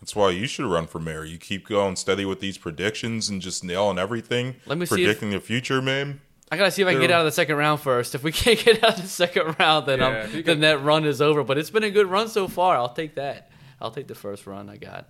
That's 0.00 0.16
why 0.16 0.30
you 0.30 0.46
should 0.46 0.64
run 0.64 0.86
for 0.86 0.98
mayor. 0.98 1.24
You 1.26 1.36
keep 1.36 1.68
going 1.68 1.94
steady 1.94 2.24
with 2.24 2.40
these 2.40 2.56
predictions 2.56 3.28
and 3.28 3.42
just 3.42 3.62
nailing 3.62 3.98
everything. 3.98 4.56
Let 4.64 4.78
me 4.78 4.86
see 4.86 4.94
if- 4.94 5.00
predicting 5.06 5.30
the 5.30 5.40
future, 5.40 5.82
man. 5.82 6.22
I 6.50 6.56
gotta 6.56 6.70
see 6.70 6.80
if 6.82 6.88
I 6.88 6.92
can 6.92 7.00
get 7.02 7.10
out 7.10 7.20
of 7.20 7.26
the 7.26 7.32
second 7.32 7.56
round 7.56 7.80
first. 7.80 8.14
If 8.14 8.22
we 8.24 8.32
can't 8.42 8.58
get 8.58 8.82
out 8.82 8.96
of 8.96 9.02
the 9.02 9.08
second 9.08 9.56
round, 9.60 9.86
then 9.86 9.98
Yeah, 10.00 10.06
I'm, 10.08 10.14
if 10.16 10.32
then 10.32 10.42
can- 10.44 10.60
that 10.60 10.82
run 10.82 11.04
is 11.04 11.20
over. 11.20 11.44
But 11.44 11.58
it's 11.58 11.70
been 11.70 11.84
a 11.84 11.90
good 11.90 12.06
run 12.06 12.28
so 12.28 12.48
far. 12.48 12.76
I'll 12.76 12.92
take 12.94 13.14
that. 13.16 13.50
I'll 13.80 13.90
take 13.90 14.08
the 14.08 14.14
first 14.14 14.46
run 14.46 14.68
I 14.70 14.76
got. 14.78 15.06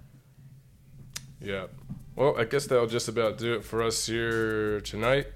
Yeah. 1.41 1.67
Well, 2.17 2.35
I 2.39 2.45
guess 2.45 2.67
that'll 2.67 2.87
just 2.87 3.09
about 3.09 3.39
do 3.39 3.55
it 3.55 3.65
for 3.65 3.83
us 3.83 4.07
here 4.07 4.81
tonight. 4.83 5.29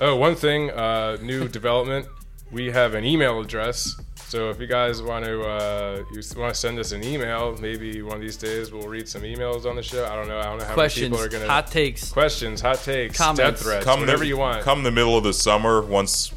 Oh, 0.00 0.16
one 0.16 0.34
thing, 0.34 0.70
uh, 0.70 1.16
new 1.22 1.48
development. 1.60 2.06
We 2.50 2.70
have 2.70 2.94
an 2.94 3.04
email 3.04 3.40
address. 3.40 3.94
So 4.26 4.50
if 4.50 4.58
you 4.60 4.66
guys 4.66 5.00
want 5.02 5.24
to, 5.26 5.42
uh, 5.42 6.02
you 6.12 6.22
want 6.36 6.52
to 6.54 6.58
send 6.60 6.78
us 6.78 6.90
an 6.92 7.04
email, 7.04 7.56
maybe 7.60 8.02
one 8.02 8.16
of 8.16 8.20
these 8.20 8.36
days 8.36 8.72
we'll 8.72 8.88
read 8.88 9.08
some 9.08 9.22
emails 9.22 9.64
on 9.64 9.76
the 9.76 9.82
show. 9.82 10.04
I 10.06 10.16
don't 10.16 10.26
know. 10.26 10.38
I 10.38 10.44
don't 10.44 10.58
know 10.58 10.64
how 10.64 10.74
Questions, 10.74 11.10
many 11.10 11.22
people 11.22 11.24
are 11.24 11.40
gonna 11.40 11.52
hot 11.52 11.68
takes. 11.68 12.10
questions, 12.10 12.60
hot 12.60 12.78
takes, 12.82 13.16
Comments. 13.16 13.38
death 13.38 13.60
threats, 13.60 13.84
Come 13.84 14.00
whatever 14.00 14.20
the, 14.24 14.26
you 14.28 14.36
want. 14.36 14.62
Come 14.62 14.82
the 14.82 14.90
middle 14.90 15.16
of 15.16 15.22
the 15.24 15.32
summer, 15.32 15.82
once 15.82 16.32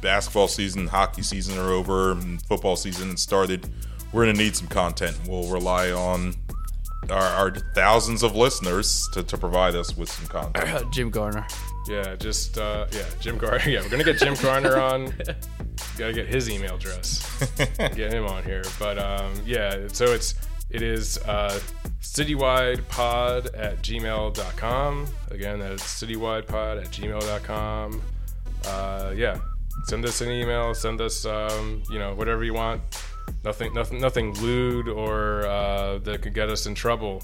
basketball 0.00 0.48
season, 0.48 0.88
hockey 0.88 1.22
season 1.22 1.58
are 1.58 1.70
over, 1.70 2.12
and 2.12 2.42
football 2.42 2.74
season 2.76 3.10
has 3.10 3.20
started, 3.22 3.68
we're 4.12 4.24
gonna 4.26 4.38
need 4.38 4.56
some 4.56 4.68
content. 4.68 5.16
We'll 5.28 5.48
rely 5.48 5.92
on 5.92 6.34
our, 7.10 7.22
our 7.22 7.50
thousands 7.74 8.22
of 8.22 8.34
listeners 8.36 9.08
to, 9.12 9.22
to 9.22 9.38
provide 9.38 9.74
us 9.74 9.96
with 9.96 10.10
some 10.10 10.26
content. 10.26 10.90
Jim 10.92 11.10
Gardner. 11.10 11.46
Yeah, 11.88 12.16
just 12.16 12.58
uh, 12.58 12.86
yeah, 12.92 13.04
Jim 13.20 13.38
Gardner. 13.38 13.58
Yeah, 13.70 13.82
we're 13.82 13.88
gonna 13.88 14.04
get 14.04 14.18
Jim 14.18 14.34
Gardner 14.34 14.76
on. 14.78 15.06
Gotta 15.96 16.12
get 16.12 16.26
his 16.26 16.50
email 16.50 16.74
address. 16.76 17.24
get 17.78 18.12
him 18.12 18.26
on 18.26 18.42
here. 18.44 18.64
But 18.78 18.98
um, 18.98 19.32
yeah, 19.46 19.88
so 19.88 20.06
it's 20.06 20.34
it 20.70 20.82
is 20.82 21.18
uh, 21.18 21.58
citywidepod 22.00 23.58
at 23.58 23.82
gmail.com. 23.82 25.06
Again, 25.30 25.60
that's 25.60 25.82
citywidepod 25.82 26.82
at 26.82 26.90
gmail.com. 26.90 28.02
Uh, 28.66 29.12
yeah, 29.16 29.38
send 29.84 30.04
us 30.04 30.20
an 30.20 30.30
email. 30.30 30.74
Send 30.74 31.00
us 31.00 31.24
um, 31.24 31.82
you 31.90 31.98
know 31.98 32.14
whatever 32.14 32.44
you 32.44 32.54
want. 32.54 32.82
Nothing, 33.44 33.72
nothing, 33.72 34.00
nothing 34.00 34.34
lewd 34.40 34.88
or 34.88 35.46
uh, 35.46 35.98
that 35.98 36.22
could 36.22 36.34
get 36.34 36.48
us 36.48 36.66
in 36.66 36.74
trouble. 36.74 37.22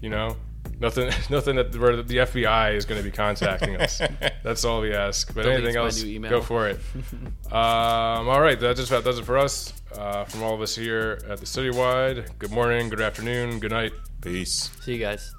You 0.00 0.10
know, 0.10 0.36
nothing, 0.80 1.10
nothing 1.30 1.56
that 1.56 1.76
where 1.76 2.02
the 2.02 2.16
FBI 2.16 2.74
is 2.74 2.84
going 2.84 3.00
to 3.00 3.04
be 3.04 3.14
contacting 3.14 3.76
us. 3.76 4.00
That's 4.42 4.64
all 4.64 4.80
we 4.80 4.94
ask. 4.94 5.34
But 5.34 5.46
Deletes 5.46 5.54
anything 5.54 5.76
else, 5.76 6.02
new 6.02 6.10
email. 6.10 6.30
go 6.30 6.40
for 6.40 6.68
it. 6.68 6.78
um, 7.52 8.28
all 8.28 8.40
right, 8.40 8.58
that 8.60 8.76
just 8.76 8.90
about 8.90 9.04
does 9.04 9.18
it 9.18 9.24
for 9.24 9.38
us. 9.38 9.72
Uh, 9.94 10.24
from 10.24 10.42
all 10.42 10.54
of 10.54 10.60
us 10.60 10.74
here 10.74 11.20
at 11.28 11.38
the 11.38 11.46
Citywide. 11.46 12.28
Good 12.38 12.50
morning, 12.50 12.88
good 12.88 13.00
afternoon, 13.00 13.60
good 13.60 13.70
night. 13.70 13.92
Peace. 14.20 14.70
See 14.80 14.94
you 14.94 14.98
guys. 14.98 15.32